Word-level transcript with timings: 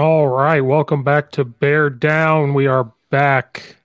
All 0.00 0.28
right, 0.28 0.62
welcome 0.62 1.04
back 1.04 1.30
to 1.32 1.44
Bear 1.44 1.90
Down. 1.90 2.54
We 2.54 2.66
are 2.66 2.90
back. 3.10 3.76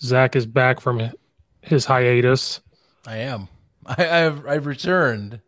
Zach 0.00 0.34
is 0.34 0.46
back 0.46 0.80
from 0.80 1.10
his 1.60 1.84
hiatus. 1.84 2.62
I 3.06 3.18
am. 3.18 3.48
I, 3.86 4.02
have 4.02 4.46
I've 4.46 4.64
returned. 4.64 5.42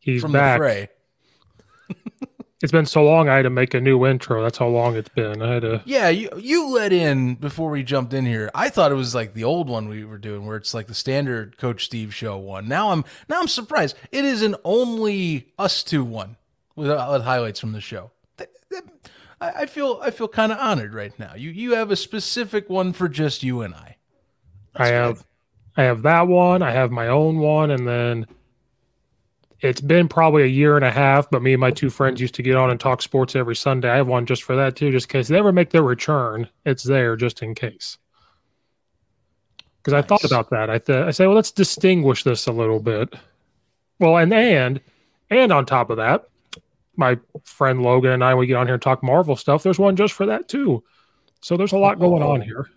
He's 0.00 0.20
from 0.20 0.32
back. 0.32 0.58
the 0.58 0.62
fray. 0.62 0.88
it's 2.62 2.72
been 2.72 2.84
so 2.84 3.02
long. 3.02 3.30
I 3.30 3.36
had 3.36 3.44
to 3.44 3.50
make 3.50 3.72
a 3.72 3.80
new 3.80 4.04
intro. 4.04 4.42
That's 4.42 4.58
how 4.58 4.68
long 4.68 4.96
it's 4.96 5.08
been. 5.08 5.40
I 5.40 5.54
had 5.54 5.62
to. 5.62 5.82
Yeah, 5.86 6.10
you 6.10 6.28
you 6.36 6.68
let 6.68 6.92
in 6.92 7.36
before 7.36 7.70
we 7.70 7.82
jumped 7.82 8.12
in 8.12 8.26
here. 8.26 8.50
I 8.54 8.68
thought 8.68 8.92
it 8.92 8.96
was 8.96 9.14
like 9.14 9.32
the 9.32 9.44
old 9.44 9.70
one 9.70 9.88
we 9.88 10.04
were 10.04 10.18
doing, 10.18 10.44
where 10.44 10.58
it's 10.58 10.74
like 10.74 10.88
the 10.88 10.94
standard 10.94 11.56
Coach 11.56 11.86
Steve 11.86 12.14
show 12.14 12.36
one. 12.36 12.68
Now 12.68 12.90
I'm 12.90 13.06
now 13.30 13.40
I'm 13.40 13.48
surprised. 13.48 13.96
It 14.12 14.26
is 14.26 14.42
an 14.42 14.56
only 14.62 15.48
us 15.58 15.82
two 15.82 16.04
one 16.04 16.36
with, 16.76 16.90
uh, 16.90 17.08
with 17.12 17.22
highlights 17.22 17.60
from 17.60 17.72
the 17.72 17.80
show. 17.80 18.10
I, 19.40 19.66
feel 19.66 19.98
I 20.02 20.10
feel 20.10 20.28
kind 20.28 20.52
of 20.52 20.58
honored 20.58 20.92
right 20.92 21.18
now. 21.18 21.34
You 21.34 21.50
you 21.50 21.74
have 21.74 21.90
a 21.90 21.96
specific 21.96 22.68
one 22.68 22.92
for 22.92 23.08
just 23.08 23.42
you 23.42 23.62
and 23.62 23.74
I. 23.74 23.96
That's 24.74 24.90
I 24.90 24.94
have 24.94 25.16
good. 25.16 25.24
I 25.76 25.82
have 25.84 26.02
that 26.02 26.28
one. 26.28 26.62
I 26.62 26.72
have 26.72 26.90
my 26.90 27.08
own 27.08 27.38
one, 27.38 27.70
and 27.70 27.88
then 27.88 28.26
it's 29.60 29.80
been 29.80 30.08
probably 30.08 30.42
a 30.42 30.46
year 30.46 30.76
and 30.76 30.84
a 30.84 30.90
half. 30.90 31.30
But 31.30 31.42
me 31.42 31.54
and 31.54 31.60
my 31.60 31.70
two 31.70 31.90
friends 31.90 32.20
used 32.20 32.34
to 32.34 32.42
get 32.42 32.56
on 32.56 32.70
and 32.70 32.78
talk 32.78 33.00
sports 33.00 33.34
every 33.34 33.56
Sunday. 33.56 33.88
I 33.88 33.96
have 33.96 34.08
one 34.08 34.26
just 34.26 34.42
for 34.42 34.56
that 34.56 34.76
too, 34.76 34.90
just 34.90 35.06
in 35.06 35.12
case 35.18 35.28
they 35.28 35.38
ever 35.38 35.52
make 35.52 35.70
their 35.70 35.82
return. 35.82 36.48
It's 36.66 36.82
there 36.82 37.16
just 37.16 37.42
in 37.42 37.54
case. 37.54 37.96
Because 39.78 39.94
nice. 39.94 40.04
I 40.04 40.06
thought 40.06 40.24
about 40.24 40.50
that. 40.50 40.68
I 40.68 40.78
th- 40.78 41.06
I 41.06 41.10
say, 41.12 41.26
well, 41.26 41.36
let's 41.36 41.52
distinguish 41.52 42.24
this 42.24 42.46
a 42.46 42.52
little 42.52 42.80
bit. 42.80 43.14
Well, 43.98 44.18
and 44.18 44.32
and 44.34 44.80
and 45.30 45.52
on 45.52 45.64
top 45.64 45.88
of 45.88 45.96
that, 45.96 46.28
my 47.00 47.18
friend 47.42 47.82
Logan 47.82 48.12
and 48.12 48.22
I, 48.22 48.36
we 48.36 48.46
get 48.46 48.54
on 48.54 48.68
here 48.68 48.74
and 48.74 48.82
talk 48.82 49.02
Marvel 49.02 49.34
stuff. 49.34 49.64
There's 49.64 49.78
one 49.78 49.96
just 49.96 50.14
for 50.14 50.26
that 50.26 50.46
too. 50.46 50.84
So 51.40 51.56
there's 51.56 51.72
a 51.72 51.78
lot 51.78 51.98
going 51.98 52.22
on 52.22 52.42
oh. 52.42 52.44
here. 52.44 52.70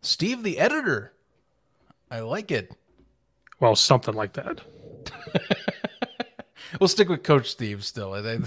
Steve, 0.00 0.42
the 0.42 0.58
editor. 0.58 1.12
I 2.10 2.20
like 2.20 2.50
it. 2.50 2.72
Well, 3.60 3.76
something 3.76 4.14
like 4.14 4.34
that. 4.34 4.60
we'll 6.80 6.88
stick 6.88 7.08
with 7.08 7.22
Coach 7.22 7.50
Steve 7.50 7.84
still. 7.84 8.10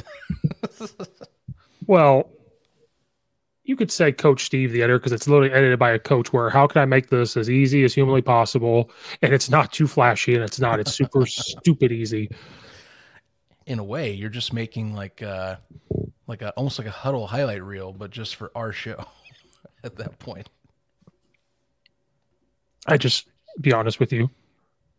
well, 1.88 2.30
you 3.64 3.76
could 3.76 3.92
say 3.92 4.12
Coach 4.12 4.46
Steve, 4.46 4.72
the 4.72 4.84
editor, 4.84 5.00
because 5.00 5.12
it's 5.12 5.28
literally 5.28 5.52
edited 5.52 5.80
by 5.80 5.92
a 5.92 6.00
coach. 6.00 6.32
Where 6.32 6.50
how 6.50 6.68
can 6.68 6.82
I 6.82 6.86
make 6.86 7.10
this 7.10 7.36
as 7.36 7.50
easy 7.50 7.84
as 7.84 7.94
humanly 7.94 8.22
possible, 8.22 8.92
and 9.22 9.34
it's 9.34 9.50
not 9.50 9.74
too 9.74 9.88
flashy, 9.88 10.36
and 10.36 10.44
it's 10.44 10.60
not. 10.60 10.80
It's 10.80 10.94
super 10.94 11.26
stupid 11.26 11.92
easy 11.92 12.30
in 13.68 13.80
a 13.80 13.84
way, 13.84 14.14
you're 14.14 14.30
just 14.30 14.54
making 14.54 14.96
like 14.96 15.22
uh 15.22 15.58
like 16.26 16.42
a 16.42 16.52
almost 16.52 16.80
like 16.80 16.88
a 16.88 16.92
huddle 16.92 17.28
highlight 17.28 17.62
reel, 17.62 17.94
but 17.94 18.10
just 18.10 18.36
for 18.36 18.52
our 18.56 18.72
show 18.72 19.06
at 19.84 19.98
that 19.98 20.18
point. 20.20 20.50
I 22.88 22.98
just 22.98 23.28
be 23.60 23.74
honest 23.74 24.00
with 24.00 24.12
you. 24.12 24.30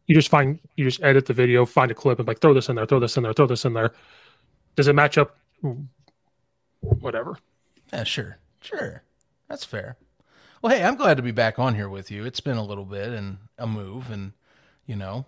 You 0.07 0.15
just 0.15 0.29
find 0.29 0.59
you 0.77 0.85
just 0.85 1.03
edit 1.03 1.27
the 1.27 1.33
video, 1.33 1.67
find 1.67 1.91
a 1.91 1.95
clip, 1.95 2.19
and 2.19 2.29
like 2.29 2.41
throw 2.41 2.55
this 2.55 2.69
in 2.69 2.77
there, 2.77 2.87
throw 2.87 3.01
this 3.01 3.17
in 3.17 3.23
there, 3.23 3.33
throw 3.33 3.47
this 3.47 3.65
in 3.65 3.73
there. 3.73 3.93
Does 4.77 4.87
it 4.87 4.95
match 4.95 5.19
up? 5.19 5.37
Whatever. 6.81 7.39
Yeah, 7.93 8.05
sure, 8.05 8.39
sure. 8.61 9.03
That's 9.49 9.65
fair. 9.65 9.97
Well, 10.61 10.77
hey, 10.77 10.85
I'm 10.85 10.97
glad 10.97 11.17
to 11.17 11.23
be 11.23 11.31
back 11.31 11.59
on 11.59 11.75
here 11.75 11.89
with 11.89 12.11
you. 12.11 12.25
It's 12.25 12.41
been 12.41 12.57
a 12.57 12.65
little 12.65 12.85
bit 12.85 13.09
and 13.09 13.39
a 13.57 13.67
move, 13.67 14.11
and 14.11 14.33
you 14.87 14.97
know, 14.97 15.27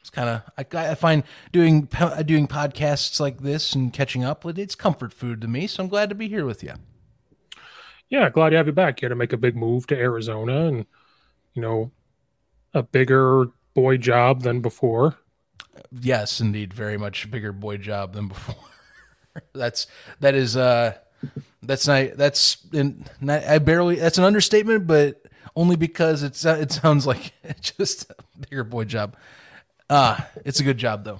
it's 0.00 0.10
kind 0.10 0.28
of 0.28 0.42
I, 0.56 0.90
I, 0.90 0.94
find 0.94 1.22
doing 1.52 1.82
doing 2.24 2.48
podcasts 2.48 3.20
like 3.20 3.42
this 3.42 3.74
and 3.74 3.92
catching 3.92 4.24
up. 4.24 4.44
With 4.44 4.58
it's 4.58 4.74
comfort 4.74 5.12
food 5.12 5.40
to 5.42 5.48
me, 5.48 5.66
so 5.66 5.82
I'm 5.82 5.88
glad 5.88 6.08
to 6.08 6.14
be 6.14 6.28
here 6.28 6.46
with 6.46 6.62
you. 6.62 6.74
Yeah, 8.08 8.28
glad 8.30 8.50
to 8.50 8.56
have 8.56 8.66
you 8.66 8.72
back. 8.72 9.00
You 9.00 9.06
had 9.06 9.10
to 9.10 9.16
make 9.16 9.32
a 9.32 9.36
big 9.36 9.56
move 9.56 9.86
to 9.88 9.96
Arizona, 9.96 10.66
and 10.66 10.86
you 11.54 11.62
know, 11.62 11.90
a 12.72 12.82
bigger 12.82 13.46
boy 13.74 13.98
job 13.98 14.42
than 14.42 14.60
before. 14.60 15.16
Yes, 15.92 16.40
indeed, 16.40 16.72
very 16.72 16.96
much 16.96 17.30
bigger 17.30 17.52
boy 17.52 17.76
job 17.76 18.14
than 18.14 18.28
before. 18.28 18.56
that's 19.54 19.86
that 20.20 20.34
is 20.34 20.56
uh 20.56 20.96
that's 21.62 21.86
not 21.86 22.16
that's 22.16 22.58
in 22.72 23.04
not, 23.20 23.44
I 23.44 23.58
barely 23.58 23.96
that's 23.96 24.18
an 24.18 24.24
understatement, 24.24 24.86
but 24.86 25.22
only 25.54 25.76
because 25.76 26.22
it's 26.22 26.44
it 26.44 26.72
sounds 26.72 27.06
like 27.06 27.32
just 27.60 28.10
a 28.10 28.14
bigger 28.48 28.64
boy 28.64 28.84
job. 28.84 29.16
Ah, 29.90 30.24
uh, 30.24 30.40
it's 30.44 30.60
a 30.60 30.64
good 30.64 30.78
job 30.78 31.04
though. 31.04 31.18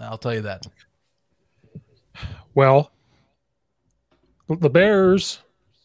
I'll 0.00 0.18
tell 0.18 0.34
you 0.34 0.42
that. 0.42 0.66
Well, 2.54 2.92
the 4.48 4.70
Bears, 4.70 5.40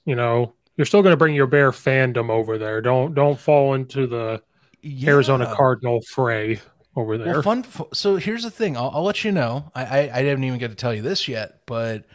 you 0.06 0.16
know, 0.16 0.53
you're 0.78 0.86
still 0.86 1.02
going 1.02 1.14
to 1.14 1.18
bring 1.18 1.36
your 1.36 1.47
Bear 1.47 1.72
fandom 1.72 2.30
over 2.30 2.58
there. 2.58 2.81
Don't 2.81 3.14
don't 3.14 3.40
fall 3.40 3.74
into 3.74 4.08
the 4.08 4.41
yeah. 4.81 5.09
Arizona 5.09 5.53
Cardinal 5.56 6.02
fray 6.02 6.62
over 6.96 7.18
there. 7.18 7.34
Well, 7.34 7.41
fun. 7.41 7.66
So 7.94 8.16
here's 8.16 8.44
the 8.44 8.52
thing. 8.52 8.78
I'll, 8.78 8.91
I'll 8.94 9.03
let 9.03 9.24
you 9.24 9.31
know. 9.31 9.72
I, 9.74 9.84
I 9.84 10.18
I 10.20 10.22
didn't 10.22 10.44
even 10.44 10.59
get 10.59 10.70
to 10.70 10.75
tell 10.75 10.94
you 10.94 11.02
this 11.02 11.28
yet, 11.28 11.62
but 11.66 12.06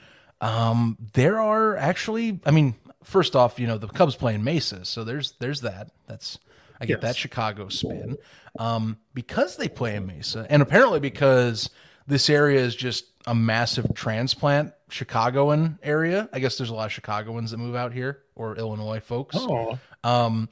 um, 0.41 0.97
there 1.15 1.41
are 1.41 1.77
actually. 1.77 2.41
I 2.47 2.51
mean, 2.51 2.75
first 3.03 3.35
off, 3.35 3.59
you 3.59 3.67
know, 3.67 3.79
the 3.79 3.89
Cubs 3.89 4.17
playing 4.17 4.45
Mesa, 4.45 4.85
so 4.85 5.05
there's 5.05 5.33
there's 5.41 5.63
that. 5.63 5.91
That's 6.07 6.39
I 6.81 6.87
get 6.87 6.95
yes. 6.95 7.03
that 7.03 7.17
Chicago 7.17 7.69
spin. 7.69 8.17
Um, 8.59 8.99
because 9.15 9.57
they 9.57 9.69
play 9.69 9.97
in 9.97 10.07
Mesa, 10.07 10.47
and 10.49 10.63
apparently 10.63 11.01
because 11.01 11.71
this 12.07 12.31
area 12.31 12.61
is 12.61 12.75
just 12.75 13.07
a 13.27 13.35
massive 13.35 13.95
transplant 13.95 14.73
Chicagoan 14.89 15.79
area. 15.83 16.29
I 16.33 16.39
guess 16.39 16.57
there's 16.57 16.71
a 16.71 16.75
lot 16.75 16.87
of 16.87 16.93
Chicagoans 16.93 17.51
that 17.51 17.59
move 17.59 17.75
out 17.75 17.93
here 17.93 18.23
or 18.35 18.57
Illinois 18.57 19.01
folks. 19.01 19.37
Oh. 19.39 19.79
Um, 20.05 20.49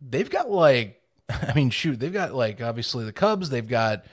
they've 0.00 0.28
got 0.28 0.50
like, 0.50 1.00
I 1.28 1.52
mean, 1.54 1.70
shoot, 1.70 2.00
they've 2.00 2.12
got 2.12 2.34
like 2.34 2.62
obviously 2.62 3.04
the 3.04 3.12
Cubs. 3.12 3.50
They've 3.50 3.66
got 3.66 4.04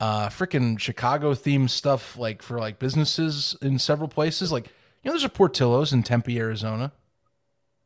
uh 0.00 0.28
freaking 0.28 0.78
Chicago 0.78 1.34
themed 1.34 1.70
stuff 1.70 2.16
like 2.16 2.40
for 2.40 2.60
like 2.60 2.78
businesses 2.78 3.56
in 3.60 3.78
several 3.78 4.08
places. 4.08 4.52
Like, 4.52 4.66
you 5.02 5.08
know, 5.08 5.12
there's 5.12 5.24
a 5.24 5.28
Portillo's 5.28 5.92
in 5.92 6.04
Tempe, 6.04 6.38
Arizona. 6.38 6.92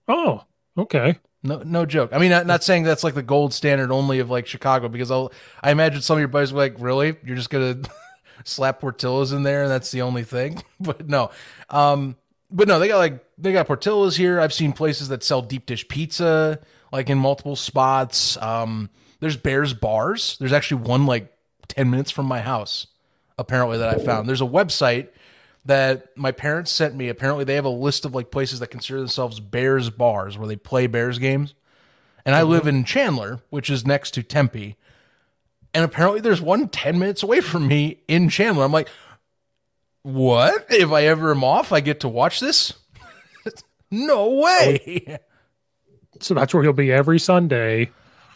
Oh, 0.08 0.44
okay. 0.76 1.18
No, 1.42 1.62
no 1.64 1.84
joke. 1.84 2.10
I 2.12 2.18
mean, 2.18 2.30
not, 2.30 2.46
not 2.46 2.62
saying 2.62 2.84
that's 2.84 3.02
like 3.02 3.14
the 3.14 3.22
gold 3.22 3.52
standard 3.52 3.90
only 3.90 4.20
of 4.20 4.30
like 4.30 4.46
Chicago, 4.46 4.88
because 4.88 5.10
I'll, 5.10 5.32
I 5.62 5.72
imagine 5.72 6.00
some 6.00 6.16
of 6.16 6.20
your 6.20 6.28
buddies 6.28 6.52
be 6.52 6.58
like, 6.58 6.76
really? 6.78 7.16
You're 7.24 7.36
just 7.36 7.50
to 7.50 7.82
slap 8.44 8.80
Portillo's 8.80 9.32
in 9.32 9.42
there 9.42 9.62
and 9.62 9.70
that's 9.70 9.90
the 9.90 10.02
only 10.02 10.22
thing? 10.22 10.62
But 10.80 11.08
no. 11.08 11.30
Um, 11.70 12.16
but 12.50 12.68
no, 12.68 12.78
they 12.78 12.88
got 12.88 12.98
like, 12.98 13.24
they 13.38 13.52
got 13.52 13.66
Portillo's 13.66 14.16
here. 14.16 14.40
I've 14.40 14.52
seen 14.52 14.72
places 14.72 15.08
that 15.08 15.24
sell 15.24 15.42
deep 15.42 15.66
dish 15.66 15.86
pizza, 15.88 16.60
like 16.92 17.08
in 17.08 17.18
multiple 17.18 17.56
spots. 17.56 18.36
Um, 18.36 18.90
there's 19.20 19.36
Bears 19.36 19.72
bars. 19.74 20.36
There's 20.38 20.52
actually 20.52 20.82
one 20.82 21.06
like 21.06 21.32
10 21.68 21.90
minutes 21.90 22.10
from 22.10 22.26
my 22.26 22.40
house, 22.40 22.88
apparently, 23.38 23.78
that 23.78 23.88
I 23.88 24.04
found. 24.04 24.28
There's 24.28 24.40
a 24.40 24.44
website 24.46 25.08
that 25.64 26.16
my 26.16 26.32
parents 26.32 26.70
sent 26.70 26.94
me. 26.94 27.08
Apparently, 27.08 27.44
they 27.44 27.54
have 27.54 27.64
a 27.64 27.70
list 27.70 28.04
of 28.04 28.14
like 28.14 28.30
places 28.30 28.60
that 28.60 28.68
consider 28.68 28.98
themselves 28.98 29.40
Bears 29.40 29.90
bars 29.90 30.36
where 30.36 30.48
they 30.48 30.56
play 30.56 30.86
Bears 30.86 31.18
games. 31.18 31.54
And 32.24 32.34
I 32.34 32.42
live 32.42 32.62
mm-hmm. 32.62 32.76
in 32.76 32.84
Chandler, 32.84 33.40
which 33.50 33.70
is 33.70 33.86
next 33.86 34.12
to 34.12 34.22
Tempe. 34.22 34.76
And 35.74 35.84
apparently, 35.84 36.20
there's 36.20 36.40
one 36.40 36.68
10 36.68 36.98
minutes 36.98 37.22
away 37.22 37.40
from 37.40 37.66
me 37.66 38.02
in 38.08 38.28
Chandler. 38.28 38.64
I'm 38.64 38.72
like, 38.72 38.88
what? 40.02 40.66
If 40.70 40.90
I 40.90 41.04
ever 41.04 41.30
am 41.30 41.44
off, 41.44 41.72
I 41.72 41.80
get 41.80 42.00
to 42.00 42.08
watch 42.08 42.40
this? 42.40 42.74
no 43.90 44.28
way. 44.30 45.18
So 46.20 46.34
that's 46.34 46.52
where 46.52 46.62
he'll 46.62 46.72
be 46.72 46.92
every 46.92 47.18
Sunday. 47.18 47.90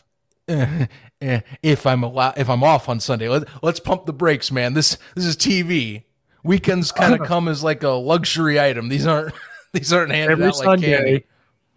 if 0.49 1.87
I'm 1.87 2.03
allowed, 2.03 2.39
if 2.39 2.49
I'm 2.49 2.63
off 2.63 2.89
on 2.89 3.01
Sunday, 3.01 3.29
let, 3.29 3.49
let's 3.63 3.81
pump 3.81 4.07
the 4.07 4.13
brakes, 4.13 4.51
man. 4.51 4.75
This 4.75 4.97
this 5.15 5.25
is 5.25 5.37
TV 5.37 6.05
weekends 6.43 6.93
kind 6.93 7.15
of 7.15 7.27
come 7.27 7.49
as 7.49 7.63
like 7.63 7.83
a 7.83 7.91
luxury 7.91 8.61
item. 8.61 8.89
These 8.89 9.07
aren't 9.07 9.35
these 9.73 9.93
aren't 9.93 10.13
handed 10.13 10.33
every 10.33 10.47
out 10.47 10.57
like 10.57 10.65
Sunday, 10.65 10.97
candy. 10.97 11.25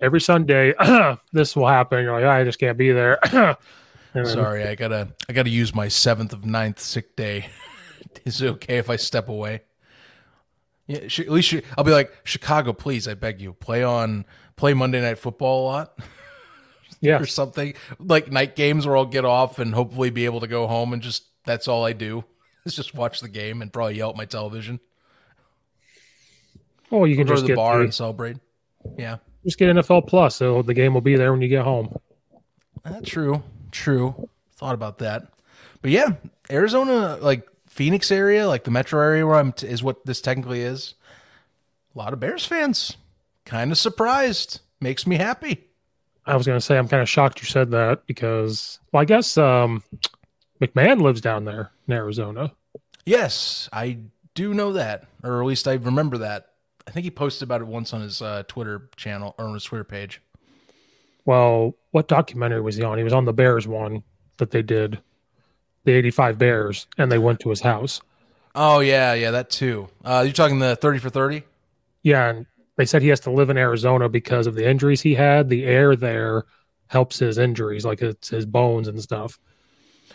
Every 0.01 0.21
Sunday, 0.21 0.73
this 1.33 1.56
will 1.56 1.67
happen. 1.67 2.03
You're 2.03 2.13
like, 2.13 2.25
I 2.25 2.44
just 2.44 2.59
can't 2.59 2.77
be 2.77 2.91
there. 2.91 3.19
Sorry, 4.25 4.67
I 4.67 4.75
gotta 4.75 5.09
I 5.27 5.33
gotta 5.33 5.50
use 5.50 5.75
my 5.75 5.88
seventh 5.88 6.33
of 6.33 6.45
ninth 6.45 6.79
sick 6.79 7.15
day. 7.15 7.50
Is 8.25 8.41
it 8.41 8.47
okay 8.47 8.77
if 8.77 8.89
I 8.89 8.95
step 8.95 9.29
away? 9.29 9.61
Yeah, 10.88 11.00
at 11.00 11.29
least 11.29 11.53
I'll 11.77 11.83
be 11.83 11.91
like 11.91 12.12
Chicago. 12.23 12.73
Please, 12.73 13.07
I 13.07 13.13
beg 13.13 13.41
you, 13.41 13.53
play 13.53 13.83
on 13.83 14.25
play 14.55 14.73
Monday 14.73 15.01
Night 15.01 15.19
Football 15.19 15.63
a 15.63 15.65
lot. 15.65 16.00
yeah, 17.01 17.19
or 17.19 17.27
something 17.27 17.75
like 18.00 18.31
night 18.31 18.55
games 18.55 18.88
where 18.88 18.97
I'll 18.97 19.05
get 19.05 19.25
off 19.25 19.59
and 19.59 19.73
hopefully 19.73 20.09
be 20.09 20.25
able 20.25 20.39
to 20.39 20.47
go 20.47 20.65
home 20.65 20.94
and 20.94 21.01
just 21.01 21.25
that's 21.45 21.67
all 21.67 21.85
I 21.85 21.94
do. 21.94 22.23
Let's 22.65 22.75
just 22.75 22.94
watch 22.94 23.21
the 23.21 23.29
game 23.29 23.61
and 23.61 23.71
probably 23.71 23.95
yell 23.95 24.09
at 24.09 24.15
my 24.15 24.25
television. 24.25 24.79
Oh, 26.91 27.06
you 27.06 27.15
can 27.15 27.25
go 27.25 27.33
just 27.33 27.45
to 27.45 27.53
the 27.53 27.56
bar 27.56 27.77
the, 27.77 27.83
and 27.85 27.94
celebrate. 27.94 28.38
Yeah, 28.97 29.17
just 29.44 29.57
get 29.57 29.75
NFL 29.75 30.07
Plus, 30.07 30.35
so 30.35 30.61
the 30.61 30.73
game 30.73 30.94
will 30.94 31.01
be 31.01 31.15
there 31.15 31.31
when 31.31 31.41
you 31.41 31.47
get 31.47 31.63
home. 31.63 32.00
Uh, 32.83 33.01
true, 33.03 33.44
true. 33.71 34.29
Thought 34.53 34.73
about 34.73 34.97
that, 35.00 35.27
but 35.81 35.91
yeah, 35.91 36.13
Arizona, 36.50 37.17
like 37.21 37.47
Phoenix 37.67 38.11
area, 38.11 38.47
like 38.47 38.63
the 38.63 38.71
metro 38.71 39.00
area 39.01 39.25
where 39.25 39.35
I'm, 39.35 39.53
t- 39.53 39.67
is 39.67 39.83
what 39.83 40.05
this 40.05 40.19
technically 40.19 40.62
is. 40.62 40.95
A 41.95 41.97
lot 41.97 42.13
of 42.13 42.19
Bears 42.19 42.45
fans. 42.45 42.97
Kind 43.45 43.71
of 43.71 43.77
surprised. 43.77 44.59
Makes 44.81 45.07
me 45.07 45.15
happy. 45.15 45.65
I 46.25 46.35
was 46.35 46.45
going 46.45 46.57
to 46.57 46.65
say 46.65 46.77
I'm 46.77 46.88
kind 46.88 47.01
of 47.01 47.09
shocked 47.09 47.41
you 47.41 47.47
said 47.47 47.71
that 47.71 48.05
because, 48.05 48.79
well, 48.91 49.01
I 49.01 49.05
guess 49.05 49.38
um, 49.38 49.83
McMahon 50.61 51.01
lives 51.01 51.21
down 51.21 51.45
there 51.45 51.71
in 51.88 51.94
Arizona. 51.94 52.51
Yes, 53.06 53.69
I 53.71 54.00
do 54.35 54.53
know 54.53 54.73
that, 54.73 55.07
or 55.23 55.41
at 55.41 55.47
least 55.47 55.67
I 55.67 55.73
remember 55.73 56.19
that. 56.19 56.47
I 56.88 56.91
think 56.91 57.03
he 57.03 57.11
posted 57.11 57.44
about 57.44 57.61
it 57.61 57.67
once 57.67 57.94
on 57.94 58.01
his 58.01 58.21
uh, 58.21 58.44
Twitter 58.47 58.89
channel 58.95 59.35
or 59.38 59.45
on 59.45 59.53
his 59.53 59.63
Twitter 59.63 59.83
page. 59.83 60.21
Well, 61.25 61.75
what 61.91 62.07
documentary 62.07 62.61
was 62.61 62.75
he 62.75 62.83
on? 62.83 62.97
He 62.97 63.03
was 63.03 63.13
on 63.13 63.25
the 63.25 63.33
Bears 63.33 63.67
one 63.67 64.03
that 64.38 64.51
they 64.51 64.61
did, 64.61 65.00
the 65.83 65.91
85 65.91 66.38
Bears, 66.38 66.88
and 66.97 67.12
they 67.12 67.19
went 67.19 67.39
to 67.41 67.50
his 67.50 67.62
house. 67.62 68.01
Oh, 68.55 68.79
yeah, 68.79 69.13
yeah, 69.13 69.31
that 69.31 69.50
too. 69.50 69.89
Uh, 70.03 70.23
you're 70.25 70.33
talking 70.33 70.59
the 70.59 70.75
30 70.75 71.00
for 71.00 71.09
30? 71.09 71.44
Yeah, 72.01 72.29
and 72.29 72.45
they 72.77 72.85
said 72.85 73.01
he 73.01 73.09
has 73.09 73.19
to 73.21 73.31
live 73.31 73.50
in 73.50 73.57
Arizona 73.57 74.09
because 74.09 74.47
of 74.47 74.55
the 74.55 74.67
injuries 74.67 75.01
he 75.01 75.13
had. 75.13 75.50
The 75.50 75.65
air 75.65 75.95
there 75.95 76.45
helps 76.88 77.19
his 77.19 77.38
injuries, 77.38 77.85
like 77.85 78.01
it's 78.01 78.29
his 78.29 78.45
bones 78.45 78.88
and 78.88 79.01
stuff. 79.01 79.39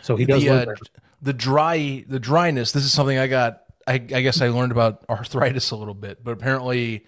So 0.05 0.15
he 0.15 0.25
does 0.25 0.43
the, 0.43 0.69
uh, 0.69 0.75
the 1.19 1.33
dry 1.33 2.05
the 2.07 2.19
dryness 2.19 2.71
this 2.71 2.83
is 2.85 2.93
something 2.93 3.17
i 3.17 3.25
got 3.25 3.63
I, 3.87 3.93
I 3.93 3.97
guess 3.97 4.39
i 4.39 4.49
learned 4.49 4.71
about 4.71 5.03
arthritis 5.09 5.71
a 5.71 5.75
little 5.75 5.95
bit 5.95 6.23
but 6.23 6.29
apparently 6.31 7.07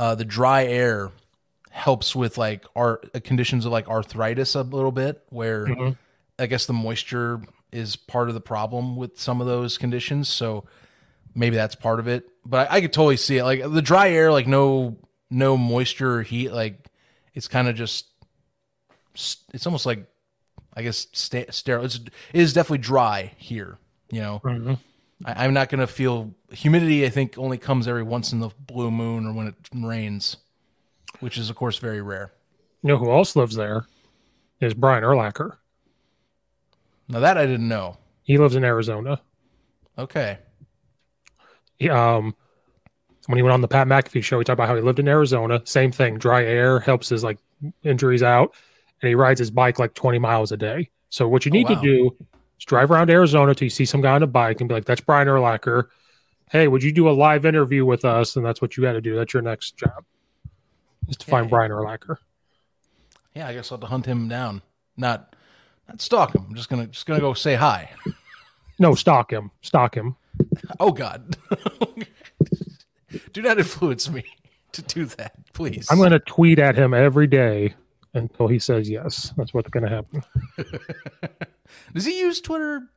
uh, 0.00 0.16
the 0.16 0.24
dry 0.24 0.64
air 0.64 1.12
helps 1.70 2.16
with 2.16 2.36
like 2.38 2.64
our 2.74 2.96
conditions 3.22 3.64
of 3.64 3.70
like 3.70 3.88
arthritis 3.88 4.56
a 4.56 4.62
little 4.62 4.90
bit 4.90 5.22
where 5.28 5.66
Mhm. 5.66 5.96
i 6.40 6.46
guess 6.46 6.66
the 6.66 6.72
moisture 6.72 7.40
is 7.70 7.94
part 7.94 8.26
of 8.26 8.34
the 8.34 8.40
problem 8.40 8.96
with 8.96 9.18
some 9.18 9.40
of 9.40 9.46
those 9.46 9.78
conditions. 9.78 10.28
So 10.28 10.64
maybe 11.36 11.54
that's 11.54 11.76
part 11.76 12.00
of 12.00 12.08
it 12.08 12.28
but 12.44 12.68
i, 12.68 12.78
I 12.78 12.80
could 12.80 12.92
totally 12.92 13.16
see 13.16 13.38
it. 13.38 13.44
Like 13.44 13.62
the 13.62 13.82
dry 13.82 14.10
air 14.10 14.32
like 14.32 14.48
no 14.48 14.96
no 15.30 15.56
moisture 15.56 16.16
or 16.18 16.22
heat 16.22 16.52
like 16.52 16.88
it's 17.34 17.46
kind 17.46 17.68
of 17.68 17.76
just 17.76 18.06
it's 19.54 19.64
almost 19.64 19.86
like 19.86 20.08
I 20.74 20.82
guess 20.82 21.06
sta- 21.12 21.50
sterile. 21.50 21.84
It's, 21.84 21.96
it 21.96 22.40
is 22.40 22.52
definitely 22.52 22.78
dry 22.78 23.32
here. 23.36 23.78
You 24.10 24.20
know, 24.20 24.40
Mhm. 24.44 24.78
I, 25.24 25.44
I'm 25.44 25.54
not 25.54 25.68
going 25.68 25.80
to 25.80 25.86
feel 25.86 26.34
humidity. 26.50 27.04
I 27.04 27.08
think 27.08 27.36
only 27.38 27.58
comes 27.58 27.86
every 27.88 28.02
once 28.02 28.32
in 28.32 28.40
the 28.40 28.50
blue 28.66 28.90
moon 28.90 29.26
or 29.26 29.32
when 29.32 29.46
it 29.48 29.54
rains, 29.74 30.36
which 31.20 31.36
is 31.38 31.50
of 31.50 31.56
course 31.56 31.78
very 31.78 32.00
rare. 32.02 32.32
You 32.82 32.88
know 32.88 32.96
who 32.98 33.10
else 33.10 33.36
lives 33.36 33.54
there? 33.54 33.86
Is 34.60 34.74
Brian 34.74 35.02
Urlacher. 35.04 35.56
Now 37.08 37.20
that 37.20 37.36
I 37.36 37.46
didn't 37.46 37.68
know. 37.68 37.98
He 38.22 38.38
lives 38.38 38.54
in 38.54 38.64
Arizona. 38.64 39.20
Okay, 39.98 40.38
He, 41.78 41.90
um, 41.90 42.34
when 43.26 43.36
he 43.36 43.42
went 43.42 43.52
on 43.52 43.60
the 43.60 43.68
Pat 43.68 43.86
McAfee 43.86 44.22
show, 44.24 44.38
he 44.38 44.44
talked 44.44 44.54
about 44.54 44.68
how 44.68 44.74
he 44.76 44.80
lived 44.80 44.98
in 44.98 45.06
Arizona. 45.08 45.60
Same 45.64 45.92
thing, 45.92 46.16
dry 46.18 46.44
air 46.44 46.80
helps 46.80 47.08
his 47.10 47.22
like 47.22 47.38
injuries 47.82 48.22
out, 48.22 48.54
and 49.02 49.08
he 49.08 49.14
rides 49.14 49.38
his 49.40 49.50
bike 49.50 49.78
like 49.78 49.94
20 49.94 50.18
miles 50.18 50.52
a 50.52 50.56
day. 50.56 50.88
So 51.10 51.28
what 51.28 51.44
you 51.44 51.50
Oh, 51.50 51.54
need 51.54 51.68
wow. 51.68 51.74
to 51.74 51.82
do 51.82 52.16
is 52.58 52.64
drive 52.64 52.90
around 52.90 53.10
Arizona 53.10 53.54
till 53.54 53.66
you 53.66 53.70
see 53.70 53.84
some 53.84 54.00
guy 54.00 54.12
on 54.14 54.22
a 54.22 54.26
bike 54.26 54.60
and 54.60 54.68
be 54.68 54.74
like, 54.74 54.84
"That's 54.86 55.00
Brian 55.00 55.28
Urlacher." 55.28 55.84
Hey, 56.50 56.68
would 56.68 56.82
you 56.82 56.92
do 56.92 57.08
a 57.08 57.12
live 57.12 57.44
interview 57.46 57.84
with 57.84 58.04
us? 58.04 58.36
And 58.36 58.44
that's 58.44 58.60
what 58.62 58.76
you 58.76 58.82
got 58.82 58.92
to 58.92 59.00
do. 59.00 59.14
That's 59.16 59.32
your 59.34 59.42
next 59.42 59.76
job, 59.76 60.04
is 61.08 61.16
to 61.18 61.26
find. 61.26 61.48
Brian 61.50 61.70
Urlacher. 61.70 62.16
yeah, 63.34 63.48
I 63.48 63.54
guess 63.54 63.70
I'll 63.72 63.76
have 63.78 63.80
to 63.82 63.86
hunt 63.86 64.06
him 64.06 64.28
down. 64.28 64.62
Not 64.96 65.34
not 65.88 66.00
stalk 66.00 66.34
him. 66.34 66.46
I'm 66.48 66.54
just 66.54 66.68
gonna 66.68 66.86
just 66.86 67.06
gonna 67.06 67.20
go 67.20 67.34
say 67.34 67.54
hi. 67.56 67.90
No, 68.78 68.94
stalk 68.94 69.32
him, 69.32 69.50
stalk 69.62 69.94
him. 69.96 70.16
Oh 70.80 70.92
God, 70.92 71.36
do 73.32 73.42
not 73.42 73.58
influence 73.58 74.08
me 74.10 74.24
to 74.72 74.82
do 74.82 75.04
that, 75.04 75.34
please. 75.52 75.88
I'm 75.90 75.98
going 75.98 76.10
to 76.12 76.18
tweet 76.18 76.58
at 76.58 76.74
him 76.74 76.94
every 76.94 77.26
day 77.26 77.74
until 78.14 78.48
he 78.48 78.58
says 78.58 78.88
yes. 78.88 79.32
That's 79.36 79.54
what's 79.54 79.70
going 79.70 79.84
to 79.84 79.90
happen. 79.90 80.22
Does 81.94 82.04
he 82.04 82.18
use 82.18 82.40
Twitter 82.40 82.88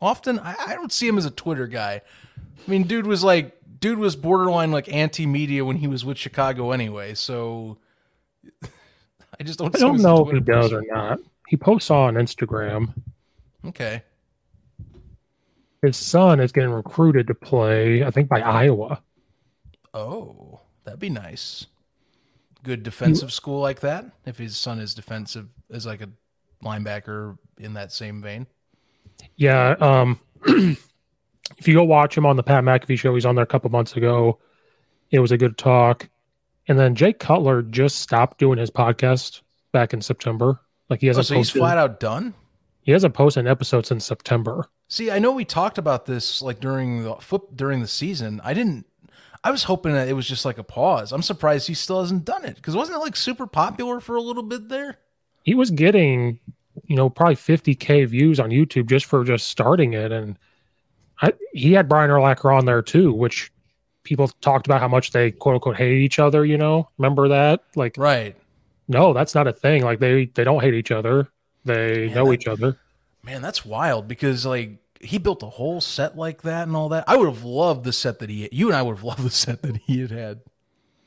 often? 0.00 0.38
I, 0.38 0.54
I 0.68 0.74
don't 0.74 0.92
see 0.92 1.08
him 1.08 1.18
as 1.18 1.24
a 1.24 1.30
Twitter 1.30 1.66
guy. 1.66 2.02
I 2.38 2.70
mean, 2.70 2.84
dude 2.84 3.06
was 3.06 3.24
like, 3.24 3.56
dude 3.78 3.98
was 3.98 4.16
borderline 4.16 4.70
like 4.70 4.92
anti-media 4.92 5.64
when 5.64 5.76
he 5.76 5.86
was 5.86 6.04
with 6.04 6.18
Chicago 6.18 6.72
anyway. 6.72 7.14
So 7.14 7.78
I 8.62 9.42
just 9.42 9.58
don't. 9.58 9.74
I 9.74 9.78
don't 9.78 10.02
know 10.02 10.28
if 10.28 10.34
he 10.34 10.40
does 10.40 10.70
person. 10.70 10.86
or 10.90 10.94
not. 10.94 11.18
He 11.48 11.56
posts 11.56 11.90
on 11.90 12.14
Instagram. 12.14 12.92
Okay. 13.66 14.02
His 15.82 15.96
son 15.96 16.40
is 16.40 16.52
getting 16.52 16.70
recruited 16.70 17.26
to 17.28 17.34
play, 17.34 18.04
I 18.04 18.10
think, 18.10 18.28
by 18.28 18.40
Iowa. 18.40 19.02
Oh, 19.94 20.60
that'd 20.84 21.00
be 21.00 21.08
nice. 21.10 21.66
Good 22.62 22.82
defensive 22.82 23.32
school 23.32 23.60
like 23.60 23.80
that. 23.80 24.04
If 24.26 24.38
his 24.38 24.56
son 24.56 24.78
is 24.80 24.94
defensive, 24.94 25.48
is 25.70 25.86
like 25.86 26.02
a 26.02 26.08
linebacker 26.64 27.38
in 27.58 27.74
that 27.74 27.92
same 27.92 28.20
vein. 28.22 28.46
Yeah. 29.36 29.76
Um, 29.80 30.20
if 31.58 31.66
you 31.66 31.74
go 31.74 31.84
watch 31.84 32.16
him 32.16 32.26
on 32.26 32.36
the 32.36 32.42
Pat 32.42 32.64
McAfee 32.64 32.98
show, 32.98 33.14
he's 33.14 33.26
on 33.26 33.34
there 33.34 33.44
a 33.44 33.46
couple 33.46 33.70
months 33.70 33.96
ago. 33.96 34.38
It 35.10 35.20
was 35.20 35.32
a 35.32 35.38
good 35.38 35.56
talk. 35.58 36.08
And 36.68 36.78
then 36.78 36.94
Jay 36.94 37.12
Cutler 37.12 37.62
just 37.62 37.96
stopped 38.00 38.38
doing 38.38 38.58
his 38.58 38.70
podcast 38.70 39.40
back 39.72 39.92
in 39.92 40.00
September. 40.00 40.60
Like 40.88 41.00
he 41.00 41.08
Oh, 41.08 41.10
hasn't 41.10 41.26
so 41.26 41.34
he's 41.36 41.50
flat 41.50 41.78
out 41.78 41.98
done. 42.00 42.34
he 42.82 42.92
hasn't 42.92 43.14
posted 43.14 43.44
an 43.46 43.50
episode 43.50 43.86
since 43.86 44.04
September. 44.04 44.68
See, 44.88 45.10
I 45.10 45.18
know 45.18 45.32
we 45.32 45.44
talked 45.44 45.78
about 45.78 46.06
this 46.06 46.42
like 46.42 46.60
during 46.60 47.04
the 47.04 47.14
foot 47.16 47.56
during 47.56 47.80
the 47.80 47.88
season. 47.88 48.40
I 48.44 48.54
didn't. 48.54 48.86
I 49.42 49.50
was 49.50 49.64
hoping 49.64 49.92
that 49.94 50.08
it 50.08 50.12
was 50.12 50.26
just 50.28 50.44
like 50.44 50.58
a 50.58 50.62
pause. 50.62 51.12
I'm 51.12 51.22
surprised 51.22 51.66
he 51.66 51.74
still 51.74 52.00
hasn't 52.00 52.24
done 52.24 52.44
it 52.44 52.56
because 52.56 52.76
wasn't 52.76 52.96
it 52.96 53.00
like 53.00 53.16
super 53.16 53.46
popular 53.46 54.00
for 54.00 54.16
a 54.16 54.20
little 54.20 54.42
bit 54.42 54.68
there? 54.68 54.98
He 55.44 55.54
was 55.54 55.70
getting, 55.70 56.38
you 56.84 56.96
know, 56.96 57.08
probably 57.08 57.36
50k 57.36 58.06
views 58.08 58.38
on 58.38 58.50
YouTube 58.50 58.86
just 58.88 59.06
for 59.06 59.24
just 59.24 59.48
starting 59.48 59.94
it, 59.94 60.12
and 60.12 60.36
I, 61.22 61.32
he 61.52 61.72
had 61.72 61.88
Brian 61.88 62.10
Urlacher 62.10 62.54
on 62.56 62.66
there 62.66 62.82
too, 62.82 63.12
which 63.12 63.50
people 64.02 64.28
talked 64.28 64.66
about 64.66 64.80
how 64.80 64.88
much 64.88 65.12
they 65.12 65.30
quote 65.30 65.54
unquote 65.54 65.76
hate 65.76 65.98
each 66.02 66.18
other. 66.18 66.44
You 66.44 66.58
know, 66.58 66.88
remember 66.98 67.28
that? 67.28 67.60
Like, 67.76 67.94
Right, 67.96 68.36
no, 68.88 69.12
that's 69.14 69.34
not 69.34 69.46
a 69.46 69.52
thing. 69.52 69.82
Like 69.82 69.98
they 70.00 70.26
they 70.26 70.44
don't 70.44 70.60
hate 70.62 70.74
each 70.74 70.90
other. 70.90 71.28
They 71.64 72.06
Man, 72.06 72.14
know 72.14 72.26
that- 72.26 72.32
each 72.32 72.46
other. 72.46 72.78
man, 73.22 73.40
that's 73.42 73.64
wild 73.64 74.06
because 74.08 74.44
like 74.44 74.76
he 75.00 75.18
built 75.18 75.42
a 75.42 75.46
whole 75.46 75.80
set 75.80 76.16
like 76.16 76.42
that 76.42 76.66
and 76.68 76.76
all 76.76 76.90
that. 76.90 77.04
I 77.08 77.16
would 77.16 77.28
have 77.28 77.42
loved 77.44 77.84
the 77.84 77.92
set 77.92 78.18
that 78.20 78.30
he. 78.30 78.48
You 78.52 78.68
and 78.68 78.76
I 78.76 78.82
would 78.82 78.96
have 78.96 79.04
loved 79.10 79.22
the 79.22 79.30
set 79.30 79.62
that 79.62 79.76
he 79.78 80.00
had 80.00 80.10
had. 80.10 80.40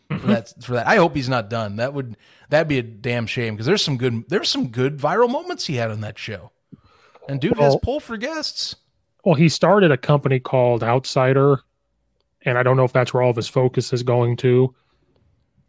For 0.09 0.15
mm-hmm. 0.15 0.27
that, 0.31 0.53
for 0.63 0.73
that, 0.73 0.87
I 0.87 0.97
hope 0.97 1.15
he's 1.15 1.29
not 1.29 1.49
done. 1.49 1.77
That 1.77 1.93
would 1.93 2.17
that'd 2.49 2.67
be 2.67 2.77
a 2.77 2.83
damn 2.83 3.25
shame 3.25 3.53
because 3.55 3.65
there's 3.65 3.83
some 3.83 3.97
good 3.97 4.25
there's 4.29 4.49
some 4.49 4.67
good 4.69 4.97
viral 4.97 5.29
moments 5.29 5.65
he 5.65 5.75
had 5.75 5.91
on 5.91 6.01
that 6.01 6.19
show, 6.19 6.51
and 7.27 7.39
dude 7.39 7.57
has 7.57 7.71
Well- 7.71 7.79
pull 7.79 7.99
for 7.99 8.17
guests. 8.17 8.75
Well, 9.25 9.35
he 9.35 9.47
started 9.47 9.89
a 9.91 9.97
company 9.97 10.39
called 10.41 10.83
Outsider, 10.83 11.61
and 12.41 12.57
I 12.57 12.63
don't 12.63 12.75
know 12.75 12.83
if 12.83 12.91
that's 12.91 13.13
where 13.13 13.23
all 13.23 13.29
of 13.29 13.37
his 13.37 13.47
focus 13.47 13.93
is 13.93 14.03
going 14.03 14.35
to. 14.37 14.75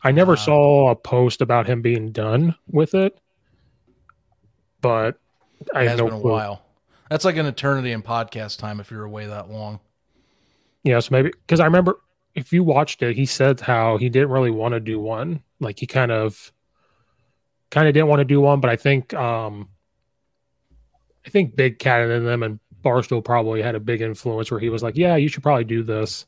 I 0.03 0.11
never 0.11 0.33
Wow. 0.33 0.37
saw 0.37 0.91
a 0.91 0.97
post 0.97 1.41
about 1.41 1.67
him 1.69 1.81
being 1.81 2.11
done 2.11 2.57
with 2.69 2.95
it, 2.97 3.17
but 4.81 5.19
I 5.73 5.85
It 5.85 5.89
has 5.91 5.99
no 5.99 6.07
been 6.07 6.15
a 6.15 6.21
clue. 6.21 6.31
while. 6.33 6.64
That's 7.11 7.25
like 7.25 7.37
an 7.37 7.47
eternity 7.47 7.93
in 7.93 8.03
podcast 8.03 8.59
time 8.59 8.81
if 8.81 8.91
you're 8.91 9.05
away 9.05 9.27
that 9.27 9.51
long. 9.51 9.81
Yeah, 10.83 11.01
so 11.01 11.09
maybe 11.13 11.31
because 11.31 11.61
I 11.61 11.65
remember 11.65 12.01
if 12.35 12.53
you 12.53 12.63
watched 12.65 13.03
it, 13.03 13.17
he 13.17 13.27
said 13.27 13.61
how 13.61 13.97
he 13.97 14.09
didn't 14.09 14.31
really 14.31 14.51
want 14.51 14.73
to 14.75 14.81
do 14.81 14.99
one. 14.99 15.43
Like 15.61 15.79
he 15.79 15.87
kind 15.87 16.11
of, 16.13 16.53
kind 17.71 17.89
of 17.89 17.95
didn't 17.95 18.09
want 18.09 18.21
to 18.21 18.25
do 18.25 18.41
one, 18.41 18.61
but 18.61 18.71
I 18.71 18.77
think, 18.77 19.15
um 19.15 19.69
I 21.27 21.31
think 21.31 21.57
Big 21.57 21.79
Cat 21.79 22.03
and 22.03 22.27
them 22.27 22.43
and 22.43 22.61
Barstool 22.85 23.25
probably 23.25 23.63
had 23.63 23.75
a 23.75 23.81
big 23.81 24.03
influence 24.03 24.51
where 24.51 24.61
he 24.61 24.69
was 24.69 24.83
like, 24.83 24.97
"Yeah, 24.97 25.17
you 25.17 25.29
should 25.29 25.43
probably 25.43 25.65
do 25.65 25.83
this." 25.83 26.27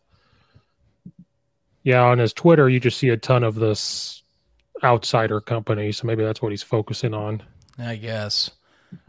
Yeah, 1.83 2.03
on 2.03 2.19
his 2.19 2.33
Twitter, 2.33 2.69
you 2.69 2.81
just 2.81 2.99
see 2.99 3.11
a 3.11 3.17
ton 3.17 3.45
of 3.45 3.55
this 3.57 4.23
outsider 4.83 5.41
company, 5.41 5.93
so 5.93 6.07
maybe 6.07 6.25
that's 6.25 6.43
what 6.43 6.51
he's 6.51 6.63
focusing 6.63 7.15
on. 7.15 7.43
I 7.79 7.97
guess 7.97 8.51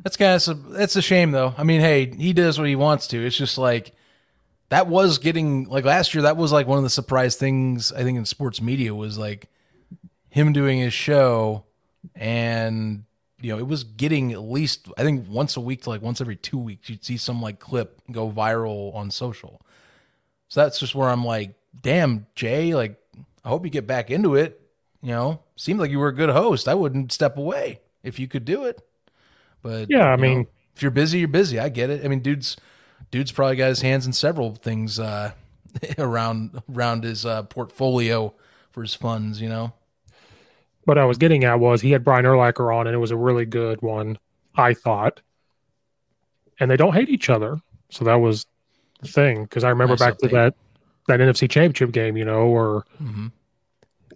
that's 0.03 0.17
kind 0.17 0.35
of 0.35 0.69
that's 0.69 0.95
a 0.95 1.01
shame 1.01 1.31
though. 1.31 1.53
I 1.57 1.63
mean, 1.63 1.81
hey, 1.81 2.13
he 2.15 2.33
does 2.33 2.57
what 2.57 2.67
he 2.67 2.75
wants 2.75 3.07
to. 3.07 3.25
It's 3.25 3.37
just 3.37 3.57
like 3.57 3.93
that 4.69 4.87
was 4.87 5.17
getting 5.17 5.65
like 5.65 5.85
last 5.85 6.13
year. 6.13 6.23
That 6.23 6.37
was 6.37 6.51
like 6.51 6.67
one 6.67 6.77
of 6.77 6.83
the 6.83 6.89
surprise 6.89 7.35
things 7.35 7.91
I 7.91 8.03
think 8.03 8.17
in 8.17 8.25
sports 8.25 8.61
media 8.61 8.93
was 8.93 9.17
like 9.17 9.49
him 10.29 10.53
doing 10.53 10.79
his 10.79 10.93
show, 10.93 11.65
and 12.15 13.03
you 13.41 13.51
know 13.51 13.59
it 13.59 13.67
was 13.67 13.83
getting 13.83 14.33
at 14.33 14.41
least 14.41 14.87
I 14.97 15.03
think 15.03 15.27
once 15.29 15.57
a 15.57 15.61
week 15.61 15.83
to 15.83 15.89
like 15.89 16.01
once 16.01 16.21
every 16.21 16.35
two 16.35 16.57
weeks 16.57 16.89
you'd 16.89 17.05
see 17.05 17.17
some 17.17 17.41
like 17.41 17.59
clip 17.59 18.01
go 18.11 18.29
viral 18.29 18.93
on 18.95 19.11
social. 19.11 19.61
So 20.49 20.61
that's 20.61 20.79
just 20.79 20.95
where 20.95 21.09
I'm 21.09 21.25
like, 21.25 21.55
damn, 21.81 22.27
Jay, 22.35 22.73
like 22.73 23.01
I 23.43 23.49
hope 23.49 23.65
you 23.65 23.71
get 23.71 23.87
back 23.87 24.09
into 24.11 24.35
it. 24.35 24.61
You 25.01 25.11
know, 25.11 25.41
seemed 25.55 25.79
like 25.79 25.91
you 25.91 25.99
were 25.99 26.07
a 26.07 26.15
good 26.15 26.29
host. 26.29 26.67
I 26.67 26.73
wouldn't 26.73 27.11
step 27.11 27.37
away 27.37 27.81
if 28.03 28.19
you 28.19 28.27
could 28.27 28.45
do 28.45 28.65
it. 28.65 28.81
But 29.61 29.89
Yeah, 29.89 30.05
I 30.07 30.11
you 30.11 30.17
know, 30.17 30.21
mean- 30.21 30.47
if 30.75 30.81
you're 30.81 30.91
busy, 30.91 31.19
you're 31.19 31.27
busy. 31.27 31.59
I 31.59 31.69
get 31.69 31.89
it. 31.89 32.05
I 32.05 32.07
mean, 32.07 32.19
dude's 32.19 32.55
dude's 33.09 33.31
probably 33.31 33.55
got 33.55 33.69
his 33.69 33.81
hands 33.81 34.05
in 34.05 34.13
several 34.13 34.53
things 34.55 34.99
uh, 34.99 35.31
around 35.97 36.61
around 36.73 37.03
his 37.03 37.25
uh, 37.25 37.43
portfolio 37.43 38.33
for 38.71 38.81
his 38.83 38.93
funds. 38.93 39.41
You 39.41 39.49
know. 39.49 39.73
What 40.85 40.97
I 40.97 41.03
was 41.05 41.17
getting 41.17 41.43
at 41.43 41.59
was 41.59 41.81
he 41.81 41.91
had 41.91 42.03
Brian 42.03 42.23
Urlacher 42.25 42.73
on, 42.73 42.87
and 42.87 42.95
it 42.95 42.99
was 42.99 43.11
a 43.11 43.17
really 43.17 43.45
good 43.45 43.81
one, 43.81 44.17
I 44.55 44.73
thought. 44.73 45.19
And 46.59 46.71
they 46.71 46.77
don't 46.77 46.93
hate 46.93 47.09
each 47.09 47.29
other, 47.29 47.59
so 47.89 48.05
that 48.05 48.15
was 48.15 48.45
the 49.01 49.07
thing. 49.09 49.43
Because 49.43 49.63
I 49.65 49.69
remember 49.69 49.93
Nice 49.93 49.99
back 49.99 50.17
to 50.19 50.27
that 50.29 50.55
that 51.07 51.19
NFC 51.19 51.49
Championship 51.49 51.91
game, 51.91 52.15
you 52.17 52.23
know, 52.25 52.41
or 52.47 52.85
Mm-hmm. 53.01 53.27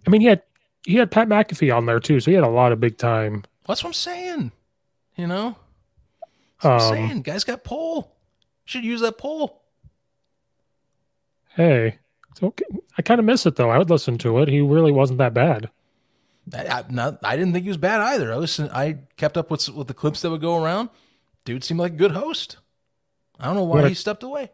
I 0.05 0.09
mean, 0.09 0.21
he 0.21 0.27
had 0.27 0.43
he 0.85 0.95
had 0.95 1.11
Pat 1.11 1.27
McAfee 1.27 1.75
on 1.75 1.85
there 1.87 1.99
too, 1.99 2.19
so 2.19 2.31
he 2.31 2.35
had 2.35 2.43
a 2.43 2.49
lot 2.49 2.71
of 2.71 2.79
big 2.79 2.97
time. 2.97 3.43
That's 3.67 3.83
what 3.83 3.89
I'm 3.89 3.93
saying. 3.93 4.51
You 5.15 5.27
know. 5.27 5.55
What 6.61 6.71
I'm 6.71 6.81
Um, 6.81 6.89
saying. 6.89 7.21
Guys 7.23 7.43
got 7.43 7.63
poll. 7.63 8.15
Should 8.65 8.83
use 8.83 9.01
that 9.01 9.17
poll. 9.17 9.61
hey, 11.55 11.97
it's 12.29 12.41
okay. 12.41 12.65
I 12.97 13.01
kind 13.01 13.19
of 13.19 13.25
miss 13.25 13.45
it 13.45 13.55
though. 13.55 13.69
I 13.69 13.77
would 13.77 13.89
listen 13.89 14.17
to 14.19 14.37
it. 14.39 14.47
He 14.47 14.61
really 14.61 14.91
wasn't 14.91 15.19
that 15.19 15.33
bad. 15.33 15.69
I, 16.53 16.65
I, 16.67 16.83
not, 16.89 17.19
I 17.23 17.35
didn't 17.35 17.53
think 17.53 17.63
he 17.63 17.69
was 17.69 17.77
bad 17.77 18.01
either. 18.01 18.31
I 18.31 18.37
listened. 18.37 18.69
I 18.73 18.99
kept 19.17 19.37
up 19.37 19.51
with 19.51 19.67
with 19.69 19.87
the 19.87 19.93
clips 19.93 20.21
that 20.21 20.29
would 20.29 20.41
go 20.41 20.61
around. 20.63 20.89
Dude 21.45 21.63
seemed 21.63 21.79
like 21.79 21.93
a 21.93 21.97
good 21.97 22.11
host. 22.11 22.57
I 23.39 23.45
don't 23.45 23.55
know 23.55 23.63
why 23.63 23.77
What 23.77 23.85
a- 23.85 23.89
he 23.89 23.95
stepped 23.95 24.23
away. 24.23 24.51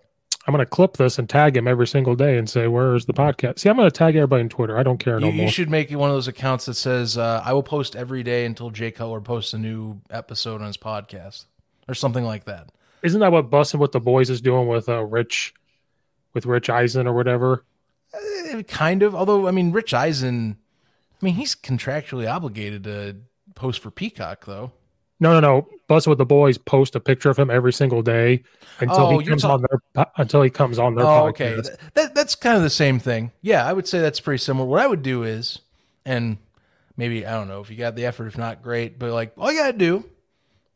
I'm 0.47 0.53
gonna 0.53 0.65
clip 0.65 0.95
this 0.95 1.19
and 1.19 1.29
tag 1.29 1.57
him 1.57 1.67
every 1.67 1.85
single 1.87 2.15
day 2.15 2.37
and 2.37 2.49
say, 2.49 2.67
"Where's 2.67 3.05
the 3.05 3.13
podcast?" 3.13 3.59
See, 3.59 3.69
I'm 3.69 3.75
gonna 3.75 3.91
tag 3.91 4.15
everybody 4.15 4.43
on 4.43 4.49
Twitter. 4.49 4.77
I 4.77 4.83
don't 4.83 4.97
care 4.97 5.19
no 5.19 5.27
You, 5.27 5.33
more. 5.33 5.45
you 5.45 5.51
should 5.51 5.69
make 5.69 5.91
one 5.91 6.09
of 6.09 6.15
those 6.15 6.29
accounts 6.29 6.65
that 6.67 6.75
says, 6.75 7.17
uh, 7.17 7.41
"I 7.43 7.51
will 7.53 7.63
post 7.63 7.95
every 7.97 8.23
day 8.23 8.45
until 8.45 8.69
Jay 8.69 8.89
Cutler 8.91 9.19
posts 9.19 9.53
a 9.53 9.57
new 9.57 9.99
episode 10.09 10.61
on 10.61 10.67
his 10.67 10.77
podcast," 10.77 11.45
or 11.89 11.93
something 11.93 12.23
like 12.23 12.45
that. 12.45 12.69
Isn't 13.03 13.19
that 13.19 13.31
what 13.31 13.49
Bussin' 13.51 13.79
with 13.79 13.91
the 13.91 13.99
Boys 13.99 14.29
is 14.29 14.39
doing 14.41 14.67
with 14.67 14.87
uh, 14.89 15.03
Rich, 15.03 15.53
with 16.33 16.45
Rich 16.45 16.69
Eisen 16.69 17.07
or 17.07 17.13
whatever? 17.13 17.63
Eh, 18.13 18.61
kind 18.63 19.03
of. 19.03 19.13
Although, 19.13 19.47
I 19.47 19.51
mean, 19.51 19.71
Rich 19.73 19.93
Eisen, 19.93 20.57
I 21.21 21.25
mean, 21.25 21.33
he's 21.35 21.55
contractually 21.55 22.27
obligated 22.31 22.85
to 22.85 23.17
post 23.53 23.81
for 23.81 23.91
Peacock, 23.91 24.45
though. 24.45 24.71
No, 25.19 25.33
no, 25.33 25.39
no. 25.39 25.67
Bussin' 25.89 26.07
with 26.09 26.17
the 26.17 26.25
Boys 26.25 26.57
post 26.57 26.95
a 26.95 26.99
picture 26.99 27.29
of 27.29 27.37
him 27.39 27.49
every 27.49 27.73
single 27.73 28.01
day 28.01 28.43
until 28.79 28.97
Oh, 29.07 29.17
he 29.19 29.25
comes 29.25 29.41
talk- 29.41 29.51
on 29.51 29.65
their 29.95 30.05
until 30.17 30.41
he 30.43 30.49
comes 30.49 30.77
on 30.77 30.95
their 30.95 31.05
Oh, 31.05 31.31
podcast. 31.33 31.59
okay. 31.59 31.75
That, 31.95 32.13
that's 32.15 32.35
kind 32.35 32.57
of 32.57 32.61
the 32.63 32.69
same 32.69 32.99
thing. 32.99 33.31
Yeah, 33.41 33.65
I 33.65 33.73
would 33.73 33.87
say 33.87 33.99
that's 33.99 34.19
pretty 34.19 34.37
similar. 34.39 34.67
What 34.67 34.81
I 34.81 34.87
would 34.87 35.01
do 35.01 35.23
is, 35.23 35.59
and 36.05 36.37
maybe 36.97 37.25
I 37.25 37.31
don't 37.31 37.47
know 37.47 37.61
if 37.61 37.69
you 37.71 37.77
got 37.77 37.95
the 37.95 38.05
effort, 38.05 38.27
if 38.27 38.37
not, 38.37 38.61
great. 38.61 38.99
But 38.99 39.11
like, 39.11 39.33
all 39.37 39.51
you 39.51 39.59
gotta 39.59 39.77
do, 39.77 40.03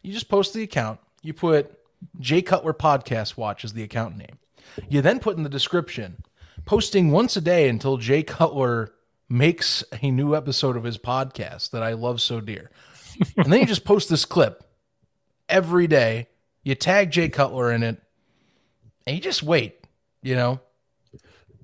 you 0.01 0.11
just 0.13 0.29
post 0.29 0.53
the 0.53 0.63
account. 0.63 0.99
You 1.21 1.33
put 1.33 1.77
Jay 2.19 2.41
Cutler 2.41 2.73
Podcast 2.73 3.37
Watch 3.37 3.63
as 3.63 3.73
the 3.73 3.83
account 3.83 4.17
name. 4.17 4.39
You 4.89 5.01
then 5.01 5.19
put 5.19 5.37
in 5.37 5.43
the 5.43 5.49
description, 5.49 6.23
posting 6.65 7.11
once 7.11 7.35
a 7.37 7.41
day 7.41 7.67
until 7.69 7.97
Jay 7.97 8.23
Cutler 8.23 8.91
makes 9.29 9.83
a 10.01 10.09
new 10.09 10.35
episode 10.35 10.75
of 10.77 10.83
his 10.83 10.97
podcast 10.97 11.71
that 11.71 11.83
I 11.83 11.93
love 11.93 12.21
so 12.21 12.41
dear. 12.41 12.71
and 13.37 13.51
then 13.51 13.59
you 13.61 13.65
just 13.65 13.85
post 13.85 14.09
this 14.09 14.25
clip 14.25 14.63
every 15.49 15.87
day. 15.87 16.27
You 16.63 16.75
tag 16.75 17.11
Jay 17.11 17.29
Cutler 17.29 17.71
in 17.71 17.83
it, 17.83 18.01
and 19.07 19.15
you 19.15 19.21
just 19.21 19.43
wait. 19.43 19.75
You 20.23 20.35
know, 20.35 20.59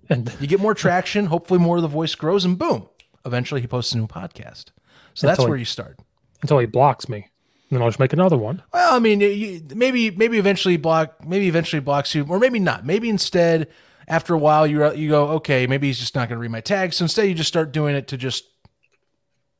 And 0.10 0.34
you 0.40 0.48
get 0.48 0.60
more 0.60 0.74
traction. 0.74 1.28
Hopefully, 1.28 1.60
more 1.60 1.76
of 1.78 1.82
the 1.84 1.88
voice 1.88 2.16
grows, 2.16 2.44
and 2.46 2.58
boom, 2.58 2.90
eventually 3.26 3.62
he 3.62 3.68
posts 3.68 3.94
a 3.94 3.98
new 3.98 4.08
podcast. 4.08 4.66
So 5.14 5.28
that's 5.28 5.38
Until 5.40 5.46
he- 5.46 5.50
where 5.50 5.58
you 5.60 5.66
start. 5.66 6.00
until 6.42 6.58
he 6.60 6.66
blocks 6.66 7.08
me, 7.08 7.18
and 7.18 7.76
then 7.76 7.82
I'll 7.82 7.90
just 7.90 8.00
make 8.00 8.14
another 8.14 8.38
one. 8.38 8.64
Well, 8.74 8.96
I 8.96 9.00
mean, 9.00 9.22
you, 9.22 9.62
maybe 9.76 10.10
maybe 10.12 10.38
eventually 10.40 10.78
block, 10.78 11.28
maybe 11.28 11.48
eventually 11.48 11.80
blocks 11.80 12.16
you, 12.16 12.26
or 12.28 12.40
maybe 12.40 12.60
not. 12.60 12.84
Maybe 12.86 13.10
instead, 13.10 13.68
after 14.08 14.34
a 14.34 14.38
while, 14.40 14.66
you 14.66 14.92
you 14.96 15.10
go, 15.10 15.28
okay, 15.34 15.68
maybe 15.68 15.86
he's 15.88 16.00
just 16.00 16.16
not 16.16 16.30
going 16.30 16.38
to 16.38 16.42
read 16.42 16.52
my 16.52 16.62
tags. 16.62 16.96
So 16.98 17.06
instead, 17.06 17.28
you 17.28 17.36
just 17.36 17.48
start 17.50 17.72
doing 17.72 17.96
it 17.96 18.08
to 18.08 18.18
just 18.18 18.46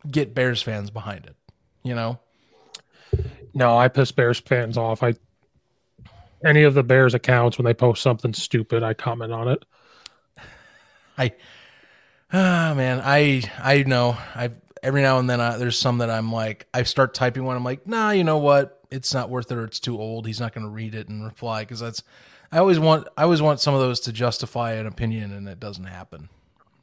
get 0.10 0.34
Bears 0.34 0.62
fans 0.64 0.90
behind 0.90 1.26
it. 1.28 1.36
You 1.84 1.96
know, 1.96 2.20
No, 3.54 3.78
I 3.78 3.88
piss 3.88 4.12
Bears 4.12 4.40
fans 4.40 4.78
off. 4.78 5.04
I 5.04 5.16
any 6.46 6.64
of 6.64 6.74
the 6.74 6.84
Bears 6.84 7.14
accounts 7.14 7.58
when 7.58 7.66
they 7.66 7.74
post 7.74 8.02
something 8.04 8.34
stupid, 8.34 8.84
I 8.84 8.94
comment 8.94 9.32
on 9.32 9.48
it. 9.48 9.66
I, 11.18 11.34
ah, 12.32 12.74
man, 12.76 13.02
I 13.04 13.44
I 13.60 13.84
know. 13.84 14.18
I 14.36 14.52
every 14.84 15.02
now 15.02 15.18
and 15.20 15.30
then 15.30 15.42
I, 15.42 15.58
there's 15.58 15.78
some 15.78 15.98
that 16.00 16.10
I'm 16.10 16.32
like 16.32 16.68
I 16.74 16.84
start 16.84 17.14
typing 17.14 17.44
one 17.46 17.56
I'm 17.58 17.64
like 17.64 17.88
nah 17.88 18.12
you 18.12 18.24
know 18.24 18.38
what? 18.38 18.84
It's 18.92 19.14
not 19.14 19.30
worth 19.30 19.52
it 19.52 19.58
or 19.58 19.66
it's 19.66 19.80
too 19.80 20.00
old. 20.00 20.28
He's 20.28 20.40
not 20.40 20.54
going 20.54 20.66
to 20.66 20.72
read 20.72 20.96
it 20.96 21.10
and 21.10 21.26
reply. 21.26 21.64
Because 21.64 21.80
that's 21.80 22.04
I 22.52 22.60
always 22.60 22.80
want 22.80 23.08
I 23.18 23.24
always 23.24 23.42
want 23.42 23.60
some 23.60 23.74
of 23.74 23.82
those 23.82 24.00
to 24.02 24.14
justify 24.14 24.74
an 24.74 24.88
opinion 24.88 25.34
and 25.34 25.48
it 25.48 25.60
doesn't 25.60 25.86
happen. 25.86 26.30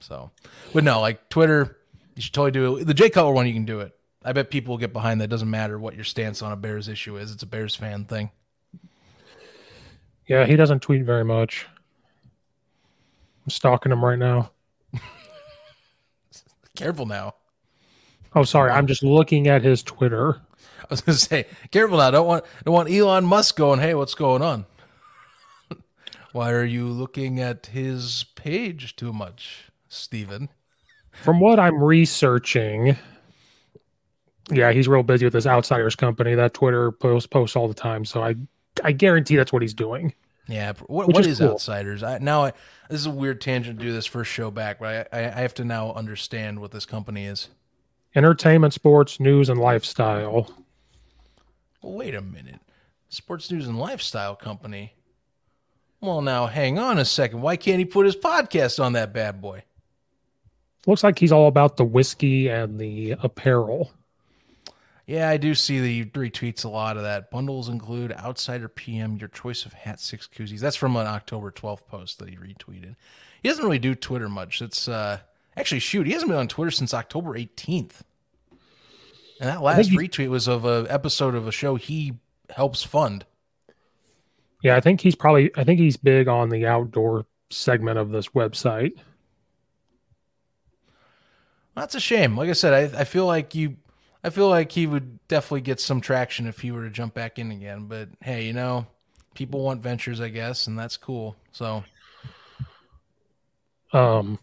So 0.00 0.30
but 0.72 0.84
no 0.84 1.00
like 1.00 1.28
Twitter 1.28 1.78
you 2.16 2.22
should 2.22 2.34
totally 2.34 2.50
do 2.50 2.76
it. 2.76 2.86
The 2.86 2.94
Jay 2.94 3.10
Cutler 3.10 3.32
one 3.32 3.46
you 3.46 3.54
can 3.54 3.64
do 3.64 3.80
it 3.80 3.96
I 4.24 4.32
bet 4.32 4.50
people 4.50 4.72
will 4.72 4.78
get 4.78 4.92
behind 4.92 5.20
that 5.20 5.24
it 5.24 5.30
doesn't 5.30 5.50
matter 5.50 5.78
what 5.78 5.94
your 5.94 6.04
stance 6.04 6.42
on 6.42 6.52
a 6.52 6.56
Bears 6.56 6.88
issue 6.88 7.16
is 7.16 7.32
it's 7.32 7.42
a 7.42 7.46
Bears 7.46 7.76
fan 7.76 8.04
thing 8.04 8.30
Yeah, 10.26 10.46
he 10.46 10.56
doesn't 10.56 10.80
tweet 10.80 11.04
very 11.04 11.24
much. 11.24 11.66
I'm 13.44 13.50
stalking 13.50 13.92
him 13.92 14.04
right 14.04 14.18
now. 14.18 14.50
careful 16.74 17.06
now 17.06 17.34
Oh, 18.36 18.42
sorry. 18.42 18.72
I'm 18.72 18.86
just 18.86 19.02
looking 19.02 19.46
at 19.46 19.62
his 19.62 19.82
Twitter. 19.82 20.40
I 20.80 20.86
was 20.90 21.00
gonna 21.00 21.16
say, 21.16 21.46
careful 21.70 21.98
now. 21.98 22.10
Don't 22.10 22.26
want 22.26 22.44
don't 22.64 22.74
want 22.74 22.90
Elon 22.90 23.24
Musk 23.24 23.56
going, 23.56 23.80
hey, 23.80 23.94
what's 23.94 24.14
going 24.14 24.42
on? 24.42 24.66
Why 26.32 26.50
are 26.50 26.64
you 26.64 26.88
looking 26.88 27.40
at 27.40 27.66
his 27.66 28.24
page 28.34 28.96
too 28.96 29.12
much, 29.12 29.70
Stephen? 29.88 30.48
From 31.12 31.38
what 31.38 31.60
I'm 31.60 31.82
researching, 31.82 32.96
yeah, 34.50 34.72
he's 34.72 34.88
real 34.88 35.02
busy 35.02 35.24
with 35.24 35.34
his 35.34 35.46
outsiders 35.46 35.96
company. 35.96 36.34
That 36.34 36.54
Twitter 36.54 36.92
post 36.92 37.30
posts 37.30 37.56
all 37.56 37.68
the 37.68 37.74
time. 37.74 38.04
So 38.04 38.22
I 38.22 38.34
I 38.82 38.92
guarantee 38.92 39.36
that's 39.36 39.52
what 39.52 39.62
he's 39.62 39.74
doing. 39.74 40.14
Yeah, 40.46 40.74
what 40.86 41.08
what 41.08 41.20
is 41.20 41.26
is 41.26 41.38
cool. 41.38 41.52
outsiders? 41.52 42.02
I 42.02 42.18
now 42.18 42.44
I, 42.44 42.52
this 42.90 43.00
is 43.00 43.06
a 43.06 43.10
weird 43.10 43.40
tangent 43.40 43.78
to 43.78 43.84
do 43.84 43.92
this 43.92 44.06
first 44.06 44.30
show 44.30 44.50
back, 44.50 44.78
but 44.78 45.08
I, 45.12 45.18
I 45.18 45.24
I 45.26 45.40
have 45.40 45.54
to 45.54 45.64
now 45.64 45.92
understand 45.92 46.60
what 46.60 46.70
this 46.70 46.84
company 46.84 47.24
is. 47.24 47.48
Entertainment, 48.14 48.74
sports, 48.74 49.18
news, 49.18 49.48
and 49.48 49.58
lifestyle. 49.58 50.54
Well, 51.82 51.94
wait 51.94 52.14
a 52.14 52.20
minute. 52.20 52.60
Sports 53.08 53.50
news 53.50 53.66
and 53.66 53.78
lifestyle 53.78 54.36
company. 54.36 54.94
Well, 56.00 56.20
now 56.20 56.46
hang 56.46 56.78
on 56.78 56.98
a 56.98 57.04
second. 57.04 57.40
Why 57.40 57.56
can't 57.56 57.78
he 57.78 57.84
put 57.84 58.06
his 58.06 58.16
podcast 58.16 58.82
on 58.82 58.92
that 58.92 59.12
bad 59.12 59.40
boy? 59.40 59.64
Looks 60.86 61.02
like 61.02 61.18
he's 61.18 61.32
all 61.32 61.48
about 61.48 61.76
the 61.76 61.84
whiskey 61.84 62.48
and 62.48 62.78
the 62.78 63.12
apparel. 63.22 63.90
Yeah, 65.06 65.28
I 65.28 65.36
do 65.36 65.54
see 65.54 65.80
that 65.80 65.86
he 65.86 66.04
retweets 66.04 66.64
a 66.64 66.68
lot 66.68 66.96
of 66.96 67.02
that. 67.02 67.30
Bundles 67.30 67.68
include 67.68 68.12
Outsider 68.12 68.68
PM, 68.68 69.16
your 69.16 69.28
choice 69.28 69.66
of 69.66 69.74
hat, 69.74 70.00
six 70.00 70.26
koozies. 70.26 70.60
That's 70.60 70.76
from 70.76 70.96
an 70.96 71.06
October 71.06 71.50
12th 71.50 71.86
post 71.86 72.18
that 72.18 72.30
he 72.30 72.36
retweeted. 72.36 72.96
He 73.42 73.48
doesn't 73.48 73.64
really 73.64 73.78
do 73.78 73.94
Twitter 73.94 74.28
much. 74.28 74.62
It's 74.62 74.88
uh 74.88 75.18
actually 75.56 75.80
shoot, 75.80 76.06
he 76.06 76.12
hasn't 76.12 76.30
been 76.30 76.38
on 76.38 76.48
Twitter 76.48 76.70
since 76.70 76.94
October 76.94 77.34
18th. 77.34 78.00
And 79.40 79.50
that 79.50 79.62
last 79.62 79.90
retweet 79.90 80.28
was 80.28 80.48
of 80.48 80.64
an 80.64 80.86
episode 80.88 81.34
of 81.34 81.46
a 81.46 81.52
show 81.52 81.74
he 81.74 82.14
helps 82.48 82.82
fund. 82.82 83.26
Yeah, 84.62 84.76
I 84.76 84.80
think 84.80 85.02
he's 85.02 85.14
probably 85.14 85.50
I 85.54 85.64
think 85.64 85.80
he's 85.80 85.98
big 85.98 86.28
on 86.28 86.48
the 86.48 86.66
outdoor 86.66 87.26
segment 87.50 87.98
of 87.98 88.10
this 88.10 88.28
website. 88.28 88.98
That's 91.76 91.94
a 91.94 92.00
shame. 92.00 92.36
Like 92.36 92.48
I 92.48 92.52
said, 92.52 92.94
I, 92.94 93.00
I 93.00 93.04
feel 93.04 93.26
like 93.26 93.54
you 93.54 93.76
I 94.24 94.30
feel 94.30 94.48
like 94.48 94.72
he 94.72 94.86
would 94.86 95.26
definitely 95.28 95.60
get 95.60 95.78
some 95.80 96.00
traction 96.00 96.46
if 96.46 96.60
he 96.60 96.72
were 96.72 96.84
to 96.84 96.90
jump 96.90 97.12
back 97.12 97.38
in 97.38 97.50
again. 97.50 97.84
But 97.86 98.08
hey, 98.22 98.46
you 98.46 98.54
know, 98.54 98.86
people 99.34 99.62
want 99.62 99.82
ventures, 99.82 100.20
I 100.20 100.30
guess, 100.30 100.66
and 100.66 100.78
that's 100.78 100.96
cool. 100.96 101.36
So 101.52 101.84
Um 103.92 104.38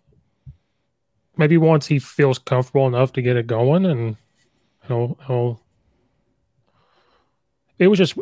maybe 1.36 1.58
once 1.58 1.88
he 1.88 1.98
feels 1.98 2.38
comfortable 2.38 2.86
enough 2.86 3.14
to 3.14 3.22
get 3.22 3.36
it 3.36 3.48
going 3.48 3.86
and 3.86 4.16
he'll 4.88 5.18
he'll 5.26 5.60
it 7.80 7.88
was 7.88 7.98
just 7.98 8.16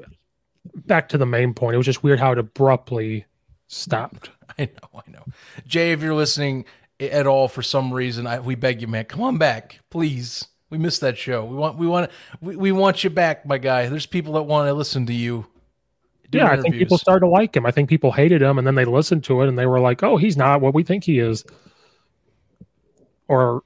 back 0.73 1.09
to 1.09 1.17
the 1.17 1.25
main 1.25 1.53
point. 1.53 1.73
It 1.73 1.77
was 1.77 1.85
just 1.85 2.01
weird 2.01 2.19
how 2.19 2.31
it 2.31 2.37
abruptly 2.37 3.25
stopped. 3.67 4.29
I 4.57 4.65
know, 4.65 5.01
I 5.05 5.11
know. 5.11 5.25
Jay, 5.67 5.91
if 5.91 6.01
you're 6.01 6.15
listening 6.15 6.63
at 6.99 7.27
all 7.27 7.49
for 7.49 7.61
some 7.61 7.93
reason, 7.93 8.25
I, 8.25 8.39
we 8.39 8.55
beg 8.55 8.81
you, 8.81 8.87
man, 8.87 9.05
come 9.05 9.21
on 9.21 9.37
back, 9.37 9.81
please. 9.89 10.47
We 10.69 10.77
missed 10.77 11.01
that 11.01 11.17
show. 11.17 11.43
We 11.45 11.55
want, 11.55 11.77
we 11.77 11.87
want, 11.87 12.11
we, 12.41 12.55
we 12.55 12.71
want 12.71 13.03
you 13.03 13.09
back, 13.09 13.45
my 13.45 13.57
guy. 13.57 13.87
There's 13.87 14.05
people 14.05 14.33
that 14.33 14.43
want 14.43 14.67
to 14.67 14.73
listen 14.73 15.05
to 15.07 15.13
you. 15.13 15.47
yeah, 16.31 16.45
I 16.51 16.61
think 16.61 16.75
people 16.75 16.97
started 16.97 17.21
to 17.21 17.27
like 17.27 17.55
him. 17.55 17.65
I 17.65 17.71
think 17.71 17.89
people 17.89 18.11
hated 18.11 18.41
him 18.41 18.57
and 18.59 18.67
then 18.67 18.75
they 18.75 18.85
listened 18.85 19.23
to 19.25 19.41
it 19.41 19.47
and 19.47 19.57
they 19.57 19.65
were 19.65 19.79
like, 19.79 20.03
"Oh, 20.03 20.17
he's 20.17 20.37
not 20.37 20.61
what 20.61 20.73
we 20.75 20.83
think 20.83 21.03
he 21.03 21.19
is." 21.19 21.43
Or 23.27 23.63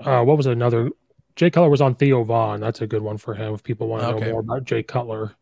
uh 0.00 0.22
what 0.24 0.36
was 0.36 0.46
another 0.46 0.90
Jay 1.36 1.48
Cutler 1.48 1.70
was 1.70 1.80
on 1.80 1.94
Theo 1.94 2.22
Von. 2.24 2.60
That's 2.60 2.82
a 2.82 2.86
good 2.86 3.02
one 3.02 3.16
for 3.16 3.32
him 3.34 3.54
if 3.54 3.62
people 3.62 3.88
want 3.88 4.02
to 4.02 4.08
Okay. 4.08 4.26
know 4.26 4.32
more 4.32 4.40
about 4.40 4.64
Jay 4.64 4.82
Cutler. 4.82 5.32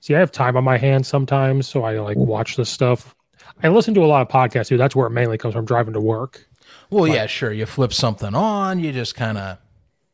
See, 0.00 0.14
I 0.14 0.18
have 0.18 0.32
time 0.32 0.56
on 0.56 0.64
my 0.64 0.78
hands 0.78 1.08
sometimes, 1.08 1.68
so 1.68 1.84
I 1.84 1.98
like 2.00 2.16
watch 2.16 2.56
this 2.56 2.70
stuff. 2.70 3.14
I 3.62 3.68
listen 3.68 3.92
to 3.94 4.04
a 4.04 4.06
lot 4.06 4.22
of 4.22 4.28
podcasts 4.28 4.68
too. 4.68 4.78
That's 4.78 4.96
where 4.96 5.06
it 5.06 5.10
mainly 5.10 5.36
comes 5.36 5.54
from 5.54 5.64
driving 5.66 5.92
to 5.94 6.00
work. 6.00 6.46
Well, 6.92 7.08
yeah, 7.08 7.26
sure. 7.26 7.52
You 7.52 7.64
flip 7.64 7.92
something 7.92 8.34
on, 8.34 8.78
you 8.78 8.92
just 8.92 9.14
kind 9.14 9.38
of, 9.38 9.58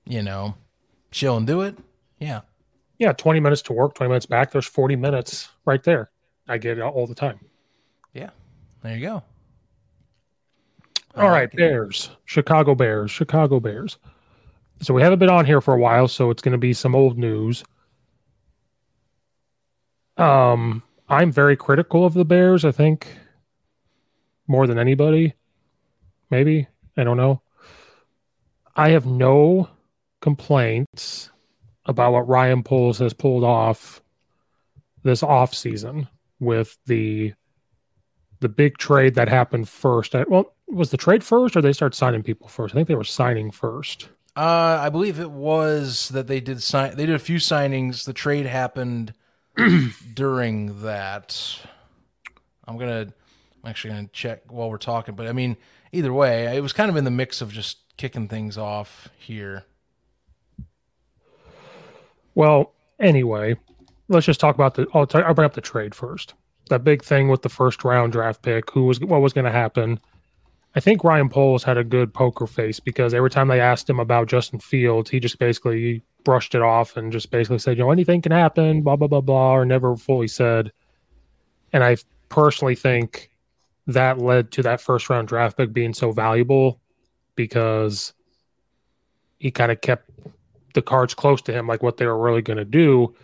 you 0.07 0.23
know, 0.23 0.55
chill 1.11 1.37
and 1.37 1.47
do 1.47 1.63
it. 1.63 1.77
Yeah. 2.21 2.43
Yeah, 2.99 3.13
20 3.13 3.41
minutes 3.41 3.63
to 3.63 3.73
work, 3.73 3.95
20 3.95 4.09
minutes 4.09 4.27
back. 4.27 4.53
There's 4.53 4.67
40 4.67 4.97
minutes 4.97 5.49
right 5.65 5.83
there. 5.83 6.11
I 6.47 6.59
get 6.59 6.79
it 6.79 6.83
all 6.83 7.07
the 7.07 7.15
time. 7.15 7.41
Yeah. 8.13 8.31
There 8.83 8.97
you 8.97 9.05
go. 9.05 9.23
All 11.17 11.31
right, 11.31 11.51
Bears, 11.51 12.11
Chicago 12.27 12.77
Bears, 12.77 13.11
Chicago 13.11 13.59
Bears. 13.59 13.99
So 14.81 14.95
we 14.95 15.03
haven't 15.03 15.19
been 15.19 15.31
on 15.31 15.45
here 15.45 15.61
for 15.61 15.75
a 15.75 15.79
while, 15.79 16.07
so 16.07 16.31
it's 16.31 16.43
going 16.43 16.53
to 16.53 16.59
be 16.59 16.73
some 16.73 16.95
old 16.95 17.19
news. 17.19 17.65
Um, 20.17 20.85
I'm 21.09 21.33
very 21.33 21.57
critical 21.57 22.05
of 22.05 22.15
the 22.15 22.25
Bears. 22.25 22.65
I 22.65 22.71
think 22.71 23.09
more 24.47 24.69
than 24.69 24.79
anybody. 24.79 25.35
Maybe 26.31 26.69
I 26.97 27.05
don't 27.05 27.17
know. 27.17 27.43
I 28.77 28.91
have 28.91 29.07
no 29.07 29.69
complaints 30.21 31.31
about 31.87 32.13
what 32.13 32.29
Ryan 32.29 32.63
Poles 32.63 32.99
has 32.99 33.13
pulled 33.13 33.45
off 33.45 34.03
this 35.03 35.23
off 35.23 35.55
season 35.55 36.09
with 36.41 36.77
the 36.87 37.35
the 38.41 38.49
big 38.49 38.79
trade 38.79 39.15
that 39.17 39.29
happened 39.29 39.69
first. 39.69 40.15
I, 40.15 40.25
well, 40.29 40.55
was 40.69 40.91
the 40.91 40.97
trade 40.97 41.25
first, 41.25 41.57
or 41.57 41.63
they 41.63 41.73
start 41.73 41.95
signing 41.95 42.23
people 42.23 42.47
first? 42.47 42.75
I 42.75 42.77
think 42.77 42.89
they 42.89 42.95
were 42.95 43.05
signing 43.05 43.51
first. 43.51 44.09
Uh, 44.37 44.79
I 44.81 44.91
believe 44.91 45.19
it 45.19 45.33
was 45.33 46.11
that 46.11 46.29
they 46.29 46.41
did 46.41 46.63
sign. 46.63 46.95
They 46.97 47.07
did 47.07 47.17
a 47.17 47.21
few 47.21 47.39
signings. 47.39 48.05
The 48.05 48.13
trade 48.13 48.47
happened 48.47 49.13
during 50.15 50.83
that. 50.83 51.59
I'm 52.65 52.79
gonna. 52.79 53.13
I'm 53.65 53.71
actually 53.71 53.95
gonna 53.95 54.11
check 54.13 54.43
while 54.53 54.71
we're 54.71 54.79
talking. 54.79 55.17
But 55.17 55.27
I 55.27 55.33
mean, 55.33 55.57
either 55.93 56.13
way, 56.13 56.57
it 56.57 56.61
was 56.61 56.73
kind 56.73 56.91
of 56.91 56.97
in 56.97 57.05
the 57.05 57.11
mix 57.11 57.41
of 57.41 57.53
just 57.53 57.79
kicking 57.97 58.29
things 58.29 58.57
off 58.57 59.09
here. 59.19 59.65
Well, 62.35 62.73
anyway, 63.01 63.57
let's 64.09 64.27
just 64.27 64.41
talk 64.41 64.55
about 64.55 64.75
the. 64.75 64.87
I'll, 64.95 65.07
t- 65.07 65.19
I'll 65.19 65.35
bring 65.35 65.47
up 65.47 65.55
the 65.55 65.61
trade 65.61 65.95
first. 65.95 66.35
That 66.71 66.85
big 66.85 67.03
thing 67.03 67.29
with 67.29 67.43
the 67.43 67.49
first 67.49 67.85
round 67.85 68.13
draft 68.13 68.43
pick. 68.43 68.71
Who 68.71 68.85
was 68.85 69.01
what 69.01 69.21
was 69.21 69.33
going 69.33 69.47
to 69.47 69.51
happen? 69.51 70.01
I 70.75 70.81
think 70.81 71.03
Ryan 71.03 71.29
Poles 71.29 71.65
had 71.65 71.79
a 71.79 71.85
good 71.85 72.13
poker 72.13 72.47
face 72.47 72.79
because 72.79 73.15
every 73.15 73.31
time 73.31 73.49
they 73.49 73.61
asked 73.61 73.89
him 73.89 73.99
about 73.99 74.29
Justin 74.29 74.61
Fields, 74.61 75.11
he 75.11 75.19
just 75.19 75.39
basically 75.39 76.03
brushed 76.25 76.55
it 76.55 76.63
off 76.63 76.97
and 76.97 77.11
just 77.11 77.31
basically 77.31 77.59
said, 77.59 77.79
you 77.79 77.85
know, 77.85 77.91
anything 77.91 78.21
can 78.21 78.33
happen, 78.33 78.83
blah, 78.83 78.95
blah, 78.95 79.09
blah, 79.09 79.23
blah, 79.23 79.57
or 79.57 79.65
never 79.65 79.97
fully 79.97 80.29
said. 80.29 80.71
And 81.73 81.83
I 81.83 81.97
personally 82.29 82.75
think 82.75 83.28
that 83.89 84.19
led 84.19 84.53
to 84.53 84.63
that 84.63 84.81
first 84.81 85.11
round 85.11 85.29
draft 85.29 85.57
pick 85.57 85.73
being 85.73 85.95
so 85.95 86.13
valuable 86.13 86.81
because 87.35 88.13
he 89.39 89.51
kind 89.51 89.73
of 89.73 89.81
kept 89.81 90.11
the 90.75 90.83
cards 90.83 91.15
close 91.15 91.41
to 91.43 91.53
him, 91.53 91.67
like 91.67 91.83
what 91.83 91.97
they 91.97 92.07
were 92.07 92.19
really 92.19 92.43
going 92.43 92.59
to 92.59 92.65
do. 92.65 93.15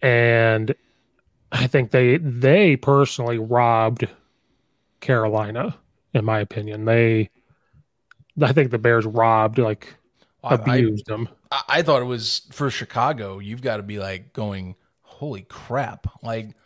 And 0.00 0.74
I 1.52 1.66
think 1.66 1.90
they 1.90 2.16
they 2.16 2.76
personally 2.76 3.38
robbed 3.38 4.08
Carolina, 5.00 5.76
in 6.14 6.24
my 6.24 6.40
opinion. 6.40 6.86
They 6.86 7.30
I 8.40 8.52
think 8.52 8.70
the 8.70 8.78
Bears 8.78 9.04
robbed, 9.04 9.58
like 9.58 9.94
abused 10.42 11.10
I, 11.10 11.12
them. 11.12 11.28
I, 11.50 11.62
I 11.68 11.82
thought 11.82 12.00
it 12.00 12.06
was 12.06 12.42
for 12.50 12.70
Chicago, 12.70 13.38
you've 13.38 13.62
got 13.62 13.76
to 13.76 13.82
be 13.82 13.98
like 13.98 14.32
going, 14.32 14.74
holy 15.02 15.42
crap. 15.42 16.06
Like 16.22 16.56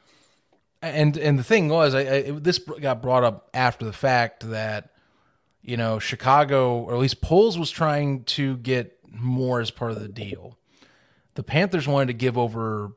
and 0.82 1.16
and 1.16 1.38
the 1.38 1.44
thing 1.44 1.68
was, 1.68 1.94
I, 1.94 2.00
I 2.00 2.22
this 2.32 2.58
got 2.58 3.02
brought 3.02 3.24
up 3.24 3.48
after 3.54 3.84
the 3.84 3.92
fact 3.92 4.48
that 4.50 4.90
you 5.62 5.76
know 5.76 5.98
Chicago, 5.98 6.78
or 6.78 6.94
at 6.94 7.00
least 7.00 7.20
Poles 7.20 7.58
was 7.58 7.70
trying 7.70 8.24
to 8.24 8.56
get 8.58 8.98
more 9.10 9.60
as 9.60 9.70
part 9.70 9.92
of 9.92 10.00
the 10.00 10.08
deal. 10.08 10.58
The 11.34 11.42
Panthers 11.42 11.88
wanted 11.88 12.06
to 12.06 12.12
give 12.14 12.36
over 12.38 12.92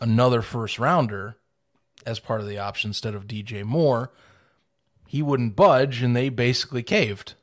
another 0.00 0.42
first 0.42 0.78
rounder 0.78 1.36
as 2.06 2.18
part 2.18 2.40
of 2.40 2.48
the 2.48 2.58
option 2.58 2.90
instead 2.90 3.14
of 3.14 3.26
DJ 3.26 3.64
Moore. 3.64 4.12
He 5.06 5.22
wouldn't 5.22 5.56
budge, 5.56 6.02
and 6.02 6.14
they 6.14 6.28
basically 6.28 6.82
caved 6.82 7.34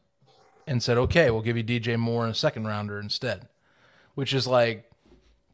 and 0.65 0.81
said, 0.81 0.97
"Okay, 0.97 1.29
we'll 1.29 1.41
give 1.41 1.57
you 1.57 1.63
DJ 1.63 1.97
Moore 1.97 2.23
and 2.23 2.31
a 2.31 2.37
second 2.37 2.65
rounder 2.65 2.99
instead," 2.99 3.47
which 4.15 4.33
is 4.33 4.47
like 4.47 4.89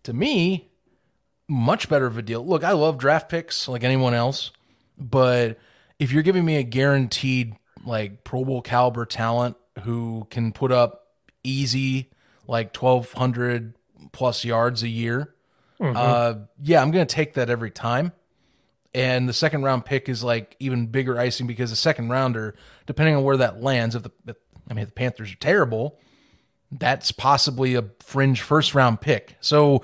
to 0.03 0.13
me 0.13 0.72
much 1.47 1.89
better 1.89 2.05
of 2.05 2.17
a 2.17 2.21
deal. 2.21 2.45
Look, 2.45 2.63
I 2.63 2.71
love 2.71 2.97
draft 2.97 3.29
picks 3.29 3.67
like 3.67 3.83
anyone 3.83 4.13
else, 4.13 4.51
but 4.97 5.59
if 5.99 6.11
you're 6.11 6.23
giving 6.23 6.45
me 6.45 6.57
a 6.57 6.63
guaranteed 6.63 7.55
like 7.85 8.23
Pro 8.23 8.45
Bowl 8.45 8.61
caliber 8.61 9.05
talent 9.05 9.57
who 9.83 10.27
can 10.29 10.51
put 10.51 10.71
up 10.71 11.07
easy 11.43 12.09
like 12.47 12.75
1200 12.75 13.73
plus 14.11 14.45
yards 14.45 14.83
a 14.83 14.87
year, 14.87 15.33
mm-hmm. 15.79 15.95
uh, 15.95 16.45
yeah, 16.61 16.81
I'm 16.81 16.91
going 16.91 17.05
to 17.05 17.15
take 17.15 17.33
that 17.35 17.49
every 17.49 17.71
time. 17.71 18.11
And 18.95 19.27
the 19.27 19.33
second 19.33 19.63
round 19.63 19.85
pick 19.85 20.07
is 20.07 20.23
like 20.23 20.55
even 20.59 20.87
bigger 20.87 21.19
icing 21.19 21.47
because 21.47 21.71
the 21.71 21.75
second 21.75 22.09
rounder, 22.09 22.55
depending 22.85 23.15
on 23.15 23.23
where 23.23 23.37
that 23.37 23.61
lands, 23.61 23.95
if 23.95 24.03
the 24.03 24.11
if, 24.27 24.35
I 24.69 24.73
mean 24.73 24.83
if 24.83 24.89
the 24.89 24.93
Panthers 24.93 25.31
are 25.31 25.37
terrible, 25.37 25.99
that's 26.71 27.11
possibly 27.11 27.75
a 27.75 27.85
fringe 28.01 28.41
first 28.41 28.75
round 28.75 29.01
pick. 29.01 29.35
So 29.41 29.83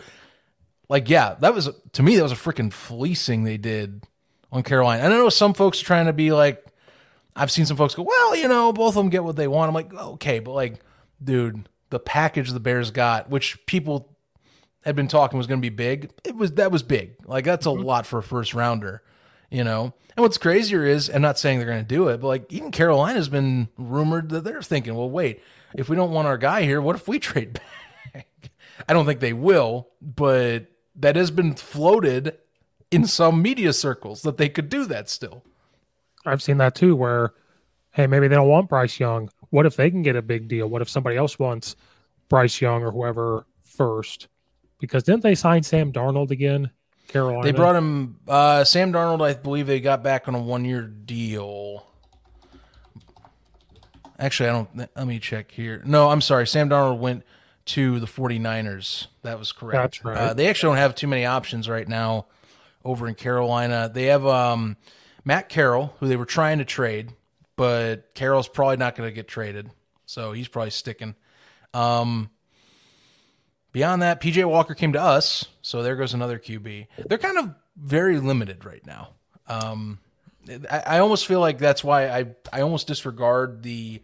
like, 0.90 1.10
yeah, 1.10 1.36
that 1.40 1.54
was 1.54 1.70
to 1.94 2.04
me 2.04 2.16
that 2.18 2.24
was 2.24 2.32
a 2.32 2.36
freaking 2.36 2.74
fleecing 2.74 3.44
they 3.44 3.58
did 3.58 4.04
on 4.52 4.64
Carolina. 4.64 5.04
And 5.04 5.14
I 5.14 5.18
know 5.18 5.30
some 5.30 5.54
folks 5.54 5.82
are 5.82 5.86
trying 5.86 6.08
to 6.08 6.14
be 6.14 6.32
like, 6.32 6.66
I've 7.36 7.52
seen 7.52 7.66
some 7.66 7.78
folks 7.78 7.96
go, 7.96 8.04
well, 8.04 8.36
you 8.36 8.48
know, 8.48 8.74
both 8.74 8.90
of 8.90 8.96
them 8.96 9.10
get 9.10 9.24
what 9.24 9.36
they 9.36 9.48
want. 9.48 9.70
I'm 9.70 9.76
like, 9.76 9.94
okay, 9.94 10.40
but 10.40 10.52
like, 10.52 10.82
dude, 11.24 11.70
the 11.90 12.00
package 12.00 12.52
the 12.52 12.60
Bears 12.60 12.92
got, 12.92 13.30
which 13.30 13.66
people 13.66 14.18
had 14.82 14.96
been 14.96 15.08
talking 15.08 15.38
was 15.38 15.48
going 15.48 15.60
to 15.60 15.66
be 15.66 15.74
big, 15.74 16.10
it 16.24 16.36
was 16.36 16.54
that 16.54 16.72
was 16.72 16.84
big. 16.84 17.16
Like 17.26 17.46
that's 17.46 17.66
a 17.66 17.70
mm-hmm. 17.70 17.84
lot 17.84 18.06
for 18.06 18.20
a 18.20 18.24
first 18.24 18.54
rounder, 18.54 19.04
you 19.52 19.64
know. 19.64 19.94
And 20.16 20.24
what's 20.24 20.38
crazier 20.38 20.86
is, 20.86 21.10
I'm 21.10 21.22
not 21.22 21.38
saying 21.38 21.60
they're 21.60 21.68
going 21.68 21.80
to 21.80 21.88
do 21.88 22.08
it, 22.10 22.20
but 22.20 22.28
like 22.28 22.52
even 22.52 22.72
Carolina's 22.72 23.30
been 23.30 23.70
rumored 23.78 24.30
that 24.30 24.44
they're 24.44 24.62
thinking, 24.62 24.96
well, 24.96 25.10
wait, 25.10 25.42
if 25.76 25.88
we 25.88 25.96
don't 25.96 26.12
want 26.12 26.28
our 26.28 26.38
guy 26.38 26.64
here, 26.64 26.82
what 26.82 26.96
if 26.96 27.08
we 27.08 27.20
trade 27.20 27.60
back? 28.14 28.28
I 28.88 28.94
don't 28.94 29.06
think 29.06 29.20
they 29.20 29.34
will, 29.34 29.90
but 30.02 30.66
that 31.00 31.16
has 31.16 31.32
been 31.32 31.56
floated 31.56 32.38
in 32.92 33.06
some 33.06 33.42
media 33.42 33.74
circles 33.74 34.22
that 34.22 34.38
they 34.38 34.50
could 34.50 34.70
do 34.70 34.86
that 34.86 35.10
still. 35.10 35.44
I've 36.26 36.44
seen 36.44 36.58
that 36.58 36.76
too, 36.76 36.96
where 36.96 37.34
hey, 37.92 38.08
maybe 38.08 38.28
they 38.28 38.36
don't 38.36 38.48
want 38.48 38.70
Bryce 38.70 39.00
Young. 39.00 39.30
What 39.50 39.66
if 39.66 39.76
they 39.76 39.90
can 39.90 40.04
get 40.04 40.16
a 40.16 40.22
big 40.22 40.48
deal? 40.48 40.68
What 40.68 40.82
if 40.82 40.90
somebody 40.90 41.18
else 41.18 41.40
wants 41.40 41.76
Bryce 42.28 42.62
Young 42.62 42.84
or 42.84 42.92
whoever 42.92 43.46
first? 43.62 44.28
Because 44.80 45.04
didn't 45.04 45.24
they 45.24 45.36
sign 45.36 45.64
Sam 45.64 45.92
Darnold 45.92 46.32
again? 46.32 46.72
Carolina. 47.08 47.44
They 47.44 47.52
brought 47.52 47.76
him 47.76 48.20
uh, 48.28 48.64
Sam 48.64 48.94
Darnold. 48.94 49.22
I 49.22 49.34
believe 49.34 49.68
they 49.68 49.80
got 49.80 50.04
back 50.04 50.28
on 50.28 50.36
a 50.36 50.40
one-year 50.40 50.84
deal. 50.84 51.88
Actually, 54.20 54.50
I 54.50 54.52
don't. 54.54 54.78
Let 54.96 55.08
me 55.08 55.18
check 55.20 55.50
here. 55.50 55.82
No, 55.86 56.10
I'm 56.10 56.22
sorry. 56.22 56.46
Sam 56.46 56.70
Darnold 56.70 57.00
went 57.00 57.24
to 57.70 58.00
the 58.00 58.08
49ers. 58.08 59.08
That 59.22 59.38
was 59.38 59.52
correct. 59.52 59.74
That's 59.76 60.06
right. 60.06 60.18
Uh, 60.18 60.34
they 60.34 60.48
actually 60.48 60.72
don't 60.72 60.78
have 60.78 60.96
too 60.96 61.08
many 61.08 61.26
options 61.26 61.70
right 61.70 61.88
now 61.88 62.26
over 62.84 63.08
in 63.08 63.16
Carolina. 63.16 63.92
They 63.94 64.06
have 64.06 64.26
um, 64.26 64.78
Matt 65.24 65.50
Corral, 65.50 65.96
who 66.00 66.08
they 66.08 66.16
were 66.16 66.26
trying 66.26 66.60
to 66.60 66.66
trade, 66.66 67.14
but 67.56 68.16
Corral's 68.16 68.48
probably 68.48 68.78
not 68.78 68.96
going 68.96 69.08
to 69.08 69.14
get 69.14 69.28
traded. 69.28 69.70
So 70.06 70.32
he's 70.32 70.48
probably 70.48 70.72
sticking. 70.72 71.16
Um, 71.74 72.32
beyond 73.72 74.02
that, 74.02 74.22
PJ 74.22 74.44
Walker 74.50 74.74
came 74.74 74.94
to 74.94 75.02
us. 75.02 75.46
So 75.62 75.84
there 75.84 75.96
goes 75.96 76.14
another 76.16 76.40
QB. 76.40 76.88
They're 77.06 77.18
kind 77.20 77.38
of 77.38 77.54
very 77.78 78.20
limited 78.20 78.66
right 78.66 78.86
now. 78.86 79.10
Um, 79.48 80.00
I, 80.72 80.80
I 80.80 81.00
almost 81.00 81.28
feel 81.28 81.40
like 81.40 81.60
that's 81.60 81.84
why 81.84 82.10
I, 82.10 82.26
I 82.52 82.62
almost 82.62 82.88
disregard 82.88 83.62
the 83.62 84.02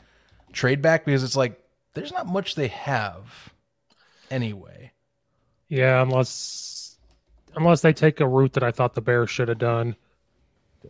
trade 0.53 0.81
back 0.83 1.05
because 1.05 1.23
it's 1.23 1.35
like 1.35 1.59
there's 1.95 2.11
not 2.11 2.27
much 2.27 2.55
they 2.55 2.67
have 2.67 3.53
anyway. 4.31 4.91
Yeah, 5.67 6.01
unless 6.01 6.97
unless 7.55 7.81
they 7.81 7.93
take 7.93 8.19
a 8.19 8.27
route 8.27 8.53
that 8.53 8.63
I 8.63 8.71
thought 8.71 8.93
the 8.93 9.01
Bears 9.01 9.29
should 9.29 9.47
have 9.47 9.57
done. 9.57 9.95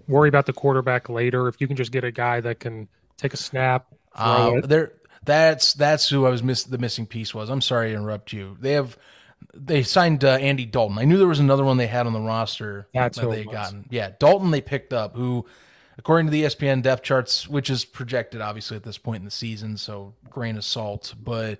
Worry 0.08 0.30
about 0.30 0.45
the 0.45 0.54
quarterback 0.54 1.10
later. 1.10 1.48
If 1.48 1.62
you 1.62 1.67
can 1.67 1.78
just 1.78 1.91
get 1.91 2.04
a 2.04 2.12
guy 2.12 2.41
that 2.41 2.60
can 2.60 2.88
take 3.17 3.34
a 3.34 3.38
snap, 3.38 3.88
um, 4.13 4.62
there. 4.62 4.93
That's 5.24 5.74
that's 5.74 6.08
who 6.10 6.26
I 6.26 6.30
was 6.30 6.43
miss. 6.43 6.65
The 6.65 6.78
missing 6.78 7.08
piece 7.08 7.34
was. 7.34 7.50
I'm 7.50 7.62
sorry 7.62 7.89
to 7.89 7.95
interrupt 7.95 8.34
you. 8.34 8.58
They 8.60 8.74
have 8.74 8.98
they 9.54 9.84
signed 9.84 10.24
uh, 10.24 10.34
Andy 10.34 10.65
Dalton. 10.65 10.98
I 10.98 11.06
knew 11.06 11.17
there 11.17 11.28
was 11.28 11.39
another 11.39 11.63
one 11.63 11.78
they 11.78 11.88
had 11.88 12.06
on 12.06 12.13
the 12.13 12.19
roster 12.19 12.88
that's 12.93 13.17
that 13.17 13.30
they 13.30 13.39
had 13.39 13.52
gotten. 13.52 13.86
Yeah, 13.89 14.12
Dalton 14.19 14.52
they 14.52 14.62
picked 14.62 14.93
up. 14.93 15.15
Who, 15.15 15.45
according 15.98 16.28
to 16.28 16.32
the 16.32 16.43
ESPN 16.43 16.84
depth 16.84 17.04
charts, 17.04 17.48
which 17.48 17.69
is 17.69 17.86
projected 17.86 18.41
obviously 18.41 18.78
at 18.78 18.84
this 18.84 18.98
point 18.98 19.21
in 19.21 19.26
the 19.26 19.32
season, 19.32 19.78
so 19.78 20.13
grain 20.30 20.58
of 20.58 20.65
salt, 20.65 21.13
but 21.21 21.60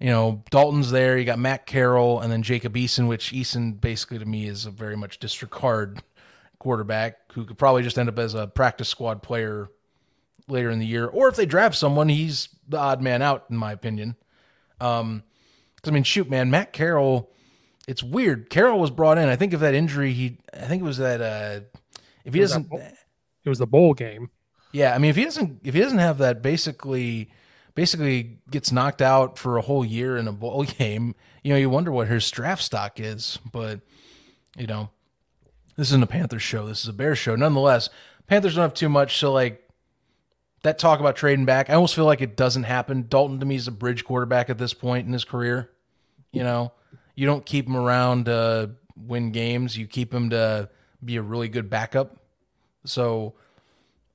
you 0.00 0.08
know, 0.08 0.42
Dalton's 0.50 0.90
there. 0.90 1.18
You 1.18 1.24
got 1.24 1.38
Matt 1.38 1.66
Corral 1.66 2.20
and 2.20 2.32
then 2.32 2.42
Jacob 2.42 2.74
Eason, 2.74 3.06
which 3.06 3.32
Eason 3.32 3.80
basically 3.80 4.18
to 4.18 4.24
me 4.24 4.46
is 4.46 4.66
a 4.66 4.70
very 4.70 4.96
much 4.96 5.18
disregard 5.18 6.02
quarterback 6.58 7.32
who 7.32 7.44
could 7.44 7.58
probably 7.58 7.82
just 7.82 7.98
end 7.98 8.08
up 8.08 8.18
as 8.18 8.34
a 8.34 8.46
practice 8.46 8.88
squad 8.88 9.22
player 9.22 9.68
later 10.48 10.70
in 10.70 10.78
the 10.78 10.86
year, 10.86 11.06
or 11.06 11.28
if 11.28 11.36
they 11.36 11.46
draft 11.46 11.76
someone, 11.76 12.08
he's 12.08 12.48
the 12.68 12.78
odd 12.78 13.00
man 13.00 13.22
out, 13.22 13.46
in 13.50 13.56
my 13.56 13.72
opinion. 13.72 14.16
Um, 14.80 15.22
I 15.86 15.90
mean, 15.90 16.02
shoot, 16.02 16.28
man, 16.28 16.50
Matt 16.50 16.72
Corral. 16.72 17.30
It's 17.86 18.02
weird. 18.02 18.50
Corral 18.50 18.78
was 18.78 18.90
brought 18.90 19.18
in. 19.18 19.28
I 19.28 19.36
think 19.36 19.52
of 19.52 19.60
that 19.60 19.74
injury. 19.74 20.12
He, 20.12 20.38
I 20.52 20.66
think 20.66 20.82
it 20.82 20.84
was 20.84 20.98
that. 20.98 21.20
Uh, 21.20 21.60
if 22.24 22.34
he 22.34 22.40
doesn't, 22.40 22.70
it 22.72 23.48
was 23.48 23.58
the 23.58 23.66
bowl 23.66 23.94
game. 23.94 24.30
Yeah, 24.72 24.94
I 24.94 24.98
mean, 24.98 25.10
if 25.10 25.16
he 25.16 25.24
doesn't, 25.24 25.60
if 25.64 25.74
he 25.74 25.80
doesn't 25.80 25.98
have 25.98 26.18
that, 26.18 26.42
basically, 26.42 27.30
basically 27.80 28.36
gets 28.50 28.70
knocked 28.70 29.00
out 29.00 29.38
for 29.38 29.56
a 29.56 29.62
whole 29.62 29.82
year 29.82 30.18
in 30.18 30.28
a 30.28 30.32
bowl 30.32 30.64
game. 30.78 31.14
You 31.42 31.54
know, 31.54 31.58
you 31.58 31.70
wonder 31.70 31.90
what 31.90 32.08
his 32.08 32.30
draft 32.30 32.62
stock 32.62 33.00
is. 33.00 33.38
But 33.50 33.80
you 34.54 34.66
know, 34.66 34.90
this 35.76 35.88
isn't 35.88 36.02
a 36.02 36.06
Panthers 36.06 36.42
show. 36.42 36.66
This 36.66 36.82
is 36.82 36.88
a 36.88 36.92
Bears 36.92 37.16
show. 37.16 37.36
Nonetheless, 37.36 37.88
Panthers 38.26 38.54
don't 38.54 38.60
have 38.64 38.74
too 38.74 38.90
much. 38.90 39.16
So 39.16 39.32
like 39.32 39.66
that 40.62 40.78
talk 40.78 41.00
about 41.00 41.16
trading 41.16 41.46
back, 41.46 41.70
I 41.70 41.72
almost 41.72 41.94
feel 41.94 42.04
like 42.04 42.20
it 42.20 42.36
doesn't 42.36 42.64
happen. 42.64 43.06
Dalton 43.08 43.40
to 43.40 43.46
me 43.46 43.54
is 43.54 43.66
a 43.66 43.72
bridge 43.72 44.04
quarterback 44.04 44.50
at 44.50 44.58
this 44.58 44.74
point 44.74 45.06
in 45.06 45.14
his 45.14 45.24
career. 45.24 45.70
You 46.32 46.42
know, 46.42 46.72
you 47.14 47.24
don't 47.24 47.46
keep 47.46 47.66
him 47.66 47.78
around 47.78 48.26
to 48.26 48.72
win 48.94 49.32
games. 49.32 49.78
You 49.78 49.86
keep 49.86 50.12
him 50.12 50.28
to 50.30 50.68
be 51.02 51.16
a 51.16 51.22
really 51.22 51.48
good 51.48 51.70
backup. 51.70 52.18
So 52.84 53.36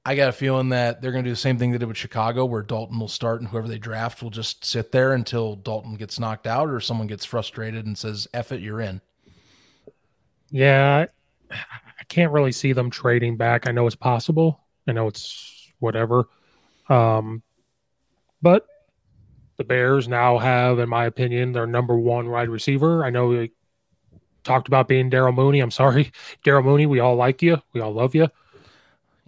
I 0.08 0.16
got 0.16 0.30
a 0.30 0.34
feeling 0.34 0.70
that 0.70 1.02
they're 1.02 1.12
going 1.12 1.24
to 1.24 1.30
do 1.30 1.34
the 1.34 1.40
same 1.40 1.58
thing 1.58 1.72
they 1.72 1.80
did 1.80 1.88
with 1.88 1.98
Chicago, 1.98 2.46
where 2.46 2.62
Dalton 2.62 3.00
will 3.00 3.08
start 3.08 3.42
and 3.42 3.50
whoever 3.50 3.68
they 3.68 3.80
draft 3.80 4.22
will 4.22 4.30
just 4.30 4.64
sit 4.64 4.92
there 4.92 5.14
until 5.14 5.56
Dalton 5.56 5.96
gets 5.96 6.20
knocked 6.20 6.46
out 6.46 6.70
or 6.70 6.80
someone 6.80 7.08
gets 7.08 7.26
frustrated 7.26 7.88
and 7.88 7.98
says, 7.98 8.28
F 8.32 8.52
it, 8.52 8.62
you're 8.62 8.82
in. 8.82 9.02
Yeah, 10.52 11.08
I 11.50 12.04
can't 12.08 12.32
really 12.32 12.52
see 12.52 12.72
them 12.72 12.92
trading 12.92 13.36
back. 13.36 13.68
I 13.68 13.72
know 13.72 13.88
it's 13.88 13.96
possible. 13.96 14.60
I 14.88 14.92
know 14.92 15.08
it's 15.08 15.72
whatever. 15.80 16.26
Um, 16.88 17.42
but 18.44 18.68
the 19.58 19.64
Bears 19.64 20.08
now 20.08 20.38
have, 20.38 20.78
in 20.78 20.88
my 20.88 21.06
opinion, 21.06 21.52
their 21.52 21.66
number 21.66 21.98
one 21.98 22.30
wide 22.30 22.50
receiver. 22.50 23.04
I 23.04 23.10
know 23.10 23.28
we 23.28 23.54
talked 24.44 24.68
about 24.68 24.88
being 24.88 25.10
Daryl 25.10 25.34
Mooney. 25.34 25.62
I'm 25.62 25.72
sorry, 25.72 26.12
Daryl 26.46 26.64
Mooney. 26.64 26.86
We 26.86 27.00
all 27.00 27.16
like 27.16 27.42
you. 27.42 27.60
We 27.74 27.82
all 27.82 27.92
love 27.92 28.14
you. 28.14 28.30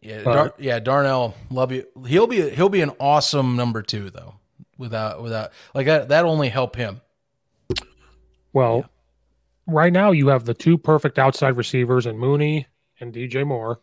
Yeah, 0.01 0.21
Dar- 0.23 0.53
yeah, 0.59 0.79
Darnell, 0.79 1.35
love 1.49 1.71
you. 1.71 1.85
He'll 2.05 2.27
be 2.27 2.49
he'll 2.49 2.69
be 2.69 2.81
an 2.81 2.91
awesome 2.99 3.55
number 3.55 3.81
two 3.81 4.09
though. 4.09 4.35
Without 4.77 5.23
without 5.23 5.51
like 5.73 5.87
that 5.87 6.09
that 6.09 6.25
only 6.25 6.49
help 6.49 6.75
him. 6.75 7.01
Well, 8.53 8.77
yeah. 8.77 9.73
right 9.73 9.93
now 9.93 10.11
you 10.11 10.27
have 10.27 10.45
the 10.45 10.53
two 10.53 10.77
perfect 10.77 11.17
outside 11.17 11.57
receivers 11.57 12.05
and 12.05 12.19
Mooney 12.19 12.67
and 12.99 13.13
DJ 13.13 13.45
Moore. 13.45 13.79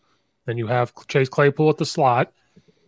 Then 0.46 0.56
you 0.56 0.66
have 0.66 0.92
Chase 1.08 1.28
Claypool 1.28 1.70
at 1.70 1.78
the 1.78 1.86
slot, 1.86 2.32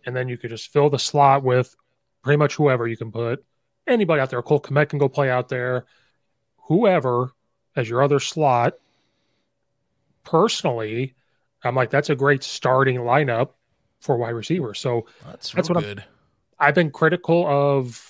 and 0.05 0.15
then 0.15 0.29
you 0.29 0.37
could 0.37 0.49
just 0.49 0.71
fill 0.71 0.89
the 0.89 0.99
slot 0.99 1.43
with 1.43 1.75
pretty 2.23 2.37
much 2.37 2.55
whoever 2.55 2.87
you 2.87 2.97
can 2.97 3.11
put. 3.11 3.43
Anybody 3.87 4.21
out 4.21 4.29
there, 4.29 4.41
Cole 4.41 4.61
Kmet 4.61 4.89
can 4.89 4.99
go 4.99 5.09
play 5.09 5.29
out 5.29 5.49
there. 5.49 5.85
Whoever 6.67 7.31
as 7.77 7.87
your 7.87 8.01
other 8.01 8.19
slot. 8.19 8.73
Personally, 10.25 11.15
I'm 11.67 11.75
like, 11.75 11.89
that's 11.89 12.09
a 12.09 12.15
great 12.15 12.43
starting 12.43 12.97
lineup 12.97 13.49
for 13.99 14.17
wide 14.17 14.29
receiver. 14.29 14.73
So 14.73 15.05
that's, 15.25 15.51
that's 15.51 15.69
what 15.69 15.83
good. 15.83 16.03
i 16.59 16.65
have 16.65 16.75
been 16.75 16.91
critical 16.91 17.45
of 17.47 18.03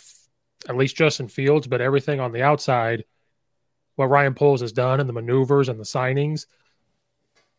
at 0.67 0.75
least 0.75 0.95
Justin 0.95 1.27
Fields, 1.27 1.67
but 1.67 1.81
everything 1.81 2.19
on 2.19 2.31
the 2.31 2.43
outside, 2.43 3.05
what 3.95 4.07
Ryan 4.07 4.33
Poles 4.33 4.61
has 4.61 4.71
done 4.71 4.99
and 4.99 5.07
the 5.07 5.13
maneuvers 5.13 5.69
and 5.69 5.79
the 5.79 5.83
signings, 5.83 6.45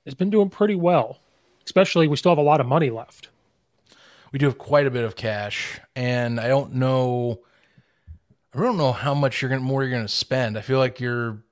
has 0.05 0.15
been 0.15 0.31
doing 0.31 0.51
pretty 0.51 0.75
well. 0.75 1.19
Especially, 1.65 2.09
we 2.09 2.17
still 2.17 2.33
have 2.33 2.39
a 2.39 2.43
lot 2.43 2.61
of 2.61 2.67
money 2.67 2.91
left. 2.91 3.29
We 4.33 4.39
do 4.39 4.47
have 4.47 4.59
quite 4.59 4.87
a 4.87 4.91
bit 4.91 5.05
of 5.05 5.17
cash, 5.17 5.81
and 5.97 6.41
I 6.41 6.49
don't 6.49 6.75
know. 6.75 7.41
I 8.55 8.61
don't 8.61 8.79
know 8.79 8.93
how 8.93 9.15
much 9.15 9.41
you're 9.41 9.49
gonna 9.49 9.61
more 9.61 9.83
you're 9.83 9.93
gonna 9.93 10.09
spend. 10.09 10.57
I 10.57 10.63
feel 10.63 10.79
like 10.79 11.01
you're. 11.01 11.43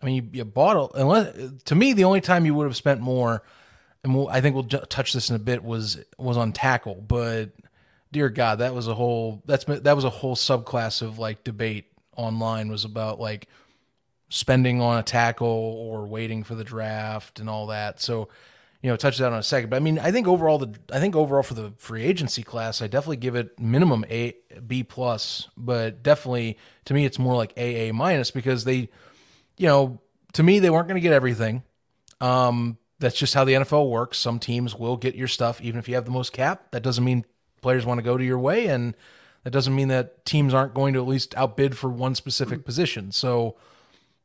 I 0.00 0.06
mean, 0.06 0.14
you, 0.16 0.30
you 0.32 0.44
bought 0.44 0.92
unless 0.94 1.34
to 1.64 1.74
me 1.74 1.92
the 1.92 2.04
only 2.04 2.20
time 2.20 2.44
you 2.44 2.54
would 2.54 2.64
have 2.64 2.76
spent 2.76 3.00
more 3.00 3.42
and 4.04 4.14
we'll, 4.14 4.28
I 4.28 4.40
think 4.40 4.54
we'll 4.54 4.64
touch 4.64 5.12
this 5.12 5.30
in 5.30 5.36
a 5.36 5.38
bit 5.38 5.62
was 5.62 5.98
was 6.18 6.36
on 6.36 6.52
tackle, 6.52 6.96
but 6.96 7.50
dear 8.10 8.28
God, 8.28 8.58
that 8.58 8.74
was 8.74 8.88
a 8.88 8.94
whole 8.94 9.42
that's 9.46 9.64
that 9.64 9.96
was 9.96 10.04
a 10.04 10.10
whole 10.10 10.36
subclass 10.36 11.02
of 11.02 11.18
like 11.18 11.44
debate 11.44 11.86
online 12.16 12.70
was 12.70 12.84
about 12.84 13.18
like 13.18 13.48
spending 14.28 14.80
on 14.80 14.98
a 14.98 15.02
tackle 15.02 15.46
or 15.46 16.06
waiting 16.06 16.42
for 16.42 16.54
the 16.54 16.64
draft 16.64 17.38
and 17.38 17.48
all 17.48 17.68
that. 17.68 18.00
So, 18.00 18.28
you 18.82 18.90
know, 18.90 18.96
touch 18.96 19.18
that 19.18 19.32
on 19.32 19.38
a 19.38 19.42
second. 19.42 19.70
But 19.70 19.76
I 19.76 19.80
mean, 19.80 19.98
I 19.98 20.10
think 20.10 20.26
overall 20.26 20.58
the 20.58 20.74
I 20.92 21.00
think 21.00 21.14
overall 21.14 21.42
for 21.42 21.54
the 21.54 21.72
free 21.78 22.02
agency 22.02 22.42
class, 22.42 22.82
I 22.82 22.86
definitely 22.86 23.18
give 23.18 23.34
it 23.34 23.58
minimum 23.58 24.04
A 24.10 24.34
B 24.66 24.82
plus, 24.82 25.48
but 25.56 26.02
definitely 26.02 26.58
to 26.86 26.94
me 26.94 27.04
it's 27.04 27.18
more 27.18 27.36
like 27.36 27.52
A 27.56 27.88
A 27.88 27.92
minus 27.94 28.30
because 28.30 28.64
they, 28.64 28.90
you 29.56 29.68
know, 29.68 30.00
to 30.32 30.42
me 30.42 30.58
they 30.58 30.70
weren't 30.70 30.88
going 30.88 31.00
to 31.00 31.06
get 31.06 31.12
everything. 31.12 31.62
Um, 32.20 32.78
that's 33.02 33.16
just 33.16 33.34
how 33.34 33.44
the 33.44 33.52
NFL 33.52 33.90
works. 33.90 34.16
Some 34.16 34.38
teams 34.38 34.74
will 34.74 34.96
get 34.96 35.14
your 35.14 35.28
stuff 35.28 35.60
even 35.60 35.78
if 35.78 35.88
you 35.88 35.96
have 35.96 36.04
the 36.04 36.10
most 36.10 36.32
cap. 36.32 36.70
That 36.70 36.82
doesn't 36.82 37.04
mean 37.04 37.24
players 37.60 37.84
want 37.84 37.98
to 37.98 38.02
go 38.02 38.16
to 38.16 38.24
your 38.24 38.38
way, 38.38 38.66
and 38.66 38.96
that 39.44 39.50
doesn't 39.50 39.74
mean 39.74 39.88
that 39.88 40.24
teams 40.24 40.54
aren't 40.54 40.72
going 40.72 40.94
to 40.94 41.00
at 41.00 41.06
least 41.06 41.34
outbid 41.36 41.76
for 41.76 41.90
one 41.90 42.14
specific 42.14 42.60
mm-hmm. 42.60 42.66
position. 42.66 43.12
So, 43.12 43.56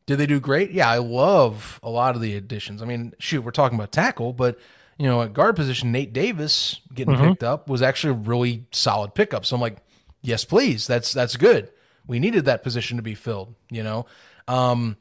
did 0.05 0.17
they 0.17 0.25
do 0.25 0.39
great? 0.39 0.71
Yeah, 0.71 0.89
I 0.89 0.99
love 0.99 1.79
a 1.83 1.89
lot 1.89 2.15
of 2.15 2.21
the 2.21 2.35
additions. 2.35 2.81
I 2.81 2.85
mean, 2.85 3.13
shoot, 3.19 3.41
we're 3.41 3.51
talking 3.51 3.77
about 3.77 3.91
tackle, 3.91 4.31
but 4.31 4.57
you 4.97 5.07
know, 5.07 5.21
at 5.21 5.33
guard 5.33 5.55
position, 5.55 5.91
Nate 5.91 6.13
Davis 6.13 6.79
getting 6.93 7.15
mm-hmm. 7.15 7.29
picked 7.29 7.43
up 7.43 7.69
was 7.69 7.81
actually 7.81 8.11
a 8.11 8.17
really 8.17 8.65
solid 8.71 9.13
pickup. 9.13 9.45
So 9.45 9.55
I'm 9.55 9.61
like, 9.61 9.77
yes, 10.21 10.45
please, 10.45 10.87
that's 10.87 11.13
that's 11.13 11.35
good. 11.35 11.71
We 12.05 12.19
needed 12.19 12.45
that 12.45 12.63
position 12.63 12.97
to 12.97 13.03
be 13.03 13.15
filled. 13.15 13.53
You 13.69 13.83
know, 13.83 14.05
um, 14.47 14.97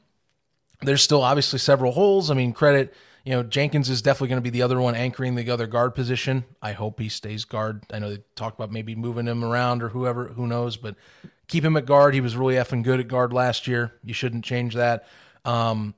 there's 0.81 1.01
still 1.01 1.23
obviously 1.23 1.59
several 1.59 1.91
holes. 1.91 2.29
I 2.29 2.33
mean, 2.33 2.53
credit 2.53 2.93
you 3.27 3.33
know, 3.33 3.43
Jenkins 3.43 3.89
is 3.89 4.01
definitely 4.01 4.29
going 4.29 4.41
to 4.41 4.49
be 4.49 4.51
the 4.51 4.61
other 4.61 4.79
one 4.79 4.95
anchoring 4.95 5.35
the 5.35 5.51
other 5.51 5.67
guard 5.67 5.93
position. 5.93 6.45
I 6.61 6.71
hope 6.71 6.97
he 6.97 7.09
stays 7.09 7.43
guard. 7.43 7.83
I 7.91 7.99
know 7.99 8.09
they 8.09 8.23
talked 8.35 8.57
about 8.57 8.71
maybe 8.71 8.95
moving 8.95 9.25
him 9.25 9.43
around 9.43 9.83
or 9.83 9.89
whoever, 9.89 10.29
who 10.29 10.47
knows, 10.47 10.77
but 10.77 10.95
keep 11.49 11.65
him 11.65 11.75
at 11.75 11.85
guard. 11.85 12.13
He 12.13 12.21
was 12.21 12.37
really 12.37 12.53
effing 12.53 12.83
good 12.83 13.01
at 13.01 13.09
guard 13.09 13.33
last 13.33 13.67
year. 13.67 13.91
You 14.01 14.13
shouldn't 14.13 14.45
change 14.45 14.75
that. 14.75 15.05
Um, 15.43 15.93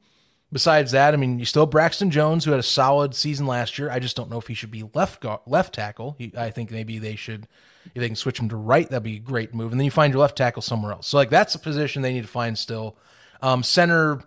besides 0.51 0.93
that, 0.93 1.13
I 1.13 1.17
mean, 1.17 1.37
you 1.37 1.45
still 1.45 1.65
have 1.65 1.69
Braxton 1.69 2.09
Jones, 2.09 2.45
who 2.45 2.51
had 2.51 2.59
a 2.59 2.63
solid 2.63 3.13
season 3.13 3.45
last 3.45 3.77
year. 3.77 3.91
I 3.91 3.99
just 3.99 4.15
don't 4.15 4.31
know 4.31 4.39
if 4.39 4.47
he 4.47 4.55
should 4.55 4.71
be 4.71 4.89
left 4.95 5.21
guard, 5.21 5.41
left 5.45 5.75
tackle. 5.75 6.15
He, 6.17 6.33
I 6.35 6.49
think 6.49 6.71
maybe 6.71 6.97
they 6.97 7.15
should, 7.15 7.47
if 7.93 8.01
they 8.01 8.07
can 8.07 8.15
switch 8.15 8.39
him 8.39 8.49
to 8.49 8.55
right, 8.55 8.89
that'd 8.89 9.03
be 9.03 9.17
a 9.17 9.19
great 9.19 9.53
move. 9.53 9.71
And 9.71 9.79
then 9.79 9.85
you 9.85 9.91
find 9.91 10.11
your 10.11 10.21
left 10.21 10.35
tackle 10.35 10.63
somewhere 10.63 10.93
else. 10.93 11.05
So 11.05 11.17
like 11.17 11.29
that's 11.29 11.53
a 11.53 11.59
position 11.59 12.01
they 12.01 12.13
need 12.13 12.23
to 12.23 12.27
find 12.27 12.57
still. 12.57 12.97
Um, 13.43 13.61
center, 13.61 14.23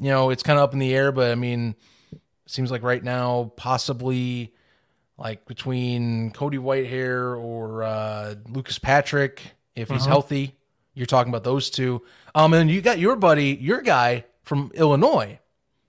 you 0.00 0.10
know, 0.10 0.30
it's 0.30 0.42
kind 0.42 0.58
of 0.58 0.64
up 0.64 0.72
in 0.72 0.80
the 0.80 0.92
air, 0.92 1.12
but 1.12 1.30
I 1.30 1.36
mean 1.36 1.76
seems 2.50 2.70
like 2.70 2.82
right 2.82 3.02
now 3.02 3.52
possibly 3.56 4.52
like 5.18 5.46
between 5.46 6.30
Cody 6.30 6.58
Whitehair 6.58 7.38
or 7.38 7.82
uh, 7.82 8.34
Lucas 8.48 8.78
Patrick 8.78 9.42
if 9.76 9.88
he's 9.88 10.02
uh-huh. 10.02 10.08
healthy. 10.08 10.56
You're 10.94 11.06
talking 11.06 11.30
about 11.30 11.44
those 11.44 11.70
two. 11.70 12.02
Um, 12.34 12.52
and 12.54 12.70
you 12.70 12.80
got 12.80 12.98
your 12.98 13.16
buddy, 13.16 13.56
your 13.60 13.80
guy 13.80 14.24
from 14.42 14.70
Illinois, 14.74 15.38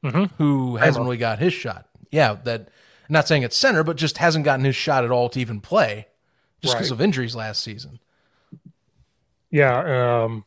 mm-hmm. 0.04 0.26
who 0.38 0.76
hasn't 0.76 1.04
really 1.04 1.18
got 1.18 1.40
his 1.40 1.54
shot. 1.54 1.88
Yeah, 2.12 2.38
that. 2.44 2.70
Not 3.10 3.28
saying 3.28 3.44
it's 3.44 3.58
center, 3.58 3.84
but 3.84 3.98
just 3.98 4.20
hasn't 4.20 4.46
gotten 4.46 4.64
his 4.64 4.76
shot 4.76 5.04
at 5.04 5.12
all 5.12 5.28
to 5.30 5.40
even 5.42 5.60
play, 5.60 6.08
just 6.62 6.76
because 6.76 6.92
right. 6.92 6.96
of 6.96 7.02
injuries 7.02 7.36
last 7.36 7.62
season. 7.62 8.00
Yeah, 9.50 10.24
um, 10.24 10.46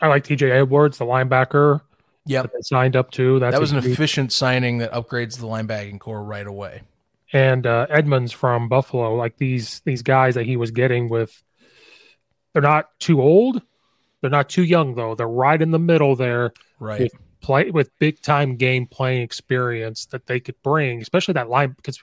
I 0.00 0.08
like 0.08 0.24
T.J. 0.24 0.50
Edwards, 0.50 0.98
the 0.98 1.04
linebacker. 1.04 1.82
Yeah, 2.26 2.46
signed 2.62 2.96
up 2.96 3.10
to. 3.12 3.38
That's 3.38 3.54
that 3.54 3.60
was 3.60 3.72
an 3.72 3.82
huge... 3.82 3.92
efficient 3.92 4.32
signing 4.32 4.78
that 4.78 4.92
upgrades 4.92 5.38
the 5.38 5.46
linebacking 5.46 6.00
corps 6.00 6.24
right 6.24 6.46
away. 6.46 6.82
And 7.32 7.66
uh, 7.66 7.86
Edmunds 7.90 8.32
from 8.32 8.68
Buffalo, 8.68 9.14
like 9.14 9.36
these 9.36 9.80
these 9.80 10.02
guys 10.02 10.34
that 10.36 10.46
he 10.46 10.56
was 10.56 10.70
getting 10.70 11.08
with, 11.08 11.42
they're 12.52 12.62
not 12.62 12.98
too 12.98 13.20
old, 13.20 13.60
they're 14.20 14.30
not 14.30 14.48
too 14.48 14.62
young 14.62 14.94
though. 14.94 15.14
They're 15.14 15.28
right 15.28 15.60
in 15.60 15.70
the 15.70 15.78
middle 15.78 16.16
there, 16.16 16.52
right? 16.78 17.00
With 17.00 17.12
play 17.40 17.70
with 17.70 17.90
big 17.98 18.22
time 18.22 18.56
game 18.56 18.86
playing 18.86 19.22
experience 19.22 20.06
that 20.06 20.26
they 20.26 20.40
could 20.40 20.60
bring, 20.62 21.02
especially 21.02 21.34
that 21.34 21.50
line. 21.50 21.74
Because 21.76 22.02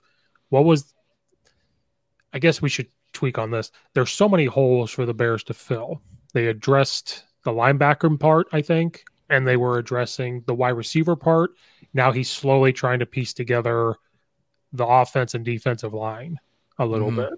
what 0.49 0.65
was, 0.65 0.93
I 2.31 2.39
guess 2.39 2.61
we 2.61 2.69
should 2.69 2.89
tweak 3.13 3.39
on 3.39 3.49
this. 3.49 3.71
There's 3.93 4.11
so 4.11 4.29
many 4.29 4.45
holes 4.45 4.91
for 4.91 5.05
the 5.07 5.13
Bears 5.13 5.43
to 5.45 5.53
fill. 5.55 6.01
They 6.33 6.47
addressed 6.47 7.23
the 7.43 7.51
linebacker 7.51 8.19
part, 8.19 8.47
I 8.51 8.61
think 8.61 9.03
and 9.31 9.47
they 9.47 9.57
were 9.57 9.79
addressing 9.79 10.43
the 10.45 10.53
wide 10.53 10.69
receiver 10.69 11.15
part. 11.15 11.51
Now 11.93 12.11
he's 12.11 12.29
slowly 12.29 12.73
trying 12.73 12.99
to 12.99 13.05
piece 13.05 13.33
together 13.33 13.95
the 14.73 14.85
offense 14.85 15.33
and 15.33 15.43
defensive 15.43 15.93
line 15.93 16.37
a 16.77 16.85
little 16.85 17.09
mm-hmm. 17.09 17.21
bit. 17.21 17.33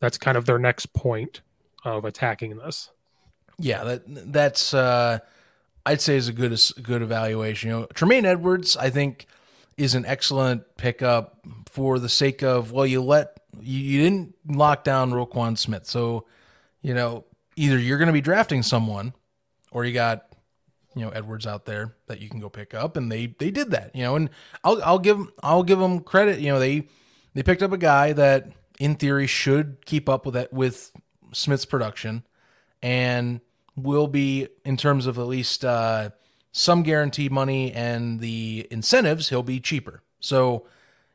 That's 0.00 0.18
kind 0.18 0.36
of 0.36 0.46
their 0.46 0.58
next 0.58 0.86
point 0.94 1.42
of 1.84 2.04
attacking 2.04 2.56
this. 2.56 2.90
Yeah, 3.58 3.84
that 3.84 4.32
that's 4.32 4.72
uh 4.72 5.18
I'd 5.84 6.00
say 6.00 6.16
is 6.16 6.28
a 6.28 6.32
good 6.32 6.52
a 6.52 6.80
good 6.80 7.02
evaluation. 7.02 7.70
You 7.70 7.80
know, 7.80 7.86
Tremaine 7.86 8.24
Edwards, 8.24 8.76
I 8.76 8.90
think 8.90 9.26
is 9.76 9.94
an 9.94 10.04
excellent 10.06 10.62
pickup 10.76 11.44
for 11.66 11.98
the 11.98 12.08
sake 12.08 12.42
of 12.42 12.72
well, 12.72 12.86
you 12.86 13.02
let 13.02 13.40
you, 13.60 13.78
you 13.78 14.02
didn't 14.02 14.34
lock 14.46 14.84
down 14.84 15.10
Roquan 15.10 15.58
Smith, 15.58 15.86
so 15.86 16.26
you 16.82 16.94
know 16.94 17.24
either 17.56 17.78
you're 17.78 17.98
going 17.98 18.06
to 18.06 18.12
be 18.12 18.20
drafting 18.20 18.62
someone 18.62 19.12
or 19.70 19.84
you 19.84 19.92
got 19.92 20.31
you 20.94 21.04
know 21.04 21.10
Edwards 21.10 21.46
out 21.46 21.64
there 21.64 21.94
that 22.06 22.20
you 22.20 22.28
can 22.28 22.40
go 22.40 22.48
pick 22.48 22.74
up, 22.74 22.96
and 22.96 23.10
they 23.10 23.26
they 23.38 23.50
did 23.50 23.70
that, 23.70 23.94
you 23.94 24.02
know, 24.02 24.16
and 24.16 24.30
I'll 24.64 24.82
I'll 24.82 24.98
give 24.98 25.18
I'll 25.42 25.62
give 25.62 25.78
them 25.78 26.00
credit, 26.00 26.40
you 26.40 26.52
know, 26.52 26.58
they 26.58 26.88
they 27.34 27.42
picked 27.42 27.62
up 27.62 27.72
a 27.72 27.78
guy 27.78 28.12
that 28.12 28.48
in 28.78 28.96
theory 28.96 29.26
should 29.26 29.84
keep 29.86 30.08
up 30.08 30.24
with 30.26 30.34
that 30.34 30.52
with 30.52 30.92
Smith's 31.32 31.64
production, 31.64 32.24
and 32.82 33.40
will 33.76 34.06
be 34.06 34.48
in 34.64 34.76
terms 34.76 35.06
of 35.06 35.18
at 35.18 35.26
least 35.26 35.64
uh, 35.64 36.10
some 36.52 36.82
guarantee 36.82 37.28
money 37.28 37.72
and 37.72 38.20
the 38.20 38.66
incentives, 38.70 39.30
he'll 39.30 39.42
be 39.42 39.60
cheaper. 39.60 40.02
So, 40.20 40.66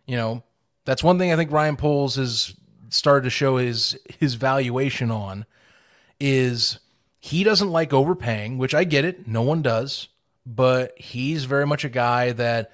you 0.05 0.15
know, 0.15 0.43
that's 0.85 1.03
one 1.03 1.19
thing 1.19 1.31
I 1.31 1.35
think 1.35 1.51
Ryan 1.51 1.77
Poles 1.77 2.15
has 2.15 2.55
started 2.89 3.23
to 3.25 3.29
show 3.29 3.57
his 3.57 3.97
his 4.19 4.35
valuation 4.35 5.11
on 5.11 5.45
is 6.19 6.79
he 7.19 7.43
doesn't 7.43 7.69
like 7.69 7.93
overpaying, 7.93 8.57
which 8.57 8.75
I 8.75 8.83
get 8.83 9.05
it. 9.05 9.27
No 9.27 9.41
one 9.41 9.61
does. 9.61 10.07
But 10.45 10.97
he's 10.97 11.45
very 11.45 11.65
much 11.65 11.83
a 11.83 11.89
guy 11.89 12.31
that 12.33 12.71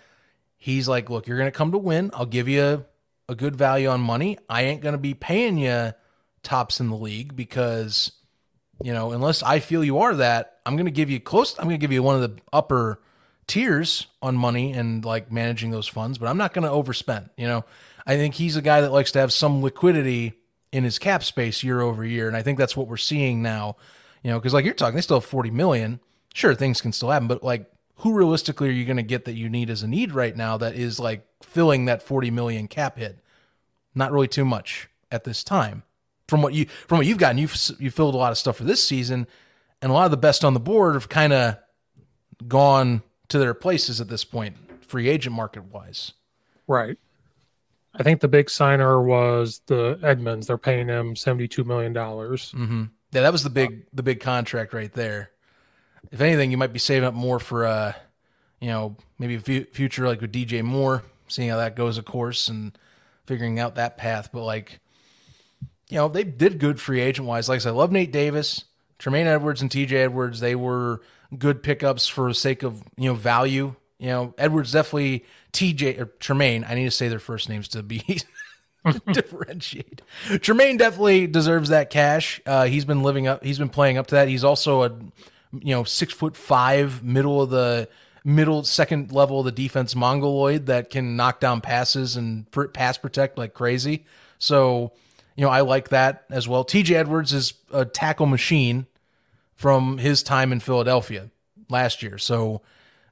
he's 0.57 0.87
like, 0.87 1.09
look, 1.09 1.27
you're 1.27 1.37
going 1.37 1.51
to 1.51 1.57
come 1.57 1.71
to 1.71 1.77
win. 1.77 2.11
I'll 2.13 2.25
give 2.25 2.47
you 2.47 2.85
a, 3.27 3.35
good 3.35 3.55
value 3.55 3.87
on 3.87 3.99
money. 3.99 4.37
I 4.47 4.63
ain't 4.63 4.81
going 4.81 4.93
to 4.93 4.99
be 4.99 5.15
paying 5.15 5.57
you 5.57 5.93
tops 6.43 6.79
in 6.79 6.89
the 6.89 6.95
league 6.95 7.35
because, 7.35 8.11
you 8.83 8.93
know, 8.93 9.11
unless 9.11 9.41
I 9.41 9.59
feel 9.59 9.83
you 9.83 9.97
are 9.99 10.13
that, 10.15 10.59
I'm 10.67 10.75
going 10.75 10.85
to 10.85 10.91
give 10.91 11.09
you 11.09 11.19
close. 11.19 11.57
I'm 11.57 11.65
going 11.65 11.79
to 11.79 11.83
give 11.83 11.91
you 11.91 12.03
one 12.03 12.15
of 12.15 12.21
the 12.21 12.39
upper 12.51 13.01
tiers 13.47 14.05
on 14.21 14.37
money 14.37 14.73
and 14.73 15.03
like 15.03 15.31
managing 15.31 15.71
those 15.71 15.87
funds, 15.87 16.19
but 16.19 16.27
I'm 16.27 16.37
not 16.37 16.53
going 16.53 16.63
to 16.63 16.69
overspend. 16.69 17.31
You 17.37 17.47
know, 17.47 17.65
I 18.05 18.17
think 18.17 18.35
he's 18.35 18.55
a 18.55 18.61
guy 18.61 18.81
that 18.81 18.91
likes 18.91 19.13
to 19.13 19.19
have 19.19 19.33
some 19.33 19.63
liquidity 19.63 20.33
in 20.71 20.83
his 20.83 20.99
cap 20.99 21.23
space 21.23 21.63
year 21.63 21.81
over 21.81 22.05
year. 22.05 22.27
And 22.27 22.37
I 22.37 22.43
think 22.43 22.59
that's 22.59 22.77
what 22.77 22.87
we're 22.87 22.97
seeing 22.97 23.41
now 23.41 23.77
you 24.23 24.31
know, 24.31 24.39
because 24.39 24.53
like 24.53 24.65
you're 24.65 24.73
talking, 24.73 24.95
they 24.95 25.01
still 25.01 25.19
have 25.19 25.29
40 25.29 25.51
million. 25.51 25.99
Sure, 26.33 26.55
things 26.55 26.81
can 26.81 26.91
still 26.91 27.11
happen, 27.11 27.27
but 27.27 27.43
like, 27.43 27.69
who 27.97 28.13
realistically 28.13 28.69
are 28.69 28.73
you 28.73 28.85
going 28.85 28.97
to 28.97 29.03
get 29.03 29.25
that 29.25 29.35
you 29.35 29.49
need 29.49 29.69
as 29.69 29.83
a 29.83 29.87
need 29.87 30.11
right 30.11 30.35
now 30.35 30.57
that 30.57 30.75
is 30.75 30.99
like 30.99 31.25
filling 31.43 31.85
that 31.85 32.01
40 32.01 32.31
million 32.31 32.67
cap 32.67 32.97
hit? 32.97 33.19
Not 33.93 34.11
really 34.11 34.27
too 34.27 34.43
much 34.43 34.89
at 35.11 35.23
this 35.23 35.43
time. 35.43 35.83
From 36.27 36.41
what 36.41 36.53
you 36.53 36.65
from 36.65 36.97
what 36.97 37.05
you've 37.05 37.19
gotten, 37.19 37.37
you've 37.37 37.55
you 37.79 37.91
filled 37.91 38.15
a 38.15 38.17
lot 38.17 38.31
of 38.31 38.37
stuff 38.37 38.57
for 38.57 38.63
this 38.63 38.83
season, 38.83 39.27
and 39.81 39.91
a 39.91 39.93
lot 39.93 40.05
of 40.05 40.11
the 40.11 40.17
best 40.17 40.43
on 40.43 40.53
the 40.53 40.59
board 40.59 40.95
have 40.95 41.09
kind 41.09 41.33
of 41.33 41.57
gone 42.47 43.03
to 43.27 43.37
their 43.37 43.53
places 43.53 44.01
at 44.01 44.07
this 44.07 44.23
point, 44.23 44.55
free 44.83 45.09
agent 45.09 45.35
market 45.35 45.65
wise. 45.65 46.13
Right. 46.67 46.97
I 47.93 48.03
think 48.03 48.21
the 48.21 48.27
big 48.27 48.49
signer 48.49 49.01
was 49.01 49.61
the 49.67 49.99
Edmunds. 50.01 50.47
They're 50.47 50.57
paying 50.57 50.87
him 50.87 51.15
seventy-two 51.15 51.65
million 51.65 51.93
dollars. 51.93 52.53
Mm-hmm. 52.57 52.83
Yeah, 53.13 53.21
that 53.21 53.31
was 53.31 53.43
the 53.43 53.49
big 53.49 53.85
the 53.93 54.03
big 54.03 54.19
contract 54.19 54.73
right 54.73 54.91
there. 54.91 55.29
If 56.11 56.19
anything, 56.19 56.51
you 56.51 56.57
might 56.57 56.73
be 56.73 56.79
saving 56.79 57.07
up 57.07 57.13
more 57.13 57.39
for 57.39 57.65
uh, 57.65 57.93
you 58.63 58.69
know, 58.69 58.95
maybe 59.19 59.35
a 59.35 59.65
future 59.65 60.07
like 60.07 60.21
with 60.21 60.31
DJ 60.31 60.63
Moore, 60.63 61.03
seeing 61.27 61.49
how 61.49 61.57
that 61.57 61.75
goes, 61.75 61.97
of 61.97 62.05
course, 62.05 62.47
and 62.47 62.77
figuring 63.25 63.59
out 63.59 63.75
that 63.75 63.97
path. 63.97 64.29
But 64.31 64.45
like, 64.45 64.79
you 65.89 65.97
know, 65.97 66.07
they 66.07 66.23
did 66.23 66.59
good 66.59 66.79
free 66.79 67.01
agent 67.01 67.27
wise. 67.27 67.49
Like 67.49 67.57
I 67.57 67.59
said, 67.59 67.69
I 67.69 67.73
love 67.73 67.91
Nate 67.91 68.13
Davis, 68.13 68.63
Tremaine 68.99 69.27
Edwards, 69.27 69.61
and 69.61 69.69
TJ 69.69 69.91
Edwards. 69.91 70.39
They 70.39 70.55
were 70.55 71.01
good 71.37 71.61
pickups 71.61 72.07
for 72.07 72.29
the 72.29 72.33
sake 72.33 72.63
of 72.63 72.81
you 72.95 73.09
know 73.09 73.15
value. 73.15 73.75
You 73.99 74.07
know, 74.07 74.33
Edwards 74.37 74.71
definitely 74.71 75.25
TJ 75.51 75.99
or 75.99 76.05
Tremaine. 76.05 76.65
I 76.65 76.73
need 76.75 76.85
to 76.85 76.91
say 76.91 77.09
their 77.09 77.19
first 77.19 77.49
names 77.49 77.67
to 77.69 77.83
be 77.83 78.01
differentiate. 79.11 80.01
Tremaine 80.41 80.77
definitely 80.77 81.27
deserves 81.27 81.69
that 81.69 81.89
cash. 81.89 82.41
Uh, 82.45 82.65
he's 82.65 82.85
been 82.85 83.03
living 83.03 83.27
up. 83.27 83.43
He's 83.43 83.59
been 83.59 83.69
playing 83.69 83.97
up 83.97 84.07
to 84.07 84.15
that. 84.15 84.27
He's 84.27 84.43
also 84.43 84.83
a 84.83 84.89
you 85.53 85.75
know 85.75 85.83
six 85.83 86.13
foot 86.13 86.35
five, 86.35 87.03
middle 87.03 87.41
of 87.41 87.49
the 87.49 87.87
middle 88.25 88.63
second 88.63 89.11
level 89.11 89.39
of 89.39 89.45
the 89.45 89.51
defense 89.51 89.95
mongoloid 89.95 90.67
that 90.67 90.89
can 90.89 91.15
knock 91.15 91.39
down 91.39 91.61
passes 91.61 92.15
and 92.15 92.45
pass 92.73 92.97
protect 92.97 93.37
like 93.37 93.53
crazy. 93.53 94.05
So 94.37 94.91
you 95.35 95.45
know 95.45 95.51
I 95.51 95.61
like 95.61 95.89
that 95.89 96.25
as 96.29 96.47
well. 96.47 96.63
T.J. 96.63 96.95
Edwards 96.95 97.33
is 97.33 97.53
a 97.71 97.85
tackle 97.85 98.25
machine 98.25 98.85
from 99.55 99.97
his 99.97 100.23
time 100.23 100.51
in 100.51 100.59
Philadelphia 100.59 101.29
last 101.69 102.03
year. 102.03 102.17
So 102.17 102.61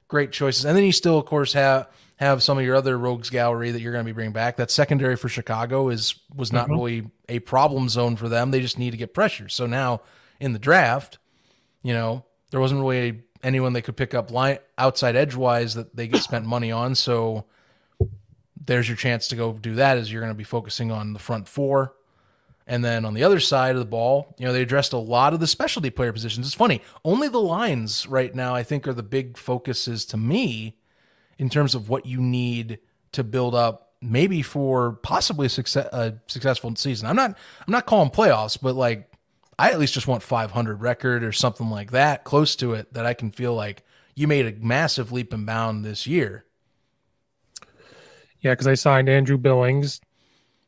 great 0.08 0.32
choices. 0.32 0.64
And 0.64 0.76
then 0.76 0.84
you 0.84 0.92
still 0.92 1.18
of 1.18 1.24
course 1.24 1.54
have 1.54 1.88
have 2.22 2.42
some 2.42 2.58
of 2.58 2.64
your 2.64 2.76
other 2.76 2.96
rogues 2.96 3.30
gallery 3.30 3.70
that 3.70 3.80
you're 3.80 3.92
going 3.92 4.04
to 4.04 4.08
be 4.08 4.14
bringing 4.14 4.32
back. 4.32 4.56
That 4.56 4.70
secondary 4.70 5.16
for 5.16 5.28
Chicago 5.28 5.88
is 5.88 6.14
was 6.34 6.52
not 6.52 6.64
mm-hmm. 6.64 6.74
really 6.74 7.10
a 7.28 7.40
problem 7.40 7.88
zone 7.88 8.16
for 8.16 8.28
them. 8.28 8.50
They 8.50 8.60
just 8.60 8.78
need 8.78 8.92
to 8.92 8.96
get 8.96 9.12
pressure. 9.12 9.48
So 9.48 9.66
now 9.66 10.02
in 10.40 10.52
the 10.52 10.58
draft, 10.58 11.18
you 11.82 11.92
know, 11.92 12.24
there 12.50 12.60
wasn't 12.60 12.80
really 12.80 13.22
anyone 13.42 13.72
they 13.72 13.82
could 13.82 13.96
pick 13.96 14.14
up 14.14 14.30
line 14.30 14.58
outside 14.78 15.16
edgewise 15.16 15.74
that 15.74 15.94
they 15.96 16.06
get 16.06 16.22
spent 16.22 16.46
money 16.46 16.70
on. 16.70 16.94
So 16.94 17.44
there's 18.64 18.88
your 18.88 18.96
chance 18.96 19.28
to 19.28 19.36
go 19.36 19.52
do 19.52 19.74
that. 19.74 19.98
Is 19.98 20.12
you're 20.12 20.22
going 20.22 20.32
to 20.32 20.38
be 20.38 20.44
focusing 20.44 20.90
on 20.92 21.12
the 21.12 21.18
front 21.18 21.48
four. 21.48 21.94
And 22.64 22.84
then 22.84 23.04
on 23.04 23.14
the 23.14 23.24
other 23.24 23.40
side 23.40 23.74
of 23.74 23.80
the 23.80 23.84
ball, 23.84 24.36
you 24.38 24.46
know, 24.46 24.52
they 24.52 24.62
addressed 24.62 24.92
a 24.92 24.98
lot 24.98 25.34
of 25.34 25.40
the 25.40 25.48
specialty 25.48 25.90
player 25.90 26.12
positions. 26.12 26.46
It's 26.46 26.54
funny. 26.54 26.80
Only 27.04 27.26
the 27.26 27.40
lines 27.40 28.06
right 28.06 28.32
now, 28.32 28.54
I 28.54 28.62
think, 28.62 28.86
are 28.86 28.92
the 28.92 29.02
big 29.02 29.36
focuses 29.36 30.04
to 30.06 30.16
me 30.16 30.76
in 31.38 31.48
terms 31.48 31.74
of 31.74 31.88
what 31.88 32.06
you 32.06 32.20
need 32.20 32.78
to 33.12 33.24
build 33.24 33.54
up 33.54 33.92
maybe 34.02 34.42
for 34.42 34.94
possibly 35.02 35.46
a, 35.46 35.48
success, 35.48 35.86
a 35.92 36.14
successful 36.26 36.74
season. 36.76 37.08
I'm 37.08 37.16
not 37.16 37.30
I'm 37.66 37.72
not 37.72 37.86
calling 37.86 38.10
playoffs, 38.10 38.58
but 38.60 38.74
like 38.74 39.08
I 39.58 39.70
at 39.70 39.78
least 39.78 39.94
just 39.94 40.08
want 40.08 40.22
500 40.22 40.82
record 40.82 41.22
or 41.22 41.32
something 41.32 41.70
like 41.70 41.92
that, 41.92 42.24
close 42.24 42.56
to 42.56 42.74
it, 42.74 42.92
that 42.94 43.06
I 43.06 43.14
can 43.14 43.30
feel 43.30 43.54
like 43.54 43.84
you 44.14 44.26
made 44.26 44.46
a 44.46 44.58
massive 44.64 45.12
leap 45.12 45.32
and 45.32 45.46
bound 45.46 45.84
this 45.84 46.06
year. 46.06 46.44
Yeah, 48.40 48.52
because 48.52 48.66
I 48.66 48.74
signed 48.74 49.08
Andrew 49.08 49.38
Billings. 49.38 50.00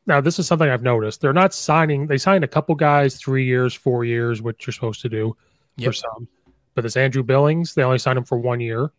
Now, 0.07 0.21
this 0.21 0.39
is 0.39 0.47
something 0.47 0.69
I've 0.69 0.83
noticed. 0.83 1.19
They're 1.19 1.33
not 1.33 1.53
signing, 1.53 2.07
they 2.07 2.17
signed 2.17 2.43
a 2.43 2.47
couple 2.47 2.73
guys 2.75 3.17
three 3.17 3.43
years, 3.43 3.73
four 3.73 4.05
years, 4.05 4.41
which 4.41 4.65
you're 4.65 4.73
supposed 4.73 5.01
to 5.01 5.09
do 5.09 5.35
yep. 5.75 5.89
for 5.89 5.93
some. 5.93 6.27
But 6.73 6.83
this 6.83 6.95
Andrew 6.95 7.23
Billings, 7.23 7.73
they 7.73 7.83
only 7.83 7.97
signed 7.97 8.17
him 8.17 8.23
for 8.23 8.37
one 8.37 8.59
year 8.59 8.91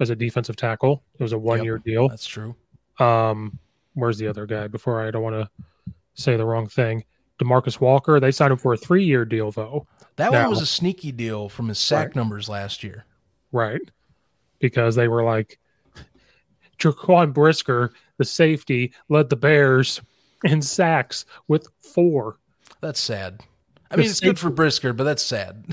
as 0.00 0.10
a 0.10 0.16
defensive 0.16 0.56
tackle. 0.56 1.02
It 1.18 1.22
was 1.22 1.32
a 1.32 1.38
one 1.38 1.58
yep, 1.58 1.64
year 1.64 1.78
deal. 1.78 2.08
That's 2.08 2.26
true. 2.26 2.54
Um, 2.98 3.58
where's 3.94 4.18
the 4.18 4.26
other 4.26 4.46
guy? 4.46 4.66
Before 4.68 5.02
I 5.02 5.10
don't 5.10 5.22
want 5.22 5.36
to 5.36 5.92
say 6.14 6.36
the 6.36 6.44
wrong 6.44 6.68
thing. 6.68 7.04
Demarcus 7.40 7.80
Walker. 7.80 8.20
They 8.20 8.30
signed 8.30 8.52
him 8.52 8.58
for 8.58 8.74
a 8.74 8.76
three 8.76 9.04
year 9.04 9.24
deal 9.24 9.50
though. 9.50 9.86
That 10.16 10.32
now, 10.32 10.42
one 10.42 10.50
was 10.50 10.62
a 10.62 10.66
sneaky 10.66 11.12
deal 11.12 11.48
from 11.48 11.68
his 11.68 11.78
sack 11.78 12.08
right. 12.08 12.16
numbers 12.16 12.48
last 12.48 12.84
year. 12.84 13.04
Right. 13.50 13.82
Because 14.60 14.94
they 14.94 15.08
were 15.08 15.24
like 15.24 15.58
Jaquan 16.78 17.32
Brisker, 17.32 17.92
the 18.18 18.24
safety, 18.24 18.92
led 19.08 19.28
the 19.28 19.36
Bears 19.36 20.00
in 20.44 20.62
sacks 20.62 21.24
with 21.48 21.66
four. 21.80 22.36
That's 22.80 23.00
sad. 23.00 23.40
I 23.90 23.96
mean, 23.96 24.06
it's 24.06 24.20
good 24.20 24.38
for 24.38 24.50
Brisker, 24.50 24.92
but 24.92 25.04
that's 25.04 25.22
sad. 25.22 25.64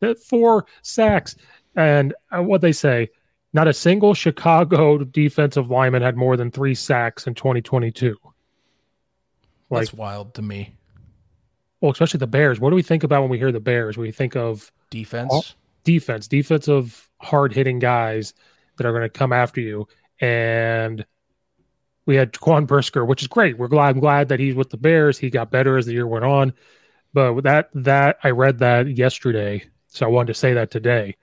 that 0.00 0.18
four 0.18 0.66
sacks. 0.82 1.36
And 1.78 2.12
uh, 2.36 2.42
what 2.42 2.60
they 2.60 2.72
say, 2.72 3.08
not 3.52 3.68
a 3.68 3.72
single 3.72 4.12
Chicago 4.12 4.98
defensive 4.98 5.70
lineman 5.70 6.02
had 6.02 6.16
more 6.16 6.36
than 6.36 6.50
three 6.50 6.74
sacks 6.74 7.28
in 7.28 7.34
2022. 7.34 8.16
Like, 9.70 9.82
That's 9.82 9.94
wild 9.94 10.34
to 10.34 10.42
me. 10.42 10.74
Well, 11.80 11.92
especially 11.92 12.18
the 12.18 12.26
Bears. 12.26 12.58
What 12.58 12.70
do 12.70 12.76
we 12.76 12.82
think 12.82 13.04
about 13.04 13.20
when 13.20 13.30
we 13.30 13.38
hear 13.38 13.52
the 13.52 13.60
Bears? 13.60 13.96
We 13.96 14.10
think 14.10 14.34
of 14.34 14.72
defense, 14.90 15.32
all, 15.32 15.44
defense, 15.84 16.26
defensive, 16.26 17.08
hard 17.20 17.54
hitting 17.54 17.78
guys 17.78 18.34
that 18.76 18.84
are 18.84 18.90
going 18.90 19.04
to 19.04 19.08
come 19.08 19.32
after 19.32 19.60
you. 19.60 19.86
And 20.20 21.06
we 22.06 22.16
had 22.16 22.40
Quan 22.40 22.64
Brisker, 22.64 23.04
which 23.04 23.22
is 23.22 23.28
great. 23.28 23.56
We're 23.56 23.68
glad. 23.68 23.90
I'm 23.90 24.00
glad 24.00 24.30
that 24.30 24.40
he's 24.40 24.56
with 24.56 24.70
the 24.70 24.78
Bears. 24.78 25.16
He 25.16 25.30
got 25.30 25.52
better 25.52 25.78
as 25.78 25.86
the 25.86 25.92
year 25.92 26.08
went 26.08 26.24
on. 26.24 26.54
But 27.14 27.40
that 27.42 27.70
that 27.74 28.18
I 28.24 28.30
read 28.30 28.58
that 28.58 28.88
yesterday, 28.88 29.64
so 29.86 30.06
I 30.06 30.08
wanted 30.08 30.34
to 30.34 30.34
say 30.34 30.54
that 30.54 30.72
today 30.72 31.14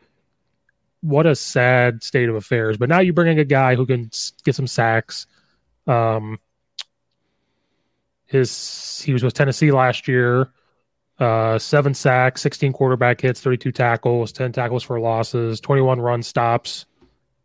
what 1.06 1.28
a 1.28 1.36
sad 1.36 2.04
state 2.04 2.30
of 2.30 2.36
affairs. 2.36 2.78
But 2.78 2.90
now 2.90 3.00
you 3.00 3.14
bring 3.14 3.32
in 3.32 3.38
a 3.38 3.46
guy 3.46 3.76
who 3.76 3.86
can 3.86 4.10
get 4.44 4.56
some 4.56 4.66
sacks. 4.66 5.28
Um, 5.86 6.40
his 8.26 9.02
he 9.06 9.14
was 9.14 9.24
with 9.24 9.36
Tennessee 9.36 9.72
last 9.72 10.08
year. 10.08 10.50
Uh, 11.20 11.60
seven 11.60 11.94
sacks, 11.94 12.42
16 12.42 12.74
quarterback 12.74 13.22
hits, 13.22 13.40
32 13.40 13.72
tackles, 13.72 14.32
10 14.32 14.52
tackles 14.52 14.84
for 14.84 15.00
losses, 15.00 15.62
21 15.62 16.02
run 16.02 16.24
stops. 16.24 16.88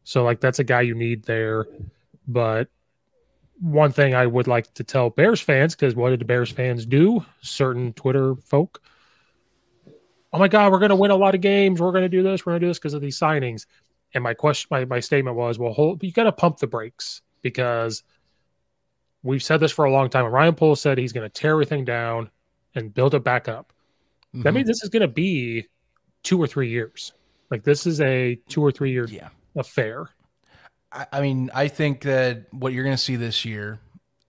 So 0.04 0.24
like 0.24 0.40
that's 0.40 0.58
a 0.58 0.64
guy 0.64 0.80
you 0.80 0.94
need 0.94 1.24
there. 1.24 1.66
But 2.26 2.68
one 3.60 3.92
thing 3.92 4.14
I 4.14 4.26
would 4.26 4.48
like 4.48 4.72
to 4.74 4.84
tell 4.84 5.10
Bears 5.10 5.40
fans, 5.40 5.76
because 5.76 5.94
what 5.94 6.10
did 6.10 6.20
the 6.20 6.24
Bears 6.24 6.50
fans 6.50 6.86
do? 6.86 7.24
Certain 7.42 7.92
Twitter 7.92 8.36
folk 8.36 8.80
oh 10.32 10.38
my 10.38 10.48
God, 10.48 10.72
we're 10.72 10.78
going 10.78 10.90
to 10.90 10.96
win 10.96 11.10
a 11.10 11.16
lot 11.16 11.34
of 11.34 11.40
games. 11.40 11.80
We're 11.80 11.92
going 11.92 12.02
to 12.04 12.08
do 12.08 12.22
this. 12.22 12.44
We're 12.44 12.52
going 12.52 12.60
to 12.60 12.66
do 12.66 12.70
this 12.70 12.78
because 12.78 12.94
of 12.94 13.00
these 13.00 13.18
signings. 13.18 13.66
And 14.14 14.24
my 14.24 14.34
question, 14.34 14.68
my, 14.70 14.84
my 14.84 15.00
statement 15.00 15.36
was, 15.36 15.58
well, 15.58 15.72
hold, 15.72 16.02
you 16.02 16.12
got 16.12 16.24
to 16.24 16.32
pump 16.32 16.58
the 16.58 16.66
brakes 16.66 17.22
because 17.42 18.02
we've 19.22 19.42
said 19.42 19.60
this 19.60 19.72
for 19.72 19.84
a 19.84 19.92
long 19.92 20.08
time. 20.10 20.24
Ryan 20.26 20.54
Poles 20.54 20.80
said 20.80 20.98
he's 20.98 21.12
going 21.12 21.28
to 21.28 21.32
tear 21.32 21.52
everything 21.52 21.84
down 21.84 22.30
and 22.74 22.92
build 22.92 23.14
it 23.14 23.24
back 23.24 23.48
up. 23.48 23.72
Mm-hmm. 24.34 24.42
That 24.42 24.54
means 24.54 24.66
this 24.66 24.82
is 24.82 24.88
going 24.88 25.02
to 25.02 25.08
be 25.08 25.66
two 26.22 26.40
or 26.40 26.46
three 26.46 26.68
years. 26.68 27.12
Like 27.50 27.64
this 27.64 27.86
is 27.86 28.00
a 28.00 28.36
two 28.48 28.62
or 28.64 28.70
three 28.70 28.92
year 28.92 29.06
yeah. 29.06 29.28
affair. 29.56 30.10
I, 30.92 31.06
I 31.12 31.20
mean, 31.20 31.50
I 31.54 31.68
think 31.68 32.02
that 32.02 32.52
what 32.52 32.72
you're 32.72 32.84
going 32.84 32.96
to 32.96 33.02
see 33.02 33.16
this 33.16 33.44
year, 33.44 33.80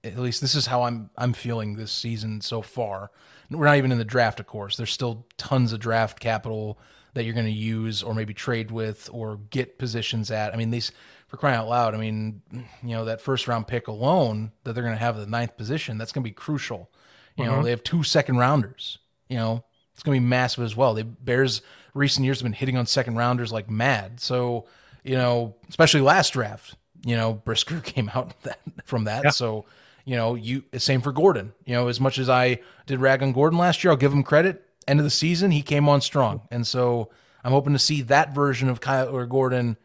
at 0.03 0.17
least 0.17 0.41
this 0.41 0.55
is 0.55 0.65
how 0.65 0.83
I'm 0.83 1.09
I'm 1.17 1.33
feeling 1.33 1.75
this 1.75 1.91
season 1.91 2.41
so 2.41 2.61
far. 2.61 3.11
We're 3.51 3.65
not 3.65 3.77
even 3.77 3.91
in 3.91 3.97
the 3.97 4.05
draft, 4.05 4.39
of 4.39 4.47
course. 4.47 4.77
There's 4.77 4.91
still 4.91 5.27
tons 5.37 5.73
of 5.73 5.79
draft 5.79 6.19
capital 6.19 6.79
that 7.13 7.25
you're 7.25 7.33
going 7.33 7.45
to 7.45 7.51
use 7.51 8.01
or 8.01 8.13
maybe 8.13 8.33
trade 8.33 8.71
with 8.71 9.09
or 9.11 9.37
get 9.49 9.77
positions 9.77 10.31
at. 10.31 10.53
I 10.53 10.57
mean, 10.57 10.71
these 10.71 10.91
for 11.27 11.37
crying 11.37 11.57
out 11.57 11.69
loud. 11.69 11.95
I 11.95 11.97
mean, 11.97 12.41
you 12.51 12.89
know, 12.89 13.05
that 13.05 13.21
first 13.21 13.47
round 13.47 13.67
pick 13.67 13.87
alone 13.87 14.51
that 14.63 14.73
they're 14.73 14.83
going 14.83 14.95
to 14.95 14.99
have 14.99 15.17
the 15.17 15.25
ninth 15.25 15.55
position, 15.55 15.97
that's 15.97 16.11
going 16.11 16.23
to 16.23 16.29
be 16.29 16.33
crucial. 16.33 16.89
You 17.37 17.45
know, 17.45 17.53
uh-huh. 17.53 17.61
they 17.63 17.69
have 17.69 17.83
two 17.83 18.03
second 18.03 18.37
rounders. 18.37 18.99
You 19.29 19.37
know, 19.37 19.63
it's 19.93 20.03
going 20.03 20.17
to 20.17 20.21
be 20.21 20.27
massive 20.27 20.63
as 20.63 20.75
well. 20.75 20.93
The 20.93 21.05
Bears 21.05 21.61
recent 21.93 22.25
years 22.25 22.39
have 22.39 22.43
been 22.43 22.53
hitting 22.53 22.75
on 22.75 22.85
second 22.85 23.15
rounders 23.15 23.51
like 23.51 23.69
mad. 23.69 24.19
So, 24.19 24.65
you 25.03 25.15
know, 25.15 25.55
especially 25.69 26.01
last 26.01 26.33
draft, 26.33 26.75
you 27.05 27.15
know, 27.15 27.33
Brisker 27.33 27.79
came 27.83 28.11
out 28.13 28.39
that, 28.43 28.59
from 28.83 29.05
that. 29.05 29.23
Yeah. 29.23 29.29
So, 29.29 29.65
you 30.11 30.17
know, 30.17 30.35
you 30.35 30.65
same 30.77 30.99
for 30.99 31.13
Gordon. 31.13 31.53
You 31.63 31.73
know, 31.73 31.87
as 31.87 32.01
much 32.01 32.19
as 32.19 32.27
I 32.27 32.59
did 32.85 32.99
rag 32.99 33.23
on 33.23 33.31
Gordon 33.31 33.57
last 33.57 33.81
year, 33.81 33.91
I'll 33.91 33.97
give 33.97 34.11
him 34.11 34.23
credit. 34.23 34.67
End 34.85 34.99
of 34.99 35.05
the 35.05 35.09
season, 35.09 35.51
he 35.51 35.61
came 35.61 35.87
on 35.87 36.01
strong, 36.01 36.41
and 36.51 36.67
so 36.67 37.09
I'm 37.45 37.53
hoping 37.53 37.71
to 37.71 37.79
see 37.79 38.01
that 38.01 38.35
version 38.35 38.67
of 38.67 38.81
Kyler 38.81 39.29
Gordon 39.29 39.77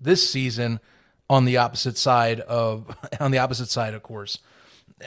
this 0.00 0.26
season 0.26 0.80
on 1.28 1.44
the 1.44 1.58
opposite 1.58 1.98
side 1.98 2.40
of 2.40 2.96
on 3.20 3.30
the 3.30 3.36
opposite 3.36 3.68
side, 3.68 3.92
of 3.92 4.02
course, 4.02 4.38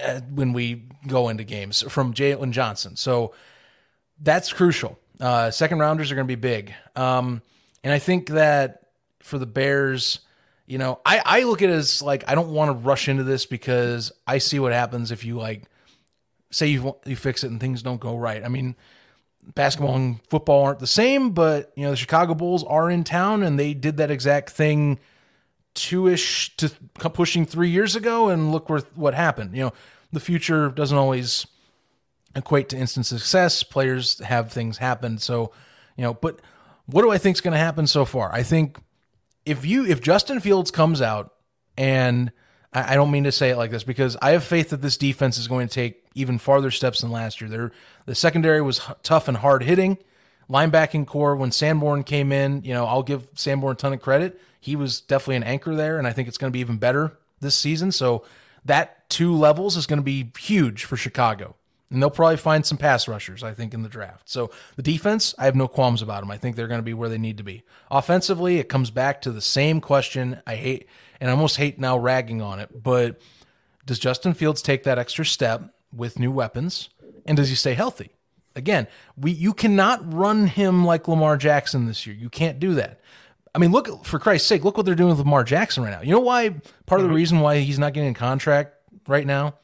uh, 0.05 0.19
when 0.31 0.53
we 0.53 0.83
go 1.07 1.29
into 1.29 1.43
games 1.43 1.83
from 1.89 2.13
Jaylon 2.13 2.51
Johnson. 2.51 2.95
So 2.95 3.33
that's 4.21 4.53
crucial. 4.53 4.99
Uh, 5.19 5.49
second 5.49 5.79
rounders 5.79 6.11
are 6.11 6.15
going 6.15 6.27
to 6.27 6.35
be 6.35 6.39
big. 6.39 6.71
Um, 6.95 7.41
and 7.83 7.91
I 7.91 7.97
think 7.97 8.29
that 8.29 8.83
for 9.21 9.39
the 9.39 9.47
Bears, 9.47 10.19
you 10.67 10.77
know, 10.77 10.99
I, 11.05 11.21
I 11.25 11.43
look 11.43 11.61
at 11.61 11.69
it 11.69 11.73
as 11.73 12.01
like, 12.01 12.25
I 12.29 12.35
don't 12.35 12.49
want 12.49 12.69
to 12.69 12.73
rush 12.73 13.07
into 13.07 13.23
this 13.23 13.45
because 13.45 14.11
I 14.27 14.37
see 14.37 14.59
what 14.59 14.73
happens 14.73 15.11
if 15.11 15.23
you 15.23 15.37
like, 15.37 15.63
say 16.51 16.67
you, 16.67 16.95
you 17.05 17.15
fix 17.15 17.43
it 17.43 17.51
and 17.51 17.59
things 17.59 17.81
don't 17.81 18.01
go 18.01 18.17
right. 18.17 18.43
I 18.43 18.49
mean, 18.49 18.75
basketball 19.55 19.95
and 19.95 20.19
football 20.29 20.65
aren't 20.65 20.79
the 20.79 20.87
same, 20.87 21.31
but 21.31 21.71
you 21.75 21.83
know, 21.83 21.91
the 21.91 21.97
Chicago 21.97 22.33
Bulls 22.33 22.65
are 22.65 22.91
in 22.91 23.05
town 23.05 23.43
and 23.43 23.57
they 23.57 23.73
did 23.73 23.97
that 23.97 24.11
exact 24.11 24.49
thing 24.49 24.99
two 25.73 26.07
ish 26.07 26.55
to 26.57 26.69
pushing 26.95 27.45
three 27.45 27.69
years 27.69 27.95
ago. 27.95 28.29
And 28.29 28.51
look 28.51 28.69
where, 28.69 28.81
what 28.95 29.13
happened. 29.13 29.55
You 29.55 29.65
know, 29.65 29.73
the 30.11 30.19
future 30.19 30.69
doesn't 30.69 30.97
always 30.97 31.47
equate 32.35 32.69
to 32.69 32.77
instant 32.77 33.05
success. 33.05 33.63
Players 33.63 34.19
have 34.19 34.51
things 34.51 34.79
happen. 34.79 35.17
So, 35.17 35.53
you 35.95 36.03
know, 36.03 36.13
but 36.13 36.41
what 36.87 37.03
do 37.03 37.11
I 37.11 37.17
think 37.17 37.37
is 37.37 37.41
going 37.41 37.53
to 37.53 37.57
happen 37.57 37.87
so 37.87 38.05
far? 38.05 38.33
I 38.33 38.43
think 38.43 38.77
if 39.47 39.65
you 39.65 39.85
if 39.85 40.01
Justin 40.01 40.39
Fields 40.39 40.71
comes 40.71 41.01
out 41.01 41.33
and 41.77 42.31
I, 42.73 42.93
I 42.93 42.95
don't 42.95 43.11
mean 43.11 43.23
to 43.23 43.31
say 43.31 43.49
it 43.49 43.57
like 43.57 43.71
this 43.71 43.83
because 43.83 44.17
I 44.21 44.31
have 44.31 44.43
faith 44.43 44.69
that 44.69 44.81
this 44.81 44.97
defense 44.97 45.37
is 45.37 45.47
going 45.47 45.67
to 45.67 45.73
take 45.73 46.03
even 46.13 46.37
farther 46.37 46.71
steps 46.71 47.01
than 47.01 47.11
last 47.11 47.41
year. 47.41 47.49
They're, 47.49 47.71
the 48.05 48.15
secondary 48.15 48.61
was 48.61 48.81
h- 48.87 48.95
tough 49.03 49.27
and 49.27 49.37
hard 49.37 49.63
hitting. 49.63 49.97
Linebacking 50.49 51.05
corps 51.07 51.35
when 51.35 51.51
Sanborn 51.51 52.03
came 52.03 52.31
in, 52.31 52.63
you 52.63 52.73
know, 52.73 52.85
I'll 52.85 53.03
give 53.03 53.27
Sanborn 53.35 53.73
a 53.73 53.75
ton 53.75 53.93
of 53.93 54.01
credit. 54.01 54.39
He 54.61 54.77
was 54.77 55.01
definitely 55.01 55.35
an 55.35 55.43
anchor 55.43 55.75
there, 55.75 55.97
and 55.97 56.07
I 56.07 56.13
think 56.13 56.29
it's 56.29 56.37
going 56.37 56.51
to 56.51 56.53
be 56.53 56.61
even 56.61 56.77
better 56.77 57.17
this 57.41 57.55
season. 57.55 57.91
So 57.91 58.23
that 58.63 59.09
two 59.09 59.35
levels 59.35 59.75
is 59.75 59.85
going 59.85 59.99
to 59.99 60.03
be 60.03 60.31
huge 60.39 60.85
for 60.85 60.95
Chicago. 60.95 61.56
And 61.89 62.01
they'll 62.01 62.09
probably 62.09 62.37
find 62.37 62.65
some 62.65 62.77
pass 62.77 63.07
rushers, 63.07 63.43
I 63.43 63.53
think, 63.53 63.73
in 63.73 63.81
the 63.81 63.89
draft. 63.89 64.29
So 64.29 64.51
the 64.75 64.81
defense, 64.81 65.33
I 65.37 65.45
have 65.45 65.55
no 65.55 65.67
qualms 65.69 66.01
about 66.01 66.19
them. 66.19 66.31
I 66.31 66.37
think 66.37 66.55
they're 66.55 66.67
going 66.67 66.79
to 66.79 66.83
be 66.83 66.93
where 66.93 67.07
they 67.07 67.17
need 67.17 67.37
to 67.37 67.43
be. 67.43 67.63
Offensively, 67.89 68.59
it 68.59 68.67
comes 68.67 68.91
back 68.91 69.21
to 69.21 69.31
the 69.31 69.41
same 69.41 69.79
question. 69.79 70.41
I 70.45 70.55
hate, 70.55 70.87
and 71.21 71.29
I 71.29 71.33
almost 71.33 71.57
hate 71.57 71.79
now 71.79 71.97
ragging 71.97 72.41
on 72.41 72.59
it, 72.59 72.83
but 72.83 73.21
does 73.85 73.99
Justin 73.99 74.33
Fields 74.33 74.61
take 74.61 74.83
that 74.83 74.99
extra 74.99 75.25
step 75.25 75.73
with 75.93 76.19
new 76.19 76.31
weapons? 76.31 76.89
And 77.25 77.37
does 77.37 77.49
he 77.49 77.55
stay 77.55 77.73
healthy? 77.73 78.11
Again, 78.55 78.87
we 79.15 79.31
you 79.31 79.53
cannot 79.53 80.13
run 80.13 80.47
him 80.47 80.83
like 80.83 81.07
Lamar 81.07 81.37
Jackson 81.37 81.85
this 81.85 82.05
year. 82.05 82.15
You 82.15 82.29
can't 82.29 82.59
do 82.59 82.73
that. 82.73 82.99
I 83.55 83.59
mean, 83.59 83.71
look 83.71 84.03
for 84.03 84.19
Christ's 84.19 84.47
sake, 84.47 84.65
look 84.65 84.77
what 84.77 84.85
they're 84.85 84.95
doing 84.95 85.11
with 85.11 85.19
Lamar 85.19 85.43
Jackson 85.43 85.83
right 85.83 85.91
now. 85.91 86.01
You 86.01 86.11
know 86.11 86.19
why? 86.19 86.49
Part 86.85 86.99
of 86.99 87.03
the 87.03 87.07
mm-hmm. 87.07 87.15
reason 87.15 87.39
why 87.39 87.59
he's 87.59 87.79
not 87.79 87.93
getting 87.93 88.09
a 88.09 88.15
contract 88.15 88.75
right 89.07 89.25
now 89.25 89.55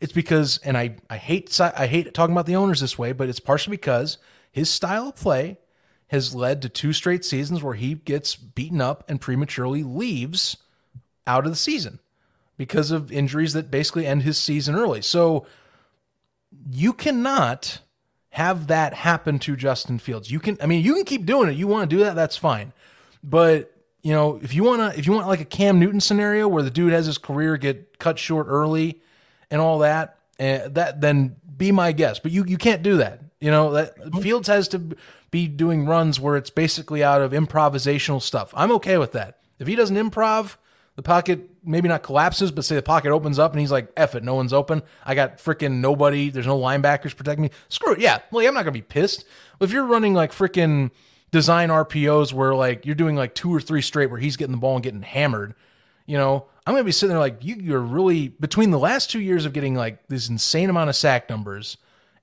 it's 0.00 0.12
because, 0.12 0.58
and 0.64 0.76
I, 0.76 0.96
I 1.08 1.18
hate 1.18 1.60
I 1.60 1.86
hate 1.86 2.12
talking 2.14 2.34
about 2.34 2.46
the 2.46 2.56
owners 2.56 2.80
this 2.80 2.98
way, 2.98 3.12
but 3.12 3.28
it's 3.28 3.40
partially 3.40 3.76
because 3.76 4.18
his 4.50 4.70
style 4.70 5.08
of 5.08 5.16
play 5.16 5.58
has 6.08 6.34
led 6.34 6.62
to 6.62 6.68
two 6.68 6.92
straight 6.92 7.24
seasons 7.24 7.62
where 7.62 7.74
he 7.74 7.94
gets 7.94 8.34
beaten 8.34 8.80
up 8.80 9.04
and 9.08 9.20
prematurely 9.20 9.82
leaves 9.82 10.56
out 11.26 11.44
of 11.44 11.52
the 11.52 11.56
season 11.56 12.00
because 12.56 12.90
of 12.90 13.12
injuries 13.12 13.52
that 13.52 13.70
basically 13.70 14.06
end 14.06 14.22
his 14.22 14.36
season 14.36 14.74
early. 14.74 15.02
So 15.02 15.46
you 16.68 16.92
cannot 16.92 17.80
have 18.30 18.66
that 18.68 18.94
happen 18.94 19.38
to 19.40 19.54
Justin 19.54 19.98
Fields. 19.98 20.30
You 20.30 20.40
can 20.40 20.56
I 20.62 20.66
mean 20.66 20.82
you 20.82 20.94
can 20.94 21.04
keep 21.04 21.26
doing 21.26 21.48
it. 21.48 21.56
You 21.56 21.66
want 21.66 21.88
to 21.88 21.96
do 21.96 22.02
that, 22.02 22.16
that's 22.16 22.36
fine. 22.36 22.72
But 23.22 23.72
you 24.02 24.12
know, 24.12 24.40
if 24.42 24.54
you 24.54 24.64
want 24.64 24.80
to 24.80 24.98
if 24.98 25.06
you 25.06 25.12
want 25.12 25.28
like 25.28 25.40
a 25.40 25.44
Cam 25.44 25.78
Newton 25.78 26.00
scenario 26.00 26.48
where 26.48 26.62
the 26.62 26.70
dude 26.70 26.92
has 26.92 27.06
his 27.06 27.18
career 27.18 27.56
get 27.56 27.98
cut 27.98 28.18
short 28.18 28.46
early 28.48 29.00
and 29.50 29.60
all 29.60 29.78
that, 29.80 30.18
and 30.38 30.62
eh, 30.62 30.68
that 30.72 31.00
then 31.00 31.36
be 31.56 31.72
my 31.72 31.92
guest. 31.92 32.22
But 32.22 32.32
you 32.32 32.44
you 32.44 32.58
can't 32.58 32.82
do 32.82 32.96
that. 32.98 33.20
You 33.40 33.50
know 33.50 33.72
that 33.72 33.94
Fields 34.22 34.48
has 34.48 34.68
to 34.68 34.96
be 35.30 35.46
doing 35.48 35.86
runs 35.86 36.18
where 36.18 36.36
it's 36.36 36.50
basically 36.50 37.02
out 37.02 37.22
of 37.22 37.32
improvisational 37.32 38.20
stuff. 38.20 38.52
I'm 38.56 38.72
okay 38.72 38.98
with 38.98 39.12
that. 39.12 39.38
If 39.58 39.66
he 39.66 39.76
doesn't 39.76 39.96
improv, 39.96 40.56
the 40.96 41.02
pocket 41.02 41.48
maybe 41.64 41.88
not 41.88 42.02
collapses, 42.02 42.50
but 42.50 42.64
say 42.64 42.74
the 42.74 42.82
pocket 42.82 43.10
opens 43.10 43.38
up 43.38 43.52
and 43.52 43.60
he's 43.60 43.70
like, 43.70 43.92
"F 43.96 44.14
it, 44.14 44.24
no 44.24 44.34
one's 44.34 44.52
open. 44.52 44.82
I 45.04 45.14
got 45.14 45.38
freaking 45.38 45.80
nobody. 45.80 46.30
There's 46.30 46.46
no 46.46 46.58
linebackers 46.58 47.16
protecting 47.16 47.42
me. 47.42 47.50
Screw 47.68 47.92
it. 47.94 48.00
Yeah, 48.00 48.18
well, 48.30 48.46
I'm 48.46 48.54
not 48.54 48.64
gonna 48.64 48.72
be 48.72 48.82
pissed. 48.82 49.24
If 49.60 49.72
you're 49.72 49.86
running 49.86 50.14
like 50.14 50.32
freaking 50.32 50.90
design 51.30 51.68
RPOs 51.68 52.32
where 52.32 52.54
like 52.54 52.84
you're 52.84 52.94
doing 52.94 53.16
like 53.16 53.34
two 53.34 53.54
or 53.54 53.60
three 53.60 53.82
straight 53.82 54.10
where 54.10 54.18
he's 54.18 54.36
getting 54.36 54.52
the 54.52 54.58
ball 54.58 54.74
and 54.74 54.82
getting 54.82 55.02
hammered, 55.02 55.54
you 56.06 56.18
know, 56.18 56.46
I'm 56.66 56.74
going 56.74 56.82
to 56.82 56.84
be 56.84 56.92
sitting 56.92 57.10
there 57.10 57.18
like, 57.18 57.44
you, 57.44 57.56
you're 57.56 57.80
really, 57.80 58.28
between 58.28 58.70
the 58.70 58.78
last 58.78 59.10
two 59.10 59.20
years 59.20 59.44
of 59.44 59.52
getting 59.52 59.74
like 59.74 60.06
this 60.08 60.28
insane 60.28 60.70
amount 60.70 60.90
of 60.90 60.96
sack 60.96 61.28
numbers 61.28 61.76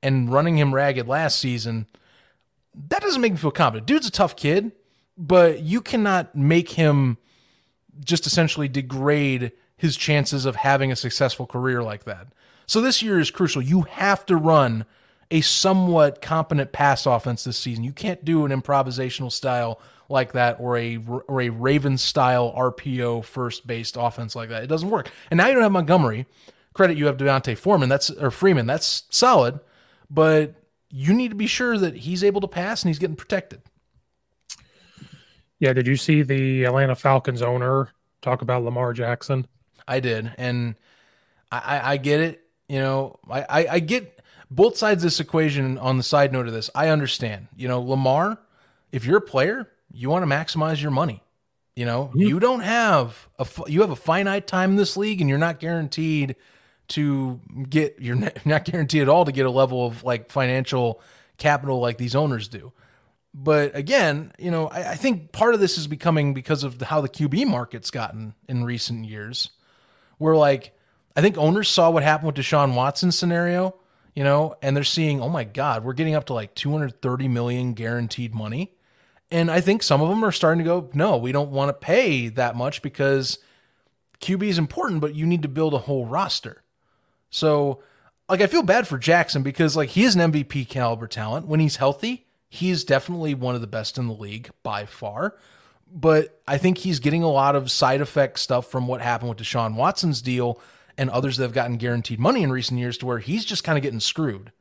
and 0.03 0.31
running 0.31 0.57
him 0.57 0.73
ragged 0.73 1.07
last 1.07 1.39
season, 1.39 1.87
that 2.89 3.01
doesn't 3.01 3.21
make 3.21 3.33
me 3.33 3.37
feel 3.37 3.51
confident. 3.51 3.87
Dude's 3.87 4.07
a 4.07 4.11
tough 4.11 4.35
kid, 4.35 4.71
but 5.17 5.61
you 5.61 5.81
cannot 5.81 6.35
make 6.35 6.71
him 6.71 7.17
just 8.03 8.27
essentially 8.27 8.67
degrade 8.67 9.51
his 9.75 9.97
chances 9.97 10.45
of 10.45 10.57
having 10.57 10.91
a 10.91 10.95
successful 10.95 11.47
career 11.47 11.81
like 11.81 12.03
that. 12.03 12.27
So 12.67 12.79
this 12.81 13.01
year 13.01 13.19
is 13.19 13.31
crucial. 13.31 13.61
You 13.61 13.81
have 13.81 14.25
to 14.27 14.35
run 14.35 14.85
a 15.31 15.41
somewhat 15.41 16.21
competent 16.21 16.71
pass 16.71 17.05
offense 17.05 17.43
this 17.43 17.57
season. 17.57 17.83
You 17.83 17.93
can't 17.93 18.23
do 18.23 18.45
an 18.45 18.51
improvisational 18.51 19.31
style 19.31 19.79
like 20.09 20.33
that 20.33 20.57
or 20.59 20.77
a 20.77 20.97
or 21.27 21.41
a 21.41 21.49
Ravens 21.49 22.01
style 22.01 22.53
RPO 22.57 23.25
first 23.25 23.67
based 23.67 23.97
offense 23.99 24.35
like 24.35 24.49
that. 24.49 24.63
It 24.63 24.67
doesn't 24.67 24.89
work. 24.89 25.11
And 25.29 25.37
now 25.37 25.47
you 25.47 25.53
don't 25.53 25.63
have 25.63 25.71
Montgomery. 25.71 26.25
Credit 26.73 26.97
you 26.97 27.07
have 27.07 27.17
D'Onta 27.17 27.57
Foreman. 27.57 27.89
That's 27.89 28.09
or 28.09 28.31
Freeman. 28.31 28.67
That's 28.67 29.03
solid, 29.09 29.59
but 30.09 30.55
you 30.89 31.13
need 31.13 31.29
to 31.29 31.35
be 31.35 31.47
sure 31.47 31.77
that 31.77 31.97
he's 31.97 32.23
able 32.23 32.41
to 32.41 32.47
pass 32.47 32.83
and 32.83 32.89
he's 32.89 32.99
getting 32.99 33.15
protected. 33.15 33.61
Yeah, 35.59 35.73
did 35.73 35.87
you 35.87 35.95
see 35.95 36.21
the 36.21 36.65
Atlanta 36.65 36.95
Falcons 36.95 37.41
owner 37.41 37.89
talk 38.21 38.41
about 38.41 38.63
Lamar 38.63 38.93
Jackson? 38.93 39.47
I 39.87 39.99
did, 39.99 40.33
and 40.37 40.75
I, 41.51 41.93
I 41.93 41.97
get 41.97 42.19
it. 42.19 42.41
You 42.69 42.79
know, 42.79 43.19
I, 43.29 43.41
I, 43.41 43.67
I 43.71 43.79
get 43.79 44.21
both 44.51 44.77
sides 44.77 45.03
of 45.03 45.07
this 45.07 45.19
equation. 45.19 45.77
On 45.79 45.97
the 45.97 46.03
side 46.03 46.31
note 46.31 46.47
of 46.47 46.53
this, 46.53 46.69
I 46.75 46.89
understand. 46.89 47.47
You 47.55 47.67
know, 47.67 47.81
Lamar, 47.81 48.37
if 48.91 49.05
you're 49.05 49.17
a 49.17 49.21
player, 49.21 49.67
you 49.97 50.09
want 50.09 50.23
to 50.23 50.33
maximize 50.33 50.81
your 50.81 50.91
money. 50.91 51.23
You 51.75 51.85
know, 51.85 52.05
mm-hmm. 52.05 52.21
you 52.21 52.39
don't 52.39 52.61
have 52.61 53.27
a 53.37 53.47
you 53.67 53.81
have 53.81 53.91
a 53.91 53.95
finite 53.95 54.47
time 54.47 54.71
in 54.71 54.75
this 54.77 54.97
league, 54.97 55.21
and 55.21 55.29
you're 55.29 55.39
not 55.39 55.59
guaranteed 55.59 56.35
to 56.89 57.39
get 57.69 57.97
you're 57.99 58.15
not 58.45 58.65
guaranteed 58.65 59.01
at 59.01 59.09
all 59.09 59.25
to 59.25 59.31
get 59.31 59.45
a 59.45 59.51
level 59.51 59.85
of 59.85 60.03
like 60.03 60.31
financial 60.31 61.01
capital 61.37 61.79
like 61.79 61.97
these 61.97 62.15
owners 62.15 62.47
do. 62.47 62.71
But 63.33 63.75
again, 63.75 64.31
you 64.39 64.49
know, 64.49 64.67
I, 64.67 64.91
I 64.91 64.95
think 64.95 65.31
part 65.31 65.53
of 65.53 65.59
this 65.59 65.77
is 65.77 65.85
becoming 65.85 66.33
because 66.33 66.63
of 66.63 66.79
the, 66.79 66.85
how 66.85 67.01
the 67.01 67.09
QB 67.09 67.47
market's 67.47 67.91
gotten 67.91 68.33
in 68.47 68.63
recent 68.63 69.05
years, 69.05 69.51
where 70.17 70.35
like 70.35 70.75
I 71.15 71.21
think 71.21 71.37
owners 71.37 71.67
saw 71.67 71.91
what 71.91 72.01
happened 72.03 72.27
with 72.27 72.43
Deshaun 72.43 72.75
Watson 72.75 73.11
scenario, 73.11 73.75
you 74.15 74.23
know, 74.23 74.55
and 74.63 74.75
they're 74.75 74.83
seeing, 74.83 75.21
oh 75.21 75.29
my 75.29 75.43
God, 75.43 75.83
we're 75.83 75.93
getting 75.93 76.15
up 76.15 76.25
to 76.25 76.33
like 76.33 76.55
230 76.55 77.27
million 77.27 77.73
guaranteed 77.73 78.33
money 78.33 78.76
And 79.29 79.51
I 79.51 79.59
think 79.59 79.83
some 79.83 80.01
of 80.01 80.09
them 80.09 80.23
are 80.23 80.31
starting 80.31 80.59
to 80.59 80.69
go, 80.69 80.89
no, 80.93 81.17
we 81.17 81.31
don't 81.31 81.51
want 81.51 81.69
to 81.69 81.73
pay 81.73 82.29
that 82.29 82.55
much 82.55 82.81
because 82.81 83.39
QB 84.21 84.43
is 84.43 84.57
important, 84.57 85.01
but 85.01 85.15
you 85.15 85.25
need 85.25 85.41
to 85.41 85.49
build 85.49 85.73
a 85.73 85.79
whole 85.79 86.05
roster. 86.05 86.63
So, 87.29 87.83
like, 88.29 88.41
I 88.41 88.47
feel 88.47 88.63
bad 88.63 88.87
for 88.87 88.97
Jackson 88.97 89.43
because, 89.43 89.75
like, 89.75 89.89
he 89.89 90.03
is 90.03 90.15
an 90.15 90.31
MVP 90.31 90.69
caliber 90.69 91.07
talent. 91.07 91.45
When 91.45 91.59
he's 91.59 91.75
healthy, 91.75 92.25
he's 92.47 92.83
definitely 92.85 93.33
one 93.33 93.55
of 93.55 93.61
the 93.61 93.67
best 93.67 93.97
in 93.97 94.07
the 94.07 94.13
league 94.13 94.49
by 94.63 94.85
far. 94.85 95.35
But 95.91 96.41
I 96.47 96.57
think 96.57 96.79
he's 96.79 96.99
getting 96.99 97.23
a 97.23 97.29
lot 97.29 97.55
of 97.55 97.71
side 97.71 98.01
effect 98.01 98.39
stuff 98.39 98.69
from 98.69 98.87
what 98.87 99.01
happened 99.01 99.29
with 99.29 99.39
Deshaun 99.39 99.75
Watson's 99.75 100.21
deal 100.21 100.61
and 100.97 101.09
others 101.09 101.37
that 101.37 101.43
have 101.43 101.53
gotten 101.53 101.77
guaranteed 101.77 102.19
money 102.19 102.43
in 102.43 102.51
recent 102.51 102.79
years 102.79 102.97
to 102.99 103.05
where 103.05 103.19
he's 103.19 103.45
just 103.45 103.63
kind 103.63 103.77
of 103.77 103.83
getting 103.83 103.99
screwed. 103.99 104.51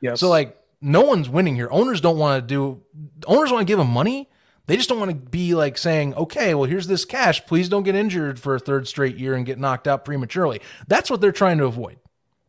Yes. 0.00 0.20
So, 0.20 0.28
like, 0.28 0.56
no 0.82 1.02
one's 1.02 1.28
winning 1.28 1.54
here. 1.54 1.68
Owners 1.70 2.00
don't 2.00 2.18
want 2.18 2.42
to 2.42 2.46
do, 2.46 2.82
owners 3.26 3.50
want 3.50 3.66
to 3.66 3.70
give 3.72 3.78
him 3.78 3.88
money. 3.88 4.28
They 4.66 4.76
just 4.76 4.88
don't 4.88 4.98
want 4.98 5.10
to 5.10 5.16
be 5.16 5.54
like 5.54 5.78
saying, 5.78 6.14
okay, 6.14 6.54
well, 6.54 6.68
here's 6.68 6.86
this 6.86 7.04
cash. 7.04 7.44
Please 7.46 7.68
don't 7.68 7.82
get 7.82 7.94
injured 7.94 8.38
for 8.38 8.54
a 8.54 8.58
third 8.58 8.86
straight 8.86 9.16
year 9.16 9.34
and 9.34 9.46
get 9.46 9.58
knocked 9.58 9.88
out 9.88 10.04
prematurely. 10.04 10.60
That's 10.86 11.10
what 11.10 11.20
they're 11.20 11.32
trying 11.32 11.58
to 11.58 11.64
avoid, 11.64 11.98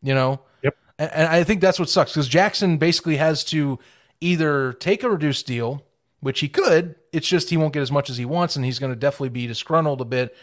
you 0.02 0.14
know? 0.14 0.40
Yep. 0.62 0.76
And, 0.98 1.12
and 1.12 1.28
I 1.28 1.44
think 1.44 1.60
that's 1.60 1.78
what 1.78 1.88
sucks 1.88 2.12
because 2.12 2.28
Jackson 2.28 2.76
basically 2.78 3.16
has 3.16 3.44
to 3.44 3.78
either 4.20 4.72
take 4.74 5.02
a 5.02 5.10
reduced 5.10 5.46
deal, 5.46 5.84
which 6.20 6.40
he 6.40 6.48
could. 6.48 6.96
It's 7.12 7.28
just 7.28 7.50
he 7.50 7.56
won't 7.56 7.72
get 7.72 7.82
as 7.82 7.92
much 7.92 8.10
as 8.10 8.16
he 8.16 8.24
wants, 8.24 8.56
and 8.56 8.64
he's 8.64 8.78
going 8.78 8.92
to 8.92 8.98
definitely 8.98 9.30
be 9.30 9.46
disgruntled 9.46 10.00
a 10.00 10.04
bit. 10.04 10.36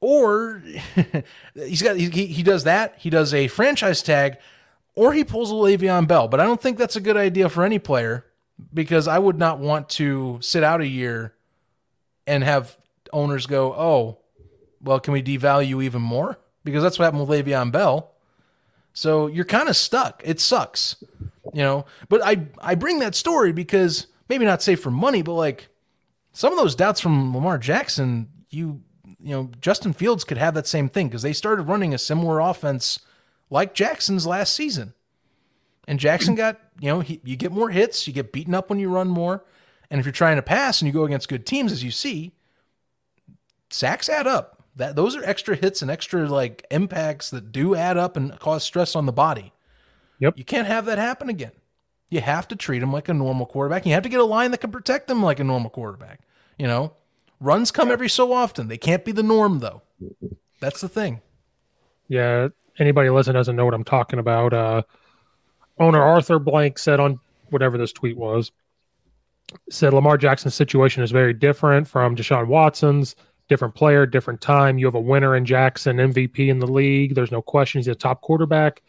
Or 0.00 0.62
he's 1.54 1.82
got 1.82 1.96
he, 1.96 2.08
he 2.08 2.42
does 2.42 2.64
that. 2.64 2.96
He 2.98 3.08
does 3.08 3.32
a 3.32 3.48
franchise 3.48 4.02
tag, 4.02 4.38
or 4.94 5.12
he 5.12 5.24
pulls 5.24 5.50
a 5.50 5.54
Le'Veon 5.54 6.06
Bell. 6.06 6.28
But 6.28 6.40
I 6.40 6.44
don't 6.44 6.60
think 6.60 6.78
that's 6.78 6.96
a 6.96 7.00
good 7.00 7.16
idea 7.16 7.48
for 7.48 7.64
any 7.64 7.78
player 7.78 8.26
because 8.72 9.08
I 9.08 9.18
would 9.18 9.38
not 9.38 9.58
want 9.58 9.88
to 9.90 10.38
sit 10.40 10.62
out 10.62 10.80
a 10.80 10.86
year 10.86 11.34
and 12.26 12.44
have 12.44 12.76
owners 13.12 13.46
go, 13.46 13.72
"Oh, 13.74 14.18
well, 14.82 15.00
can 15.00 15.12
we 15.12 15.22
devalue 15.22 15.82
even 15.82 16.02
more?" 16.02 16.38
Because 16.64 16.82
that's 16.82 16.98
what 16.98 17.06
happened 17.06 17.26
with 17.26 17.46
Le'Veon 17.46 17.72
Bell. 17.72 18.12
So 18.92 19.26
you're 19.26 19.44
kind 19.44 19.68
of 19.68 19.76
stuck. 19.76 20.22
It 20.24 20.40
sucks, 20.40 20.96
you 21.52 21.62
know. 21.62 21.86
But 22.08 22.22
I 22.24 22.46
I 22.60 22.74
bring 22.74 22.98
that 23.00 23.14
story 23.14 23.52
because 23.52 24.06
maybe 24.28 24.44
not 24.44 24.62
say 24.62 24.74
for 24.74 24.90
money, 24.90 25.22
but 25.22 25.34
like 25.34 25.68
some 26.32 26.52
of 26.52 26.58
those 26.58 26.74
doubts 26.74 27.00
from 27.00 27.34
Lamar 27.34 27.58
Jackson, 27.58 28.28
you 28.50 28.82
you 29.22 29.30
know, 29.30 29.50
Justin 29.60 29.92
Fields 29.92 30.24
could 30.24 30.38
have 30.38 30.54
that 30.54 30.66
same 30.66 30.88
thing 30.88 31.08
because 31.08 31.22
they 31.22 31.32
started 31.32 31.64
running 31.64 31.94
a 31.94 31.98
similar 31.98 32.40
offense 32.40 32.98
like 33.52 33.74
Jackson's 33.74 34.26
last 34.26 34.54
season. 34.54 34.94
And 35.86 36.00
Jackson 36.00 36.34
got, 36.34 36.58
you 36.80 36.88
know, 36.88 37.00
he, 37.00 37.20
you 37.22 37.36
get 37.36 37.52
more 37.52 37.68
hits, 37.68 38.06
you 38.06 38.12
get 38.12 38.32
beaten 38.32 38.54
up 38.54 38.70
when 38.70 38.78
you 38.78 38.88
run 38.88 39.08
more. 39.08 39.44
And 39.90 40.00
if 40.00 40.06
you're 40.06 40.12
trying 40.12 40.36
to 40.36 40.42
pass 40.42 40.80
and 40.80 40.86
you 40.86 40.92
go 40.92 41.04
against 41.04 41.28
good 41.28 41.44
teams, 41.44 41.70
as 41.70 41.84
you 41.84 41.90
see, 41.90 42.32
sacks 43.68 44.08
add 44.08 44.26
up. 44.26 44.64
That 44.76 44.96
those 44.96 45.14
are 45.14 45.24
extra 45.24 45.54
hits 45.54 45.82
and 45.82 45.90
extra 45.90 46.26
like 46.26 46.66
impacts 46.70 47.28
that 47.28 47.52
do 47.52 47.74
add 47.74 47.98
up 47.98 48.16
and 48.16 48.38
cause 48.38 48.64
stress 48.64 48.96
on 48.96 49.04
the 49.04 49.12
body. 49.12 49.52
Yep. 50.20 50.38
You 50.38 50.44
can't 50.44 50.66
have 50.66 50.86
that 50.86 50.96
happen 50.96 51.28
again. 51.28 51.52
You 52.08 52.22
have 52.22 52.48
to 52.48 52.56
treat 52.56 52.82
him 52.82 52.90
like 52.90 53.10
a 53.10 53.14
normal 53.14 53.44
quarterback. 53.44 53.84
You 53.84 53.92
have 53.92 54.04
to 54.04 54.08
get 54.08 54.20
a 54.20 54.24
line 54.24 54.50
that 54.52 54.62
can 54.62 54.70
protect 54.70 55.10
him 55.10 55.22
like 55.22 55.40
a 55.40 55.44
normal 55.44 55.68
quarterback. 55.68 56.20
You 56.58 56.68
know, 56.68 56.94
runs 57.38 57.70
come 57.70 57.90
every 57.90 58.08
so 58.08 58.32
often. 58.32 58.68
They 58.68 58.78
can't 58.78 59.04
be 59.04 59.12
the 59.12 59.22
norm 59.22 59.58
though. 59.58 59.82
That's 60.60 60.80
the 60.80 60.88
thing. 60.88 61.20
Yeah. 62.08 62.48
Anybody 62.78 63.10
listening 63.10 63.34
doesn't 63.34 63.56
know 63.56 63.64
what 63.64 63.74
I'm 63.74 63.84
talking 63.84 64.18
about. 64.18 64.52
Uh, 64.52 64.82
owner 65.78 66.02
Arthur 66.02 66.38
Blank 66.38 66.78
said 66.78 67.00
on 67.00 67.20
whatever 67.50 67.76
this 67.76 67.92
tweet 67.92 68.16
was, 68.16 68.50
said 69.70 69.92
Lamar 69.92 70.16
Jackson's 70.16 70.54
situation 70.54 71.02
is 71.02 71.10
very 71.10 71.34
different 71.34 71.86
from 71.86 72.16
Deshaun 72.16 72.46
Watson's. 72.46 73.14
Different 73.48 73.74
player, 73.74 74.06
different 74.06 74.40
time. 74.40 74.78
You 74.78 74.86
have 74.86 74.94
a 74.94 75.00
winner 75.00 75.36
in 75.36 75.44
Jackson, 75.44 75.98
MVP 75.98 76.48
in 76.48 76.58
the 76.58 76.66
league. 76.66 77.14
There's 77.14 77.32
no 77.32 77.42
question 77.42 77.80
he's 77.80 77.88
a 77.88 77.94
top 77.94 78.22
quarterback. 78.22 78.82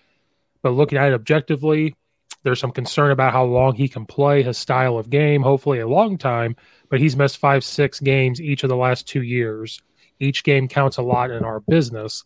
But 0.61 0.69
looking 0.69 0.97
at 0.97 1.09
it 1.09 1.15
objectively, 1.15 1.95
there's 2.43 2.59
some 2.59 2.71
concern 2.71 3.11
about 3.11 3.33
how 3.33 3.43
long 3.43 3.75
he 3.75 3.89
can 3.89 4.05
play, 4.05 4.43
his 4.43 4.57
style 4.57 4.97
of 4.97 5.09
game, 5.09 5.41
hopefully 5.41 5.79
a 5.79 5.87
long 5.87 6.17
time. 6.17 6.55
But 6.89 6.99
he's 6.99 7.17
missed 7.17 7.37
five, 7.37 7.63
six 7.63 7.99
games 7.99 8.39
each 8.39 8.63
of 8.63 8.69
the 8.69 8.77
last 8.77 9.07
two 9.07 9.23
years. 9.23 9.81
Each 10.19 10.43
game 10.43 10.67
counts 10.67 10.97
a 10.97 11.01
lot 11.01 11.31
in 11.31 11.43
our 11.43 11.59
business. 11.61 12.23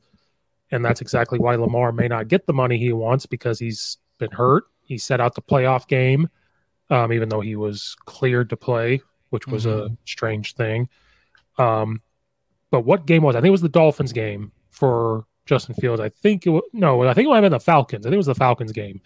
And 0.71 0.83
that's 0.83 1.01
exactly 1.01 1.39
why 1.39 1.55
Lamar 1.55 1.91
may 1.91 2.07
not 2.07 2.27
get 2.27 2.45
the 2.45 2.53
money 2.53 2.77
he 2.77 2.91
wants 2.91 3.25
because 3.25 3.59
he's 3.59 3.97
been 4.17 4.31
hurt. 4.31 4.65
He 4.81 4.97
set 4.97 5.21
out 5.21 5.35
the 5.35 5.41
playoff 5.41 5.87
game, 5.87 6.29
um, 6.89 7.13
even 7.13 7.29
though 7.29 7.41
he 7.41 7.55
was 7.55 7.95
cleared 8.05 8.49
to 8.49 8.57
play, 8.57 9.01
which 9.29 9.47
was 9.47 9.65
mm-hmm. 9.65 9.93
a 9.93 9.97
strange 10.05 10.55
thing. 10.55 10.89
Um, 11.57 12.01
but 12.69 12.81
what 12.81 13.05
game 13.05 13.23
was? 13.23 13.35
I 13.35 13.39
think 13.39 13.47
it 13.47 13.51
was 13.51 13.61
the 13.61 13.69
Dolphins 13.69 14.13
game 14.13 14.51
for 14.69 15.25
Justin 15.45 15.75
Fields. 15.75 16.01
I 16.01 16.09
think 16.09 16.45
it 16.45 16.49
was, 16.49 16.63
no, 16.73 17.03
I 17.03 17.13
think 17.13 17.27
it 17.27 17.29
might 17.29 17.37
have 17.37 17.43
been 17.43 17.51
the 17.51 17.59
Falcons. 17.59 18.05
I 18.05 18.09
think 18.09 18.15
it 18.15 18.17
was 18.17 18.25
the 18.25 18.35
Falcons 18.35 18.71
game. 18.71 19.01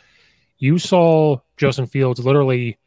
You 0.57 0.77
saw 0.79 1.37
Justin 1.57 1.87
Fields 1.87 2.19
literally 2.19 2.77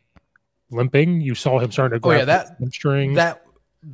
limping. 0.71 1.21
You 1.21 1.35
saw 1.35 1.59
him 1.59 1.73
starting 1.73 1.97
to 1.97 2.01
grab 2.01 2.17
oh, 2.17 2.19
yeah, 2.19 2.25
that 2.25 2.73
string. 2.73 3.15
That 3.15 3.45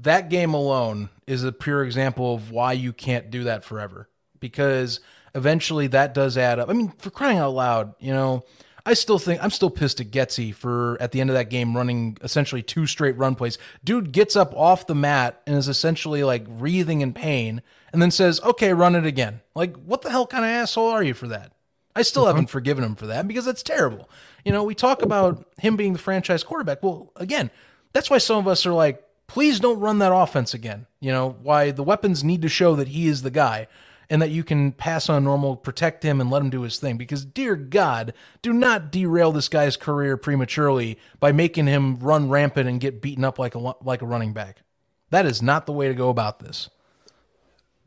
that 0.02 0.28
game 0.28 0.54
alone 0.54 1.10
is 1.26 1.44
a 1.44 1.52
pure 1.52 1.84
example 1.84 2.34
of 2.34 2.50
why 2.50 2.72
you 2.72 2.92
can't 2.92 3.30
do 3.30 3.44
that 3.44 3.64
forever 3.64 4.08
because 4.40 5.00
eventually 5.34 5.86
that 5.88 6.14
does 6.14 6.36
add 6.36 6.58
up. 6.58 6.68
I 6.68 6.72
mean, 6.72 6.90
for 6.98 7.10
crying 7.10 7.38
out 7.38 7.54
loud, 7.54 7.94
you 8.00 8.12
know, 8.12 8.44
I 8.84 8.94
still 8.94 9.18
think 9.18 9.42
I'm 9.42 9.50
still 9.50 9.70
pissed 9.70 10.00
at 10.00 10.10
Getsy 10.10 10.54
for 10.54 10.96
at 11.00 11.12
the 11.12 11.20
end 11.20 11.30
of 11.30 11.34
that 11.34 11.50
game 11.50 11.76
running 11.76 12.16
essentially 12.22 12.62
two 12.62 12.86
straight 12.86 13.16
run 13.16 13.34
plays. 13.34 13.58
Dude 13.84 14.12
gets 14.12 14.36
up 14.36 14.54
off 14.54 14.86
the 14.86 14.94
mat 14.94 15.40
and 15.46 15.56
is 15.56 15.68
essentially 15.68 16.24
like 16.24 16.44
wreathing 16.48 17.00
in 17.00 17.12
pain 17.12 17.62
and 17.92 18.00
then 18.00 18.10
says, 18.10 18.40
"Okay, 18.42 18.72
run 18.72 18.94
it 18.94 19.06
again." 19.06 19.40
Like, 19.54 19.76
what 19.76 20.02
the 20.02 20.10
hell 20.10 20.26
kind 20.26 20.44
of 20.44 20.50
asshole 20.50 20.88
are 20.88 21.02
you 21.02 21.14
for 21.14 21.28
that? 21.28 21.52
I 21.94 22.02
still 22.02 22.22
mm-hmm. 22.22 22.28
haven't 22.28 22.50
forgiven 22.50 22.84
him 22.84 22.94
for 22.94 23.06
that 23.06 23.28
because 23.28 23.44
that's 23.44 23.62
terrible. 23.62 24.08
You 24.44 24.52
know, 24.52 24.64
we 24.64 24.74
talk 24.74 25.02
about 25.02 25.46
him 25.58 25.76
being 25.76 25.92
the 25.92 25.98
franchise 25.98 26.42
quarterback. 26.42 26.82
Well, 26.82 27.12
again, 27.16 27.50
that's 27.92 28.08
why 28.08 28.18
some 28.18 28.38
of 28.38 28.48
us 28.48 28.64
are 28.64 28.72
like, 28.72 29.04
please 29.26 29.60
don't 29.60 29.80
run 29.80 29.98
that 29.98 30.14
offense 30.14 30.54
again. 30.54 30.86
You 31.00 31.12
know, 31.12 31.36
why 31.42 31.72
the 31.72 31.82
weapons 31.82 32.24
need 32.24 32.42
to 32.42 32.48
show 32.48 32.74
that 32.76 32.88
he 32.88 33.08
is 33.08 33.22
the 33.22 33.30
guy 33.30 33.66
and 34.10 34.20
that 34.20 34.30
you 34.30 34.42
can 34.42 34.72
pass 34.72 35.08
on 35.08 35.22
normal, 35.22 35.56
protect 35.56 36.02
him, 36.02 36.20
and 36.20 36.30
let 36.30 36.42
him 36.42 36.50
do 36.50 36.62
his 36.62 36.78
thing. 36.78 36.98
Because, 36.98 37.24
dear 37.24 37.54
God, 37.54 38.12
do 38.42 38.52
not 38.52 38.90
derail 38.90 39.30
this 39.30 39.48
guy's 39.48 39.76
career 39.76 40.16
prematurely 40.16 40.98
by 41.20 41.30
making 41.30 41.68
him 41.68 41.96
run 42.00 42.28
rampant 42.28 42.68
and 42.68 42.80
get 42.80 43.00
beaten 43.00 43.24
up 43.24 43.38
like 43.38 43.54
a 43.54 43.58
like 43.58 44.02
a 44.02 44.06
running 44.06 44.32
back. 44.32 44.62
That 45.10 45.26
is 45.26 45.40
not 45.40 45.66
the 45.66 45.72
way 45.72 45.88
to 45.88 45.94
go 45.94 46.08
about 46.08 46.40
this. 46.40 46.68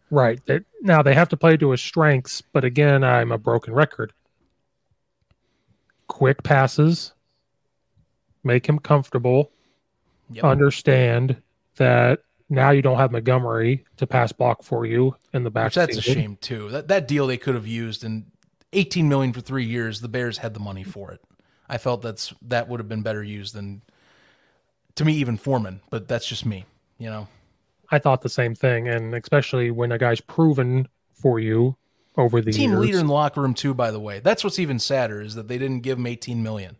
Right. 0.09 0.39
Now 0.81 1.01
they 1.01 1.13
have 1.13 1.29
to 1.29 1.37
play 1.37 1.57
to 1.57 1.71
his 1.71 1.81
strengths, 1.81 2.41
but 2.41 2.63
again, 2.63 3.03
I'm 3.03 3.31
a 3.31 3.37
broken 3.37 3.73
record. 3.73 4.13
Quick 6.07 6.43
passes, 6.43 7.13
make 8.43 8.67
him 8.67 8.77
comfortable, 8.77 9.51
yep. 10.29 10.43
understand 10.43 11.41
that 11.77 12.19
now 12.53 12.69
you 12.69 12.81
don't 12.81 12.97
have 12.97 13.11
Montgomery 13.11 13.83
to 13.97 14.07
pass 14.07 14.31
block 14.31 14.63
for 14.63 14.85
you 14.85 15.15
in 15.33 15.43
the 15.43 15.49
back. 15.49 15.65
Which 15.65 15.75
that's 15.75 15.97
a 15.97 16.01
shame 16.01 16.37
too. 16.39 16.69
That 16.69 16.87
that 16.87 17.07
deal 17.07 17.27
they 17.27 17.37
could 17.37 17.55
have 17.55 17.67
used 17.67 18.03
in 18.03 18.25
18 18.71 19.09
million 19.09 19.33
for 19.33 19.41
3 19.41 19.65
years, 19.65 20.01
the 20.01 20.07
Bears 20.07 20.37
had 20.37 20.53
the 20.53 20.59
money 20.59 20.83
for 20.83 21.11
it. 21.11 21.21
I 21.67 21.77
felt 21.77 22.01
that's 22.01 22.33
that 22.43 22.69
would 22.69 22.79
have 22.79 22.87
been 22.87 23.01
better 23.01 23.23
used 23.23 23.55
than 23.55 23.81
to 24.95 25.05
me 25.05 25.13
even 25.13 25.37
Foreman, 25.37 25.81
but 25.89 26.07
that's 26.07 26.27
just 26.27 26.45
me, 26.45 26.65
you 26.97 27.09
know. 27.09 27.27
I 27.91 27.99
thought 27.99 28.21
the 28.21 28.29
same 28.29 28.55
thing 28.55 28.87
and 28.87 29.13
especially 29.15 29.71
when 29.71 29.91
a 29.91 29.97
guy's 29.97 30.21
proven 30.21 30.87
for 31.13 31.39
you 31.39 31.75
over 32.17 32.41
the 32.41 32.51
team 32.51 32.71
years. 32.71 32.79
leader 32.79 32.99
in 32.99 33.07
the 33.07 33.13
locker 33.13 33.41
room 33.41 33.53
too 33.53 33.73
by 33.73 33.91
the 33.91 33.99
way. 33.99 34.19
That's 34.19 34.43
what's 34.43 34.59
even 34.59 34.79
sadder 34.79 35.21
is 35.21 35.35
that 35.35 35.47
they 35.47 35.57
didn't 35.57 35.81
give 35.81 35.97
him 35.97 36.07
18 36.07 36.43
million. 36.43 36.77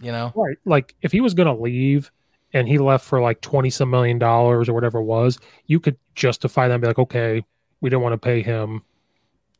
You 0.00 0.12
know? 0.12 0.32
Right. 0.34 0.56
Like 0.64 0.94
if 1.02 1.12
he 1.12 1.20
was 1.20 1.34
going 1.34 1.48
to 1.48 1.62
leave 1.62 2.10
and 2.52 2.66
he 2.68 2.78
left 2.78 3.04
for 3.04 3.20
like 3.20 3.40
20 3.40 3.70
some 3.70 3.90
million 3.90 4.18
dollars 4.18 4.68
or 4.68 4.74
whatever 4.74 4.98
it 4.98 5.04
was, 5.04 5.38
you 5.66 5.80
could 5.80 5.96
justify 6.14 6.68
that 6.68 6.74
and 6.74 6.80
be 6.80 6.88
like, 6.88 6.98
okay, 6.98 7.44
we 7.80 7.90
don't 7.90 8.02
want 8.02 8.14
to 8.14 8.18
pay 8.18 8.42
him 8.42 8.82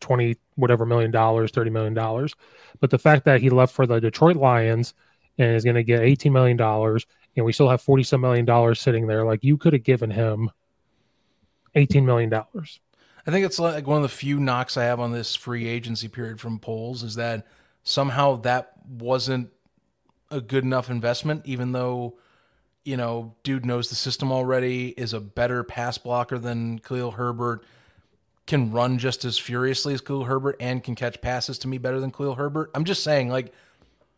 20 0.01 0.37
whatever 0.57 0.87
million 0.87 1.11
dollars, 1.11 1.51
30 1.51 1.71
million 1.71 1.95
dollars. 1.95 2.35
But 2.81 2.91
the 2.91 2.99
fact 2.99 3.25
that 3.25 3.41
he 3.41 3.51
left 3.51 3.75
for 3.75 3.87
the 3.87 4.01
Detroit 4.01 4.37
Lions 4.37 4.95
and 5.39 5.55
is 5.55 5.65
going 5.65 5.77
to 5.77 5.85
get 5.85 6.03
18 6.03 6.33
million 6.33 6.57
dollars 6.57 7.07
and 7.37 7.45
we 7.45 7.53
still 7.53 7.69
have 7.69 7.81
40 7.81 8.03
some 8.03 8.21
million 8.21 8.45
dollars 8.45 8.81
sitting 8.81 9.07
there, 9.07 9.25
like 9.25 9.45
you 9.45 9.57
could 9.57 9.73
have 9.73 9.85
given 9.85 10.11
him 10.11 10.51
18 11.75 12.05
million 12.05 12.31
dollars. 12.31 12.81
I 13.27 13.31
think 13.31 13.45
it's 13.45 13.59
like 13.59 13.87
one 13.87 13.99
of 13.99 14.03
the 14.03 14.09
few 14.09 14.41
knocks 14.41 14.77
I 14.77 14.85
have 14.85 15.01
on 15.01 15.13
this 15.13 15.37
free 15.37 15.67
agency 15.69 16.09
period 16.09 16.41
from 16.41 16.59
Poles 16.59 17.03
is 17.03 17.15
that 17.17 17.47
somehow 17.83 18.37
that 18.37 18.73
wasn't 18.89 19.51
a 20.31 20.41
good 20.41 20.65
enough 20.65 20.91
investment, 20.91 21.43
even 21.45 21.73
though 21.73 22.19
you 22.89 22.97
know, 22.97 23.35
dude 23.43 23.67
knows 23.67 23.91
the 23.91 23.95
system 23.95 24.33
already, 24.33 24.89
is 24.97 25.13
a 25.13 25.21
better 25.21 25.63
pass 25.63 25.99
blocker 25.99 26.39
than 26.39 26.79
Khalil 26.79 27.13
Herbert, 27.13 27.65
can 28.47 28.73
run 28.73 28.99
just 28.99 29.25
as 29.25 29.37
furiously 29.37 29.93
as 29.93 30.01
Khalil 30.01 30.25
Herbert, 30.25 30.57
and 30.59 30.83
can 30.83 30.95
catch 30.95 31.21
passes 31.21 31.59
to 31.59 31.69
me 31.69 31.79
better 31.79 32.01
than 32.01 32.11
Khalil 32.11 32.35
Herbert. 32.35 32.71
I'm 32.75 32.85
just 32.85 33.05
saying, 33.05 33.29
like, 33.29 33.53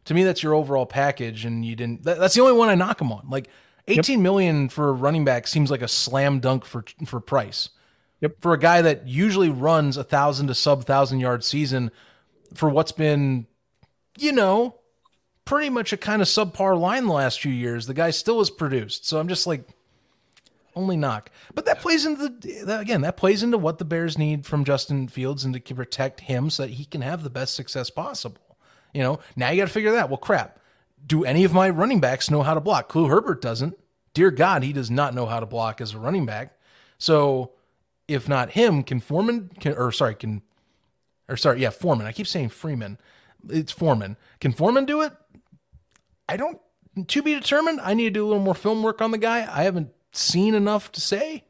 to 0.05 0.15
me, 0.15 0.25
that's 0.25 0.43
your 0.43 0.55
overall 0.55 0.87
package, 0.87 1.45
and 1.45 1.65
you 1.65 1.75
didn't. 1.75 2.05
That, 2.05 2.19
that's 2.19 2.35
the 2.35 2.41
only 2.43 2.55
one 2.55 2.69
I 2.69 2.77
knock 2.77 3.01
him 3.01 3.13
on. 3.13 3.29
Like, 3.29 3.49
Eighteen 3.89 4.23
million 4.23 4.69
for 4.69 4.91
a 4.91 4.93
running 4.93 5.25
back 5.25 5.49
seems 5.49 5.71
like 5.71 5.83
a 5.83 5.89
slam 5.89 6.39
dunk 6.39 6.65
for 6.65 6.85
for 7.07 7.19
price. 7.19 7.71
Yep. 8.21 8.37
For 8.41 8.53
a 8.53 8.59
guy 8.59 8.83
that 8.83 9.09
usually 9.09 9.49
runs 9.49 9.97
a 9.97 10.05
thousand 10.05 10.47
to 10.47 10.55
sub 10.55 10.85
thousand 10.85 11.19
yard 11.19 11.43
season 11.43 11.91
for 12.55 12.69
what's 12.69 12.93
been, 12.93 13.47
you 14.17 14.31
know, 14.31 14.77
pretty 15.45 15.71
much 15.71 15.93
a 15.93 15.97
kind 15.97 16.23
of 16.23 16.29
subpar 16.29 16.79
line 16.79 17.07
the 17.07 17.13
last 17.13 17.41
few 17.41 17.53
years, 17.53 17.87
the 17.87 17.95
guy 17.95 18.11
still 18.11 18.39
has 18.39 18.51
produced. 18.51 19.07
So 19.07 19.19
I'm 19.19 19.29
just 19.29 19.47
like, 19.47 19.65
only 20.77 20.97
knock. 20.97 21.31
But 21.55 21.67
that 21.67 21.81
plays 21.81 22.07
into 22.07 22.29
the 22.29 22.79
again, 22.79 23.01
that 23.03 23.17
plays 23.17 23.43
into 23.43 23.59
what 23.59 23.79
the 23.79 23.85
Bears 23.85 24.17
need 24.17 24.47
from 24.47 24.65
Justin 24.65 25.09
Fields 25.09 25.45
and 25.45 25.55
to 25.55 25.75
protect 25.75 26.21
him 26.21 26.51
so 26.51 26.63
that 26.63 26.73
he 26.73 26.85
can 26.85 27.03
have 27.03 27.23
the 27.23 27.31
best 27.31 27.55
success 27.55 27.91
possible. 27.91 28.41
You 28.95 29.03
know, 29.03 29.21
now 29.37 29.51
you 29.51 29.61
got 29.61 29.69
to 29.69 29.73
figure 29.73 29.93
that. 29.93 30.09
Well, 30.09 30.19
crap. 30.19 30.59
Do 31.07 31.25
any 31.25 31.45
of 31.45 31.53
my 31.53 31.71
running 31.71 32.01
backs 32.01 32.31
know 32.31 32.43
how 32.43 32.55
to 32.55 32.61
block? 32.61 32.93
Khalil 32.93 33.09
Herbert 33.09 33.41
doesn't. 33.41 33.79
Dear 34.13 34.31
God, 34.31 34.63
he 34.63 34.73
does 34.73 34.91
not 34.91 35.15
know 35.15 35.27
how 35.27 35.41
to 35.41 35.47
block 35.47 35.81
as 35.81 35.95
a 35.95 35.99
running 35.99 36.27
back. 36.27 36.59
So 36.99 37.53
if 38.09 38.29
not 38.29 38.51
him, 38.51 38.83
can 38.83 39.01
Foreman 39.01 39.51
can 39.61 39.75
or 39.75 39.93
sorry, 39.93 40.15
can 40.15 40.43
or 41.29 41.37
sorry, 41.37 41.63
yeah, 41.63 41.71
Foreman. 41.71 42.07
I 42.07 42.13
keep 42.13 42.27
saying 42.27 42.51
Freeman. 42.51 42.99
It's 43.49 43.73
Foreman. 43.73 44.17
Can 44.41 44.53
Foreman 44.53 44.85
do 44.85 45.01
it? 45.01 45.13
I 46.31 46.37
don't 46.37 46.61
to 47.09 47.23
be 47.23 47.35
determined. 47.35 47.81
I 47.83 47.95
need 47.95 48.05
to 48.05 48.11
do 48.11 48.25
a 48.25 48.29
little 48.29 48.43
more 48.43 48.55
film 48.55 48.83
work 48.83 49.03
on 49.03 49.11
the 49.11 49.19
guy. 49.19 49.39
I 49.41 49.65
haven't 49.65 49.91
seen 50.13 50.55
enough 50.55 50.93
to 50.93 51.01
say. 51.01 51.45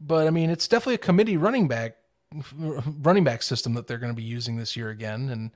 But 0.00 0.26
I 0.26 0.30
mean, 0.30 0.50
it's 0.50 0.68
definitely 0.68 0.94
a 0.94 0.98
committee 0.98 1.36
running 1.36 1.68
back 1.68 1.96
running 2.56 3.24
back 3.24 3.42
system 3.42 3.74
that 3.74 3.86
they're 3.86 3.98
going 3.98 4.12
to 4.12 4.16
be 4.16 4.22
using 4.22 4.56
this 4.56 4.74
year 4.74 4.88
again 4.88 5.28
and 5.28 5.50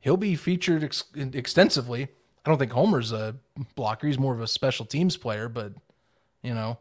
he'll 0.00 0.16
be 0.16 0.36
featured 0.36 0.82
ex- 0.82 1.04
extensively. 1.14 2.08
I 2.44 2.50
don't 2.50 2.58
think 2.58 2.72
Homer's 2.72 3.12
a 3.12 3.36
blocker. 3.74 4.06
He's 4.06 4.18
more 4.18 4.34
of 4.34 4.40
a 4.40 4.46
special 4.46 4.86
teams 4.86 5.16
player, 5.16 5.48
but 5.48 5.72
you 6.42 6.54
know, 6.54 6.78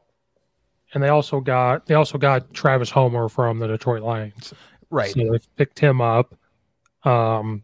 and 0.93 1.01
they 1.01 1.09
also 1.09 1.39
got 1.39 1.87
they 1.87 1.95
also 1.95 2.17
got 2.17 2.53
Travis 2.53 2.89
Homer 2.89 3.29
from 3.29 3.59
the 3.59 3.67
Detroit 3.67 4.03
Lions. 4.03 4.53
Right. 4.89 5.11
So 5.11 5.19
they 5.19 5.39
picked 5.55 5.79
him 5.79 6.01
up. 6.01 6.35
Um, 7.03 7.63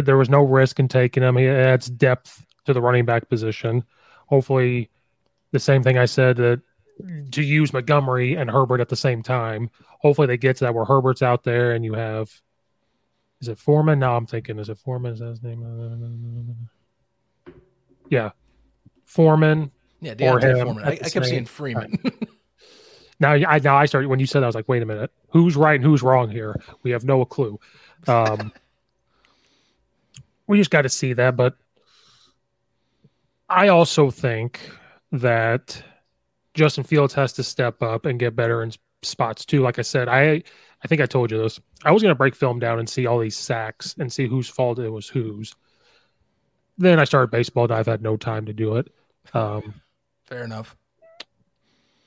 there 0.00 0.16
was 0.16 0.30
no 0.30 0.42
risk 0.42 0.78
in 0.78 0.88
taking 0.88 1.22
him. 1.22 1.36
He 1.36 1.46
adds 1.46 1.86
depth 1.86 2.44
to 2.66 2.72
the 2.72 2.80
running 2.80 3.04
back 3.04 3.28
position. 3.28 3.84
Hopefully, 4.26 4.90
the 5.50 5.58
same 5.58 5.82
thing 5.82 5.98
I 5.98 6.06
said 6.06 6.36
that 6.36 6.60
to 7.32 7.42
use 7.42 7.72
Montgomery 7.72 8.34
and 8.34 8.50
Herbert 8.50 8.80
at 8.80 8.88
the 8.88 8.96
same 8.96 9.22
time. 9.22 9.70
Hopefully, 10.00 10.26
they 10.26 10.36
get 10.36 10.56
to 10.56 10.64
that 10.64 10.74
where 10.74 10.84
Herbert's 10.84 11.22
out 11.22 11.44
there 11.44 11.72
and 11.72 11.84
you 11.84 11.94
have. 11.94 12.30
Is 13.40 13.48
it 13.48 13.58
Foreman? 13.58 13.98
Now 13.98 14.16
I'm 14.16 14.26
thinking. 14.26 14.58
Is 14.58 14.68
it 14.68 14.78
Foreman? 14.78 15.12
Is 15.12 15.18
that 15.18 15.26
his 15.26 15.42
name? 15.42 16.68
Yeah, 18.08 18.30
Foreman 19.04 19.72
yeah, 20.02 20.14
D'Onta 20.14 20.62
Foreman. 20.62 20.84
I, 20.84 20.92
I, 20.92 21.08
kept 21.08 21.26
saying 21.26 21.46
Freeman. 21.46 21.96
now, 23.20 23.32
I 23.32 23.58
now 23.60 23.76
I 23.76 23.86
started 23.86 24.08
when 24.08 24.18
you 24.18 24.26
said 24.26 24.40
that, 24.40 24.46
I 24.46 24.48
was 24.48 24.54
like, 24.56 24.68
wait 24.68 24.82
a 24.82 24.86
minute, 24.86 25.12
who's 25.28 25.56
right 25.56 25.76
and 25.76 25.84
who's 25.84 26.02
wrong 26.02 26.28
here? 26.28 26.60
We 26.82 26.90
have 26.90 27.04
no 27.04 27.24
clue. 27.24 27.58
Um, 28.08 28.52
we 30.52 30.58
just 30.58 30.70
got 30.70 30.82
to 30.82 30.90
see 30.90 31.14
that, 31.14 31.34
but 31.34 31.56
I 33.48 33.68
also 33.68 34.10
think 34.10 34.60
that 35.12 35.82
Justin 36.52 36.84
Fields 36.84 37.14
has 37.14 37.32
to 37.32 37.42
step 37.42 37.82
up 37.82 38.04
and 38.04 38.18
get 38.18 38.36
better 38.36 38.62
in 38.62 38.70
spots 39.00 39.46
too. 39.46 39.62
Like 39.62 39.78
I 39.78 39.82
said, 39.82 40.08
I 40.08 40.42
I 40.84 40.88
think 40.88 41.00
I 41.00 41.06
told 41.06 41.30
you 41.30 41.38
this. 41.38 41.58
I 41.86 41.90
was 41.90 42.02
going 42.02 42.10
to 42.10 42.18
break 42.18 42.34
film 42.34 42.58
down 42.58 42.78
and 42.78 42.86
see 42.86 43.06
all 43.06 43.18
these 43.18 43.34
sacks 43.34 43.94
and 43.98 44.12
see 44.12 44.26
whose 44.26 44.46
fault 44.46 44.78
it 44.78 44.90
was 44.90 45.08
whose. 45.08 45.56
Then 46.76 47.00
I 47.00 47.04
started 47.04 47.30
baseball 47.30 47.64
and 47.64 47.72
I've 47.72 47.86
had 47.86 48.02
no 48.02 48.18
time 48.18 48.44
to 48.44 48.52
do 48.52 48.76
it. 48.76 48.92
Um, 49.32 49.80
Fair 50.26 50.44
enough. 50.44 50.76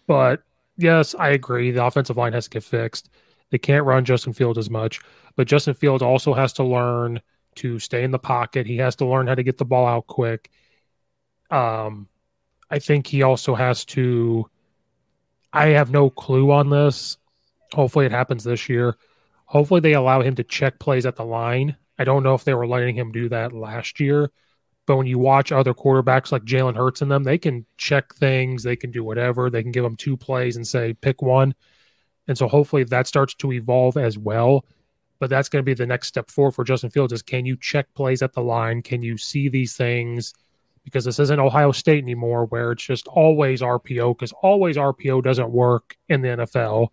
But 0.05 0.43
yes, 0.77 1.15
I 1.17 1.29
agree. 1.29 1.71
The 1.71 1.83
offensive 1.83 2.17
line 2.17 2.33
has 2.33 2.43
to 2.43 2.51
get 2.51 2.63
fixed. 2.63 3.09
They 3.49 3.57
can't 3.57 3.85
run 3.85 4.05
Justin 4.05 4.33
Fields 4.33 4.59
as 4.59 4.69
much, 4.69 5.01
but 5.35 5.47
Justin 5.47 5.73
Fields 5.73 6.03
also 6.03 6.35
has 6.35 6.53
to 6.53 6.63
learn 6.63 7.21
to 7.55 7.79
stay 7.79 8.03
in 8.03 8.11
the 8.11 8.19
pocket. 8.19 8.67
He 8.67 8.77
has 8.77 8.95
to 8.97 9.05
learn 9.05 9.27
how 9.27 9.35
to 9.35 9.43
get 9.43 9.57
the 9.57 9.65
ball 9.65 9.87
out 9.87 10.07
quick. 10.07 10.49
Um, 11.49 12.07
I 12.69 12.79
think 12.79 13.07
he 13.07 13.23
also 13.23 13.55
has 13.55 13.85
to. 13.85 14.49
I 15.53 15.67
have 15.67 15.91
no 15.91 16.09
clue 16.09 16.51
on 16.51 16.69
this. 16.69 17.17
Hopefully, 17.73 18.05
it 18.05 18.11
happens 18.11 18.43
this 18.43 18.67
year. 18.69 18.97
Hopefully, 19.45 19.79
they 19.79 19.93
allow 19.93 20.21
him 20.21 20.35
to 20.35 20.43
check 20.43 20.79
plays 20.79 21.05
at 21.05 21.15
the 21.15 21.25
line. 21.25 21.77
I 21.97 22.03
don't 22.03 22.23
know 22.23 22.33
if 22.33 22.43
they 22.43 22.53
were 22.53 22.67
letting 22.67 22.95
him 22.95 23.11
do 23.11 23.29
that 23.29 23.53
last 23.53 23.99
year, 23.99 24.31
but 24.85 24.97
when 24.97 25.07
you 25.07 25.17
watch 25.17 25.51
other 25.51 25.73
quarterbacks 25.73 26.31
like 26.31 26.43
Jalen 26.43 26.75
Hurts 26.75 27.01
and 27.01 27.09
them, 27.09 27.23
they 27.23 27.37
can 27.37 27.65
check 27.77 28.13
things, 28.15 28.63
they 28.63 28.75
can 28.75 28.91
do 28.91 29.03
whatever, 29.03 29.49
they 29.49 29.63
can 29.63 29.71
give 29.71 29.83
them 29.83 29.95
two 29.95 30.17
plays 30.17 30.57
and 30.57 30.67
say 30.67 30.93
pick 30.93 31.21
one. 31.21 31.55
And 32.27 32.37
so 32.37 32.47
hopefully 32.47 32.83
that 32.85 33.07
starts 33.07 33.33
to 33.35 33.53
evolve 33.53 33.97
as 33.97 34.17
well. 34.17 34.65
But 35.19 35.29
that's 35.29 35.49
going 35.49 35.61
to 35.61 35.65
be 35.65 35.73
the 35.73 35.85
next 35.85 36.07
step 36.07 36.29
forward 36.29 36.51
for 36.51 36.63
Justin 36.63 36.89
Fields 36.89 37.13
is 37.13 37.21
can 37.21 37.45
you 37.45 37.55
check 37.55 37.93
plays 37.93 38.21
at 38.21 38.33
the 38.33 38.41
line? 38.41 38.81
Can 38.81 39.01
you 39.01 39.17
see 39.17 39.49
these 39.49 39.75
things? 39.75 40.33
Because 40.83 41.05
this 41.05 41.19
isn't 41.19 41.39
Ohio 41.39 41.71
State 41.71 42.03
anymore 42.03 42.45
where 42.45 42.73
it's 42.73 42.83
just 42.83 43.07
always 43.07 43.61
RPO 43.61 44.15
because 44.15 44.33
always 44.33 44.77
RPO 44.77 45.23
doesn't 45.23 45.49
work 45.49 45.97
in 46.09 46.21
the 46.21 46.27
NFL. 46.29 46.89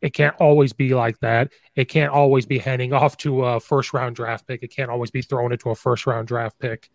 It 0.00 0.14
can't 0.14 0.36
always 0.40 0.72
be 0.72 0.94
like 0.94 1.18
that. 1.20 1.52
It 1.74 1.86
can't 1.86 2.12
always 2.12 2.46
be 2.46 2.58
handing 2.58 2.92
off 2.92 3.16
to 3.18 3.44
a 3.44 3.60
first 3.60 3.92
round 3.92 4.16
draft 4.16 4.46
pick. 4.46 4.62
It 4.62 4.68
can't 4.68 4.90
always 4.90 5.10
be 5.10 5.22
thrown 5.22 5.52
into 5.52 5.70
a 5.70 5.74
first 5.74 6.06
round 6.06 6.28
draft 6.28 6.58
pick. 6.58 6.90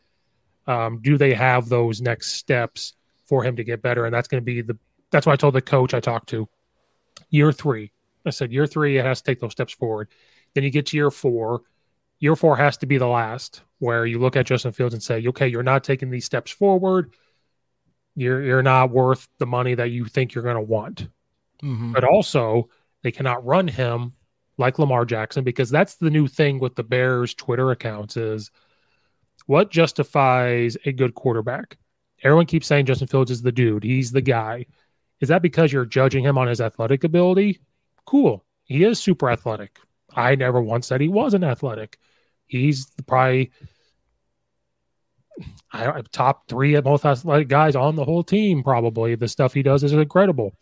Um, 0.67 0.99
do 1.01 1.17
they 1.17 1.33
have 1.33 1.69
those 1.69 2.01
next 2.01 2.33
steps 2.33 2.93
for 3.25 3.43
him 3.43 3.55
to 3.57 3.63
get 3.63 3.81
better? 3.81 4.05
And 4.05 4.13
that's 4.13 4.27
going 4.27 4.41
to 4.41 4.45
be 4.45 4.61
the. 4.61 4.77
That's 5.11 5.25
why 5.25 5.33
I 5.33 5.37
told 5.37 5.53
the 5.53 5.61
coach 5.61 5.93
I 5.93 5.99
talked 5.99 6.29
to. 6.29 6.49
Year 7.29 7.51
three, 7.51 7.91
I 8.25 8.31
said 8.31 8.51
year 8.51 8.67
three 8.67 8.97
it 8.97 9.05
has 9.05 9.21
to 9.21 9.31
take 9.31 9.39
those 9.39 9.51
steps 9.51 9.73
forward. 9.73 10.09
Then 10.53 10.63
you 10.63 10.69
get 10.69 10.87
to 10.87 10.97
year 10.97 11.11
four. 11.11 11.61
Year 12.19 12.35
four 12.35 12.55
has 12.55 12.77
to 12.77 12.85
be 12.85 12.97
the 12.97 13.07
last 13.07 13.61
where 13.79 14.05
you 14.05 14.19
look 14.19 14.35
at 14.35 14.45
Justin 14.45 14.71
Fields 14.71 14.93
and 14.93 15.03
say, 15.03 15.25
okay, 15.27 15.47
you're 15.47 15.63
not 15.63 15.83
taking 15.83 16.09
these 16.09 16.25
steps 16.25 16.51
forward. 16.51 17.13
You're 18.15 18.41
you're 18.41 18.63
not 18.63 18.91
worth 18.91 19.27
the 19.39 19.45
money 19.45 19.75
that 19.75 19.91
you 19.91 20.05
think 20.05 20.33
you're 20.33 20.43
going 20.43 20.55
to 20.55 20.61
want. 20.61 21.07
Mm-hmm. 21.61 21.91
But 21.91 22.03
also, 22.03 22.69
they 23.03 23.11
cannot 23.11 23.45
run 23.45 23.67
him 23.67 24.13
like 24.57 24.79
Lamar 24.79 25.05
Jackson 25.05 25.43
because 25.43 25.69
that's 25.69 25.95
the 25.95 26.09
new 26.09 26.27
thing 26.27 26.59
with 26.59 26.75
the 26.75 26.83
Bears 26.83 27.33
Twitter 27.33 27.71
accounts 27.71 28.15
is 28.17 28.51
what 29.47 29.71
justifies 29.71 30.77
a 30.85 30.91
good 30.91 31.13
quarterback? 31.13 31.77
Everyone 32.23 32.45
keeps 32.45 32.67
saying 32.67 32.85
Justin 32.85 33.07
Fields 33.07 33.31
is 33.31 33.41
the 33.41 33.51
dude. 33.51 33.83
He's 33.83 34.11
the 34.11 34.21
guy. 34.21 34.65
Is 35.19 35.29
that 35.29 35.41
because 35.41 35.71
you're 35.71 35.85
judging 35.85 36.23
him 36.23 36.37
on 36.37 36.47
his 36.47 36.61
athletic 36.61 37.03
ability? 37.03 37.59
Cool. 38.05 38.43
He 38.63 38.83
is 38.83 38.99
super 38.99 39.29
athletic. 39.29 39.79
I 40.15 40.35
never 40.35 40.61
once 40.61 40.87
said 40.87 41.01
he 41.01 41.07
wasn't 41.07 41.43
athletic. 41.43 41.97
He's 42.47 42.87
probably 43.07 43.51
I, 45.71 46.01
top 46.11 46.47
three 46.47 46.75
at 46.75 46.85
most 46.85 47.05
athletic 47.05 47.47
guys 47.47 47.75
on 47.75 47.95
the 47.95 48.05
whole 48.05 48.23
team. 48.23 48.63
Probably 48.63 49.15
the 49.15 49.27
stuff 49.27 49.53
he 49.53 49.63
does 49.63 49.83
is 49.83 49.93
incredible. 49.93 50.55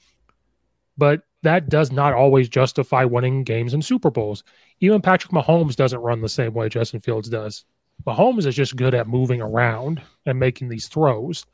But 0.97 1.21
that 1.43 1.69
does 1.69 1.91
not 1.91 2.13
always 2.13 2.49
justify 2.49 3.03
winning 3.03 3.43
games 3.43 3.73
and 3.73 3.83
Super 3.83 4.09
Bowls. 4.09 4.43
Even 4.79 5.01
Patrick 5.01 5.31
Mahomes 5.31 5.75
doesn't 5.75 5.99
run 5.99 6.21
the 6.21 6.29
same 6.29 6.53
way 6.53 6.69
Justin 6.69 6.99
Fields 6.99 7.29
does. 7.29 7.65
Mahomes 8.07 8.45
is 8.45 8.55
just 8.55 8.75
good 8.75 8.95
at 8.95 9.07
moving 9.07 9.41
around 9.41 10.01
and 10.25 10.39
making 10.39 10.69
these 10.69 10.87
throws. 10.87 11.45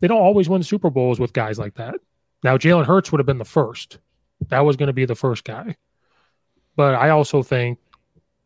They 0.00 0.08
don't 0.08 0.20
always 0.20 0.48
win 0.48 0.62
Super 0.62 0.90
Bowls 0.90 1.18
with 1.18 1.32
guys 1.32 1.58
like 1.58 1.74
that. 1.74 1.96
Now, 2.42 2.58
Jalen 2.58 2.86
Hurts 2.86 3.10
would 3.10 3.20
have 3.20 3.26
been 3.26 3.38
the 3.38 3.44
first. 3.44 3.98
That 4.48 4.64
was 4.64 4.76
going 4.76 4.86
to 4.88 4.92
be 4.92 5.04
the 5.04 5.14
first 5.14 5.44
guy. 5.44 5.76
But 6.76 6.94
I 6.94 7.10
also 7.10 7.42
think 7.42 7.78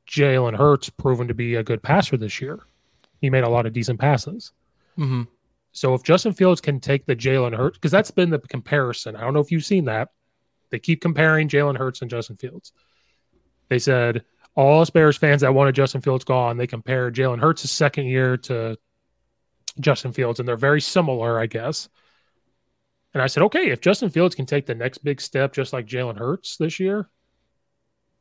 Jalen 0.07 0.57
Hurts 0.57 0.91
proven 0.91 1.29
to 1.29 1.35
be 1.35 1.55
a 1.55 1.63
good 1.63 1.83
passer 1.83 2.17
this 2.17 2.41
year. 2.41 2.61
He 3.21 3.31
made 3.31 3.45
a 3.45 3.49
lot 3.49 3.67
of 3.67 3.73
decent 3.73 3.99
passes. 3.99 4.53
Mm-hmm. 4.99 5.23
So 5.73 5.95
if 5.95 6.03
Justin 6.03 6.33
Fields 6.33 6.61
can 6.61 6.81
take 6.81 7.07
the 7.07 7.17
Jalen 7.17 7.57
Hurts, 7.57 7.79
because 7.79 7.93
that's 7.93 8.11
been 8.11 8.31
the 8.31 8.39
comparison. 8.39 9.17
I 9.17 9.21
don't 9.21 9.35
know 9.35 9.41
if 9.41 9.53
you've 9.53 9.65
seen 9.65 9.85
that. 9.87 10.11
They 10.71 10.79
keep 10.79 11.01
comparing 11.01 11.49
Jalen 11.49 11.79
Hurts 11.79 12.03
and 12.03 12.11
Justin 12.11 12.37
Fields. 12.37 12.73
They 13.69 13.79
said 13.79 14.25
all 14.55 14.81
us 14.81 14.91
Bears 14.91 15.17
fans 15.17 15.43
that 15.43 15.55
wanted 15.55 15.75
Justin 15.75 16.01
Fields 16.01 16.25
gone, 16.25 16.57
they 16.57 16.67
compare 16.67 17.13
Jalen 17.13 17.41
Hurts' 17.41 17.71
second 17.71 18.07
year 18.07 18.37
to 18.39 18.77
Justin 19.79 20.13
Fields, 20.13 20.41
and 20.41 20.49
they're 20.49 20.57
very 20.57 20.81
similar, 20.81 21.39
I 21.39 21.47
guess. 21.47 21.89
And 23.19 23.25
I 23.25 23.27
said, 23.27 23.43
okay, 23.45 23.71
if 23.71 23.81
Justin 23.81 24.11
Fields 24.11 24.35
can 24.35 24.47
take 24.47 24.66
the 24.66 24.75
next 24.75 24.99
big 24.99 25.21
step 25.21 25.53
just 25.53 25.73
like 25.73 25.87
Jalen 25.87 26.16
Hurts 26.16 26.57
this 26.57 26.79
year, 26.79 27.09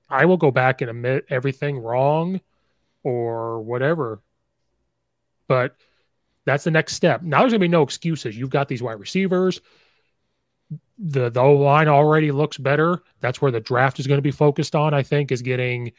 I 0.09 0.25
will 0.25 0.37
go 0.37 0.49
back 0.49 0.81
and 0.81 0.89
admit 0.89 1.25
everything 1.29 1.77
wrong 1.77 2.41
or 3.03 3.61
whatever. 3.61 4.21
But 5.47 5.75
that's 6.45 6.63
the 6.63 6.71
next 6.71 6.93
step. 6.93 7.21
Now 7.21 7.41
there's 7.41 7.51
gonna 7.51 7.59
be 7.59 7.67
no 7.67 7.83
excuses. 7.83 8.35
You've 8.35 8.49
got 8.49 8.67
these 8.67 8.81
wide 8.81 8.99
receivers 8.99 9.61
the 10.97 11.29
the 11.29 11.43
line 11.43 11.87
already 11.87 12.31
looks 12.31 12.57
better. 12.57 13.03
That's 13.19 13.41
where 13.41 13.51
the 13.51 13.59
draft 13.59 13.99
is 13.99 14.07
going 14.07 14.17
to 14.17 14.23
be 14.23 14.31
focused 14.31 14.75
on. 14.75 14.93
I 14.93 15.03
think 15.03 15.31
is 15.31 15.41
getting 15.41 15.91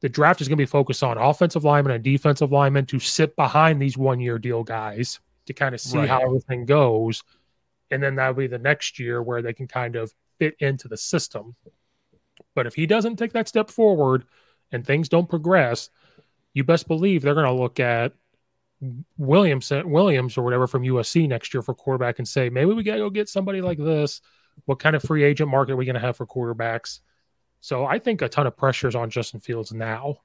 the 0.00 0.08
draft 0.08 0.40
is 0.40 0.48
going 0.48 0.58
to 0.58 0.62
be 0.62 0.66
focused 0.66 1.02
on 1.02 1.18
offensive 1.18 1.64
linemen 1.64 1.94
and 1.94 2.04
defensive 2.04 2.52
linemen 2.52 2.86
to 2.86 2.98
sit 2.98 3.34
behind 3.34 3.80
these 3.80 3.96
one 3.96 4.20
year 4.20 4.38
deal 4.38 4.62
guys 4.62 5.20
to 5.46 5.54
kind 5.54 5.74
of 5.74 5.80
see 5.80 5.98
right. 5.98 6.08
how 6.08 6.20
everything 6.20 6.66
goes. 6.66 7.24
And 7.90 8.02
then 8.02 8.16
that'll 8.16 8.34
be 8.34 8.46
the 8.46 8.58
next 8.58 8.98
year 8.98 9.22
where 9.22 9.42
they 9.42 9.52
can 9.52 9.66
kind 9.66 9.96
of 9.96 10.12
fit 10.38 10.54
into 10.60 10.88
the 10.88 10.96
system. 10.96 11.56
But 12.54 12.66
if 12.66 12.74
he 12.74 12.86
doesn't 12.86 13.16
take 13.16 13.32
that 13.32 13.48
step 13.48 13.70
forward 13.70 14.24
and 14.70 14.86
things 14.86 15.08
don't 15.08 15.28
progress, 15.28 15.90
you 16.54 16.64
best 16.64 16.88
believe 16.88 17.22
they're 17.22 17.34
going 17.34 17.46
to 17.46 17.52
look 17.52 17.80
at 17.80 18.12
Williams 19.16 19.72
Williams 19.84 20.38
or 20.38 20.42
whatever 20.42 20.66
from 20.66 20.82
USC 20.82 21.28
next 21.28 21.52
year 21.52 21.62
for 21.62 21.74
quarterback 21.74 22.18
and 22.18 22.28
say 22.28 22.48
maybe 22.48 22.72
we 22.72 22.84
got 22.84 22.94
to 22.94 22.98
go 22.98 23.10
get 23.10 23.28
somebody 23.28 23.60
like 23.60 23.78
this. 23.78 24.20
What 24.66 24.78
kind 24.78 24.94
of 24.94 25.02
free 25.02 25.24
agent 25.24 25.50
market 25.50 25.72
are 25.72 25.76
we 25.76 25.84
going 25.84 25.94
to 25.94 26.00
have 26.00 26.16
for 26.16 26.26
quarterbacks? 26.26 27.00
So 27.60 27.84
I 27.84 27.98
think 27.98 28.22
a 28.22 28.28
ton 28.28 28.46
of 28.46 28.56
pressure 28.56 28.88
is 28.88 28.94
on 28.94 29.10
Justin 29.10 29.40
Fields 29.40 29.72
now 29.72 30.18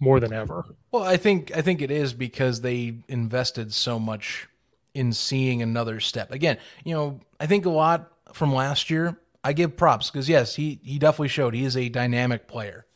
more 0.00 0.20
than 0.20 0.32
ever. 0.32 0.64
Well, 0.90 1.02
I 1.02 1.16
think 1.16 1.56
I 1.56 1.62
think 1.62 1.80
it 1.80 1.90
is 1.90 2.12
because 2.12 2.60
they 2.60 2.96
invested 3.08 3.72
so 3.72 3.98
much 3.98 4.48
in 4.94 5.12
seeing 5.12 5.60
another 5.60 6.00
step. 6.00 6.30
Again, 6.30 6.58
you 6.84 6.94
know, 6.94 7.20
I 7.38 7.46
think 7.46 7.66
a 7.66 7.70
lot 7.70 8.12
from 8.32 8.54
last 8.54 8.90
year. 8.90 9.18
I 9.46 9.52
give 9.52 9.76
props 9.76 10.10
because 10.10 10.28
yes, 10.28 10.54
he 10.54 10.80
he 10.82 10.98
definitely 10.98 11.28
showed 11.28 11.54
he 11.54 11.64
is 11.64 11.76
a 11.76 11.90
dynamic 11.90 12.48
player. 12.48 12.86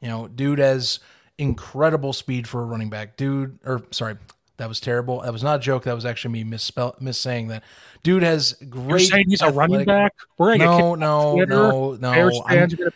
You 0.00 0.08
know, 0.08 0.28
dude 0.28 0.58
has 0.58 1.00
incredible 1.38 2.12
speed 2.12 2.46
for 2.46 2.60
a 2.60 2.66
running 2.66 2.90
back. 2.90 3.16
Dude, 3.16 3.58
or 3.64 3.82
sorry, 3.92 4.16
that 4.58 4.68
was 4.68 4.78
terrible. 4.78 5.22
That 5.22 5.32
was 5.32 5.42
not 5.42 5.56
a 5.56 5.62
joke. 5.62 5.84
That 5.84 5.94
was 5.94 6.04
actually 6.04 6.32
me 6.32 6.44
misspell 6.44 6.96
miss 7.00 7.18
saying 7.18 7.48
that. 7.48 7.62
Dude 8.02 8.22
has 8.22 8.52
great. 8.68 8.88
You're 8.88 8.98
saying 8.98 9.24
he's 9.28 9.40
athletic. 9.40 9.54
a 9.54 9.58
running 9.58 9.86
back. 9.86 10.14
We're 10.36 10.56
no, 10.56 10.94
no, 10.94 11.36
no, 11.36 11.92
no. 11.94 12.12
Bears 12.12 12.40
fans 12.46 12.74
are 12.74 12.76
gonna 12.76 12.90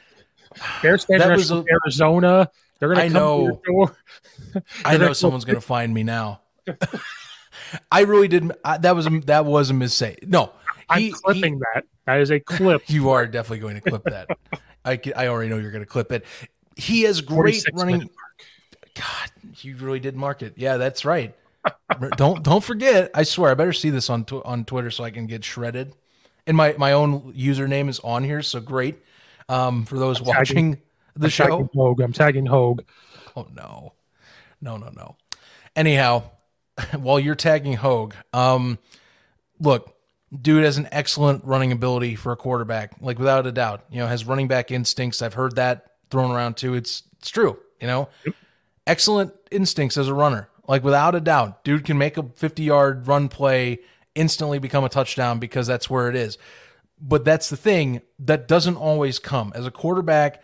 Bears 0.82 1.04
fans 1.04 1.22
that 1.22 1.30
was 1.30 1.50
a, 1.50 1.64
Arizona. 1.70 2.50
They're 2.78 2.88
gonna. 2.88 3.00
I 3.00 3.08
know. 3.08 3.60
I 4.84 4.96
know 4.96 5.12
someone's 5.12 5.44
gonna 5.44 5.60
find 5.60 5.92
me 5.92 6.02
now. 6.02 6.40
I 7.90 8.02
really 8.02 8.28
didn't. 8.28 8.52
I, 8.64 8.78
that 8.78 8.94
was 8.94 9.06
a, 9.06 9.20
that 9.26 9.44
was 9.44 9.70
a 9.70 9.74
mistake. 9.74 10.26
No, 10.26 10.52
he, 10.96 11.08
I'm 11.08 11.12
clipping 11.12 11.54
he, 11.54 11.60
that. 11.74 11.84
That 12.06 12.20
is 12.20 12.30
a 12.30 12.40
clip. 12.40 12.82
you 12.88 13.10
are 13.10 13.26
definitely 13.26 13.60
going 13.60 13.74
to 13.74 13.80
clip 13.80 14.04
that. 14.04 14.28
I 14.84 15.00
I 15.16 15.28
already 15.28 15.50
know 15.50 15.58
you're 15.58 15.70
going 15.70 15.84
to 15.84 15.90
clip 15.90 16.12
it. 16.12 16.24
He 16.76 17.02
has 17.02 17.20
great 17.20 17.64
running. 17.74 18.08
God, 18.94 19.30
you 19.60 19.76
really 19.76 20.00
did 20.00 20.16
mark 20.16 20.42
it. 20.42 20.54
Yeah, 20.56 20.76
that's 20.76 21.04
right. 21.04 21.34
don't 22.16 22.42
don't 22.42 22.64
forget. 22.64 23.10
I 23.14 23.22
swear, 23.22 23.50
I 23.50 23.54
better 23.54 23.72
see 23.72 23.90
this 23.90 24.10
on 24.10 24.24
tw- 24.24 24.44
on 24.44 24.64
Twitter 24.64 24.90
so 24.90 25.04
I 25.04 25.10
can 25.10 25.26
get 25.26 25.44
shredded. 25.44 25.94
And 26.46 26.56
my 26.56 26.74
my 26.78 26.92
own 26.92 27.32
username 27.34 27.88
is 27.88 28.00
on 28.00 28.24
here, 28.24 28.42
so 28.42 28.60
great. 28.60 28.98
Um, 29.48 29.84
for 29.84 29.98
those 29.98 30.20
I'm 30.20 30.26
watching 30.26 30.72
tagging, 30.72 30.82
the 31.16 31.26
I'm 31.26 31.30
show, 31.30 31.44
tagging 31.44 31.68
Hogue. 31.74 32.00
I'm 32.00 32.12
tagging 32.12 32.46
Hogue. 32.46 32.82
Oh 33.36 33.46
no, 33.54 33.92
no, 34.60 34.76
no, 34.76 34.90
no. 34.90 35.16
Anyhow, 35.76 36.24
while 36.98 37.18
you're 37.20 37.34
tagging 37.34 37.74
Hogue, 37.74 38.14
um, 38.32 38.78
look, 39.58 39.96
dude 40.40 40.64
has 40.64 40.78
an 40.78 40.88
excellent 40.92 41.44
running 41.44 41.72
ability 41.72 42.16
for 42.16 42.32
a 42.32 42.36
quarterback, 42.36 42.92
like 43.00 43.18
without 43.18 43.46
a 43.46 43.52
doubt. 43.52 43.84
You 43.90 43.98
know, 43.98 44.06
has 44.06 44.24
running 44.24 44.48
back 44.48 44.70
instincts. 44.70 45.22
I've 45.22 45.34
heard 45.34 45.56
that 45.56 45.86
thrown 46.10 46.30
around 46.30 46.56
too. 46.56 46.74
It's 46.74 47.02
it's 47.18 47.30
true. 47.30 47.58
You 47.80 47.86
know, 47.86 48.08
yep. 48.24 48.34
excellent 48.86 49.32
instincts 49.50 49.96
as 49.96 50.08
a 50.08 50.14
runner, 50.14 50.48
like 50.68 50.84
without 50.84 51.14
a 51.14 51.20
doubt. 51.20 51.64
Dude 51.64 51.84
can 51.84 51.98
make 51.98 52.16
a 52.16 52.22
50 52.22 52.62
yard 52.62 53.06
run 53.06 53.28
play 53.28 53.80
instantly 54.14 54.58
become 54.58 54.84
a 54.84 54.88
touchdown 54.88 55.38
because 55.38 55.66
that's 55.66 55.88
where 55.88 56.08
it 56.08 56.16
is 56.16 56.36
but 57.00 57.24
that's 57.24 57.48
the 57.48 57.56
thing 57.56 58.02
that 58.18 58.46
doesn't 58.46 58.76
always 58.76 59.18
come 59.18 59.52
as 59.54 59.66
a 59.66 59.70
quarterback. 59.70 60.42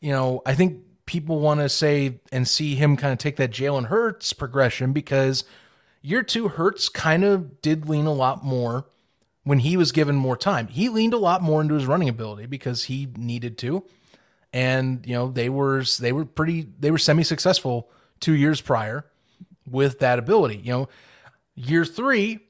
You 0.00 0.12
know, 0.12 0.42
I 0.46 0.54
think 0.54 0.80
people 1.06 1.40
want 1.40 1.60
to 1.60 1.68
say 1.68 2.20
and 2.32 2.48
see 2.48 2.74
him 2.74 2.96
kind 2.96 3.12
of 3.12 3.18
take 3.18 3.36
that 3.36 3.50
Jalen 3.50 3.86
Hurts 3.86 4.32
progression 4.32 4.92
because 4.92 5.44
year 6.02 6.22
two 6.22 6.48
Hurts 6.48 6.88
kind 6.88 7.24
of 7.24 7.62
did 7.62 7.88
lean 7.88 8.06
a 8.06 8.12
lot 8.12 8.44
more 8.44 8.86
when 9.44 9.60
he 9.60 9.76
was 9.76 9.92
given 9.92 10.16
more 10.16 10.36
time. 10.36 10.68
He 10.68 10.88
leaned 10.88 11.14
a 11.14 11.18
lot 11.18 11.42
more 11.42 11.60
into 11.60 11.74
his 11.74 11.86
running 11.86 12.08
ability 12.08 12.46
because 12.46 12.84
he 12.84 13.08
needed 13.16 13.58
to. 13.58 13.84
And, 14.52 15.04
you 15.06 15.14
know, 15.14 15.28
they 15.28 15.48
were 15.48 15.82
they 15.98 16.12
were 16.12 16.26
pretty 16.26 16.68
they 16.78 16.90
were 16.90 16.98
semi-successful 16.98 17.88
2 18.20 18.32
years 18.32 18.60
prior 18.60 19.06
with 19.66 20.00
that 20.00 20.18
ability. 20.18 20.58
You 20.58 20.72
know, 20.72 20.88
year 21.54 21.84
3 21.84 22.40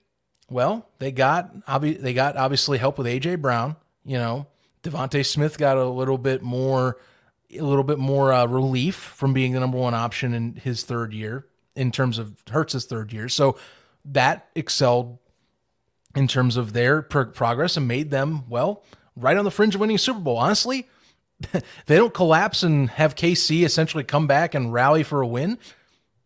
well, 0.50 0.86
they 0.98 1.12
got 1.12 1.64
obvi- 1.66 2.00
they 2.00 2.12
got 2.12 2.36
obviously 2.36 2.76
help 2.78 2.98
with 2.98 3.07
AJ 3.07 3.40
Brown. 3.40 3.76
You 4.05 4.18
know, 4.18 4.46
DeVonta 4.82 5.24
Smith 5.24 5.57
got 5.57 5.78
a 5.78 5.88
little 5.88 6.18
bit 6.18 6.42
more 6.42 6.98
a 7.50 7.62
little 7.62 7.84
bit 7.84 7.98
more 7.98 8.32
uh, 8.32 8.46
relief 8.46 8.94
from 8.94 9.32
being 9.32 9.53
the 9.53 9.61
number 9.61 9.78
one 9.78 9.94
option 9.94 10.34
in 10.34 10.55
his 10.57 10.82
third 10.82 11.12
year 11.12 11.46
in 11.76 11.90
terms 11.90 12.18
of 12.18 12.42
Hurts's 12.50 12.84
third 12.84 13.12
year. 13.12 13.28
So 13.28 13.56
that 14.04 14.48
excelled 14.54 15.18
in 16.14 16.28
terms 16.28 16.56
of 16.56 16.72
their 16.72 17.02
pro- 17.02 17.26
progress 17.26 17.76
and 17.76 17.88
made 17.88 18.10
them 18.10 18.48
well 18.48 18.82
right 19.16 19.36
on 19.36 19.44
the 19.44 19.50
fringe 19.50 19.74
of 19.74 19.80
winning 19.80 19.96
a 19.96 19.98
Super 19.98 20.20
Bowl. 20.20 20.36
Honestly, 20.36 20.88
they 21.86 21.96
don't 21.96 22.14
collapse 22.14 22.62
and 22.62 22.90
have 22.90 23.14
KC 23.14 23.64
essentially 23.64 24.04
come 24.04 24.26
back 24.26 24.54
and 24.54 24.72
rally 24.72 25.02
for 25.02 25.20
a 25.20 25.26
win. 25.26 25.58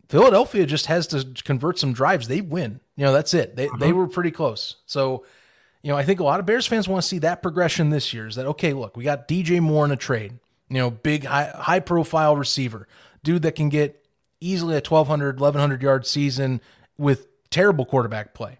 Philadelphia 0.08 0.66
just 0.66 0.86
has 0.86 1.06
to 1.08 1.26
convert 1.44 1.78
some 1.78 1.92
drives. 1.92 2.28
They 2.28 2.40
win. 2.40 2.80
You 2.96 3.04
know, 3.06 3.12
that's 3.12 3.34
it. 3.34 3.56
They 3.56 3.66
uh-huh. 3.66 3.78
they 3.78 3.92
were 3.92 4.06
pretty 4.06 4.30
close. 4.30 4.76
So, 4.86 5.24
you 5.82 5.90
know, 5.90 5.96
I 5.96 6.04
think 6.04 6.20
a 6.20 6.24
lot 6.24 6.40
of 6.40 6.46
Bears 6.46 6.66
fans 6.66 6.88
want 6.88 7.02
to 7.02 7.08
see 7.08 7.18
that 7.18 7.42
progression 7.42 7.90
this 7.90 8.14
year. 8.14 8.26
Is 8.26 8.36
that 8.36 8.46
okay? 8.46 8.72
Look, 8.72 8.96
we 8.96 9.04
got 9.04 9.28
DJ 9.28 9.60
Moore 9.60 9.84
in 9.84 9.90
a 9.90 9.96
trade. 9.96 10.38
You 10.68 10.78
know, 10.78 10.90
big 10.90 11.24
high 11.24 11.52
high 11.54 11.80
profile 11.80 12.36
receiver, 12.36 12.86
dude 13.22 13.42
that 13.42 13.56
can 13.56 13.68
get 13.68 14.05
easily 14.40 14.74
a 14.74 14.82
1200 14.84 15.40
1100 15.40 15.82
yard 15.82 16.06
season 16.06 16.60
with 16.98 17.26
terrible 17.50 17.84
quarterback 17.84 18.34
play. 18.34 18.58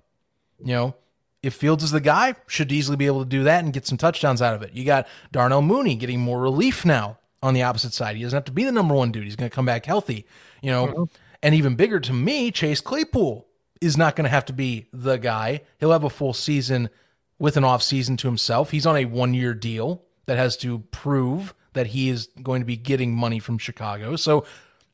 You 0.59 0.72
know, 0.72 0.95
if 1.43 1.55
Fields 1.55 1.85
is 1.85 1.91
the 1.91 2.01
guy, 2.01 2.35
should 2.47 2.72
easily 2.72 2.97
be 2.97 3.07
able 3.07 3.20
to 3.20 3.29
do 3.29 3.45
that 3.45 3.62
and 3.62 3.72
get 3.72 3.87
some 3.87 3.99
touchdowns 3.99 4.41
out 4.41 4.55
of 4.55 4.62
it. 4.62 4.72
You 4.72 4.85
got 4.85 5.07
Darnell 5.33 5.62
Mooney 5.62 5.95
getting 5.95 6.20
more 6.20 6.41
relief 6.41 6.85
now 6.85 7.18
on 7.43 7.55
the 7.55 7.62
opposite 7.62 7.93
side. 7.93 8.16
He 8.16 8.22
doesn't 8.22 8.37
have 8.37 8.45
to 8.47 8.53
be 8.53 8.64
the 8.64 8.72
number 8.72 8.95
one 8.95 9.12
dude. 9.12 9.24
He's 9.24 9.37
going 9.37 9.51
to 9.51 9.55
come 9.55 9.66
back 9.66 9.85
healthy. 9.87 10.27
You 10.62 10.70
know, 10.70 10.89
uh-huh. 10.89 11.07
And 11.43 11.55
even 11.55 11.77
bigger 11.77 12.01
to 12.01 12.12
me, 12.12 12.51
Chase 12.51 12.81
Claypool 12.81 13.47
is 13.81 13.97
not 13.97 14.16
going 14.16 14.24
to 14.24 14.31
have 14.31 14.47
to 14.47 14.53
be 14.53 14.87
the 14.93 15.16
guy. 15.16 15.61
He'll 15.79 15.93
have 15.93 16.05
a 16.05 16.11
full 16.11 16.33
season 16.33 16.91
with 17.39 17.57
an 17.57 17.64
off 17.64 17.83
season 17.83 18.16
to 18.18 18.29
himself. 18.29 18.70
He's 18.70 18.87
on 18.87 18.97
a 18.97 19.05
one 19.05 19.35
year 19.35 19.55
deal 19.55 20.03
that 20.24 20.39
has 20.39 20.57
to 20.59 20.81
prove 20.91 21.55
that 21.74 21.89
he 21.89 22.09
is 22.09 22.29
going 22.43 22.62
to 22.62 22.66
be 22.66 22.77
getting 22.77 23.14
money 23.14 23.39
from 23.39 23.59
Chicago. 23.59 24.16
So 24.16 24.45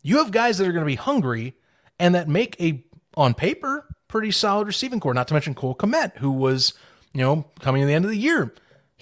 you 0.03 0.19
have 0.19 0.31
guys 0.31 0.59
that 0.59 0.67
are 0.67 0.73
going 0.73 0.85
to 0.85 0.87
be 0.87 0.97
hungry 0.97 1.55
and 1.99 2.15
that 2.15 2.29
make 2.29 2.61
a, 2.61 2.85
on 3.17 3.35
paper, 3.35 3.87
pretty 4.09 4.31
solid 4.31 4.67
receiving 4.67 5.01
corps. 5.01 5.15
Not 5.15 5.29
to 5.29 5.35
mention 5.35 5.55
Cole 5.55 5.75
Kmet, 5.75 6.19
who 6.19 6.31
was, 6.31 6.75
you 7.13 7.21
know, 7.21 7.47
coming 7.61 7.83
to 7.83 7.87
the 7.87 7.95
end 7.95 8.05
of 8.05 8.11
the 8.11 8.17
year 8.17 8.53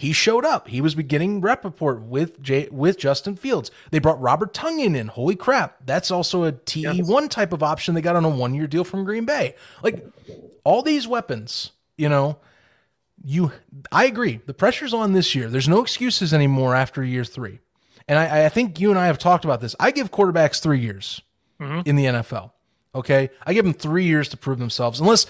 he 0.00 0.14
showed 0.14 0.46
up. 0.46 0.68
He 0.68 0.80
was 0.80 0.94
beginning 0.94 1.42
rep 1.42 1.62
report 1.62 2.00
with 2.00 2.40
Jay, 2.40 2.66
with 2.72 2.96
Justin 2.98 3.36
Fields. 3.36 3.70
They 3.90 3.98
brought 3.98 4.18
Robert 4.18 4.54
Tonyan 4.54 4.96
in. 4.96 5.08
Holy 5.08 5.36
crap. 5.36 5.76
That's 5.84 6.10
also 6.10 6.44
a 6.44 6.52
TE1 6.52 7.06
yes. 7.06 7.28
type 7.28 7.52
of 7.52 7.62
option 7.62 7.94
they 7.94 8.00
got 8.00 8.16
on 8.16 8.24
a 8.24 8.30
one 8.30 8.54
year 8.54 8.66
deal 8.66 8.82
from 8.82 9.04
Green 9.04 9.26
Bay. 9.26 9.56
Like 9.82 10.02
all 10.64 10.80
these 10.80 11.06
weapons, 11.06 11.72
you 11.98 12.08
know, 12.08 12.38
you 13.22 13.52
I 13.92 14.06
agree. 14.06 14.40
The 14.46 14.54
pressure's 14.54 14.94
on 14.94 15.12
this 15.12 15.34
year. 15.34 15.50
There's 15.50 15.68
no 15.68 15.82
excuses 15.82 16.32
anymore 16.32 16.74
after 16.74 17.04
year 17.04 17.26
three. 17.26 17.58
And 18.10 18.18
I, 18.18 18.46
I 18.46 18.48
think 18.48 18.80
you 18.80 18.90
and 18.90 18.98
I 18.98 19.06
have 19.06 19.18
talked 19.18 19.44
about 19.44 19.60
this. 19.60 19.76
I 19.78 19.92
give 19.92 20.10
quarterbacks 20.10 20.60
three 20.60 20.80
years 20.80 21.22
mm-hmm. 21.60 21.88
in 21.88 21.94
the 21.94 22.06
NFL. 22.06 22.50
Okay. 22.92 23.30
I 23.46 23.54
give 23.54 23.64
them 23.64 23.72
three 23.72 24.04
years 24.04 24.28
to 24.30 24.36
prove 24.36 24.58
themselves. 24.58 24.98
Unless 24.98 25.26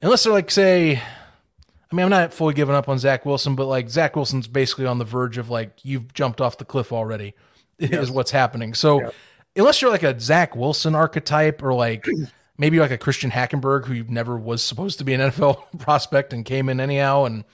unless 0.00 0.24
they're 0.24 0.32
like, 0.32 0.50
say, 0.50 0.96
I 0.96 1.94
mean, 1.94 2.02
I'm 2.02 2.08
not 2.08 2.32
fully 2.32 2.54
giving 2.54 2.74
up 2.74 2.88
on 2.88 2.98
Zach 2.98 3.26
Wilson, 3.26 3.54
but 3.54 3.66
like 3.66 3.90
Zach 3.90 4.16
Wilson's 4.16 4.48
basically 4.48 4.86
on 4.86 4.96
the 4.96 5.04
verge 5.04 5.36
of 5.36 5.50
like 5.50 5.84
you've 5.84 6.14
jumped 6.14 6.40
off 6.40 6.56
the 6.56 6.64
cliff 6.64 6.94
already, 6.94 7.34
yes. 7.78 8.04
is 8.04 8.10
what's 8.10 8.30
happening. 8.30 8.72
So 8.72 9.02
yeah. 9.02 9.10
unless 9.56 9.82
you're 9.82 9.90
like 9.90 10.02
a 10.02 10.18
Zach 10.18 10.56
Wilson 10.56 10.94
archetype 10.94 11.62
or 11.62 11.74
like 11.74 12.06
maybe 12.56 12.80
like 12.80 12.90
a 12.90 12.96
Christian 12.96 13.32
Hackenberg 13.32 13.84
who 13.84 14.02
never 14.04 14.38
was 14.38 14.64
supposed 14.64 14.96
to 14.96 15.04
be 15.04 15.12
an 15.12 15.20
NFL 15.20 15.62
prospect 15.78 16.32
and 16.32 16.42
came 16.42 16.70
in 16.70 16.80
anyhow 16.80 17.24
and 17.24 17.44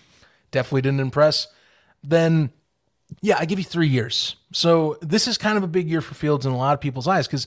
definitely 0.53 0.83
didn't 0.83 1.01
impress, 1.01 1.49
then 2.05 2.53
yeah, 3.21 3.37
I 3.39 3.45
give 3.45 3.59
you 3.59 3.65
three 3.65 3.89
years. 3.89 4.37
So 4.53 4.99
this 5.01 5.29
is 5.29 5.39
kind 5.39 5.57
of 5.57 5.63
a 5.63 5.69
big 5.69 5.89
year 5.89 6.01
for 6.01 6.15
Fields 6.15 6.47
in 6.47 6.53
a 6.53 6.57
lot 6.57 6.75
of 6.75 6.81
people's 6.81 7.07
eyes 7.07 7.27
because 7.27 7.47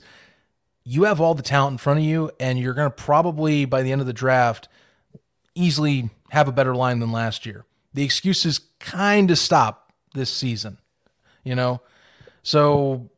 you 0.84 1.04
have 1.04 1.20
all 1.20 1.34
the 1.34 1.42
talent 1.42 1.72
in 1.74 1.78
front 1.78 1.98
of 1.98 2.04
you, 2.04 2.30
and 2.38 2.58
you're 2.58 2.74
going 2.74 2.90
to 2.90 2.94
probably 2.94 3.64
by 3.64 3.82
the 3.82 3.92
end 3.92 4.00
of 4.00 4.06
the 4.06 4.12
draft 4.12 4.68
easily 5.54 6.10
have 6.30 6.48
a 6.48 6.52
better 6.52 6.74
line 6.74 6.98
than 6.98 7.12
last 7.12 7.46
year. 7.46 7.64
The 7.94 8.04
excuses 8.04 8.60
kind 8.80 9.30
of 9.30 9.38
stop 9.38 9.92
this 10.14 10.30
season, 10.30 10.78
you 11.44 11.54
know? 11.54 11.80
So 12.42 13.08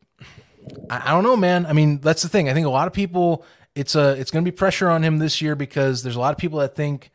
I, 0.90 1.10
I 1.10 1.12
don't 1.12 1.24
know, 1.24 1.36
man. 1.36 1.66
I 1.66 1.72
mean, 1.72 1.98
that's 2.00 2.22
the 2.22 2.28
thing. 2.28 2.48
I 2.48 2.54
think 2.54 2.66
a 2.66 2.70
lot 2.70 2.86
of 2.86 2.92
people 2.92 3.44
it's 3.76 3.94
a 3.94 4.12
it's 4.12 4.30
going 4.30 4.44
to 4.44 4.50
be 4.50 4.56
pressure 4.56 4.88
on 4.88 5.04
him 5.04 5.18
this 5.18 5.42
year 5.42 5.54
because 5.54 6.02
there's 6.02 6.16
a 6.16 6.20
lot 6.20 6.32
of 6.32 6.38
people 6.38 6.60
that 6.60 6.74
think 6.74 7.10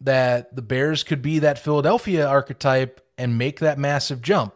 that 0.00 0.54
the 0.54 0.62
Bears 0.62 1.02
could 1.02 1.20
be 1.20 1.40
that 1.40 1.58
Philadelphia 1.58 2.26
archetype 2.26 3.04
and 3.18 3.36
make 3.36 3.58
that 3.58 3.78
massive 3.78 4.22
jump. 4.22 4.54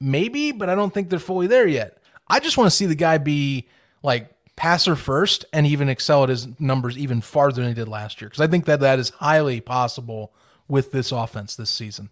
Maybe, 0.00 0.52
but 0.52 0.70
I 0.70 0.74
don't 0.74 0.92
think 0.92 1.10
they're 1.10 1.18
fully 1.18 1.46
there 1.46 1.66
yet. 1.66 1.98
I 2.28 2.40
just 2.40 2.56
want 2.56 2.70
to 2.70 2.76
see 2.76 2.86
the 2.86 2.94
guy 2.94 3.18
be 3.18 3.68
like 4.02 4.30
passer 4.56 4.96
first 4.96 5.44
and 5.52 5.66
even 5.66 5.88
excel 5.88 6.22
at 6.22 6.28
his 6.28 6.48
numbers 6.60 6.96
even 6.96 7.20
farther 7.20 7.62
than 7.62 7.68
he 7.68 7.74
did 7.74 7.88
last 7.88 8.20
year 8.20 8.28
because 8.28 8.42
I 8.42 8.46
think 8.46 8.66
that 8.66 8.80
that 8.80 8.98
is 8.98 9.10
highly 9.10 9.60
possible 9.60 10.32
with 10.68 10.92
this 10.92 11.12
offense 11.12 11.56
this 11.56 11.70
season. 11.70 12.10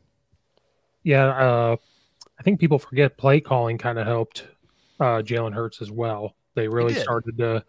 Yeah, 1.02 1.26
uh, 1.28 1.76
I 2.38 2.42
think 2.42 2.60
people 2.60 2.78
forget 2.78 3.16
play 3.16 3.40
calling 3.40 3.78
kind 3.78 3.98
of 3.98 4.06
helped 4.06 4.46
uh, 5.00 5.22
Jalen 5.22 5.54
Hurts 5.54 5.80
as 5.80 5.90
well. 5.90 6.34
They 6.54 6.68
really 6.68 6.94
started 6.94 7.38
to 7.38 7.64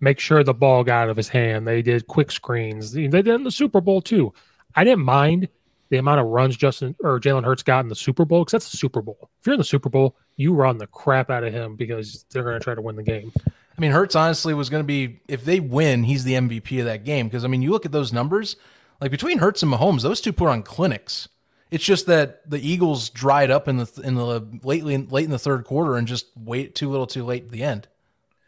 make 0.00 0.20
sure 0.20 0.42
the 0.42 0.54
ball 0.54 0.84
got 0.84 1.04
out 1.04 1.10
of 1.10 1.16
his 1.16 1.28
hand. 1.28 1.66
They 1.66 1.82
did 1.82 2.06
quick 2.06 2.30
screens. 2.30 2.92
They 2.92 3.08
did 3.08 3.26
in 3.26 3.42
the 3.42 3.50
Super 3.50 3.80
Bowl 3.80 4.00
too. 4.00 4.32
I 4.74 4.84
didn't 4.84 5.04
mind 5.04 5.48
the 5.90 5.98
amount 5.98 6.20
of 6.20 6.26
runs 6.26 6.56
Justin 6.56 6.96
or 7.00 7.20
Jalen 7.20 7.44
Hurts 7.44 7.62
got 7.62 7.80
in 7.80 7.88
the 7.88 7.94
Super 7.94 8.24
Bowl 8.24 8.44
because 8.44 8.52
that's 8.52 8.70
the 8.70 8.76
Super 8.76 9.02
Bowl. 9.02 9.18
If 9.40 9.46
you're 9.46 9.54
in 9.54 9.58
the 9.58 9.64
Super 9.64 9.88
Bowl, 9.88 10.16
you 10.36 10.54
run 10.54 10.78
the 10.78 10.86
crap 10.86 11.30
out 11.30 11.44
of 11.44 11.52
him 11.52 11.76
because 11.76 12.24
they're 12.30 12.44
going 12.44 12.58
to 12.58 12.64
try 12.64 12.74
to 12.74 12.80
win 12.80 12.96
the 12.96 13.02
game. 13.02 13.32
I 13.46 13.80
mean, 13.80 13.90
Hurts 13.90 14.14
honestly 14.14 14.54
was 14.54 14.70
going 14.70 14.82
to 14.82 14.86
be 14.86 15.20
if 15.26 15.44
they 15.44 15.58
win, 15.58 16.04
he's 16.04 16.24
the 16.24 16.34
MVP 16.34 16.78
of 16.78 16.86
that 16.86 17.04
game 17.04 17.28
because 17.28 17.44
I 17.44 17.48
mean, 17.48 17.60
you 17.60 17.70
look 17.70 17.84
at 17.84 17.92
those 17.92 18.12
numbers, 18.12 18.56
like 19.00 19.10
between 19.10 19.38
Hurts 19.38 19.62
and 19.62 19.72
Mahomes, 19.72 20.02
those 20.02 20.20
two 20.20 20.32
put 20.32 20.48
on 20.48 20.62
clinics. 20.62 21.28
It's 21.70 21.84
just 21.84 22.06
that 22.06 22.48
the 22.48 22.58
Eagles 22.58 23.10
dried 23.10 23.50
up 23.50 23.68
in 23.68 23.76
the 23.76 24.00
in 24.04 24.16
the 24.16 24.40
lately 24.64 24.96
late 24.96 25.24
in 25.24 25.30
the 25.30 25.38
third 25.38 25.64
quarter 25.64 25.96
and 25.96 26.06
just 26.06 26.26
wait 26.36 26.74
too 26.74 26.90
little, 26.90 27.06
too 27.06 27.24
late 27.24 27.44
at 27.44 27.50
the 27.50 27.62
end. 27.62 27.88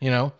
You 0.01 0.11
know. 0.11 0.33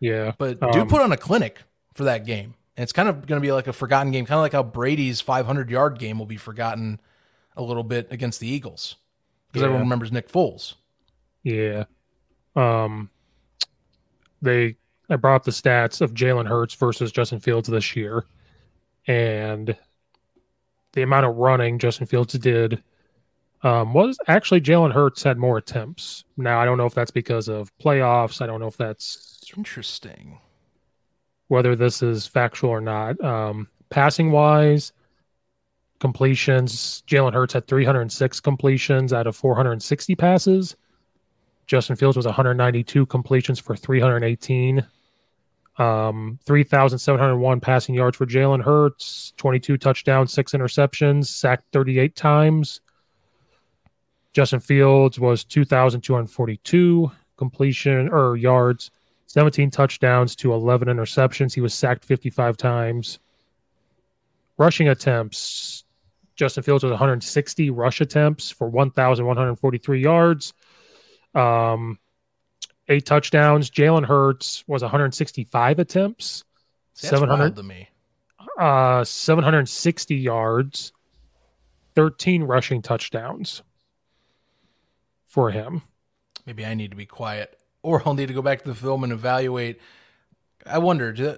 Yeah. 0.00 0.32
But 0.36 0.62
um, 0.62 0.70
dude 0.70 0.88
put 0.88 1.00
on 1.00 1.12
a 1.12 1.16
clinic 1.16 1.62
for 1.94 2.04
that 2.04 2.26
game. 2.26 2.54
And 2.76 2.82
it's 2.82 2.92
kind 2.92 3.08
of 3.08 3.26
going 3.26 3.40
to 3.40 3.46
be 3.46 3.52
like 3.52 3.66
a 3.66 3.72
forgotten 3.72 4.12
game, 4.12 4.26
kind 4.26 4.38
of 4.38 4.42
like 4.42 4.52
how 4.52 4.62
Brady's 4.62 5.20
500 5.20 5.70
yard 5.70 5.98
game 5.98 6.18
will 6.18 6.26
be 6.26 6.36
forgotten 6.36 7.00
a 7.56 7.62
little 7.62 7.82
bit 7.82 8.08
against 8.10 8.40
the 8.40 8.48
Eagles 8.48 8.96
because 9.48 9.62
yeah. 9.62 9.66
everyone 9.66 9.86
remembers 9.86 10.12
Nick 10.12 10.30
Foles. 10.30 10.74
Yeah. 11.42 11.84
Um, 12.54 13.10
they 14.42 14.76
I 15.08 15.16
brought 15.16 15.36
up 15.36 15.44
the 15.44 15.50
stats 15.52 16.00
of 16.00 16.14
Jalen 16.14 16.48
Hurts 16.48 16.74
versus 16.74 17.12
Justin 17.12 17.40
Fields 17.40 17.68
this 17.68 17.94
year, 17.94 18.26
and 19.06 19.76
the 20.92 21.02
amount 21.02 21.26
of 21.26 21.36
running 21.36 21.78
Justin 21.78 22.06
Fields 22.06 22.34
did 22.34 22.82
um, 23.62 23.94
was 23.94 24.18
actually 24.26 24.60
Jalen 24.60 24.92
Hurts 24.92 25.22
had 25.22 25.38
more 25.38 25.58
attempts. 25.58 26.24
Now 26.36 26.60
I 26.60 26.64
don't 26.64 26.78
know 26.78 26.86
if 26.86 26.94
that's 26.94 27.10
because 27.10 27.48
of 27.48 27.76
playoffs. 27.78 28.42
I 28.42 28.46
don't 28.46 28.60
know 28.60 28.66
if 28.66 28.76
that's 28.76 29.40
interesting. 29.56 30.38
Whether 31.48 31.76
this 31.76 32.02
is 32.02 32.26
factual 32.26 32.70
or 32.70 32.80
not. 32.80 33.22
Um, 33.22 33.68
passing 33.90 34.32
wise, 34.32 34.92
completions, 36.00 37.02
Jalen 37.06 37.34
Hurts 37.34 37.54
had 37.54 37.66
306 37.68 38.40
completions 38.40 39.12
out 39.12 39.26
of 39.26 39.36
460 39.36 40.16
passes. 40.16 40.76
Justin 41.66 41.96
Fields 41.96 42.16
was 42.16 42.26
192 42.26 43.06
completions 43.06 43.58
for 43.58 43.76
318. 43.76 44.86
Um, 45.78 46.38
3,701 46.46 47.60
passing 47.60 47.94
yards 47.94 48.16
for 48.16 48.24
Jalen 48.24 48.62
Hurts, 48.62 49.34
22 49.36 49.76
touchdowns, 49.76 50.32
six 50.32 50.52
interceptions, 50.52 51.26
sacked 51.26 51.64
38 51.72 52.16
times. 52.16 52.80
Justin 54.32 54.60
Fields 54.60 55.18
was 55.20 55.44
2,242 55.44 57.10
completion 57.36 58.08
or 58.08 58.36
yards, 58.36 58.90
17 59.26 59.70
touchdowns 59.70 60.36
to 60.36 60.52
11 60.52 60.88
interceptions. 60.88 61.54
He 61.54 61.60
was 61.60 61.74
sacked 61.74 62.04
55 62.04 62.56
times. 62.56 63.18
Rushing 64.58 64.88
attempts, 64.88 65.84
Justin 66.36 66.62
Fields 66.62 66.84
was 66.84 66.90
160 66.92 67.70
rush 67.70 68.00
attempts 68.00 68.50
for 68.50 68.68
1,143 68.68 70.00
yards. 70.00 70.54
Um, 71.34 71.98
eight 72.88 73.04
touchdowns. 73.04 73.70
Jalen 73.70 74.06
Hurts 74.06 74.64
was 74.66 74.82
165 74.82 75.78
attempts, 75.78 76.44
See, 76.94 77.08
700 77.08 77.56
to 77.56 77.62
me. 77.62 77.88
Uh, 78.58 79.04
760 79.04 80.16
yards, 80.16 80.92
13 81.94 82.42
rushing 82.42 82.80
touchdowns 82.80 83.62
for 85.26 85.50
him. 85.50 85.82
Maybe 86.46 86.64
I 86.64 86.74
need 86.74 86.90
to 86.90 86.96
be 86.96 87.06
quiet, 87.06 87.58
or 87.86 88.02
I'll 88.04 88.14
need 88.14 88.26
to 88.26 88.34
go 88.34 88.42
back 88.42 88.62
to 88.62 88.68
the 88.68 88.74
film 88.74 89.04
and 89.04 89.12
evaluate. 89.12 89.80
I 90.66 90.78
wonder, 90.78 91.12
do, 91.12 91.36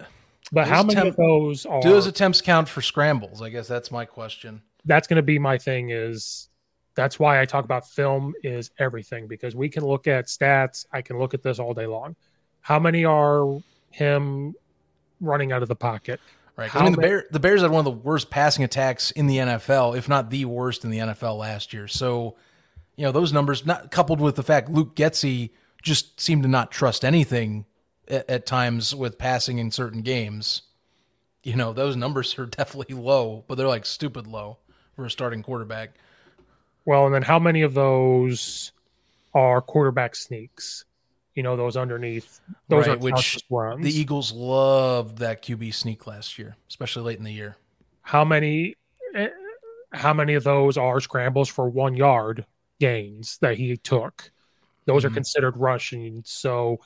but 0.51 0.67
how 0.67 0.83
many 0.83 0.99
attempt, 0.99 1.19
of 1.19 1.27
those 1.27 1.67
are, 1.67 1.83
do 1.83 1.91
those 1.91 2.07
attempts 2.07 2.41
count 2.41 2.69
for 2.69 2.81
scrambles? 2.81 3.43
I 3.43 3.51
guess 3.51 3.69
that's 3.69 3.91
my 3.91 4.07
question. 4.07 4.63
That's 4.87 5.07
going 5.07 5.17
to 5.17 5.23
be 5.23 5.39
my 5.39 5.59
thing. 5.59 5.91
Is 5.91 6.49
that's 6.95 7.19
why 7.19 7.41
I 7.41 7.45
talk 7.45 7.67
about 7.67 7.87
film 7.87 8.33
is 8.43 8.71
everything 8.79 9.27
because 9.27 9.55
we 9.55 9.69
can 9.69 9.85
look 9.85 10.07
at 10.07 10.27
stats. 10.27 10.87
I 10.91 11.03
can 11.03 11.19
look 11.19 11.35
at 11.35 11.43
this 11.43 11.59
all 11.59 11.75
day 11.75 11.87
long. 11.87 12.17
How 12.63 12.79
many 12.79 13.05
are 13.05 13.61
him 13.91 14.55
running 15.21 15.53
out 15.53 15.63
of 15.63 15.69
the 15.69 15.77
pocket? 15.77 16.19
Right. 16.57 16.75
I 16.75 16.83
mean, 16.83 16.93
the, 16.93 16.99
Bear, 16.99 17.25
the 17.31 17.39
Bears 17.39 17.61
had 17.61 17.71
one 17.71 17.81
of 17.81 17.85
the 17.85 18.01
worst 18.01 18.31
passing 18.31 18.65
attacks 18.65 19.11
in 19.13 19.27
the 19.27 19.37
NFL, 19.37 19.97
if 19.97 20.09
not 20.09 20.31
the 20.31 20.47
worst 20.47 20.83
in 20.83 20.91
the 20.91 20.99
NFL 20.99 21.39
last 21.39 21.73
year. 21.73 21.87
So, 21.87 22.37
you 22.97 23.05
know, 23.05 23.13
those 23.13 23.33
numbers, 23.33 23.65
not 23.65 23.93
coupled 23.93 24.21
with 24.21 24.35
the 24.35 24.43
fact 24.43 24.69
Luke 24.69 24.97
Getsy 24.97 25.51
just 25.83 26.21
seemed 26.21 26.43
to 26.43 26.49
not 26.49 26.71
trust 26.71 27.05
anything 27.05 27.65
at, 28.09 28.29
at 28.29 28.47
times 28.47 28.95
with 28.95 29.19
passing 29.19 29.59
in 29.59 29.71
certain 29.71 30.03
games. 30.03 30.63
You 31.43 31.57
know, 31.57 31.73
those 31.73 31.97
numbers 31.97 32.39
are 32.39 32.47
definitely 32.61 32.95
low, 32.95 33.45
but 33.47 33.57
they're 33.57 33.69
like 33.69 33.87
stupid 33.87 34.27
low 34.27 34.59
for 34.97 35.05
a 35.05 35.11
starting 35.11 35.43
quarterback. 35.43 35.95
Well, 36.85 37.07
and 37.07 37.15
then 37.15 37.23
how 37.23 37.39
many 37.39 37.63
of 37.63 37.75
those 37.75 38.73
are 39.35 39.61
quarterback 39.61 40.17
sneaks? 40.17 40.85
You 41.35 41.43
know, 41.43 41.57
those 41.57 41.77
underneath. 41.77 42.41
Those 42.69 42.89
right, 42.89 42.97
are 42.97 42.99
which 42.99 43.39
runs. 43.49 43.85
The 43.85 43.97
Eagles 43.97 44.33
loved 44.33 45.19
that 45.19 45.43
QB 45.43 45.73
sneak 45.75 46.07
last 46.07 46.39
year, 46.39 46.57
especially 46.69 47.05
late 47.05 47.19
in 47.19 47.25
the 47.25 47.33
year. 47.33 47.57
How 48.03 48.25
many? 48.25 48.75
Eh, 49.15 49.29
how 49.93 50.13
many 50.13 50.35
of 50.35 50.45
those 50.45 50.77
are 50.77 51.01
scrambles 51.01 51.49
for 51.49 51.69
one 51.69 51.95
yard 51.95 52.45
gains 52.81 53.39
that 53.41 53.57
he 53.57 53.77
took? 53.77 54.33
Those 54.89 55.05
mm-hmm. 55.05 55.13
are 55.13 55.15
considered 55.15 55.57
rushing. 55.57 56.23
So 56.25 56.81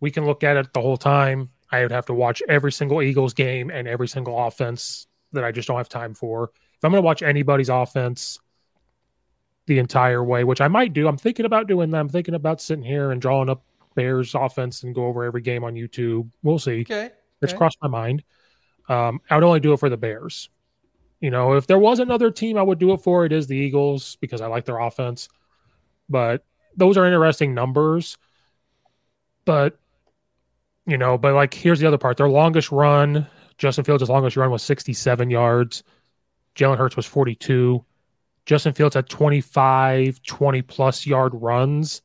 we 0.00 0.10
can 0.10 0.26
look 0.26 0.44
at 0.44 0.58
it 0.58 0.74
the 0.74 0.82
whole 0.82 0.98
time. 0.98 1.50
I 1.70 1.82
would 1.82 1.92
have 1.92 2.06
to 2.06 2.14
watch 2.14 2.42
every 2.48 2.72
single 2.72 3.00
Eagles 3.00 3.32
game 3.32 3.70
and 3.70 3.86
every 3.86 4.08
single 4.08 4.46
offense 4.46 5.06
that 5.32 5.44
I 5.44 5.52
just 5.52 5.68
don't 5.68 5.76
have 5.76 5.88
time 5.88 6.14
for. 6.14 6.50
If 6.74 6.84
I'm 6.84 6.90
going 6.90 7.02
to 7.02 7.06
watch 7.06 7.22
anybody's 7.22 7.68
offense, 7.68 8.40
the 9.68 9.78
entire 9.78 10.24
way, 10.24 10.42
which 10.42 10.60
I 10.60 10.66
might 10.66 10.92
do. 10.92 11.06
I'm 11.06 11.18
thinking 11.18 11.46
about 11.46 11.68
doing 11.68 11.90
that. 11.90 11.98
I'm 11.98 12.08
thinking 12.08 12.34
about 12.34 12.60
sitting 12.60 12.82
here 12.82 13.12
and 13.12 13.20
drawing 13.20 13.48
up 13.48 13.62
Bears 13.94 14.34
offense 14.34 14.82
and 14.82 14.94
go 14.94 15.06
over 15.06 15.22
every 15.22 15.42
game 15.42 15.62
on 15.62 15.74
YouTube. 15.74 16.28
We'll 16.42 16.58
see. 16.58 16.80
Okay. 16.80 17.10
It's 17.40 17.52
crossed 17.52 17.78
my 17.80 17.88
mind. 17.88 18.24
Um, 18.88 19.20
I 19.30 19.36
would 19.36 19.44
only 19.44 19.60
do 19.60 19.74
it 19.74 19.78
for 19.78 19.90
the 19.90 19.96
Bears. 19.96 20.48
You 21.20 21.30
know, 21.30 21.52
if 21.52 21.66
there 21.66 21.78
was 21.78 21.98
another 21.98 22.30
team 22.30 22.56
I 22.56 22.62
would 22.62 22.78
do 22.78 22.92
it 22.94 23.02
for, 23.02 23.24
it 23.26 23.32
is 23.32 23.46
the 23.46 23.56
Eagles 23.56 24.16
because 24.20 24.40
I 24.40 24.46
like 24.46 24.64
their 24.64 24.78
offense. 24.78 25.28
But 26.08 26.44
those 26.78 26.96
are 26.96 27.04
interesting 27.04 27.54
numbers. 27.54 28.16
But, 29.44 29.78
you 30.86 30.96
know, 30.96 31.18
but 31.18 31.34
like 31.34 31.52
here's 31.52 31.80
the 31.80 31.88
other 31.88 31.98
part. 31.98 32.16
Their 32.16 32.28
longest 32.28 32.70
run, 32.70 33.26
Justin 33.58 33.84
Fields' 33.84 34.08
longest 34.08 34.36
run 34.36 34.50
was 34.50 34.62
67 34.62 35.28
yards. 35.30 35.82
Jalen 36.54 36.78
Hurts 36.78 36.96
was 36.96 37.06
42. 37.06 37.84
Justin 38.46 38.72
Fields 38.72 38.94
had 38.94 39.08
25, 39.08 40.22
20 40.22 40.62
plus 40.62 41.06
yard 41.06 41.32
runs. 41.34 42.02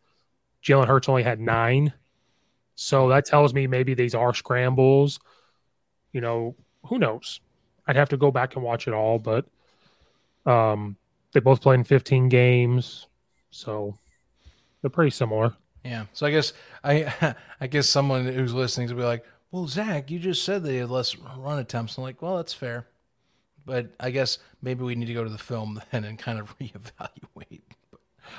Jalen 0.63 0.87
Hurts 0.87 1.07
only 1.07 1.23
had 1.23 1.39
nine. 1.39 1.93
So 2.75 3.09
that 3.09 3.25
tells 3.25 3.53
me 3.53 3.67
maybe 3.67 3.93
these 3.93 4.15
are 4.15 4.33
scrambles. 4.33 5.19
You 6.11 6.21
know, 6.21 6.55
who 6.85 6.97
knows? 6.97 7.39
I'd 7.87 7.95
have 7.95 8.09
to 8.09 8.17
go 8.17 8.31
back 8.31 8.55
and 8.55 8.63
watch 8.63 8.87
it 8.87 8.93
all, 8.93 9.19
but 9.19 9.45
um, 10.45 10.97
they 11.33 11.39
both 11.39 11.61
played 11.61 11.79
in 11.79 11.83
15 11.83 12.29
games. 12.29 13.07
So 13.51 13.97
they're 14.83 14.91
pretty 14.91 15.09
similar. 15.09 15.55
Yeah. 15.83 16.05
So 16.13 16.27
I 16.27 16.31
guess 16.31 16.53
I 16.83 17.35
I 17.61 17.65
guess 17.65 17.89
someone 17.89 18.25
who's 18.25 18.53
listening 18.53 18.89
to 18.89 18.93
be 18.95 19.01
like, 19.01 19.25
well, 19.49 19.67
Zach, 19.67 20.11
you 20.11 20.19
just 20.19 20.43
said 20.43 20.63
they 20.63 20.77
had 20.77 20.91
less 20.91 21.17
run 21.17 21.57
attempts. 21.57 21.97
I'm 21.97 22.03
like, 22.03 22.21
well, 22.21 22.37
that's 22.37 22.53
fair. 22.53 22.85
But 23.65 23.87
I 23.99 24.11
guess 24.11 24.37
maybe 24.61 24.83
we 24.83 24.93
need 24.93 25.07
to 25.07 25.13
go 25.13 25.23
to 25.23 25.29
the 25.29 25.37
film 25.39 25.81
then 25.91 26.03
and 26.03 26.19
kind 26.19 26.37
of 26.37 26.55
reevaluate. 26.59 27.61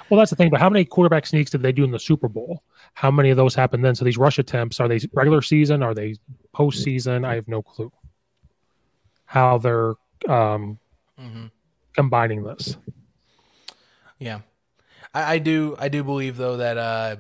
Well, 0.09 0.19
that's 0.19 0.31
the 0.31 0.37
thing. 0.37 0.51
But 0.51 0.61
how 0.61 0.71
many 0.71 0.85
quarterback 0.85 1.27
sneaks 1.27 1.51
did 1.51 1.63
they 1.63 1.73
do 1.73 1.85
in 1.85 1.91
the 1.91 1.99
Super 1.99 2.29
Bowl? 2.29 2.63
How 2.93 3.11
many 3.11 3.31
of 3.31 3.37
those 3.37 3.55
happened 3.55 3.85
then? 3.85 3.95
So 3.95 4.05
these 4.05 4.19
rush 4.19 4.39
attempts 4.39 4.79
are 4.79 4.89
they 4.89 5.01
regular 5.13 5.43
season? 5.43 5.83
Are 5.83 5.95
they 5.95 6.17
postseason? 6.55 7.25
I 7.25 7.35
have 7.35 7.49
no 7.49 7.63
clue 7.63 7.91
how 9.35 9.59
they're 9.59 9.95
um, 10.29 10.79
mm-hmm. 11.21 11.47
combining 11.95 12.45
this. 12.45 12.77
Yeah, 14.19 14.41
I, 15.15 15.35
I, 15.35 15.39
do. 15.39 15.77
I 15.79 15.89
do 15.89 16.05
believe 16.05 16.37
though 16.37 16.59
that 16.59 16.77
uh, 16.77 17.17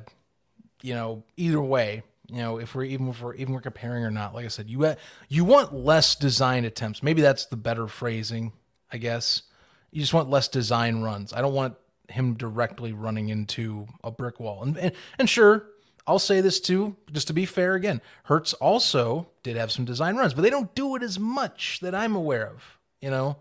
you 0.83 0.95
know 0.95 1.23
either 1.37 1.61
way, 1.61 2.03
you 2.29 2.39
know, 2.39 2.59
if 2.59 2.75
we're 2.75 2.85
even 2.85 3.09
if 3.09 3.23
we're 3.23 3.35
even 3.35 3.55
we're 3.55 3.61
comparing 3.61 4.05
or 4.05 4.11
not, 4.11 4.35
like 4.35 4.45
I 4.45 4.49
said, 4.49 4.69
you 4.69 4.95
you 5.29 5.45
want 5.45 5.75
less 5.75 6.15
design 6.15 6.65
attempts. 6.65 7.03
Maybe 7.03 7.23
that's 7.23 7.47
the 7.47 7.57
better 7.57 7.87
phrasing, 7.87 8.53
I 8.91 8.97
guess. 8.97 9.43
You 9.91 10.01
just 10.01 10.15
want 10.15 10.31
less 10.31 10.49
design 10.49 11.03
runs. 11.03 11.33
I 11.33 11.41
don't 11.41 11.55
want 11.55 11.77
him 12.09 12.35
directly 12.35 12.93
running 12.93 13.29
into 13.29 13.87
a 14.03 14.11
brick 14.11 14.41
wall. 14.41 14.63
And 14.63 14.77
and, 14.79 14.93
and 15.19 15.29
sure, 15.29 15.67
I'll 16.07 16.19
say 16.19 16.41
this 16.41 16.61
too, 16.61 16.97
just 17.13 17.29
to 17.29 17.33
be 17.33 17.47
fair 17.47 17.75
again. 17.75 18.01
Hurts 18.25 18.55
also 18.55 19.29
did 19.43 19.57
have 19.57 19.71
some 19.71 19.85
design 19.85 20.17
runs, 20.17 20.35
but 20.35 20.43
they 20.43 20.51
don't 20.51 20.75
do 20.75 20.97
it 20.97 21.03
as 21.03 21.19
much 21.19 21.81
that 21.81 21.95
I'm 21.95 22.17
aware 22.17 22.47
of. 22.47 22.63
You 23.01 23.11
know, 23.11 23.37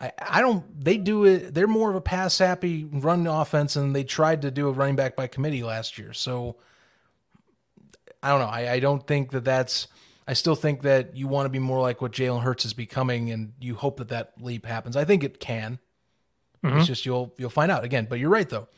I, 0.00 0.12
I 0.20 0.40
don't. 0.40 0.64
They 0.78 0.98
do 0.98 1.24
it. 1.24 1.54
They're 1.54 1.66
more 1.66 1.90
of 1.90 1.96
a 1.96 2.00
pass 2.00 2.38
happy 2.38 2.84
run 2.84 3.26
offense, 3.26 3.76
and 3.76 3.94
they 3.94 4.04
tried 4.04 4.42
to 4.42 4.50
do 4.50 4.68
a 4.68 4.72
running 4.72 4.96
back 4.96 5.16
by 5.16 5.26
committee 5.26 5.62
last 5.62 5.98
year. 5.98 6.12
So 6.12 6.56
I 8.22 8.30
don't 8.30 8.40
know. 8.40 8.46
I, 8.46 8.72
I 8.72 8.80
don't 8.80 9.06
think 9.06 9.30
that 9.30 9.44
that's. 9.44 9.88
I 10.28 10.32
still 10.32 10.56
think 10.56 10.82
that 10.82 11.16
you 11.16 11.28
want 11.28 11.46
to 11.46 11.50
be 11.50 11.60
more 11.60 11.80
like 11.80 12.02
what 12.02 12.12
Jalen 12.12 12.42
Hurts 12.42 12.64
is 12.64 12.74
becoming, 12.74 13.30
and 13.30 13.52
you 13.60 13.74
hope 13.74 13.98
that 13.98 14.08
that 14.08 14.32
leap 14.40 14.66
happens. 14.66 14.96
I 14.96 15.04
think 15.04 15.24
it 15.24 15.40
can. 15.40 15.78
Mm-hmm. 16.64 16.78
It's 16.78 16.86
just 16.86 17.06
you'll 17.06 17.32
you'll 17.38 17.50
find 17.50 17.70
out 17.70 17.84
again. 17.84 18.06
But 18.10 18.18
you're 18.18 18.30
right 18.30 18.48
though. 18.48 18.68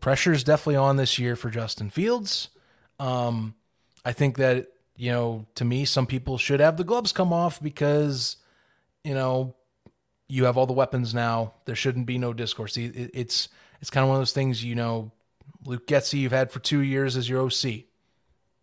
Pressure 0.00 0.32
is 0.32 0.44
definitely 0.44 0.76
on 0.76 0.96
this 0.96 1.18
year 1.18 1.36
for 1.36 1.50
Justin 1.50 1.90
Fields. 1.90 2.48
Um, 2.98 3.54
I 4.04 4.12
think 4.12 4.38
that 4.38 4.68
you 4.96 5.12
know, 5.12 5.46
to 5.56 5.64
me, 5.64 5.84
some 5.84 6.06
people 6.06 6.38
should 6.38 6.60
have 6.60 6.76
the 6.76 6.84
gloves 6.84 7.12
come 7.12 7.32
off 7.32 7.62
because 7.62 8.36
you 9.04 9.14
know 9.14 9.54
you 10.28 10.44
have 10.44 10.56
all 10.56 10.66
the 10.66 10.72
weapons 10.72 11.14
now. 11.14 11.54
There 11.64 11.76
shouldn't 11.76 12.06
be 12.06 12.18
no 12.18 12.32
discourse. 12.32 12.76
It's 12.76 13.48
it's 13.80 13.90
kind 13.90 14.02
of 14.02 14.08
one 14.08 14.16
of 14.16 14.20
those 14.20 14.32
things. 14.32 14.64
You 14.64 14.74
know, 14.74 15.12
Luke 15.64 15.86
Getsy, 15.86 16.20
you've 16.20 16.32
had 16.32 16.50
for 16.50 16.58
two 16.58 16.80
years 16.80 17.16
as 17.16 17.28
your 17.28 17.42
OC. 17.42 17.84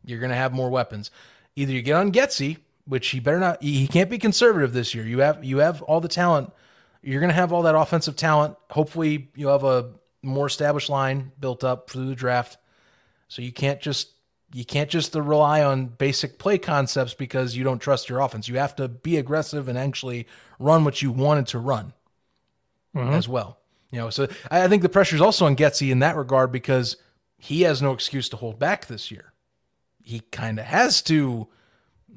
You're 0.06 0.20
going 0.20 0.32
to 0.32 0.36
have 0.36 0.54
more 0.54 0.70
weapons. 0.70 1.12
Either 1.56 1.72
you 1.72 1.82
get 1.82 1.96
on 1.96 2.12
Getsy, 2.12 2.58
which 2.86 3.08
he 3.10 3.20
better 3.20 3.40
not. 3.40 3.62
He 3.64 3.88
can't 3.88 4.10
be 4.10 4.18
conservative 4.18 4.74
this 4.74 4.94
year. 4.94 5.06
You 5.06 5.20
have 5.20 5.44
you 5.44 5.60
have 5.60 5.82
all 5.84 6.02
the 6.02 6.08
talent. 6.08 6.52
You're 7.02 7.20
going 7.20 7.30
to 7.30 7.36
have 7.36 7.52
all 7.52 7.64
that 7.64 7.76
offensive 7.76 8.16
talent. 8.16 8.56
Hopefully, 8.72 9.30
you 9.36 9.48
have 9.48 9.64
a 9.64 9.92
more 10.22 10.48
established 10.48 10.90
line 10.90 11.32
built 11.40 11.64
up 11.64 11.90
through 11.90 12.08
the 12.08 12.16
draft. 12.16 12.58
So 13.28 13.42
you 13.42 13.52
can't 13.52 13.82
just 13.82 14.10
you 14.54 14.64
can't 14.64 14.90
just 14.90 15.16
rely 15.16 15.64
on 15.64 15.88
basic 15.88 16.38
play 16.38 16.58
concepts 16.58 17.14
because 17.14 17.56
you 17.56 17.64
don't 17.64 17.80
trust 17.80 18.08
your 18.08 18.20
offense. 18.20 18.48
You 18.48 18.58
have 18.60 18.76
to 18.76 18.88
be 18.88 19.18
aggressive 19.18 19.68
and 19.68 19.78
actually 19.78 20.28
run 20.60 20.84
what 20.84 21.02
you 21.02 21.12
wanted 21.12 21.48
to 21.48 21.60
run 21.60 21.94
mm-hmm. 22.96 23.14
as 23.14 23.28
well. 23.28 23.58
You 23.92 24.00
know, 24.00 24.10
so 24.10 24.28
I 24.50 24.68
think 24.68 24.82
the 24.82 24.90
pressure 24.90 25.16
is 25.16 25.22
also 25.22 25.46
on 25.46 25.56
Getsy 25.56 25.92
in 25.92 26.00
that 26.00 26.16
regard 26.16 26.52
because 26.52 26.98
he 27.38 27.62
has 27.62 27.82
no 27.82 27.92
excuse 27.92 28.30
to 28.30 28.38
hold 28.38 28.60
back 28.60 28.88
this 28.88 29.12
year. 29.12 29.34
He 30.02 30.22
kind 30.32 30.60
of 30.60 30.66
has 30.66 31.02
to 31.04 31.48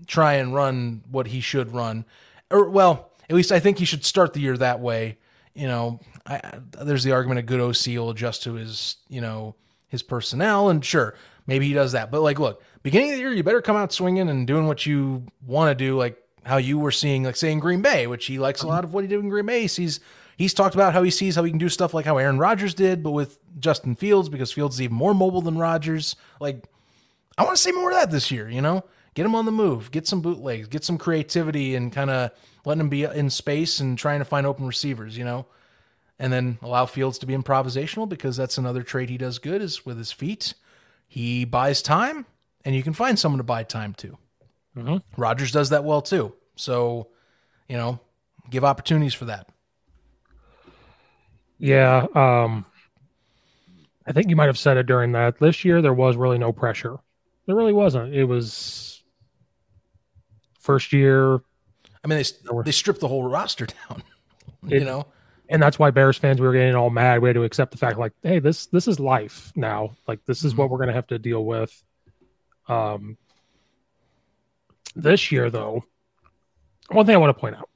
try 0.06 0.34
and 0.34 0.54
run 0.54 1.02
what 1.10 1.28
he 1.28 1.40
should 1.40 1.72
run, 1.72 2.04
or 2.50 2.68
well, 2.68 3.12
at 3.28 3.36
least 3.36 3.52
I 3.52 3.60
think 3.60 3.78
he 3.78 3.84
should 3.84 4.04
start 4.04 4.32
the 4.32 4.40
year 4.40 4.56
that 4.56 4.80
way. 4.80 5.18
You 5.54 5.68
know, 5.68 6.00
I, 6.26 6.40
there's 6.82 7.04
the 7.04 7.12
argument 7.12 7.40
a 7.40 7.42
good 7.42 7.60
OC 7.60 7.98
will 7.98 8.10
adjust 8.10 8.42
to 8.44 8.54
his, 8.54 8.96
you 9.08 9.20
know, 9.20 9.54
his 9.88 10.02
personnel, 10.02 10.68
and 10.68 10.84
sure, 10.84 11.14
maybe 11.46 11.66
he 11.66 11.72
does 11.72 11.92
that. 11.92 12.10
But 12.10 12.22
like, 12.22 12.38
look, 12.38 12.62
beginning 12.82 13.10
of 13.10 13.16
the 13.16 13.20
year, 13.20 13.32
you 13.32 13.42
better 13.42 13.62
come 13.62 13.76
out 13.76 13.92
swinging 13.92 14.28
and 14.28 14.46
doing 14.46 14.66
what 14.66 14.86
you 14.86 15.24
want 15.46 15.76
to 15.76 15.84
do, 15.84 15.96
like 15.96 16.16
how 16.44 16.56
you 16.56 16.78
were 16.78 16.92
seeing, 16.92 17.24
like 17.24 17.36
say 17.36 17.52
in 17.52 17.58
Green 17.58 17.82
Bay, 17.82 18.06
which 18.06 18.26
he 18.26 18.38
likes 18.38 18.60
a 18.60 18.64
mm-hmm. 18.64 18.72
lot 18.72 18.84
of 18.84 18.94
what 18.94 19.02
he 19.04 19.08
did 19.08 19.20
in 19.20 19.28
Green 19.28 19.46
Bay. 19.46 19.62
He 19.62 19.68
sees 19.68 20.00
he's 20.36 20.54
talked 20.54 20.74
about 20.74 20.92
how 20.92 21.02
he 21.02 21.10
sees 21.10 21.36
how 21.36 21.44
he 21.44 21.50
can 21.50 21.58
do 21.58 21.68
stuff 21.68 21.94
like 21.94 22.04
how 22.04 22.18
Aaron 22.18 22.38
Rodgers 22.38 22.74
did, 22.74 23.02
but 23.02 23.10
with 23.12 23.38
Justin 23.58 23.96
Fields 23.96 24.28
because 24.28 24.52
Fields 24.52 24.76
is 24.76 24.82
even 24.82 24.96
more 24.96 25.14
mobile 25.14 25.42
than 25.42 25.58
Rodgers. 25.58 26.16
Like, 26.40 26.64
I 27.38 27.44
want 27.44 27.56
to 27.56 27.62
see 27.62 27.72
more 27.72 27.90
of 27.90 27.96
that 27.96 28.10
this 28.10 28.30
year. 28.30 28.48
You 28.48 28.62
know, 28.62 28.84
get 29.14 29.26
him 29.26 29.34
on 29.34 29.46
the 29.46 29.52
move, 29.52 29.90
get 29.90 30.06
some 30.06 30.20
bootlegs, 30.20 30.68
get 30.68 30.84
some 30.84 30.98
creativity, 30.98 31.74
and 31.74 31.92
kind 31.92 32.10
of 32.10 32.30
letting 32.64 32.80
him 32.80 32.88
be 32.88 33.04
in 33.04 33.30
space 33.30 33.80
and 33.80 33.98
trying 33.98 34.20
to 34.20 34.24
find 34.24 34.46
open 34.46 34.66
receivers. 34.66 35.16
You 35.16 35.24
know. 35.24 35.46
And 36.18 36.32
then 36.32 36.58
allow 36.62 36.86
Fields 36.86 37.18
to 37.18 37.26
be 37.26 37.36
improvisational 37.36 38.08
because 38.08 38.38
that's 38.38 38.56
another 38.56 38.82
trait 38.82 39.10
he 39.10 39.18
does 39.18 39.38
good 39.38 39.60
is 39.60 39.84
with 39.84 39.98
his 39.98 40.12
feet 40.12 40.54
he 41.06 41.44
buys 41.44 41.82
time, 41.82 42.26
and 42.64 42.74
you 42.74 42.82
can 42.82 42.92
find 42.92 43.18
someone 43.18 43.38
to 43.38 43.44
buy 43.44 43.62
time 43.62 43.94
to. 43.94 44.18
Mm-hmm. 44.76 45.20
Rodgers 45.20 45.52
does 45.52 45.70
that 45.70 45.84
well 45.84 46.02
too. 46.02 46.34
So, 46.56 47.08
you 47.68 47.76
know, 47.76 48.00
give 48.50 48.64
opportunities 48.64 49.14
for 49.14 49.26
that. 49.26 49.48
Yeah. 51.58 52.06
Um, 52.14 52.66
I 54.06 54.12
think 54.12 54.28
you 54.28 54.36
might 54.36 54.46
have 54.46 54.58
said 54.58 54.76
it 54.76 54.86
during 54.86 55.12
that. 55.12 55.38
This 55.38 55.64
year, 55.64 55.80
there 55.80 55.94
was 55.94 56.16
really 56.16 56.38
no 56.38 56.52
pressure. 56.52 56.96
There 57.46 57.56
really 57.56 57.72
wasn't. 57.72 58.14
It 58.14 58.24
was 58.24 59.02
first 60.60 60.92
year. 60.92 61.34
I 61.34 62.08
mean, 62.08 62.18
they, 62.18 62.62
they 62.64 62.72
stripped 62.72 63.00
the 63.00 63.08
whole 63.08 63.24
roster 63.24 63.66
down, 63.88 64.02
you 64.66 64.84
know? 64.84 65.06
And 65.48 65.62
that's 65.62 65.78
why 65.78 65.90
Bears 65.90 66.16
fans 66.16 66.40
we 66.40 66.46
were 66.46 66.52
getting 66.52 66.74
all 66.74 66.90
mad. 66.90 67.22
We 67.22 67.28
had 67.28 67.34
to 67.34 67.44
accept 67.44 67.70
the 67.72 67.78
fact, 67.78 67.98
like, 67.98 68.12
hey, 68.22 68.38
this 68.38 68.66
this 68.66 68.88
is 68.88 68.98
life 68.98 69.52
now. 69.54 69.96
Like, 70.06 70.24
this 70.24 70.44
is 70.44 70.52
mm-hmm. 70.52 70.62
what 70.62 70.70
we're 70.70 70.78
going 70.78 70.88
to 70.88 70.94
have 70.94 71.06
to 71.08 71.18
deal 71.18 71.44
with. 71.44 71.82
Um, 72.68 73.16
this 74.94 75.30
year, 75.30 75.50
though, 75.50 75.84
one 76.90 77.06
thing 77.06 77.14
I 77.14 77.18
want 77.18 77.36
to 77.36 77.40
point 77.40 77.56
out: 77.56 77.70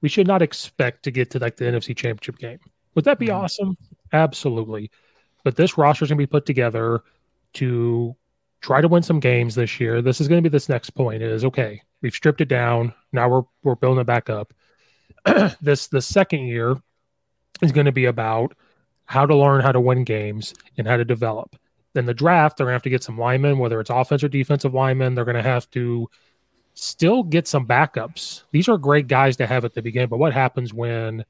we 0.00 0.08
should 0.08 0.26
not 0.26 0.42
expect 0.42 1.02
to 1.04 1.10
get 1.10 1.30
to 1.30 1.38
like 1.38 1.56
the 1.56 1.64
NFC 1.64 1.96
Championship 1.96 2.38
game. 2.38 2.58
Would 2.94 3.04
that 3.04 3.18
be 3.18 3.26
mm-hmm. 3.26 3.44
awesome? 3.44 3.76
Absolutely. 4.12 4.90
But 5.44 5.56
this 5.56 5.76
roster 5.76 6.04
is 6.04 6.10
going 6.10 6.18
to 6.18 6.22
be 6.22 6.30
put 6.30 6.46
together 6.46 7.02
to 7.54 8.14
try 8.60 8.80
to 8.80 8.86
win 8.86 9.02
some 9.02 9.18
games 9.18 9.56
this 9.56 9.80
year. 9.80 10.02
This 10.02 10.20
is 10.20 10.28
going 10.28 10.42
to 10.42 10.48
be 10.48 10.52
this 10.52 10.68
next 10.68 10.90
point. 10.90 11.22
Is 11.22 11.44
okay. 11.44 11.82
We've 12.00 12.14
stripped 12.14 12.40
it 12.40 12.48
down. 12.48 12.94
Now 13.12 13.28
we're 13.28 13.42
we're 13.64 13.74
building 13.74 14.02
it 14.02 14.06
back 14.06 14.30
up. 14.30 14.54
this 15.60 15.88
the 15.88 16.02
second 16.02 16.40
year 16.40 16.76
is 17.62 17.72
going 17.72 17.86
to 17.86 17.92
be 17.92 18.04
about 18.04 18.54
how 19.06 19.24
to 19.24 19.34
learn 19.34 19.62
how 19.62 19.72
to 19.72 19.80
win 19.80 20.04
games 20.04 20.54
and 20.76 20.86
how 20.86 20.96
to 20.96 21.04
develop. 21.04 21.56
Then 21.94 22.06
the 22.06 22.14
draft, 22.14 22.56
they're 22.56 22.66
going 22.66 22.72
to 22.72 22.76
have 22.76 22.82
to 22.82 22.90
get 22.90 23.02
some 23.02 23.18
linemen, 23.18 23.58
whether 23.58 23.80
it's 23.80 23.90
offensive 23.90 24.26
or 24.26 24.30
defensive 24.30 24.74
linemen. 24.74 25.14
They're 25.14 25.24
going 25.24 25.36
to 25.36 25.42
have 25.42 25.70
to 25.70 26.08
still 26.74 27.22
get 27.22 27.46
some 27.46 27.66
backups. 27.66 28.44
These 28.50 28.68
are 28.68 28.78
great 28.78 29.06
guys 29.06 29.36
to 29.36 29.46
have 29.46 29.64
at 29.64 29.74
the 29.74 29.82
beginning, 29.82 30.08
but 30.08 30.18
what 30.18 30.32
happens 30.32 30.72
when, 30.72 31.24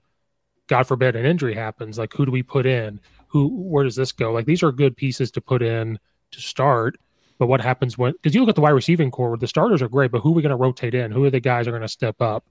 God 0.68 0.84
forbid, 0.84 1.16
an 1.16 1.26
injury 1.26 1.54
happens? 1.54 1.98
Like, 1.98 2.12
who 2.12 2.24
do 2.24 2.30
we 2.30 2.42
put 2.42 2.64
in? 2.66 3.00
Who? 3.28 3.48
Where 3.48 3.82
does 3.82 3.96
this 3.96 4.12
go? 4.12 4.32
Like, 4.32 4.46
these 4.46 4.62
are 4.62 4.70
good 4.70 4.96
pieces 4.96 5.30
to 5.32 5.40
put 5.40 5.62
in 5.62 5.98
to 6.30 6.40
start. 6.40 6.96
But 7.38 7.46
what 7.46 7.60
happens 7.60 7.98
when? 7.98 8.12
Because 8.12 8.34
you 8.34 8.40
look 8.40 8.50
at 8.50 8.54
the 8.54 8.60
wide 8.60 8.70
receiving 8.70 9.10
corps, 9.10 9.36
the 9.36 9.48
starters 9.48 9.82
are 9.82 9.88
great, 9.88 10.12
but 10.12 10.20
who 10.20 10.30
are 10.30 10.34
we 10.34 10.42
going 10.42 10.50
to 10.50 10.56
rotate 10.56 10.94
in? 10.94 11.10
Who 11.10 11.24
are 11.24 11.30
the 11.30 11.40
guys 11.40 11.64
that 11.64 11.70
are 11.70 11.78
going 11.78 11.82
to 11.82 11.88
step 11.88 12.22
up? 12.22 12.44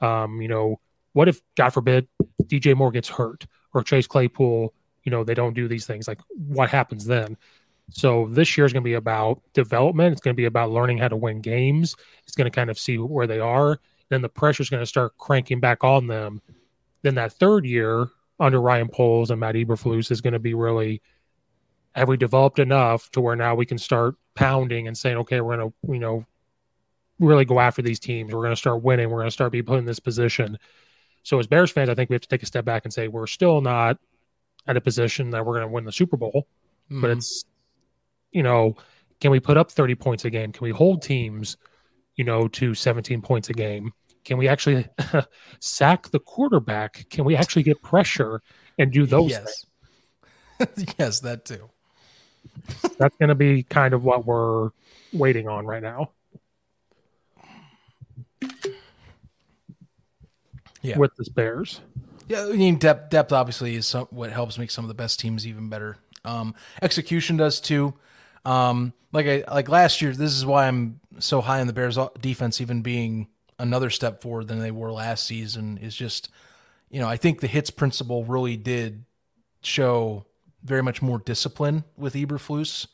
Um, 0.00 0.42
you 0.42 0.48
know, 0.48 0.80
what 1.12 1.28
if, 1.28 1.40
God 1.56 1.70
forbid, 1.70 2.08
DJ 2.44 2.76
Moore 2.76 2.90
gets 2.90 3.08
hurt 3.08 3.46
or 3.72 3.82
Chase 3.82 4.06
Claypool, 4.06 4.72
you 5.04 5.10
know, 5.10 5.24
they 5.24 5.34
don't 5.34 5.54
do 5.54 5.68
these 5.68 5.86
things? 5.86 6.08
Like, 6.08 6.20
what 6.30 6.70
happens 6.70 7.04
then? 7.04 7.36
So 7.90 8.28
this 8.30 8.56
year 8.56 8.64
is 8.64 8.72
going 8.72 8.82
to 8.82 8.88
be 8.88 8.94
about 8.94 9.42
development. 9.52 10.12
It's 10.12 10.20
going 10.20 10.34
to 10.34 10.40
be 10.40 10.46
about 10.46 10.70
learning 10.70 10.98
how 10.98 11.08
to 11.08 11.16
win 11.16 11.40
games. 11.40 11.94
It's 12.26 12.34
going 12.34 12.50
to 12.50 12.54
kind 12.54 12.70
of 12.70 12.78
see 12.78 12.96
where 12.96 13.26
they 13.26 13.40
are. 13.40 13.78
Then 14.08 14.22
the 14.22 14.28
pressure 14.28 14.62
is 14.62 14.70
going 14.70 14.82
to 14.82 14.86
start 14.86 15.16
cranking 15.18 15.60
back 15.60 15.84
on 15.84 16.06
them. 16.06 16.40
Then 17.02 17.16
that 17.16 17.32
third 17.32 17.66
year 17.66 18.08
under 18.40 18.60
Ryan 18.60 18.88
Poles 18.88 19.30
and 19.30 19.40
Matt 19.40 19.54
Eberflus 19.54 20.10
is 20.10 20.20
going 20.20 20.32
to 20.32 20.38
be 20.38 20.54
really 20.54 21.02
have 21.94 22.08
we 22.08 22.16
developed 22.16 22.58
enough 22.58 23.10
to 23.12 23.20
where 23.20 23.36
now 23.36 23.54
we 23.54 23.66
can 23.66 23.78
start 23.78 24.16
pounding 24.34 24.88
and 24.88 24.98
saying, 24.98 25.16
okay, 25.18 25.40
we're 25.40 25.56
going 25.56 25.70
to, 25.70 25.92
you 25.92 26.00
know, 26.00 26.26
really 27.20 27.44
go 27.44 27.60
after 27.60 27.82
these 27.82 28.00
teams. 28.00 28.32
We're 28.32 28.40
going 28.40 28.50
to 28.50 28.56
start 28.56 28.82
winning. 28.82 29.10
We're 29.10 29.18
going 29.18 29.28
to 29.28 29.32
start 29.32 29.52
being 29.52 29.64
put 29.64 29.78
in 29.78 29.84
this 29.84 30.00
position. 30.00 30.58
So 31.24 31.38
as 31.38 31.46
Bears 31.46 31.70
fans, 31.70 31.88
I 31.88 31.94
think 31.94 32.10
we 32.10 32.14
have 32.14 32.22
to 32.22 32.28
take 32.28 32.42
a 32.42 32.46
step 32.46 32.64
back 32.64 32.84
and 32.84 32.94
say 32.94 33.08
we're 33.08 33.26
still 33.26 33.60
not 33.60 33.98
at 34.66 34.76
a 34.76 34.80
position 34.80 35.30
that 35.30 35.44
we're 35.44 35.54
going 35.54 35.66
to 35.66 35.72
win 35.72 35.84
the 35.84 35.92
Super 35.92 36.16
Bowl, 36.16 36.46
mm-hmm. 36.90 37.00
but 37.00 37.10
it's 37.10 37.44
you 38.30 38.42
know, 38.42 38.76
can 39.20 39.30
we 39.30 39.40
put 39.40 39.56
up 39.56 39.70
30 39.70 39.94
points 39.94 40.24
a 40.24 40.30
game? 40.30 40.52
Can 40.52 40.64
we 40.64 40.70
hold 40.70 41.00
teams, 41.00 41.56
you 42.16 42.24
know, 42.24 42.48
to 42.48 42.74
17 42.74 43.22
points 43.22 43.48
a 43.48 43.54
game? 43.54 43.92
Can 44.24 44.36
we 44.36 44.48
actually 44.48 44.86
sack 45.60 46.10
the 46.10 46.18
quarterback? 46.18 47.06
Can 47.10 47.24
we 47.24 47.36
actually 47.36 47.62
get 47.62 47.80
pressure 47.80 48.42
and 48.78 48.92
do 48.92 49.06
those 49.06 49.30
yes. 49.30 49.66
yes, 50.98 51.20
that 51.20 51.44
too. 51.44 51.70
That's 52.98 53.16
going 53.16 53.28
to 53.28 53.34
be 53.34 53.62
kind 53.62 53.94
of 53.94 54.04
what 54.04 54.26
we're 54.26 54.70
waiting 55.12 55.48
on 55.48 55.66
right 55.66 55.82
now. 55.82 56.10
Yeah. 60.84 60.98
with 60.98 61.16
the 61.16 61.28
Bears. 61.34 61.80
Yeah, 62.28 62.44
I 62.44 62.52
mean 62.52 62.76
depth. 62.76 63.10
Depth 63.10 63.32
obviously 63.32 63.74
is 63.74 63.86
some, 63.86 64.06
what 64.10 64.30
helps 64.30 64.58
make 64.58 64.70
some 64.70 64.84
of 64.84 64.88
the 64.88 64.94
best 64.94 65.18
teams 65.18 65.46
even 65.46 65.68
better. 65.68 65.96
Um, 66.24 66.54
execution 66.80 67.36
does 67.36 67.60
too. 67.60 67.94
Um, 68.44 68.92
like 69.12 69.26
I 69.26 69.44
like 69.52 69.68
last 69.68 70.00
year. 70.02 70.12
This 70.12 70.32
is 70.32 70.46
why 70.46 70.66
I'm 70.68 71.00
so 71.18 71.40
high 71.40 71.60
on 71.60 71.66
the 71.66 71.72
Bears 71.72 71.98
defense, 72.20 72.60
even 72.60 72.82
being 72.82 73.28
another 73.58 73.90
step 73.90 74.22
forward 74.22 74.48
than 74.48 74.58
they 74.58 74.70
were 74.70 74.92
last 74.92 75.26
season. 75.26 75.78
Is 75.78 75.94
just, 75.94 76.30
you 76.90 77.00
know, 77.00 77.08
I 77.08 77.16
think 77.16 77.40
the 77.40 77.46
hits 77.46 77.70
principle 77.70 78.24
really 78.24 78.56
did 78.56 79.04
show 79.62 80.24
very 80.62 80.82
much 80.82 81.02
more 81.02 81.18
discipline 81.18 81.84
with 81.96 82.14
Eberflus. 82.14 82.86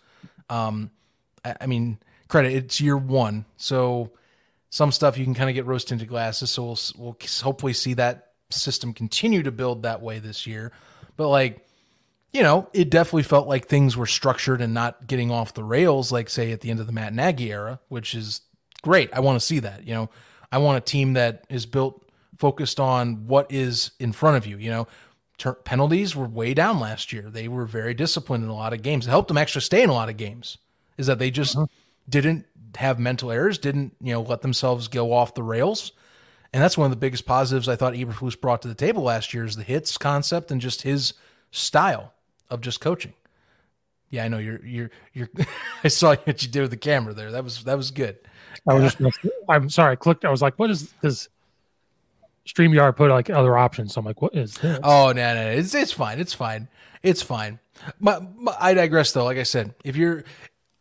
Um, 0.48 0.90
I, 1.44 1.54
I 1.62 1.66
mean, 1.66 1.98
credit 2.28 2.52
it's 2.52 2.80
year 2.80 2.96
one, 2.96 3.44
so 3.56 4.10
some 4.70 4.92
stuff 4.92 5.18
you 5.18 5.24
can 5.24 5.34
kind 5.34 5.50
of 5.50 5.54
get 5.54 5.66
rose 5.66 5.84
tinted 5.84 6.08
glasses. 6.08 6.50
So 6.50 6.62
we'll 6.64 6.78
we'll 6.96 7.16
hopefully 7.42 7.72
see 7.72 7.94
that 7.94 8.32
system 8.50 8.92
continue 8.92 9.42
to 9.42 9.52
build 9.52 9.82
that 9.82 10.02
way 10.02 10.18
this 10.18 10.46
year. 10.46 10.72
But 11.16 11.28
like 11.28 11.66
you 12.32 12.42
know, 12.42 12.68
it 12.72 12.90
definitely 12.90 13.24
felt 13.24 13.48
like 13.48 13.66
things 13.66 13.96
were 13.96 14.06
structured 14.06 14.60
and 14.60 14.72
not 14.72 15.06
getting 15.06 15.32
off 15.32 15.54
the 15.54 15.64
rails, 15.64 16.12
like 16.12 16.30
say 16.30 16.52
at 16.52 16.60
the 16.60 16.70
end 16.70 16.78
of 16.78 16.86
the 16.86 16.92
Matt 16.92 17.12
Nagy 17.12 17.50
era, 17.50 17.80
which 17.88 18.14
is 18.14 18.42
great. 18.82 19.10
I 19.12 19.20
want 19.20 19.38
to 19.38 19.44
see 19.44 19.58
that. 19.58 19.84
You 19.86 19.94
know, 19.94 20.10
I 20.52 20.58
want 20.58 20.78
a 20.78 20.80
team 20.80 21.14
that 21.14 21.44
is 21.48 21.66
built 21.66 22.08
focused 22.38 22.78
on 22.78 23.26
what 23.26 23.50
is 23.50 23.90
in 23.98 24.12
front 24.12 24.36
of 24.36 24.46
you. 24.46 24.58
You 24.58 24.70
know, 24.70 24.88
ter- 25.38 25.54
penalties 25.54 26.14
were 26.14 26.26
way 26.26 26.54
down 26.54 26.78
last 26.78 27.12
year. 27.12 27.22
They 27.22 27.48
were 27.48 27.66
very 27.66 27.94
disciplined 27.94 28.44
in 28.44 28.50
a 28.50 28.54
lot 28.54 28.72
of 28.72 28.82
games. 28.82 29.06
It 29.06 29.10
helped 29.10 29.28
them 29.28 29.38
actually 29.38 29.62
stay 29.62 29.82
in 29.82 29.90
a 29.90 29.94
lot 29.94 30.08
of 30.08 30.16
games. 30.16 30.58
Is 30.98 31.06
that 31.08 31.18
they 31.18 31.30
just 31.30 31.56
uh-huh. 31.56 31.66
didn't 32.08 32.46
have 32.76 32.98
mental 32.98 33.30
errors, 33.30 33.58
didn't 33.58 33.94
you 34.00 34.12
know 34.12 34.22
let 34.22 34.42
themselves 34.42 34.88
go 34.88 35.12
off 35.12 35.34
the 35.34 35.42
rails. 35.42 35.92
And 36.52 36.62
that's 36.62 36.76
one 36.76 36.86
of 36.86 36.90
the 36.90 36.96
biggest 36.96 37.26
positives 37.26 37.68
I 37.68 37.76
thought 37.76 37.94
Eberflus 37.94 38.40
brought 38.40 38.62
to 38.62 38.68
the 38.68 38.74
table 38.74 39.04
last 39.04 39.32
year 39.32 39.44
is 39.44 39.54
the 39.54 39.62
hits 39.62 39.96
concept 39.96 40.50
and 40.50 40.60
just 40.60 40.82
his 40.82 41.14
style 41.52 42.12
of 42.48 42.60
just 42.60 42.80
coaching. 42.80 43.14
Yeah, 44.10 44.24
I 44.24 44.28
know 44.28 44.38
you're 44.38 44.64
you're 44.64 44.90
you're. 45.12 45.30
I 45.84 45.88
saw 45.88 46.16
what 46.16 46.42
you 46.42 46.48
did 46.48 46.62
with 46.62 46.70
the 46.70 46.76
camera 46.76 47.14
there. 47.14 47.30
That 47.30 47.44
was 47.44 47.64
that 47.64 47.76
was 47.76 47.90
good. 47.90 48.18
I 48.68 48.74
was 48.74 48.94
just. 48.94 49.16
I'm 49.48 49.70
sorry. 49.70 49.92
I 49.92 49.96
clicked. 49.96 50.24
I 50.24 50.30
was 50.30 50.42
like, 50.42 50.58
"What 50.58 50.70
is 50.70 50.92
this?" 51.00 51.28
Streamyard 52.46 52.96
put 52.96 53.10
like 53.10 53.30
other 53.30 53.56
options. 53.56 53.94
So 53.94 54.00
I'm 54.00 54.04
like, 54.04 54.20
"What 54.20 54.34
is 54.34 54.54
this?" 54.54 54.80
Oh 54.82 55.12
no, 55.12 55.34
no, 55.34 55.50
it's 55.50 55.74
it's 55.74 55.92
fine. 55.92 56.18
It's 56.18 56.34
fine. 56.34 56.68
It's 57.02 57.22
fine. 57.22 57.60
But, 58.00 58.44
but 58.44 58.56
I 58.60 58.74
digress, 58.74 59.12
though. 59.12 59.24
Like 59.24 59.38
I 59.38 59.44
said, 59.44 59.74
if 59.84 59.96
you're 59.96 60.24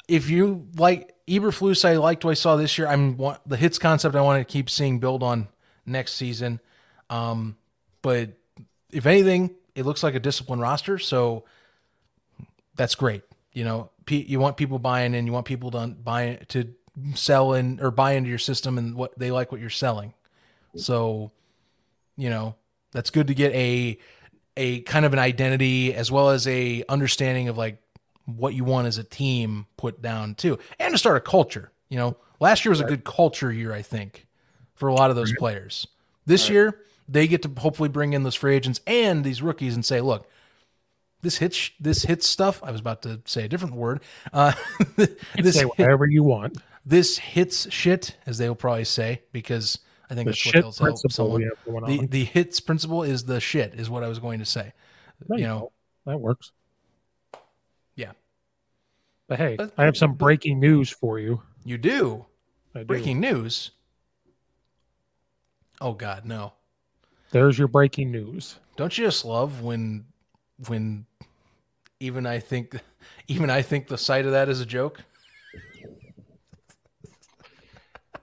if 0.09 0.29
you 0.29 0.67
like 0.75 1.15
Eberflus, 1.27 1.85
I 1.85 1.97
liked 1.97 2.25
what 2.25 2.31
I 2.31 2.35
saw 2.35 2.55
this 2.55 2.77
year. 2.77 2.87
I'm 2.87 3.17
the 3.45 3.55
hits 3.55 3.77
concept. 3.77 4.15
I 4.15 4.21
want 4.21 4.45
to 4.45 4.51
keep 4.51 4.69
seeing 4.69 4.99
build 4.99 5.23
on 5.23 5.47
next 5.85 6.13
season. 6.13 6.59
Um, 7.09 7.55
but 8.01 8.31
if 8.91 9.05
anything, 9.05 9.51
it 9.75 9.85
looks 9.85 10.03
like 10.03 10.15
a 10.15 10.19
disciplined 10.19 10.61
roster. 10.61 10.97
So 10.97 11.45
that's 12.75 12.95
great. 12.95 13.23
You 13.53 13.63
know, 13.63 13.91
you 14.07 14.39
want 14.39 14.57
people 14.57 14.79
buying 14.79 15.13
in, 15.13 15.27
you 15.27 15.33
want 15.33 15.45
people 15.45 15.71
to 15.71 15.87
buy 15.87 16.39
to 16.49 16.73
sell 17.13 17.53
in 17.53 17.79
or 17.79 17.91
buy 17.91 18.13
into 18.13 18.29
your 18.29 18.39
system 18.39 18.77
and 18.77 18.95
what 18.95 19.17
they 19.17 19.31
like 19.31 19.51
what 19.51 19.61
you're 19.61 19.69
selling. 19.69 20.13
So, 20.75 21.31
you 22.17 22.29
know, 22.29 22.55
that's 22.91 23.09
good 23.09 23.27
to 23.27 23.35
get 23.35 23.53
a 23.53 23.97
a 24.57 24.81
kind 24.81 25.05
of 25.05 25.13
an 25.13 25.19
identity 25.19 25.93
as 25.93 26.11
well 26.11 26.29
as 26.29 26.47
a 26.47 26.83
understanding 26.89 27.47
of 27.47 27.57
like 27.57 27.81
what 28.37 28.53
you 28.53 28.63
want 28.63 28.87
as 28.87 28.97
a 28.97 29.03
team 29.03 29.65
put 29.77 30.01
down 30.01 30.35
too, 30.35 30.59
and 30.79 30.93
to 30.93 30.97
start 30.97 31.17
a 31.17 31.21
culture. 31.21 31.71
You 31.89 31.97
know, 31.97 32.17
last 32.39 32.65
year 32.65 32.69
was 32.69 32.81
a 32.81 32.85
good 32.85 33.03
culture 33.03 33.51
year, 33.51 33.73
I 33.73 33.81
think, 33.81 34.27
for 34.75 34.89
a 34.89 34.93
lot 34.93 35.09
of 35.09 35.15
those 35.15 35.33
players. 35.33 35.87
This 36.25 36.43
right. 36.43 36.53
year, 36.53 36.81
they 37.07 37.27
get 37.27 37.41
to 37.41 37.51
hopefully 37.57 37.89
bring 37.89 38.13
in 38.13 38.23
those 38.23 38.35
free 38.35 38.55
agents 38.55 38.79
and 38.85 39.23
these 39.23 39.41
rookies 39.41 39.73
and 39.73 39.83
say, 39.83 39.99
look, 40.01 40.29
this 41.21 41.37
hits 41.37 41.71
this 41.79 42.03
hits 42.03 42.27
stuff. 42.27 42.61
I 42.63 42.71
was 42.71 42.79
about 42.79 43.01
to 43.01 43.21
say 43.25 43.45
a 43.45 43.47
different 43.47 43.75
word. 43.75 44.01
Uh, 44.31 44.53
this 45.35 45.55
say 45.55 45.65
whatever 45.65 46.05
hit, 46.05 46.13
you 46.13 46.23
want. 46.23 46.57
This 46.85 47.17
hits 47.17 47.71
shit, 47.71 48.15
as 48.25 48.37
they 48.37 48.47
will 48.47 48.55
probably 48.55 48.85
say, 48.85 49.23
because 49.31 49.79
I 50.09 50.15
think 50.15 50.27
the 50.27 50.31
that's 50.31 50.45
what 50.45 50.53
they'll 50.53 50.93
tell 50.93 51.09
someone. 51.09 51.49
The, 51.65 52.07
the 52.07 52.23
hits 52.23 52.59
principle 52.59 53.03
is 53.03 53.25
the 53.25 53.39
shit, 53.39 53.73
is 53.75 53.89
what 53.89 54.03
I 54.03 54.07
was 54.07 54.19
going 54.19 54.39
to 54.39 54.45
say. 54.45 54.73
There 55.27 55.37
you 55.37 55.45
know, 55.45 55.71
that 56.05 56.19
works. 56.19 56.51
But 59.29 59.37
hey, 59.37 59.55
but, 59.57 59.71
I 59.77 59.85
have 59.85 59.95
some 59.95 60.13
breaking 60.13 60.59
news 60.59 60.89
for 60.89 61.19
you. 61.19 61.43
You 61.63 61.77
do? 61.77 62.25
do. 62.73 62.83
Breaking 62.83 63.19
news? 63.19 63.71
Oh 65.79 65.93
God, 65.93 66.25
no. 66.25 66.53
There's 67.29 67.57
your 67.57 67.67
breaking 67.67 68.11
news. 68.11 68.57
Don't 68.75 68.97
you 68.97 69.05
just 69.05 69.23
love 69.23 69.61
when 69.61 70.05
when 70.67 71.05
even 71.99 72.25
I 72.25 72.39
think 72.39 72.75
even 73.27 73.51
I 73.51 73.61
think 73.61 73.87
the 73.87 73.99
sight 73.99 74.25
of 74.25 74.31
that 74.31 74.49
is 74.49 74.61
a 74.61 74.65
joke. 74.65 74.99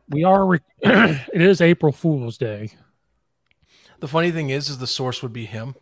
We 0.09 0.25
are 0.25 0.45
re- 0.45 0.61
it 0.81 1.41
is 1.41 1.61
April 1.61 1.93
Fool's 1.93 2.37
Day. 2.37 2.71
The 4.01 4.09
funny 4.09 4.33
thing 4.33 4.51
is 4.51 4.69
is 4.69 4.79
the 4.79 4.89
source 4.89 5.23
would 5.23 5.33
be 5.33 5.47
him. 5.47 5.77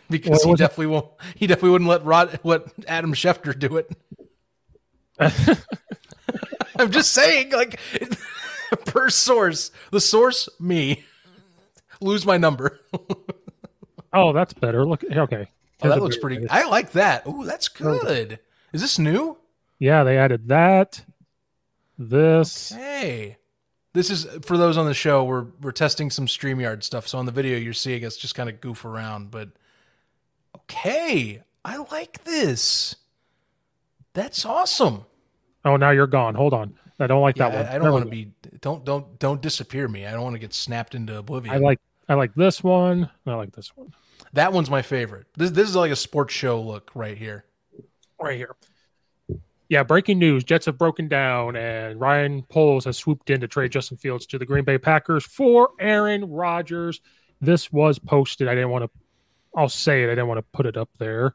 Because 0.10 0.42
he 0.42 0.54
definitely 0.54 0.86
won't 0.86 1.08
he 1.34 1.46
definitely 1.46 1.70
wouldn't 1.70 1.90
let 1.90 2.04
Rod 2.04 2.38
what 2.42 2.72
Adam 2.86 3.14
Schefter 3.14 3.58
do 3.58 3.76
it. 3.76 3.90
I'm 6.78 6.90
just 6.90 7.12
saying 7.12 7.52
like 7.52 7.80
per 8.86 9.08
source. 9.10 9.70
The 9.90 10.00
source 10.00 10.48
me. 10.58 11.04
Lose 12.00 12.26
my 12.26 12.36
number. 12.36 12.80
Oh, 14.12 14.32
that's 14.32 14.52
better. 14.52 14.84
Look, 14.84 15.04
okay. 15.04 15.48
Oh, 15.82 15.88
that 15.88 16.02
looks 16.02 16.16
pretty. 16.16 16.48
I 16.48 16.64
like 16.64 16.92
that. 16.92 17.22
Oh, 17.26 17.44
that's 17.44 17.68
good. 17.68 18.38
Is 18.72 18.80
this 18.80 18.98
new? 18.98 19.38
Yeah, 19.78 20.04
they 20.04 20.18
added 20.18 20.48
that. 20.48 21.04
This. 21.98 22.70
Hey, 22.70 23.38
this 23.92 24.10
is 24.10 24.26
for 24.44 24.56
those 24.56 24.76
on 24.76 24.86
the 24.86 24.94
show. 24.94 25.24
We're 25.24 25.46
we're 25.60 25.72
testing 25.72 26.10
some 26.10 26.26
Streamyard 26.26 26.82
stuff. 26.82 27.06
So 27.08 27.18
on 27.18 27.26
the 27.26 27.32
video, 27.32 27.58
you're 27.58 27.72
seeing 27.72 28.04
us 28.04 28.16
just 28.16 28.34
kind 28.34 28.48
of 28.48 28.60
goof 28.60 28.84
around. 28.84 29.30
But 29.30 29.50
okay, 30.62 31.42
I 31.64 31.76
like 31.90 32.24
this. 32.24 32.96
That's 34.14 34.44
awesome. 34.44 35.06
Oh, 35.64 35.76
now 35.76 35.90
you're 35.90 36.06
gone. 36.06 36.34
Hold 36.34 36.54
on. 36.54 36.74
I 36.98 37.06
don't 37.06 37.22
like 37.22 37.36
yeah, 37.36 37.48
that 37.48 37.56
one. 37.56 37.66
I, 37.66 37.74
I 37.74 37.78
don't 37.78 37.92
want 37.92 38.04
to 38.04 38.10
be. 38.10 38.32
Don't 38.60 38.84
don't 38.84 39.18
don't 39.18 39.40
disappear 39.42 39.88
me. 39.88 40.06
I 40.06 40.12
don't 40.12 40.22
want 40.22 40.34
to 40.34 40.38
get 40.38 40.54
snapped 40.54 40.94
into 40.94 41.16
oblivion. 41.16 41.54
I 41.54 41.58
like 41.58 41.80
I 42.08 42.14
like 42.14 42.34
this 42.34 42.62
one. 42.62 43.10
I 43.26 43.34
like 43.34 43.52
this 43.52 43.76
one. 43.76 43.92
That 44.34 44.52
one's 44.52 44.70
my 44.70 44.82
favorite. 44.82 45.26
This 45.36 45.50
this 45.50 45.68
is 45.68 45.76
like 45.76 45.90
a 45.90 45.96
sports 45.96 46.32
show 46.34 46.60
look 46.60 46.90
right 46.94 47.16
here. 47.16 47.44
Right 48.20 48.36
here. 48.36 48.54
Yeah, 49.68 49.82
breaking 49.82 50.18
news. 50.18 50.44
Jets 50.44 50.66
have 50.66 50.76
broken 50.76 51.08
down 51.08 51.56
and 51.56 51.98
Ryan 51.98 52.42
Poles 52.42 52.84
has 52.84 52.98
swooped 52.98 53.30
in 53.30 53.40
to 53.40 53.48
trade 53.48 53.72
Justin 53.72 53.96
Fields 53.96 54.26
to 54.26 54.38
the 54.38 54.44
Green 54.44 54.64
Bay 54.64 54.76
Packers 54.76 55.24
for 55.24 55.70
Aaron 55.80 56.30
Rodgers. 56.30 57.00
This 57.40 57.72
was 57.72 57.98
posted. 57.98 58.48
I 58.48 58.54
didn't 58.54 58.70
want 58.70 58.84
to 58.84 58.90
I'll 59.56 59.68
say 59.68 60.02
it. 60.02 60.06
I 60.06 60.10
didn't 60.10 60.28
want 60.28 60.38
to 60.38 60.46
put 60.52 60.66
it 60.66 60.76
up 60.76 60.90
there. 60.98 61.34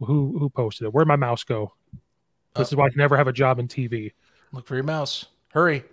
Who 0.00 0.38
who 0.38 0.48
posted 0.48 0.86
it? 0.86 0.94
Where'd 0.94 1.08
my 1.08 1.16
mouse 1.16 1.44
go? 1.44 1.72
This 2.56 2.68
oh. 2.68 2.72
is 2.72 2.76
why 2.76 2.86
I 2.86 2.88
can 2.90 2.98
never 2.98 3.16
have 3.16 3.28
a 3.28 3.32
job 3.32 3.58
in 3.58 3.68
TV. 3.68 4.12
Look 4.52 4.66
for 4.66 4.74
your 4.74 4.84
mouse. 4.84 5.26
Hurry. 5.52 5.84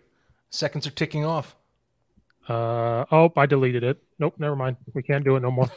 Seconds 0.50 0.88
are 0.88 0.92
ticking 0.92 1.26
off. 1.26 1.56
Uh 2.48 3.06
oh, 3.12 3.32
I 3.36 3.46
deleted 3.46 3.84
it. 3.84 4.02
Nope, 4.20 4.36
never 4.38 4.56
mind. 4.56 4.78
We 4.94 5.04
can't 5.04 5.26
do 5.26 5.36
it 5.36 5.42
no 5.42 5.52
more. 5.52 5.70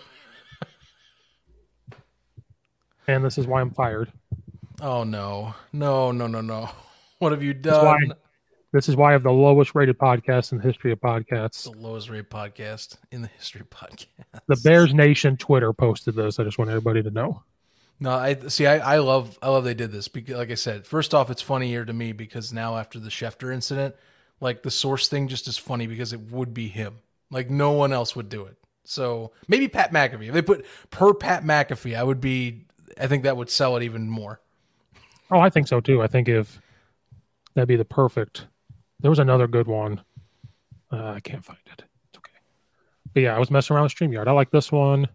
and 3.09 3.25
this 3.25 3.39
is 3.39 3.47
why 3.47 3.61
I'm 3.61 3.73
fired. 3.73 4.13
Oh 4.81 5.03
no. 5.05 5.55
No, 5.73 6.13
no, 6.13 6.27
no, 6.27 6.41
no. 6.41 6.71
What 7.19 7.33
have 7.33 7.43
you 7.43 7.53
done? 7.53 8.15
This 8.73 8.89
is 8.89 8.95
why, 8.95 8.95
this 8.95 8.95
is 8.95 8.97
why 8.97 9.09
I 9.09 9.13
have 9.13 9.23
the 9.25 9.33
lowest 9.33 9.75
rated 9.75 9.99
podcast 9.99 10.53
in 10.53 10.59
the 10.59 10.65
history 10.65 10.93
of 10.93 11.01
podcasts. 11.01 11.65
The 11.65 11.77
lowest 11.79 12.09
rated 12.09 12.31
podcast 12.31 12.99
in 13.11 13.23
the 13.23 13.29
history 13.29 13.63
of 13.63 13.71
podcasts. 13.71 14.07
The 14.47 14.61
Bears 14.63 14.95
Nation 14.95 15.37
Twitter 15.37 15.73
posted 15.73 16.15
this. 16.15 16.39
I 16.39 16.45
just 16.45 16.59
want 16.59 16.71
everybody 16.71 17.03
to 17.03 17.11
know. 17.11 17.43
No, 17.99 18.13
I 18.13 18.35
see. 18.49 18.67
I, 18.67 18.95
I 18.95 18.99
love 18.99 19.39
I 19.43 19.51
love 19.51 19.65
they 19.65 19.75
did 19.75 19.93
this 19.93 20.09
because, 20.09 20.37
like 20.37 20.51
I 20.51 20.55
said, 20.55 20.87
first 20.87 21.15
off, 21.15 21.31
it's 21.31 21.43
funnier 21.43 21.85
to 21.85 21.93
me 21.93 22.13
because 22.13 22.53
now 22.53 22.79
after 22.79 22.99
the 22.99 23.11
Schefter 23.11 23.53
incident, 23.53 23.95
like 24.41 24.63
the 24.63 24.71
source 24.71 25.07
thing 25.09 25.29
just 25.29 25.47
is 25.49 25.59
funny 25.59 25.87
because 25.87 26.15
it 26.15 26.31
would 26.31 26.55
be 26.55 26.69
him. 26.69 27.01
Like 27.31 27.51
no 27.51 27.73
one 27.73 27.93
else 27.93 28.17
would 28.17 28.31
do 28.31 28.47
it. 28.47 28.57
So 28.85 29.33
maybe 29.49 29.69
Pat 29.69 29.93
McAfee. 29.93 30.29
If 30.29 30.35
they 30.35 30.43
put 30.43 30.65
per 30.91 31.13
Pat 31.13 31.45
McAfee, 31.45 31.97
I 31.97 32.03
would 32.03 32.21
be. 32.21 32.67
I 32.99 33.07
think 33.07 33.25
that 33.25 33.37
would 33.37 33.51
sell 33.51 33.77
it 33.77 33.83
even 33.83 34.09
more. 34.09 34.41
Oh, 35.31 35.41
I 35.41 35.51
think 35.51 35.69
so 35.69 35.81
too. 35.81 36.03
I 36.03 36.07
think 36.07 36.29
if 36.29 36.61
that'd 37.55 37.69
be 37.69 37.77
the 37.77 37.85
perfect. 37.85 38.47
There 39.01 39.11
was 39.11 39.19
another 39.19 39.47
good 39.47 39.67
one. 39.67 40.01
Uh, 40.93 41.13
I 41.13 41.21
can't 41.21 41.45
find 41.45 41.59
it. 41.67 41.85
It's 42.09 42.19
okay. 42.19 42.33
But 43.15 43.23
yeah, 43.23 43.37
I 43.37 43.39
was 43.39 43.51
messing 43.51 43.75
around 43.75 43.85
with 43.85 43.95
Streamyard. 43.95 44.27
I 44.27 44.33
like 44.33 44.51
this 44.51 44.71
one. 44.71 45.09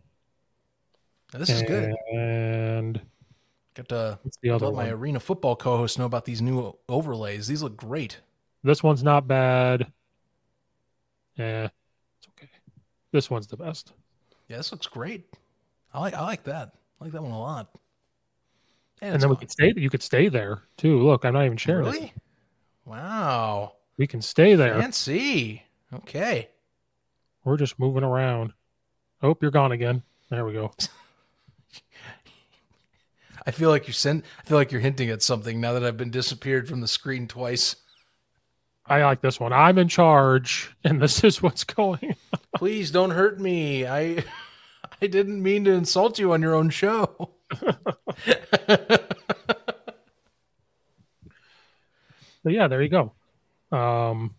this 1.33 1.49
is 1.49 1.61
good. 1.63 1.93
And 2.13 3.01
got 3.75 3.89
to 3.89 4.19
let 4.43 4.61
one? 4.61 4.75
my 4.75 4.89
arena 4.89 5.19
football 5.19 5.55
co-host 5.55 5.99
know 5.99 6.05
about 6.05 6.25
these 6.25 6.41
new 6.41 6.75
overlays. 6.87 7.47
These 7.47 7.61
look 7.61 7.77
great. 7.77 8.19
This 8.63 8.81
one's 8.81 9.03
not 9.03 9.27
bad. 9.27 9.91
Yeah, 11.37 11.67
it's 12.17 12.27
okay. 12.29 12.49
This 13.11 13.29
one's 13.29 13.47
the 13.47 13.57
best. 13.57 13.91
Yeah, 14.47 14.57
this 14.57 14.71
looks 14.71 14.87
great. 14.87 15.25
I 15.93 15.99
like 15.99 16.13
I 16.13 16.21
like 16.21 16.43
that. 16.45 16.73
I 16.99 17.03
like 17.03 17.13
that 17.13 17.21
one 17.21 17.31
a 17.31 17.39
lot. 17.39 17.69
And, 19.01 19.13
and 19.13 19.21
then 19.21 19.29
we 19.29 19.35
could 19.35 19.51
stay. 19.51 19.73
You 19.75 19.89
could 19.89 20.01
stay 20.01 20.29
there 20.29 20.63
too. 20.77 21.03
Look, 21.03 21.25
I'm 21.25 21.33
not 21.33 21.45
even 21.45 21.57
sharing. 21.57 21.85
Really? 21.85 22.05
It. 22.05 22.11
Wow. 22.85 23.73
We 23.97 24.07
can 24.07 24.21
stay 24.21 24.55
there. 24.55 24.79
Fancy. 24.79 25.63
Okay. 25.93 26.49
We're 27.43 27.57
just 27.57 27.79
moving 27.79 28.03
around. 28.03 28.53
Oh, 29.21 29.37
you're 29.41 29.51
gone 29.51 29.71
again. 29.71 30.03
There 30.29 30.45
we 30.45 30.53
go. 30.53 30.71
I 33.47 33.51
feel 33.51 33.69
like 33.69 33.85
you're 33.87 33.93
send, 33.93 34.23
I 34.39 34.47
feel 34.47 34.57
like 34.57 34.71
you're 34.71 34.81
hinting 34.81 35.09
at 35.09 35.21
something 35.21 35.61
now 35.61 35.73
that 35.73 35.83
I've 35.83 35.97
been 35.97 36.09
disappeared 36.09 36.67
from 36.67 36.81
the 36.81 36.87
screen 36.87 37.27
twice. 37.27 37.75
I 38.87 39.03
like 39.03 39.21
this 39.21 39.39
one. 39.39 39.53
I'm 39.53 39.77
in 39.77 39.87
charge, 39.87 40.75
and 40.83 41.01
this 41.01 41.23
is 41.23 41.41
what's 41.41 41.63
going. 41.63 42.15
On. 42.33 42.39
Please 42.55 42.91
don't 42.91 43.11
hurt 43.11 43.39
me. 43.39 43.87
I, 43.87 44.23
I 45.01 45.07
didn't 45.07 45.41
mean 45.41 45.63
to 45.65 45.71
insult 45.71 46.19
you 46.19 46.33
on 46.33 46.41
your 46.41 46.55
own 46.55 46.69
show. 46.69 47.31
But 52.45 52.53
yeah, 52.53 52.67
there 52.67 52.83
you 52.83 52.89
go. 52.89 53.11
Um, 53.75 54.35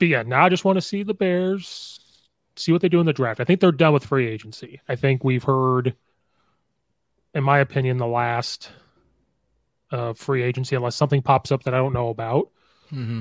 but 0.00 0.08
yeah, 0.08 0.24
now 0.24 0.44
I 0.44 0.48
just 0.48 0.64
want 0.64 0.76
to 0.76 0.82
see 0.82 1.04
the 1.04 1.14
Bears, 1.14 2.00
see 2.56 2.72
what 2.72 2.82
they 2.82 2.88
do 2.88 2.98
in 2.98 3.06
the 3.06 3.12
draft. 3.12 3.40
I 3.40 3.44
think 3.44 3.60
they're 3.60 3.70
done 3.70 3.92
with 3.92 4.04
free 4.04 4.26
agency. 4.26 4.80
I 4.88 4.96
think 4.96 5.22
we've 5.22 5.44
heard, 5.44 5.94
in 7.34 7.44
my 7.44 7.60
opinion, 7.60 7.98
the 7.98 8.06
last 8.08 8.70
uh, 9.92 10.12
free 10.12 10.42
agency, 10.42 10.74
unless 10.74 10.96
something 10.96 11.22
pops 11.22 11.52
up 11.52 11.62
that 11.62 11.72
I 11.72 11.78
don't 11.78 11.92
know 11.92 12.08
about. 12.08 12.50
Mm-hmm. 12.92 13.20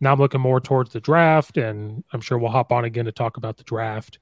Now 0.00 0.12
I'm 0.12 0.18
looking 0.18 0.42
more 0.42 0.60
towards 0.60 0.92
the 0.92 1.00
draft, 1.00 1.56
and 1.56 2.04
I'm 2.12 2.20
sure 2.20 2.36
we'll 2.36 2.50
hop 2.50 2.72
on 2.72 2.84
again 2.84 3.06
to 3.06 3.12
talk 3.12 3.38
about 3.38 3.56
the 3.56 3.64
draft, 3.64 4.18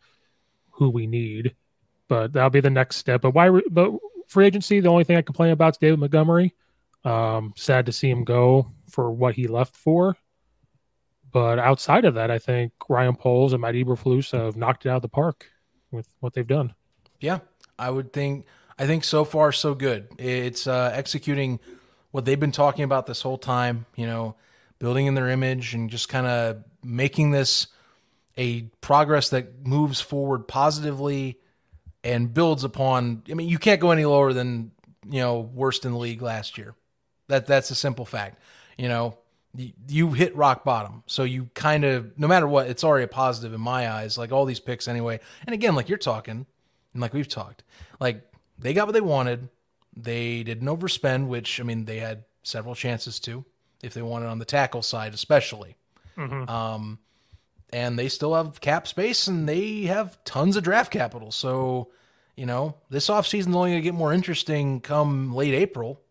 who 0.71 0.91
we 0.91 1.09
need. 1.09 1.57
But 2.07 2.35
that'll 2.35 2.51
be 2.51 2.61
the 2.61 2.71
next 2.71 2.97
step. 2.97 3.21
But 3.23 3.35
why? 3.35 3.51
But 3.69 3.91
free 4.29 4.47
agency, 4.47 4.79
the 4.79 4.91
only 4.91 5.03
thing 5.03 5.17
I 5.17 5.23
complain 5.23 5.51
about 5.51 5.75
is 5.75 5.79
David 5.79 5.99
Montgomery. 5.99 6.55
Um, 7.05 7.53
sad 7.57 7.87
to 7.87 7.93
see 7.93 8.09
him 8.09 8.25
go 8.25 8.73
for 8.89 9.11
what 9.11 9.35
he 9.35 9.47
left 9.49 9.77
for. 9.77 10.17
But 11.33 11.59
outside 11.59 12.05
of 12.05 12.15
that, 12.15 12.31
I 12.31 12.39
think 12.39 12.73
Ryan 12.89 13.17
Poles 13.17 13.53
and 13.53 13.63
Matt 13.63 13.75
Eberflus 13.75 14.33
have 14.33 14.57
knocked 14.57 14.87
it 14.87 14.91
out 14.91 14.97
of 14.97 15.03
the 15.03 15.09
park 15.09 15.51
with 15.91 16.07
what 16.21 16.35
they've 16.35 16.47
done. 16.47 16.75
Yeah, 17.21 17.41
I 17.79 17.91
would 17.91 18.13
think. 18.13 18.47
I 18.79 18.87
think 18.87 19.05
so 19.05 19.25
far 19.25 19.53
so 19.53 19.75
good. 19.75 20.09
It's 20.19 20.67
uh, 20.67 20.91
executing 20.95 21.61
what 22.11 22.25
they've 22.25 22.39
been 22.39 22.53
talking 22.53 22.85
about 22.85 23.07
this 23.07 23.23
whole 23.23 23.39
time. 23.39 23.87
You 23.97 24.07
know, 24.07 24.37
building 24.79 25.07
in 25.07 25.15
their 25.15 25.29
image 25.29 25.75
and 25.75 25.89
just 25.89 26.09
kind 26.09 26.27
of 26.27 26.65
making 26.85 27.31
this 27.31 27.69
a 28.37 28.63
progress 28.81 29.31
that 29.31 29.67
moves 29.67 30.01
forward 30.01 30.49
positively 30.49 31.39
and 32.05 32.33
builds 32.33 32.65
upon. 32.65 33.23
I 33.31 33.35
mean, 33.35 33.49
you 33.49 33.59
can't 33.59 33.81
go 33.81 33.91
any 33.91 34.05
lower 34.05 34.33
than 34.33 34.73
you 35.09 35.21
know 35.21 35.41
worst 35.41 35.85
in 35.85 35.93
the 35.93 35.99
league 35.99 36.21
last 36.21 36.59
year. 36.59 36.75
That 37.29 37.47
that's 37.47 37.71
a 37.71 37.75
simple 37.75 38.05
fact. 38.05 38.39
You 38.77 38.89
know, 38.89 39.19
you 39.89 40.13
hit 40.13 40.35
rock 40.37 40.65
bottom. 40.65 41.03
So 41.07 41.25
you 41.25 41.51
kind 41.55 41.85
of, 41.85 42.19
no 42.19 42.27
matter 42.27 42.49
what, 42.49 42.69
it's 42.69 42.85
already 42.85 43.05
a 43.05 43.09
positive 43.09 43.53
in 43.53 43.61
my 43.61 43.91
eyes. 43.91 44.17
Like 44.17 44.33
all 44.33 44.45
these 44.45 44.61
picks 44.61 44.89
anyway. 44.89 45.21
And 45.47 45.55
again, 45.55 45.75
like 45.75 45.89
you're 45.89 45.99
talking, 45.99 46.47
and 46.93 47.03
like 47.03 47.13
we've 47.13 47.29
talked, 47.29 47.63
like 48.01 48.23
they 48.59 48.73
got 48.75 48.87
what 48.87 48.93
they 48.93 49.01
wanted. 49.01 49.49
They 49.95 50.43
didn't 50.43 50.69
overspend, 50.69 51.27
which 51.27 51.61
I 51.61 51.65
mean, 51.65 51.85
they 51.85 51.99
had 51.99 52.25
several 52.43 52.75
chances 52.75 53.21
to, 53.21 53.45
if 53.83 53.93
they 53.95 54.03
wanted 54.03 54.27
on 54.27 54.39
the 54.39 54.45
tackle 54.45 54.83
side, 54.83 55.13
especially. 55.13 55.77
Mm-hmm. 56.17 56.49
Um, 56.49 56.99
and 57.73 57.99
they 57.99 58.09
still 58.09 58.35
have 58.35 58.61
cap 58.61 58.87
space 58.87 59.27
and 59.27 59.49
they 59.49 59.83
have 59.83 60.23
tons 60.25 60.57
of 60.57 60.65
draft 60.65 60.93
capital. 60.93 61.31
So, 61.31 61.91
you 62.37 62.47
know, 62.47 62.77
this 62.91 63.09
offseason 63.09 63.49
is 63.49 63.57
only 63.57 63.71
going 63.71 63.83
to 63.83 63.83
get 63.83 63.95
more 63.95 64.13
interesting 64.13 64.81
come 64.81 65.35
late 65.35 65.55
April 65.55 66.02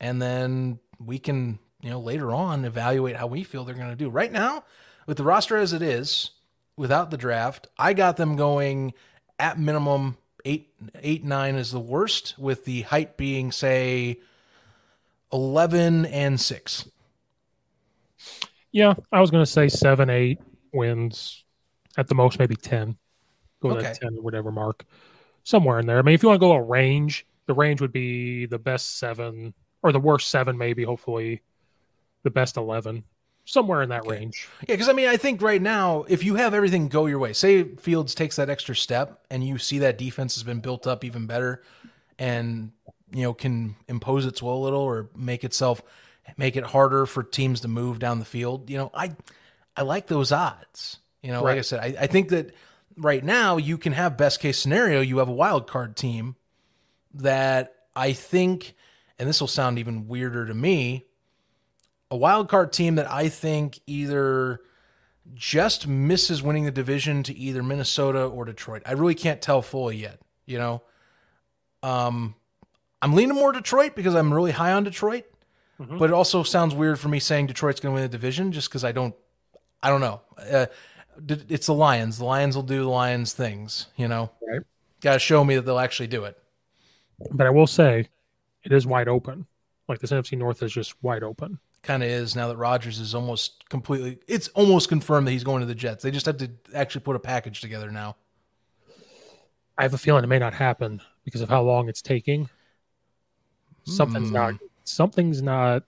and 0.00 0.20
then 0.20 0.78
we 0.98 1.18
can 1.18 1.58
you 1.82 1.90
know 1.90 2.00
later 2.00 2.32
on 2.32 2.64
evaluate 2.64 3.16
how 3.16 3.26
we 3.26 3.44
feel 3.44 3.64
they're 3.64 3.74
going 3.74 3.90
to 3.90 3.96
do. 3.96 4.08
Right 4.08 4.32
now, 4.32 4.64
with 5.06 5.16
the 5.16 5.24
roster 5.24 5.56
as 5.56 5.72
it 5.72 5.82
is, 5.82 6.30
without 6.76 7.10
the 7.10 7.16
draft, 7.16 7.68
I 7.78 7.92
got 7.92 8.16
them 8.16 8.36
going 8.36 8.94
at 9.38 9.58
minimum 9.58 10.16
eight 10.44 10.72
eight 11.02 11.24
nine 11.24 11.56
is 11.56 11.70
the 11.70 11.80
worst, 11.80 12.34
with 12.38 12.64
the 12.64 12.82
height 12.82 13.16
being 13.16 13.52
say 13.52 14.20
eleven 15.32 16.06
and 16.06 16.40
six. 16.40 16.88
Yeah, 18.72 18.94
I 19.12 19.20
was 19.20 19.30
going 19.30 19.44
to 19.44 19.50
say 19.50 19.68
seven, 19.68 20.10
eight 20.10 20.38
wins 20.72 21.44
at 21.96 22.08
the 22.08 22.14
most, 22.14 22.38
maybe 22.38 22.56
ten. 22.56 22.96
Go 23.62 23.70
okay. 23.70 23.82
that 23.82 24.00
ten 24.00 24.16
or 24.16 24.22
whatever 24.22 24.50
mark, 24.52 24.84
somewhere 25.44 25.78
in 25.78 25.86
there. 25.86 25.98
I 25.98 26.02
mean, 26.02 26.14
if 26.14 26.22
you 26.22 26.28
want 26.28 26.40
to 26.40 26.46
go 26.46 26.52
a 26.52 26.62
range, 26.62 27.26
the 27.46 27.54
range 27.54 27.80
would 27.80 27.92
be 27.92 28.46
the 28.46 28.58
best 28.58 28.98
seven 28.98 29.54
or 29.86 29.92
the 29.92 30.00
worst 30.00 30.28
seven, 30.28 30.58
maybe. 30.58 30.84
Hopefully, 30.84 31.42
the 32.22 32.30
best 32.30 32.56
eleven, 32.56 33.04
somewhere 33.44 33.82
in 33.82 33.88
that 33.90 34.02
okay. 34.02 34.18
range. 34.18 34.48
Yeah, 34.60 34.74
because 34.74 34.88
I 34.88 34.92
mean, 34.92 35.08
I 35.08 35.16
think 35.16 35.40
right 35.42 35.62
now, 35.62 36.04
if 36.08 36.24
you 36.24 36.34
have 36.34 36.54
everything 36.54 36.88
go 36.88 37.06
your 37.06 37.18
way, 37.18 37.32
say 37.32 37.62
Fields 37.62 38.14
takes 38.14 38.36
that 38.36 38.50
extra 38.50 38.74
step, 38.74 39.24
and 39.30 39.46
you 39.46 39.58
see 39.58 39.78
that 39.80 39.98
defense 39.98 40.34
has 40.34 40.42
been 40.42 40.60
built 40.60 40.86
up 40.86 41.04
even 41.04 41.26
better, 41.26 41.62
and 42.18 42.72
you 43.12 43.22
know 43.22 43.34
can 43.34 43.76
impose 43.88 44.26
its 44.26 44.42
will 44.42 44.58
a 44.58 44.64
little 44.64 44.80
or 44.80 45.08
make 45.14 45.44
itself 45.44 45.82
make 46.36 46.56
it 46.56 46.64
harder 46.64 47.06
for 47.06 47.22
teams 47.22 47.60
to 47.60 47.68
move 47.68 47.98
down 47.98 48.18
the 48.18 48.24
field. 48.24 48.68
You 48.68 48.78
know, 48.78 48.90
I 48.92 49.14
I 49.76 49.82
like 49.82 50.06
those 50.08 50.32
odds. 50.32 50.98
You 51.22 51.32
know, 51.32 51.42
right. 51.42 51.52
like 51.52 51.58
I 51.58 51.62
said, 51.62 51.80
I, 51.80 52.04
I 52.04 52.06
think 52.06 52.30
that 52.30 52.52
right 52.96 53.24
now 53.24 53.56
you 53.56 53.78
can 53.78 53.92
have 53.92 54.16
best 54.16 54.40
case 54.40 54.58
scenario, 54.58 55.00
you 55.00 55.18
have 55.18 55.28
a 55.28 55.32
wild 55.32 55.66
card 55.66 55.96
team 55.96 56.36
that 57.14 57.74
I 57.94 58.12
think 58.12 58.74
and 59.18 59.28
this 59.28 59.40
will 59.40 59.48
sound 59.48 59.78
even 59.78 60.08
weirder 60.08 60.46
to 60.46 60.54
me, 60.54 61.06
a 62.10 62.16
wild 62.16 62.48
card 62.48 62.72
team 62.72 62.96
that 62.96 63.10
I 63.10 63.28
think 63.28 63.80
either 63.86 64.60
just 65.34 65.86
misses 65.88 66.42
winning 66.42 66.64
the 66.64 66.70
division 66.70 67.22
to 67.24 67.34
either 67.34 67.62
Minnesota 67.62 68.24
or 68.24 68.44
Detroit. 68.44 68.82
I 68.86 68.92
really 68.92 69.14
can't 69.14 69.42
tell 69.42 69.62
fully 69.62 69.96
yet, 69.96 70.20
you 70.44 70.58
know. 70.58 70.82
Um 71.82 72.34
I'm 73.02 73.14
leaning 73.14 73.34
more 73.34 73.52
Detroit 73.52 73.94
because 73.94 74.14
I'm 74.14 74.32
really 74.32 74.52
high 74.52 74.72
on 74.72 74.84
Detroit. 74.84 75.24
Mm-hmm. 75.80 75.98
But 75.98 76.10
it 76.10 76.12
also 76.12 76.42
sounds 76.42 76.74
weird 76.74 76.98
for 76.98 77.08
me 77.08 77.18
saying 77.20 77.46
Detroit's 77.46 77.80
going 77.80 77.92
to 77.92 77.94
win 77.94 78.02
the 78.02 78.08
division 78.08 78.52
just 78.52 78.68
because 78.68 78.84
I 78.84 78.92
don't, 78.92 79.14
I 79.82 79.90
don't 79.90 80.00
know. 80.00 80.22
Uh, 80.38 80.66
it's 81.28 81.66
the 81.66 81.74
Lions. 81.74 82.18
The 82.18 82.24
Lions 82.24 82.56
will 82.56 82.62
do 82.62 82.82
the 82.82 82.88
Lions 82.88 83.32
things, 83.32 83.86
you 83.96 84.08
know. 84.08 84.30
Right. 84.46 84.62
Got 85.00 85.14
to 85.14 85.18
show 85.18 85.44
me 85.44 85.56
that 85.56 85.62
they'll 85.62 85.78
actually 85.78 86.06
do 86.06 86.24
it. 86.24 86.38
But 87.30 87.46
I 87.46 87.50
will 87.50 87.66
say, 87.66 88.08
it 88.66 88.72
is 88.72 88.86
wide 88.86 89.08
open. 89.08 89.46
Like 89.88 90.00
this 90.00 90.10
NFC 90.10 90.36
North 90.36 90.62
is 90.62 90.72
just 90.72 91.00
wide 91.02 91.22
open. 91.22 91.60
Kind 91.82 92.02
of 92.02 92.08
is 92.08 92.34
now 92.34 92.48
that 92.48 92.56
Rodgers 92.56 92.98
is 92.98 93.14
almost 93.14 93.68
completely. 93.68 94.18
It's 94.26 94.48
almost 94.48 94.88
confirmed 94.88 95.28
that 95.28 95.30
he's 95.30 95.44
going 95.44 95.60
to 95.60 95.66
the 95.66 95.74
Jets. 95.74 96.02
They 96.02 96.10
just 96.10 96.26
have 96.26 96.38
to 96.38 96.50
actually 96.74 97.02
put 97.02 97.14
a 97.14 97.20
package 97.20 97.60
together 97.60 97.92
now. 97.92 98.16
I 99.78 99.82
have 99.82 99.94
a 99.94 99.98
feeling 99.98 100.24
it 100.24 100.26
may 100.26 100.40
not 100.40 100.52
happen 100.52 101.00
because 101.24 101.42
of 101.42 101.48
how 101.48 101.62
long 101.62 101.88
it's 101.88 102.02
taking. 102.02 102.48
Something's 103.84 104.30
mm. 104.30 104.34
not. 104.34 104.54
Something's 104.82 105.42
not. 105.42 105.84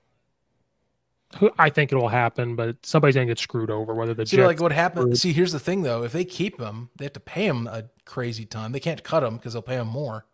I 1.58 1.68
think 1.68 1.90
it 1.90 1.96
will 1.96 2.08
happen, 2.08 2.54
but 2.54 2.76
somebody's 2.86 3.16
gonna 3.16 3.26
get 3.26 3.40
screwed 3.40 3.70
over. 3.70 3.92
Whether 3.92 4.14
the 4.14 4.24
see, 4.24 4.36
Jets 4.36 4.46
like 4.46 4.60
what 4.60 4.72
happened. 4.72 5.18
See, 5.18 5.32
here's 5.32 5.52
the 5.52 5.58
thing 5.58 5.82
though: 5.82 6.04
if 6.04 6.12
they 6.12 6.24
keep 6.24 6.60
him, 6.60 6.90
they 6.96 7.06
have 7.06 7.12
to 7.14 7.20
pay 7.20 7.46
him 7.46 7.66
a 7.66 7.84
crazy 8.04 8.44
ton. 8.44 8.70
They 8.70 8.80
can't 8.80 9.02
cut 9.02 9.24
him 9.24 9.36
because 9.36 9.54
they'll 9.54 9.62
pay 9.62 9.76
him 9.76 9.88
more. 9.88 10.26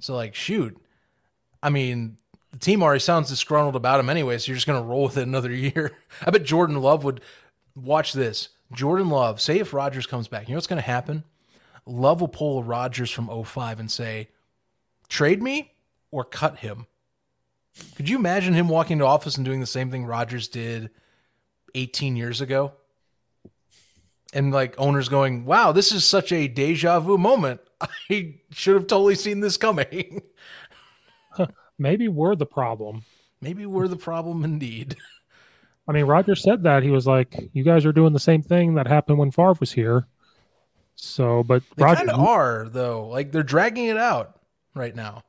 So, 0.00 0.14
like, 0.14 0.34
shoot, 0.34 0.76
I 1.64 1.70
mean, 1.70 2.18
the 2.52 2.58
team 2.58 2.82
already 2.82 3.00
sounds 3.00 3.30
disgruntled 3.30 3.74
about 3.74 3.98
him 3.98 4.10
anyway, 4.10 4.36
so 4.36 4.52
you're 4.52 4.56
just 4.56 4.66
going 4.66 4.80
to 4.80 4.86
roll 4.86 5.04
with 5.04 5.16
it 5.16 5.22
another 5.22 5.50
year. 5.52 5.96
I 6.24 6.30
bet 6.30 6.44
Jordan 6.44 6.80
Love 6.80 7.02
would 7.02 7.22
watch 7.74 8.12
this. 8.12 8.50
Jordan 8.72 9.08
Love, 9.08 9.40
say 9.40 9.58
if 9.58 9.72
Rodgers 9.72 10.06
comes 10.06 10.28
back, 10.28 10.46
you 10.46 10.54
know 10.54 10.58
what's 10.58 10.66
going 10.66 10.80
to 10.80 10.86
happen? 10.86 11.24
Love 11.86 12.20
will 12.20 12.28
pull 12.28 12.62
Rodgers 12.62 13.10
from 13.10 13.44
05 13.44 13.80
and 13.80 13.90
say, 13.90 14.28
trade 15.08 15.42
me 15.42 15.72
or 16.10 16.22
cut 16.22 16.58
him. 16.58 16.86
Could 17.96 18.08
you 18.08 18.18
imagine 18.18 18.54
him 18.54 18.68
walking 18.68 18.98
to 18.98 19.06
office 19.06 19.36
and 19.36 19.44
doing 19.44 19.60
the 19.60 19.66
same 19.66 19.90
thing 19.90 20.04
Rodgers 20.04 20.48
did 20.48 20.90
18 21.74 22.14
years 22.14 22.40
ago? 22.40 22.72
And 24.32 24.52
like 24.52 24.74
owners 24.78 25.08
going, 25.08 25.44
wow, 25.44 25.72
this 25.72 25.92
is 25.92 26.04
such 26.04 26.30
a 26.30 26.46
deja 26.46 27.00
vu 27.00 27.16
moment. 27.16 27.60
I 27.80 28.36
should 28.50 28.74
have 28.74 28.86
totally 28.86 29.14
seen 29.14 29.40
this 29.40 29.56
coming. 29.56 30.22
maybe 31.78 32.08
we're 32.08 32.34
the 32.34 32.46
problem. 32.46 33.04
Maybe 33.40 33.66
we're 33.66 33.88
the 33.88 33.96
problem 33.96 34.44
indeed. 34.44 34.96
I 35.88 35.92
mean, 35.92 36.06
Roger 36.06 36.34
said 36.34 36.62
that 36.62 36.82
he 36.82 36.90
was 36.90 37.06
like, 37.06 37.50
"You 37.52 37.62
guys 37.62 37.84
are 37.84 37.92
doing 37.92 38.12
the 38.12 38.18
same 38.18 38.42
thing 38.42 38.74
that 38.74 38.86
happened 38.86 39.18
when 39.18 39.30
Favre 39.30 39.54
was 39.60 39.72
here." 39.72 40.06
So, 40.94 41.42
but 41.42 41.62
they 41.76 41.84
kind 41.84 42.10
of 42.10 42.20
are 42.20 42.68
though. 42.70 43.06
Like 43.08 43.32
they're 43.32 43.42
dragging 43.42 43.86
it 43.86 43.96
out 43.96 44.40
right 44.74 44.94
now. 44.94 45.24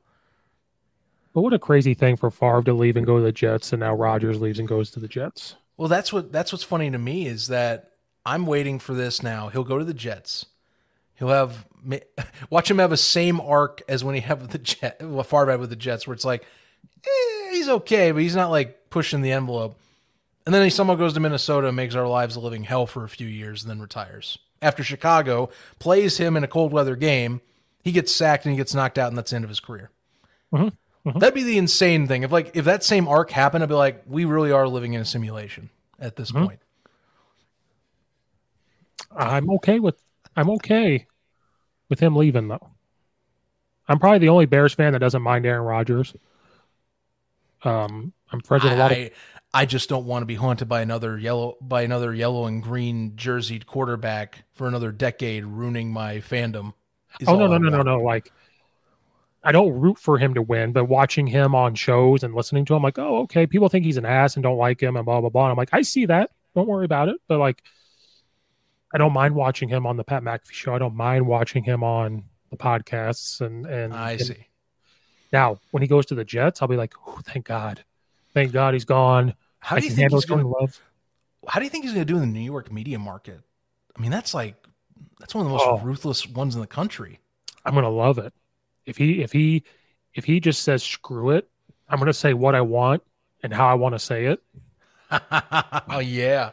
But 1.34 1.42
what 1.42 1.52
a 1.52 1.58
crazy 1.58 1.92
thing 1.92 2.16
for 2.16 2.30
Favre 2.30 2.62
to 2.62 2.72
leave 2.72 2.96
and 2.96 3.04
go 3.04 3.18
to 3.18 3.22
the 3.22 3.32
Jets, 3.32 3.72
and 3.72 3.80
now 3.80 3.94
Rodgers 3.94 4.40
leaves 4.40 4.58
and 4.58 4.66
goes 4.66 4.90
to 4.92 5.00
the 5.00 5.08
Jets. 5.08 5.56
Well, 5.76 5.88
that's 5.88 6.10
what 6.12 6.32
that's 6.32 6.52
what's 6.52 6.64
funny 6.64 6.90
to 6.90 6.98
me 6.98 7.26
is 7.26 7.48
that 7.48 7.90
I'm 8.24 8.46
waiting 8.46 8.78
for 8.78 8.94
this 8.94 9.22
now. 9.22 9.48
He'll 9.48 9.64
go 9.64 9.78
to 9.78 9.84
the 9.84 9.92
Jets. 9.92 10.46
He'll 11.14 11.28
have 11.28 11.66
watch 12.50 12.70
him 12.70 12.78
have 12.78 12.92
a 12.92 12.96
same 12.96 13.40
arc 13.40 13.82
as 13.88 14.04
when 14.04 14.14
he 14.14 14.20
had 14.20 14.40
with 14.40 14.50
the 14.50 14.58
Jet, 14.58 15.00
Favre 15.00 15.46
back 15.46 15.60
with 15.60 15.70
the 15.70 15.76
Jets, 15.76 16.06
where 16.06 16.14
it's 16.14 16.24
like 16.24 16.44
eh, 17.04 17.50
he's 17.52 17.68
okay, 17.68 18.12
but 18.12 18.22
he's 18.22 18.36
not 18.36 18.50
like 18.50 18.90
pushing 18.90 19.22
the 19.22 19.32
envelope. 19.32 19.78
And 20.44 20.54
then 20.54 20.62
he 20.62 20.70
somehow 20.70 20.94
goes 20.94 21.12
to 21.14 21.20
Minnesota 21.20 21.68
and 21.68 21.76
makes 21.76 21.94
our 21.94 22.06
lives 22.06 22.36
a 22.36 22.40
living 22.40 22.64
hell 22.64 22.86
for 22.86 23.04
a 23.04 23.08
few 23.08 23.26
years, 23.26 23.62
and 23.62 23.70
then 23.70 23.80
retires. 23.80 24.38
After 24.62 24.84
Chicago 24.84 25.50
plays 25.78 26.18
him 26.18 26.36
in 26.36 26.44
a 26.44 26.48
cold 26.48 26.72
weather 26.72 26.96
game, 26.96 27.40
he 27.82 27.92
gets 27.92 28.12
sacked 28.12 28.44
and 28.44 28.52
he 28.52 28.56
gets 28.56 28.74
knocked 28.74 28.98
out, 28.98 29.08
and 29.08 29.18
that's 29.18 29.30
the 29.30 29.36
end 29.36 29.44
of 29.44 29.48
his 29.48 29.60
career. 29.60 29.90
Mm-hmm. 30.52 30.68
Mm-hmm. 31.08 31.18
That'd 31.18 31.34
be 31.34 31.44
the 31.44 31.58
insane 31.58 32.08
thing. 32.08 32.22
If 32.22 32.32
like 32.32 32.52
if 32.54 32.64
that 32.64 32.82
same 32.84 33.06
arc 33.06 33.30
happened, 33.30 33.62
I'd 33.62 33.68
be 33.68 33.74
like, 33.74 34.02
we 34.06 34.24
really 34.24 34.52
are 34.52 34.66
living 34.66 34.94
in 34.94 35.00
a 35.00 35.04
simulation 35.04 35.70
at 35.98 36.16
this 36.16 36.32
mm-hmm. 36.32 36.46
point. 36.46 36.60
I'm 39.14 39.50
okay 39.50 39.78
with 39.78 39.96
I'm 40.36 40.50
okay. 40.50 41.06
With 41.88 42.00
him 42.00 42.16
leaving 42.16 42.48
though. 42.48 42.70
I'm 43.88 43.98
probably 43.98 44.18
the 44.18 44.28
only 44.30 44.46
Bears 44.46 44.74
fan 44.74 44.92
that 44.92 44.98
doesn't 44.98 45.22
mind 45.22 45.46
Aaron 45.46 45.62
Rodgers. 45.62 46.14
Um, 47.62 48.12
I'm 48.32 48.40
friends 48.40 48.64
with 48.64 48.72
a 48.72 48.76
lot 48.76 48.92
I, 48.92 48.94
of 48.94 49.10
I 49.54 49.64
just 49.64 49.88
don't 49.88 50.04
want 50.06 50.22
to 50.22 50.26
be 50.26 50.34
haunted 50.34 50.68
by 50.68 50.82
another 50.82 51.16
yellow 51.18 51.56
by 51.60 51.82
another 51.82 52.12
yellow 52.12 52.46
and 52.46 52.62
green 52.62 53.12
jerseyed 53.16 53.64
quarterback 53.64 54.44
for 54.52 54.68
another 54.68 54.92
decade, 54.92 55.44
ruining 55.44 55.90
my 55.90 56.16
fandom. 56.16 56.74
Oh 57.26 57.36
no 57.36 57.46
no 57.46 57.56
no 57.56 57.70
no 57.70 57.82
no! 57.82 57.98
Like, 57.98 58.30
I 59.42 59.52
don't 59.52 59.72
root 59.72 59.98
for 59.98 60.18
him 60.18 60.34
to 60.34 60.42
win, 60.42 60.72
but 60.72 60.84
watching 60.84 61.26
him 61.26 61.54
on 61.54 61.74
shows 61.74 62.22
and 62.22 62.34
listening 62.34 62.66
to 62.66 62.74
him, 62.74 62.82
like, 62.82 62.98
oh 62.98 63.22
okay, 63.22 63.46
people 63.46 63.70
think 63.70 63.86
he's 63.86 63.96
an 63.96 64.04
ass 64.04 64.36
and 64.36 64.42
don't 64.42 64.58
like 64.58 64.82
him 64.82 64.96
and 64.96 65.06
blah 65.06 65.20
blah 65.20 65.30
blah. 65.30 65.44
And 65.44 65.52
I'm 65.52 65.56
like, 65.56 65.70
I 65.72 65.82
see 65.82 66.06
that. 66.06 66.30
Don't 66.54 66.68
worry 66.68 66.84
about 66.84 67.08
it. 67.08 67.16
But 67.26 67.38
like, 67.38 67.62
I 68.94 68.98
don't 68.98 69.12
mind 69.12 69.34
watching 69.34 69.68
him 69.68 69.86
on 69.86 69.96
the 69.96 70.04
Pat 70.04 70.22
McAfee 70.22 70.52
show. 70.52 70.74
I 70.74 70.78
don't 70.78 70.94
mind 70.94 71.26
watching 71.26 71.64
him 71.64 71.82
on 71.82 72.24
the 72.50 72.56
podcasts 72.56 73.40
and 73.40 73.66
and 73.66 73.92
I 73.92 74.12
and 74.12 74.20
see. 74.20 74.46
Now, 75.32 75.58
when 75.72 75.82
he 75.82 75.88
goes 75.88 76.06
to 76.06 76.14
the 76.14 76.24
Jets, 76.24 76.62
I'll 76.62 76.68
be 76.68 76.76
like, 76.76 76.94
oh, 77.06 77.18
thank 77.24 77.46
God, 77.46 77.84
thank 78.32 78.52
God 78.52 78.74
he's 78.74 78.84
gone. 78.84 79.34
How 79.58 79.76
I 79.76 79.80
do 79.80 79.86
you 79.86 79.92
think 79.92 80.12
he's 80.12 80.24
going? 80.24 80.42
to 80.42 80.48
Love. 80.48 80.80
How 81.48 81.58
do 81.60 81.64
you 81.64 81.70
think 81.70 81.84
he's 81.84 81.92
going 81.92 82.06
to 82.06 82.12
do 82.12 82.16
in 82.16 82.20
the 82.20 82.26
New 82.38 82.44
York 82.44 82.72
media 82.72 82.98
market? 82.98 83.40
I 83.96 84.00
mean, 84.00 84.10
that's 84.10 84.34
like 84.34 84.54
that's 85.18 85.34
one 85.34 85.44
of 85.44 85.50
the 85.50 85.56
most 85.56 85.66
Oh. 85.66 85.78
ruthless 85.84 86.26
ones 86.28 86.54
in 86.54 86.60
the 86.60 86.66
country. 86.66 87.18
I'm 87.64 87.74
gonna 87.74 87.90
love 87.90 88.18
it. 88.18 88.32
If 88.84 88.96
he 88.96 89.22
if 89.22 89.32
he 89.32 89.64
if 90.14 90.24
he 90.24 90.38
just 90.38 90.62
says 90.62 90.82
screw 90.82 91.30
it, 91.30 91.48
I'm 91.88 91.98
gonna 91.98 92.12
say 92.12 92.32
what 92.34 92.54
I 92.54 92.60
want 92.60 93.02
and 93.42 93.52
how 93.52 93.66
I 93.66 93.74
want 93.74 93.94
to 93.94 93.98
say 93.98 94.26
it. 94.26 94.42
oh 95.90 95.98
yeah, 95.98 96.52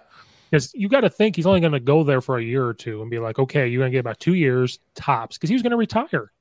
Because 0.54 0.72
you 0.76 0.88
got 0.88 1.02
to 1.02 1.10
think 1.10 1.36
he's 1.36 1.48
only 1.48 1.62
going 1.62 1.74
to 1.74 1.80
go 1.80 2.04
there 2.04 2.22
for 2.22 2.38
a 2.38 2.44
year 2.44 2.64
or 2.64 2.76
two 2.76 3.02
and 3.02 3.10
be 3.10 3.18
like, 3.18 3.40
okay, 3.40 3.68
you're 3.68 3.80
going 3.80 3.90
to 3.92 3.96
get 3.96 4.02
about 4.02 4.20
two 4.20 4.36
years 4.36 4.78
tops 4.94 5.36
because 5.36 5.50
he 5.50 5.56
was 5.56 5.64
going 5.64 5.72
to 5.72 5.78
retire. 5.78 6.32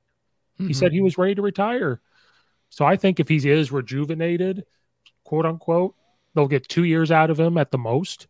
He 0.59 0.65
Mhm. 0.65 0.75
said 0.75 0.91
he 0.91 1.01
was 1.01 1.17
ready 1.17 1.33
to 1.33 1.41
retire. 1.41 1.99
So 2.69 2.85
I 2.85 2.95
think 2.95 3.19
if 3.19 3.27
he 3.27 3.37
is 3.49 3.71
rejuvenated, 3.71 4.65
quote 5.23 5.47
unquote, 5.47 5.95
they'll 6.35 6.47
get 6.47 6.67
two 6.69 6.83
years 6.83 7.09
out 7.09 7.31
of 7.31 7.39
him 7.39 7.57
at 7.57 7.71
the 7.71 7.79
most. 7.79 8.27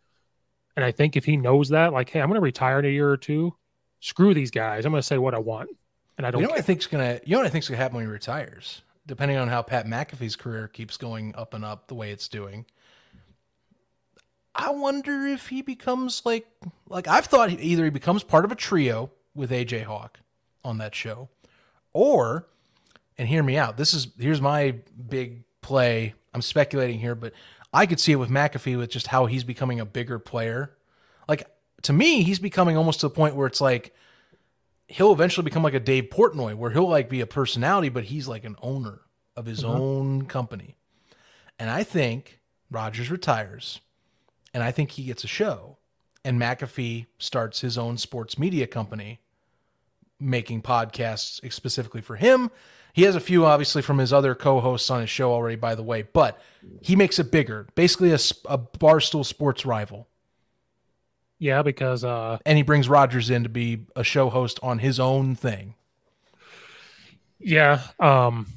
And 0.77 0.85
I 0.85 0.91
think 0.93 1.17
if 1.17 1.25
he 1.25 1.35
knows 1.35 1.67
that, 1.69 1.91
like, 1.91 2.09
hey, 2.09 2.21
I'm 2.21 2.29
going 2.29 2.35
to 2.35 2.41
retire 2.41 2.79
in 2.79 2.85
a 2.85 2.87
year 2.87 3.09
or 3.09 3.17
two, 3.17 3.53
screw 3.99 4.33
these 4.33 4.51
guys. 4.51 4.85
I'm 4.85 4.93
going 4.93 5.01
to 5.01 5.05
say 5.05 5.17
what 5.17 5.33
I 5.35 5.39
want. 5.39 5.69
And 6.17 6.25
I 6.25 6.31
don't 6.31 6.39
You 6.39 6.47
know 6.47 6.51
what 6.51 6.59
I 6.59 6.61
care. 6.61 6.67
think's 6.67 6.87
gonna 6.87 7.19
you 7.25 7.33
know 7.33 7.39
what 7.39 7.47
I 7.47 7.49
think's 7.49 7.67
gonna 7.67 7.75
happen 7.77 7.97
when 7.97 8.05
he 8.05 8.09
retires? 8.11 8.83
Depending 9.05 9.35
on 9.35 9.49
how 9.49 9.61
Pat 9.61 9.85
McAfee's 9.85 10.37
career 10.37 10.69
keeps 10.69 10.95
going 10.95 11.35
up 11.35 11.53
and 11.53 11.65
up 11.65 11.87
the 11.89 11.95
way 11.95 12.11
it's 12.11 12.29
doing. 12.29 12.65
I 14.55 14.69
wonder 14.71 15.25
if 15.27 15.47
he 15.47 15.61
becomes 15.61 16.21
like 16.25 16.45
like 16.87 17.07
I've 17.07 17.25
thought 17.25 17.49
either 17.51 17.83
he 17.85 17.89
becomes 17.89 18.23
part 18.23 18.45
of 18.45 18.51
a 18.51 18.55
trio 18.55 19.09
with 19.35 19.51
AJ 19.51 19.83
Hawk 19.83 20.19
on 20.63 20.77
that 20.77 20.93
show, 20.93 21.29
or 21.91 22.47
and 23.17 23.27
hear 23.27 23.43
me 23.43 23.57
out. 23.57 23.77
This 23.77 23.93
is 23.93 24.07
here's 24.19 24.41
my 24.41 24.75
big 25.09 25.43
play. 25.61 26.13
I'm 26.33 26.41
speculating 26.41 26.99
here, 26.99 27.15
but 27.15 27.33
I 27.73 27.85
could 27.85 27.99
see 27.99 28.11
it 28.11 28.15
with 28.17 28.29
McAfee 28.29 28.77
with 28.77 28.89
just 28.91 29.07
how 29.07 29.25
he's 29.25 29.43
becoming 29.43 29.79
a 29.79 29.85
bigger 29.85 30.19
player. 30.19 30.71
Like 31.27 31.47
to 31.83 31.93
me, 31.93 32.21
he's 32.23 32.39
becoming 32.39 32.77
almost 32.77 32.99
to 33.01 33.07
the 33.07 33.13
point 33.15 33.35
where 33.35 33.47
it's 33.47 33.61
like 33.61 33.95
he'll 34.87 35.11
eventually 35.13 35.43
become 35.45 35.63
like 35.63 35.73
a 35.73 35.79
Dave 35.79 36.05
Portnoy, 36.11 36.53
where 36.53 36.69
he'll 36.71 36.87
like 36.89 37.09
be 37.09 37.21
a 37.21 37.27
personality, 37.27 37.89
but 37.89 38.03
he's 38.03 38.27
like 38.27 38.43
an 38.43 38.55
owner 38.61 38.99
of 39.35 39.45
his 39.47 39.63
Mhm. 39.63 39.69
own 39.69 40.25
company. 40.25 40.75
And 41.57 41.69
I 41.71 41.83
think 41.83 42.39
Rodgers 42.69 43.09
retires, 43.09 43.79
and 44.53 44.63
I 44.63 44.71
think 44.71 44.91
he 44.91 45.03
gets 45.05 45.23
a 45.23 45.27
show, 45.27 45.77
and 46.23 46.39
McAfee 46.39 47.07
starts 47.17 47.61
his 47.61 47.77
own 47.77 47.97
sports 47.97 48.37
media 48.37 48.67
company, 48.67 49.19
making 50.19 50.61
podcasts 50.61 51.51
specifically 51.51 52.01
for 52.01 52.15
him. 52.15 52.49
He 52.93 53.03
has 53.03 53.15
a 53.15 53.19
few, 53.19 53.45
obviously, 53.45 53.81
from 53.81 53.97
his 53.97 54.13
other 54.13 54.35
co-hosts 54.35 54.89
on 54.89 55.01
his 55.01 55.09
show 55.09 55.31
already, 55.33 55.55
by 55.55 55.75
the 55.75 55.83
way, 55.83 56.03
but 56.03 56.39
he 56.81 56.95
makes 56.95 57.17
it 57.19 57.31
bigger, 57.31 57.67
basically 57.75 58.11
a, 58.11 58.19
a 58.45 58.57
barstool 58.57 59.25
sports 59.25 59.65
rival. 59.65 60.07
Yeah, 61.39 61.61
because 61.61 62.03
uh, 62.03 62.39
And 62.45 62.57
he 62.57 62.63
brings 62.63 62.87
Rodgers 62.87 63.29
in 63.29 63.43
to 63.43 63.49
be 63.49 63.85
a 63.95 64.03
show 64.03 64.29
host 64.29 64.59
on 64.63 64.79
his 64.79 64.99
own 64.99 65.35
thing. 65.35 65.75
yeah, 67.39 67.81
um, 67.99 68.47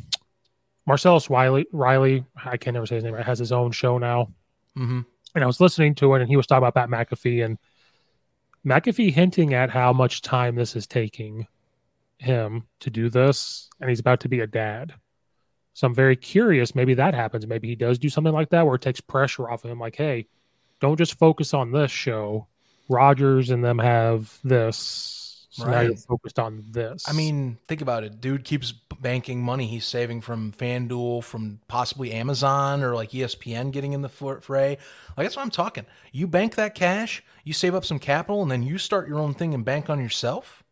Marcellus 0.87 1.29
Wiley, 1.31 1.67
Riley, 1.73 2.25
I 2.45 2.57
can 2.57 2.75
never 2.75 2.87
say 2.87 2.97
his 2.97 3.05
name, 3.05 3.15
right, 3.15 3.25
has 3.27 3.39
his 3.39 3.53
own 3.53 3.73
show 3.73 3.99
now. 3.99 4.33
hmm 4.77 5.01
and 5.37 5.45
I 5.45 5.47
was 5.47 5.61
listening 5.61 5.95
to 5.97 6.15
it, 6.15 6.23
and 6.23 6.29
he 6.31 6.37
was 6.37 6.47
talking 6.47 6.67
about 6.67 6.75
Pat 6.75 6.89
McAfee 6.89 7.45
and 7.45 7.59
McAfee 8.67 9.13
hinting 9.13 9.55
at 9.55 9.71
how 9.71 9.93
much 9.93 10.23
time 10.23 10.57
this 10.57 10.75
is 10.75 10.87
taking 10.87 11.47
him 12.19 12.65
to 12.81 12.91
do 12.91 13.11
this, 13.11 13.69
and 13.81 13.91
he's 13.91 14.01
about 14.01 14.21
to 14.21 14.29
be 14.29 14.41
a 14.41 14.47
dad. 14.47 14.95
So 15.75 15.87
I'm 15.87 15.95
very 15.95 16.17
curious. 16.17 16.75
Maybe 16.75 16.95
that 16.95 17.15
happens. 17.15 17.47
Maybe 17.47 17.69
he 17.69 17.77
does 17.77 17.99
do 17.99 18.09
something 18.09 18.33
like 18.33 18.49
that 18.49 18.65
where 18.65 18.77
it 18.77 18.81
takes 18.83 19.01
pressure 19.03 19.49
off 19.49 19.63
of 19.63 19.71
him. 19.71 19.79
Like, 19.79 19.95
hey, 19.95 20.27
don't 20.81 20.97
just 20.97 21.19
focus 21.19 21.53
on 21.53 21.71
this 21.71 21.91
show. 21.91 22.47
Rodgers 22.89 23.51
and 23.51 23.63
them 23.63 23.79
have 23.79 24.39
this. 24.43 25.47
So 25.51 25.65
now 25.65 25.73
Right. 25.73 25.83
you're 25.89 25.97
focused 25.97 26.39
on 26.39 26.65
this. 26.71 27.07
I 27.07 27.13
mean, 27.13 27.59
think 27.69 27.83
about 27.83 28.05
it. 28.05 28.23
Dude 28.23 28.45
keeps 28.45 28.73
banking 29.01 29.43
money 29.43 29.67
he's 29.67 29.85
saving 29.85 30.21
from 30.21 30.53
FanDuel, 30.53 31.23
from 31.23 31.61
possibly 31.69 32.13
Amazon 32.13 32.83
or 32.83 32.95
like 32.95 33.11
ESPN 33.11 33.71
getting 33.73 33.93
in 33.93 34.03
the 34.03 34.09
fray. 34.09 34.79
Like 35.17 35.25
that's 35.27 35.37
what 35.37 35.43
I'm 35.43 35.51
talking. 35.51 35.87
You 36.13 36.27
bank 36.27 36.55
that 36.57 36.75
cash, 36.75 37.23
you 37.45 37.53
save 37.53 37.75
up 37.75 37.85
some 37.85 37.99
capital, 37.99 38.43
and 38.43 38.51
then 38.51 38.63
you 38.63 38.79
start 38.79 39.09
your 39.09 39.19
own 39.19 39.35
thing 39.35 39.55
and 39.55 39.65
bank 39.65 39.89
on 39.91 40.01
yourself. 40.01 40.63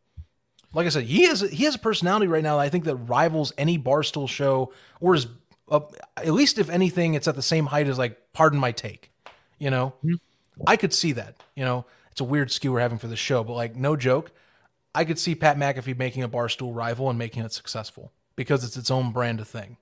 Like 0.72 0.86
I 0.86 0.90
said, 0.90 1.04
he 1.04 1.24
has 1.24 1.40
he 1.40 1.64
has 1.64 1.76
a 1.76 1.78
personality 1.78 2.26
right 2.26 2.42
now 2.42 2.56
that 2.56 2.62
I 2.62 2.68
think 2.68 2.84
that 2.84 2.96
rivals 2.96 3.52
any 3.56 3.78
barstool 3.78 4.28
show, 4.28 4.72
or 5.00 5.14
is 5.14 5.26
uh, 5.70 5.80
at 6.16 6.32
least 6.32 6.58
if 6.58 6.68
anything, 6.68 7.14
it's 7.14 7.28
at 7.28 7.36
the 7.36 7.42
same 7.42 7.66
height 7.66 7.86
as 7.86 7.98
like 7.98 8.18
Pardon 8.32 8.58
My 8.58 8.72
Take. 8.72 9.10
You 9.58 9.70
know, 9.70 9.94
Mhm. 10.04 10.18
I 10.66 10.76
could 10.76 10.92
see 10.92 11.12
that. 11.12 11.36
You 11.54 11.64
know, 11.64 11.86
it's 12.10 12.20
a 12.20 12.24
weird 12.24 12.50
skew 12.50 12.72
we're 12.72 12.80
having 12.80 12.98
for 12.98 13.06
the 13.06 13.16
show, 13.16 13.44
but 13.44 13.52
like 13.54 13.76
no 13.76 13.96
joke. 13.96 14.32
I 14.94 15.04
could 15.04 15.18
see 15.18 15.34
Pat 15.34 15.56
McAfee 15.56 15.98
making 15.98 16.22
a 16.22 16.28
barstool 16.28 16.74
rival 16.74 17.10
and 17.10 17.18
making 17.18 17.44
it 17.44 17.52
successful 17.52 18.12
because 18.36 18.62
it's 18.64 18.76
its 18.76 18.90
own 18.90 19.12
brand 19.12 19.40
of 19.40 19.48
thing. 19.48 19.76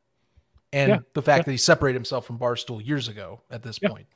And 0.72 0.89
Yeah, 0.90 0.98
the 1.12 1.20
fact 1.22 1.40
yeah. 1.40 1.44
that 1.47 1.51
he 1.52 1.56
separated 1.59 1.97
himself 1.98 2.24
from 2.24 2.39
Barstool 2.39 2.84
years 2.84 3.06
ago 3.09 3.43
at 3.51 3.62
this 3.62 3.78
Yeah. 3.82 3.90
point. 3.90 4.06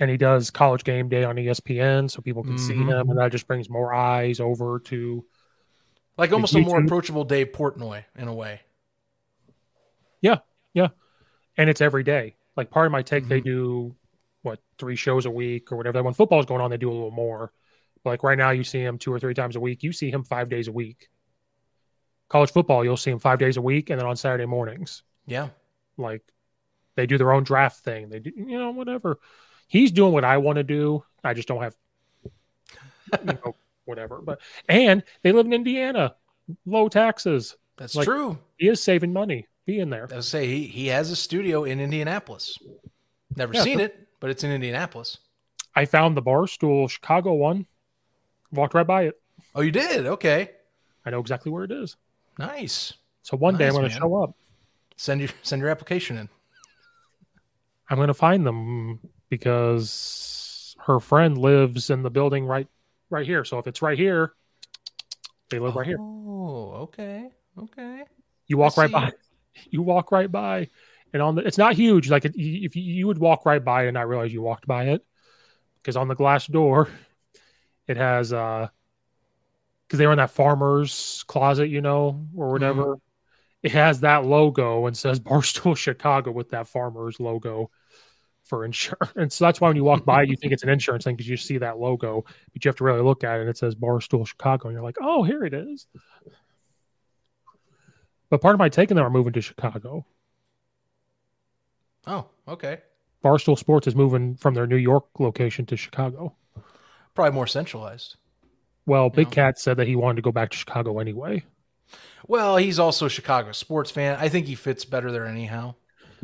and 0.00 0.10
he 0.10 0.16
does 0.16 0.50
college 0.50 0.82
game 0.82 1.08
day 1.08 1.22
on 1.22 1.36
ESPN 1.38 2.08
so 2.08 2.20
people 2.20 2.42
can 2.42 2.58
see 2.58 2.74
Mhm. 2.74 2.88
him, 3.00 3.10
and 3.10 3.18
that 3.20 3.30
just 3.30 3.46
brings 3.46 3.70
more 3.70 3.94
eyes 3.94 4.40
over 4.40 4.80
to 4.80 5.24
Like 6.18 6.32
almost 6.32 6.56
a 6.56 6.60
more 6.60 6.80
approachable 6.80 7.22
Dave 7.22 7.52
Portnoy 7.52 8.04
in 8.16 8.26
a 8.26 8.34
way. 8.34 8.62
Yeah. 10.20 10.38
Yeah. 10.74 10.88
And 11.56 11.70
it's 11.70 11.80
every 11.80 12.02
day. 12.02 12.34
Like 12.56 12.70
Pardon 12.70 12.90
My 12.90 13.02
Take, 13.02 13.28
they 13.28 13.40
Mhm. 13.40 13.44
do 13.44 13.96
what 14.42 14.60
three 14.78 14.96
shows 14.96 15.24
a 15.24 15.30
week 15.30 15.70
or 15.70 15.76
whatever. 15.76 16.02
When 16.02 16.14
football's 16.14 16.46
going 16.46 16.60
on, 16.60 16.70
they 16.70 16.76
do 16.78 16.90
a 16.90 16.92
little 16.94 17.10
more. 17.12 17.52
Like 18.04 18.22
right 18.22 18.38
now, 18.38 18.50
you 18.50 18.64
see 18.64 18.80
him 18.80 18.98
two 18.98 19.12
or 19.12 19.18
three 19.20 19.34
times 19.34 19.56
a 19.56 19.60
week. 19.60 19.82
You 19.82 19.92
see 19.92 20.10
him 20.10 20.24
five 20.24 20.48
days 20.48 20.68
a 20.68 20.72
week. 20.72 21.08
College 22.28 22.50
football, 22.50 22.82
you'll 22.84 22.96
see 22.96 23.10
him 23.10 23.18
five 23.18 23.38
days 23.38 23.56
a 23.58 23.62
week, 23.62 23.90
and 23.90 23.98
then 24.00 24.06
on 24.06 24.16
Saturday 24.16 24.46
mornings, 24.46 25.02
Yeah. 25.26 25.50
like 25.98 26.22
they 26.94 27.06
do 27.06 27.18
their 27.18 27.32
own 27.32 27.44
draft 27.44 27.84
thing. 27.84 28.08
They 28.08 28.20
do, 28.20 28.32
you 28.34 28.58
know, 28.58 28.70
whatever. 28.70 29.18
He's 29.68 29.90
doing 29.92 30.12
what 30.12 30.24
I 30.24 30.38
want 30.38 30.56
to 30.56 30.64
do. 30.64 31.04
I 31.22 31.34
just 31.34 31.46
don't 31.46 31.62
have, 31.62 31.76
you 32.24 33.24
know, 33.44 33.54
whatever. 33.84 34.20
But 34.22 34.40
and 34.68 35.02
they 35.22 35.32
live 35.32 35.46
in 35.46 35.52
Indiana, 35.52 36.14
low 36.66 36.88
taxes. 36.88 37.56
That's 37.76 37.94
Like- 37.94 38.06
true. 38.06 38.38
He 38.56 38.68
is 38.68 38.82
saving 38.82 39.12
money 39.12 39.46
being 39.66 39.90
there. 39.90 40.08
I 40.14 40.20
say 40.20 40.46
he, 40.46 40.66
he 40.66 40.86
has 40.88 41.10
a 41.10 41.16
studio 41.16 41.64
in 41.64 41.80
Indianapolis. 41.80 42.58
Never 43.36 43.54
Yeah, 43.54 43.62
seen 43.62 43.78
so- 43.78 43.84
it, 43.84 44.08
but 44.20 44.30
it's 44.30 44.42
in 44.44 44.50
Indianapolis. 44.52 45.18
I 45.74 45.84
found 45.84 46.16
the 46.16 46.22
Barstool 46.22 46.88
Chicago 46.90 47.32
one, 47.34 47.66
walked 48.52 48.74
right 48.74 48.86
by 48.86 49.02
it. 49.04 49.20
Oh, 49.54 49.60
you 49.60 49.70
did? 49.70 50.06
Okay. 50.06 50.50
I 51.04 51.10
know 51.10 51.20
exactly 51.20 51.50
where 51.50 51.64
it 51.64 51.72
is. 51.72 51.96
Nice. 52.38 52.94
So 53.22 53.36
one 53.36 53.56
day 53.56 53.66
I'm 53.66 53.72
going 53.72 53.88
to 53.88 53.90
show 53.90 54.22
up. 54.22 54.34
Send 54.96 55.20
your 55.20 55.30
send 55.42 55.60
your 55.60 55.70
application 55.70 56.16
in. 56.16 56.28
I'm 57.88 57.96
going 57.96 58.08
to 58.08 58.14
find 58.14 58.46
them 58.46 59.00
because 59.28 60.76
her 60.86 61.00
friend 61.00 61.36
lives 61.38 61.90
in 61.90 62.02
the 62.02 62.10
building 62.10 62.46
right 62.46 62.68
right 63.10 63.26
here. 63.26 63.44
So 63.44 63.58
if 63.58 63.66
it's 63.66 63.82
right 63.82 63.98
here, 63.98 64.32
they 65.50 65.58
live 65.58 65.76
right 65.76 65.86
here. 65.86 65.98
Oh, 66.00 66.72
okay. 66.82 67.30
Okay. 67.58 68.02
You 68.46 68.56
walk 68.58 68.76
right 68.76 68.90
by. 68.90 69.12
You 69.70 69.82
walk 69.82 70.10
right 70.12 70.32
by, 70.32 70.70
and 71.12 71.20
on 71.20 71.34
the 71.34 71.42
it's 71.46 71.58
not 71.58 71.74
huge. 71.74 72.08
Like 72.08 72.24
it, 72.24 72.32
if 72.34 72.74
you, 72.74 72.82
you 72.82 73.06
would 73.06 73.18
walk 73.18 73.44
right 73.44 73.62
by 73.62 73.84
it 73.84 73.88
and 73.88 73.94
not 73.94 74.08
realize 74.08 74.32
you 74.32 74.40
walked 74.40 74.66
by 74.66 74.84
it, 74.84 75.04
because 75.76 75.94
on 75.94 76.08
the 76.08 76.14
glass 76.14 76.46
door, 76.46 76.88
it 77.88 77.96
has 77.96 78.32
uh, 78.32 78.68
because 79.86 79.98
they 79.98 80.06
were 80.06 80.12
in 80.12 80.18
that 80.18 80.30
farmer's 80.30 81.24
closet, 81.28 81.68
you 81.68 81.80
know, 81.80 82.26
or 82.36 82.50
whatever. 82.52 82.96
It 83.62 83.72
has 83.72 84.00
that 84.00 84.24
logo 84.24 84.86
and 84.86 84.96
says 84.96 85.20
Barstool 85.20 85.76
Chicago 85.76 86.30
with 86.32 86.50
that 86.50 86.68
farmer's 86.68 87.20
logo. 87.20 87.70
for 88.44 88.64
insurance. 88.64 89.36
So 89.36 89.44
that's 89.44 89.60
why 89.60 89.68
when 89.68 89.76
you 89.76 89.84
walk 89.84 90.04
by, 90.04 90.22
you 90.24 90.36
think 90.36 90.52
it's 90.52 90.62
an 90.64 90.68
insurance 90.68 91.04
thing 91.04 91.16
because 91.16 91.28
you 91.28 91.36
see 91.36 91.58
that 91.58 91.78
logo, 91.78 92.22
but 92.52 92.64
you 92.64 92.68
have 92.68 92.76
to 92.76 92.84
really 92.84 93.02
look 93.02 93.24
at 93.24 93.38
it 93.38 93.40
and 93.42 93.50
it 93.50 93.56
says 93.56 93.74
Barstool 93.74 94.26
Chicago, 94.26 94.68
and 94.68 94.74
you're 94.74 94.82
like, 94.84 94.98
oh, 95.00 95.22
here 95.22 95.44
it 95.44 95.54
is. 95.54 95.86
But 98.30 98.40
part 98.40 98.54
of 98.54 98.58
my 98.58 98.68
taking 98.68 98.96
them 98.96 99.06
are 99.06 99.10
moving 99.10 99.32
to 99.34 99.40
Chicago. 99.40 100.04
Oh, 102.06 102.28
okay. 102.48 102.80
Barstool 103.24 103.58
Sports 103.58 103.86
is 103.86 103.94
moving 103.96 104.34
from 104.36 104.54
their 104.54 104.66
New 104.66 104.76
York 104.76 105.06
location 105.18 105.66
to 105.66 105.76
Chicago. 105.76 106.36
Probably 107.14 107.32
more 107.32 107.46
centralized. 107.46 108.16
Well, 108.86 109.10
Big 109.10 109.28
know? 109.28 109.32
Cat 109.32 109.58
said 109.58 109.76
that 109.76 109.86
he 109.86 109.96
wanted 109.96 110.16
to 110.16 110.22
go 110.22 110.32
back 110.32 110.50
to 110.50 110.56
Chicago 110.56 110.98
anyway. 110.98 111.44
Well, 112.26 112.56
he's 112.56 112.78
also 112.78 113.06
a 113.06 113.10
Chicago 113.10 113.52
sports 113.52 113.90
fan. 113.90 114.16
I 114.18 114.28
think 114.28 114.46
he 114.46 114.54
fits 114.54 114.84
better 114.84 115.12
there 115.12 115.26
anyhow. 115.26 115.74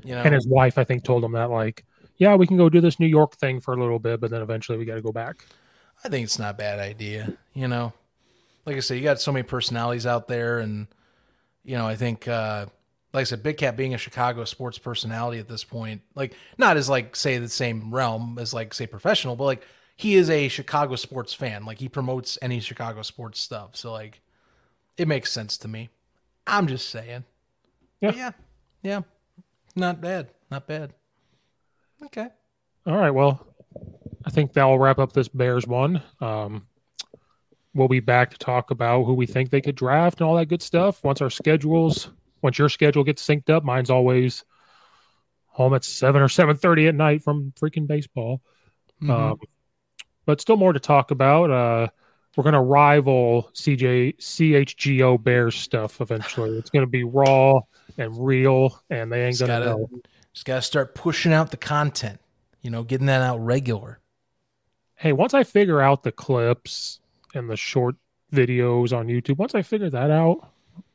You 0.05 0.15
know? 0.15 0.23
And 0.23 0.35
his 0.35 0.47
wife, 0.47 0.79
I 0.79 0.85
think, 0.85 1.05
told 1.05 1.25
him 1.25 1.33
that 1.33 1.51
like, 1.51 1.85
yeah, 2.17 2.35
we 2.35 2.47
can 2.47 2.57
go 2.57 2.69
do 2.69 2.81
this 2.81 3.01
New 3.01 3.07
York 3.07 3.37
thing 3.37 3.61
for 3.61 3.75
a 3.75 3.81
little 3.81 3.99
bit, 3.99 4.21
but 4.21 4.31
then 4.31 4.43
eventually 4.43 4.79
we 4.79 4.85
got 4.85 4.97
to 4.97 5.03
go 5.03 5.13
back. 5.13 5.45
I 6.05 6.09
think 6.09 6.25
it's 6.25 6.39
not 6.39 6.55
a 6.55 6.59
bad 6.59 6.79
idea. 6.79 7.33
You 7.55 7.69
know, 7.69 7.93
like 8.65 8.77
I 8.77 8.81
said, 8.81 8.95
you 8.95 9.03
got 9.03 9.21
so 9.21 9.33
many 9.33 9.43
personalities 9.43 10.07
out 10.07 10.29
there, 10.29 10.59
and 10.59 10.87
you 11.65 11.77
know, 11.77 11.87
I 11.87 11.97
think, 11.97 12.29
uh, 12.29 12.67
like 13.13 13.23
I 13.23 13.25
said, 13.25 13.43
Big 13.43 13.57
Cat 13.57 13.77
being 13.77 13.95
a 13.95 13.99
Chicago 13.99 14.45
sports 14.45 14.79
personality 14.79 15.39
at 15.39 15.49
this 15.49 15.65
point, 15.65 16.03
like 16.15 16.35
not 16.57 16.77
as 16.77 16.89
like 16.89 17.17
say 17.17 17.39
the 17.39 17.49
same 17.49 17.93
realm 17.93 18.39
as 18.39 18.55
like 18.55 18.75
say 18.75 18.87
professional, 18.87 19.35
but 19.35 19.45
like 19.45 19.67
he 19.99 20.15
is 20.15 20.31
a 20.31 20.47
Chicago 20.47 20.95
sports 20.95 21.35
fan. 21.35 21.65
Like 21.65 21.81
he 21.81 21.89
promotes 21.89 22.39
any 22.41 22.61
Chicago 22.61 23.03
sports 23.03 23.41
stuff. 23.41 23.75
So 23.75 23.93
like 23.93 24.21
it 24.97 25.09
makes 25.09 25.33
sense 25.33 25.59
to 25.59 25.69
me. 25.69 25.91
I'm 26.47 26.69
just 26.69 26.89
saying. 26.89 27.25
Yeah. 28.01 28.11
But 28.11 28.17
yeah. 28.17 28.31
Yeah. 28.85 29.01
Not 29.75 30.01
bad. 30.01 30.29
Not 30.53 30.69
bad. 30.69 30.95
Okay. 32.05 32.29
All 32.87 32.97
right. 32.97 33.11
Well, 33.11 33.45
I 34.25 34.31
think 34.31 34.53
that'll 34.53 34.79
wrap 34.79 35.01
up 35.01 35.13
this 35.13 35.27
Bears 35.27 35.67
one. 35.67 36.01
Um, 36.21 36.69
we'll 37.75 37.89
be 37.89 37.99
back 37.99 38.31
to 38.31 38.39
talk 38.39 38.71
about 38.71 39.03
who 39.03 39.15
we 39.15 39.27
think 39.27 39.51
they 39.51 39.61
could 39.61 39.75
draft 39.75 40.21
and 40.21 40.29
all 40.29 40.37
that 40.37 40.47
good 40.47 40.63
stuff 40.63 41.03
once 41.03 41.21
our 41.21 41.29
schedules, 41.29 42.09
once 42.41 42.57
your 42.57 42.69
schedule 42.69 43.03
gets 43.03 43.27
synced 43.27 43.51
up. 43.51 43.65
Mine's 43.65 43.91
always 43.91 44.45
home 45.49 45.75
at 45.75 45.83
seven 45.83 46.23
or 46.23 46.29
seven 46.29 46.57
thirty 46.57 46.87
at 46.87 46.95
night 46.95 47.25
from 47.25 47.53
freaking 47.61 47.89
baseball. 47.89 48.41
Mm-hmm. 49.03 49.11
Um, 49.11 49.41
but 50.29 50.43
still 50.43 50.59
more 50.59 50.75
to 50.75 50.79
talk 50.79 51.11
about. 51.11 51.51
Uh, 51.51 51.89
we're 52.37 52.45
going 52.45 52.53
to 52.53 52.61
rival 52.61 53.49
CJ 53.55 54.19
CHGO 54.19 55.25
Bears 55.25 55.55
stuff 55.55 56.03
eventually. 56.03 56.51
It's 56.59 56.69
going 56.69 56.83
to 56.83 56.91
be 56.91 57.03
raw 57.03 57.61
and 57.97 58.15
real, 58.15 58.79
and 58.91 59.11
they 59.11 59.25
ain't 59.25 59.39
going 59.39 59.49
to 59.49 59.67
know. 59.67 59.89
Just 60.35 60.45
got 60.45 60.57
to 60.57 60.63
start 60.63 60.95
pushing 60.95 61.33
out 61.33 61.51
the 61.51 61.57
content. 61.57 62.21
You 62.61 62.69
know, 62.69 62.83
getting 62.83 63.07
that 63.07 63.23
out 63.23 63.39
regular. 63.39 64.01
Hey, 64.97 65.15
once 65.15 65.33
I 65.33 65.45
figure 65.45 65.81
out 65.81 66.03
the 66.03 66.13
clips 66.13 67.01
and 67.35 67.49
the 67.49 67.57
short 67.57 67.97
videos 68.31 68.95
on 68.95 69.07
YouTube, 69.07 69.39
once 69.39 69.55
I 69.55 69.63
figure 69.63 69.89
that 69.89 70.11
out, 70.11 70.47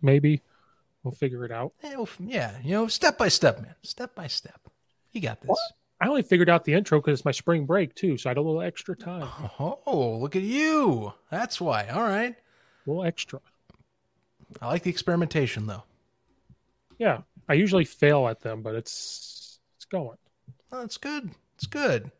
maybe 0.03 0.43
we'll 1.01 1.11
figure 1.11 1.43
it 1.43 1.51
out. 1.51 1.73
Yeah, 2.19 2.51
you 2.63 2.73
know, 2.73 2.87
step 2.87 3.17
by 3.17 3.29
step, 3.29 3.59
man. 3.63 3.73
Step 3.81 4.13
by 4.13 4.27
step. 4.27 4.61
You 5.11 5.21
got 5.21 5.41
this. 5.41 5.49
What? 5.49 5.59
I 6.03 6.07
only 6.09 6.21
figured 6.21 6.49
out 6.49 6.65
the 6.65 6.73
intro 6.73 6.99
because 6.99 7.19
it's 7.19 7.25
my 7.25 7.31
spring 7.31 7.65
break 7.65 7.95
too, 7.95 8.17
so 8.17 8.29
I 8.29 8.31
had 8.31 8.37
a 8.37 8.41
little 8.41 8.61
extra 8.61 8.93
time. 8.93 9.25
Oh, 9.57 10.17
look 10.19 10.35
at 10.35 10.41
you! 10.41 11.13
That's 11.31 11.61
why. 11.61 11.87
All 11.87 12.03
right, 12.03 12.35
a 12.35 12.89
little 12.89 13.05
extra. 13.05 13.39
I 14.61 14.67
like 14.67 14.83
the 14.83 14.89
experimentation, 14.89 15.65
though. 15.65 15.83
Yeah, 16.97 17.21
I 17.47 17.53
usually 17.53 17.85
fail 17.85 18.27
at 18.27 18.41
them, 18.41 18.61
but 18.61 18.75
it's 18.75 19.59
it's 19.77 19.85
going. 19.85 20.17
Oh, 20.73 20.81
that's 20.81 20.97
good. 20.97 21.31
It's 21.55 21.67
good. 21.67 22.11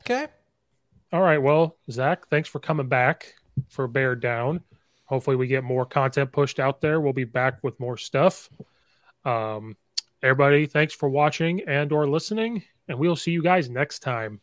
Okay. 0.00 0.26
All 1.14 1.22
right. 1.22 1.38
Well, 1.38 1.78
Zach, 1.90 2.28
thanks 2.28 2.50
for 2.50 2.58
coming 2.58 2.88
back 2.88 3.36
for 3.70 3.88
Bear 3.88 4.14
Down. 4.14 4.60
Hopefully, 5.06 5.36
we 5.36 5.46
get 5.46 5.64
more 5.64 5.86
content 5.86 6.30
pushed 6.30 6.60
out 6.60 6.82
there. 6.82 7.00
We'll 7.00 7.14
be 7.14 7.24
back 7.24 7.64
with 7.64 7.80
more 7.80 7.96
stuff. 7.96 8.50
Um, 9.24 9.78
Everybody, 10.26 10.66
thanks 10.66 10.92
for 10.92 11.08
watching 11.08 11.62
and 11.68 11.92
or 11.92 12.08
listening, 12.08 12.64
and 12.88 12.98
we'll 12.98 13.14
see 13.14 13.30
you 13.30 13.44
guys 13.44 13.70
next 13.70 14.00
time. 14.00 14.40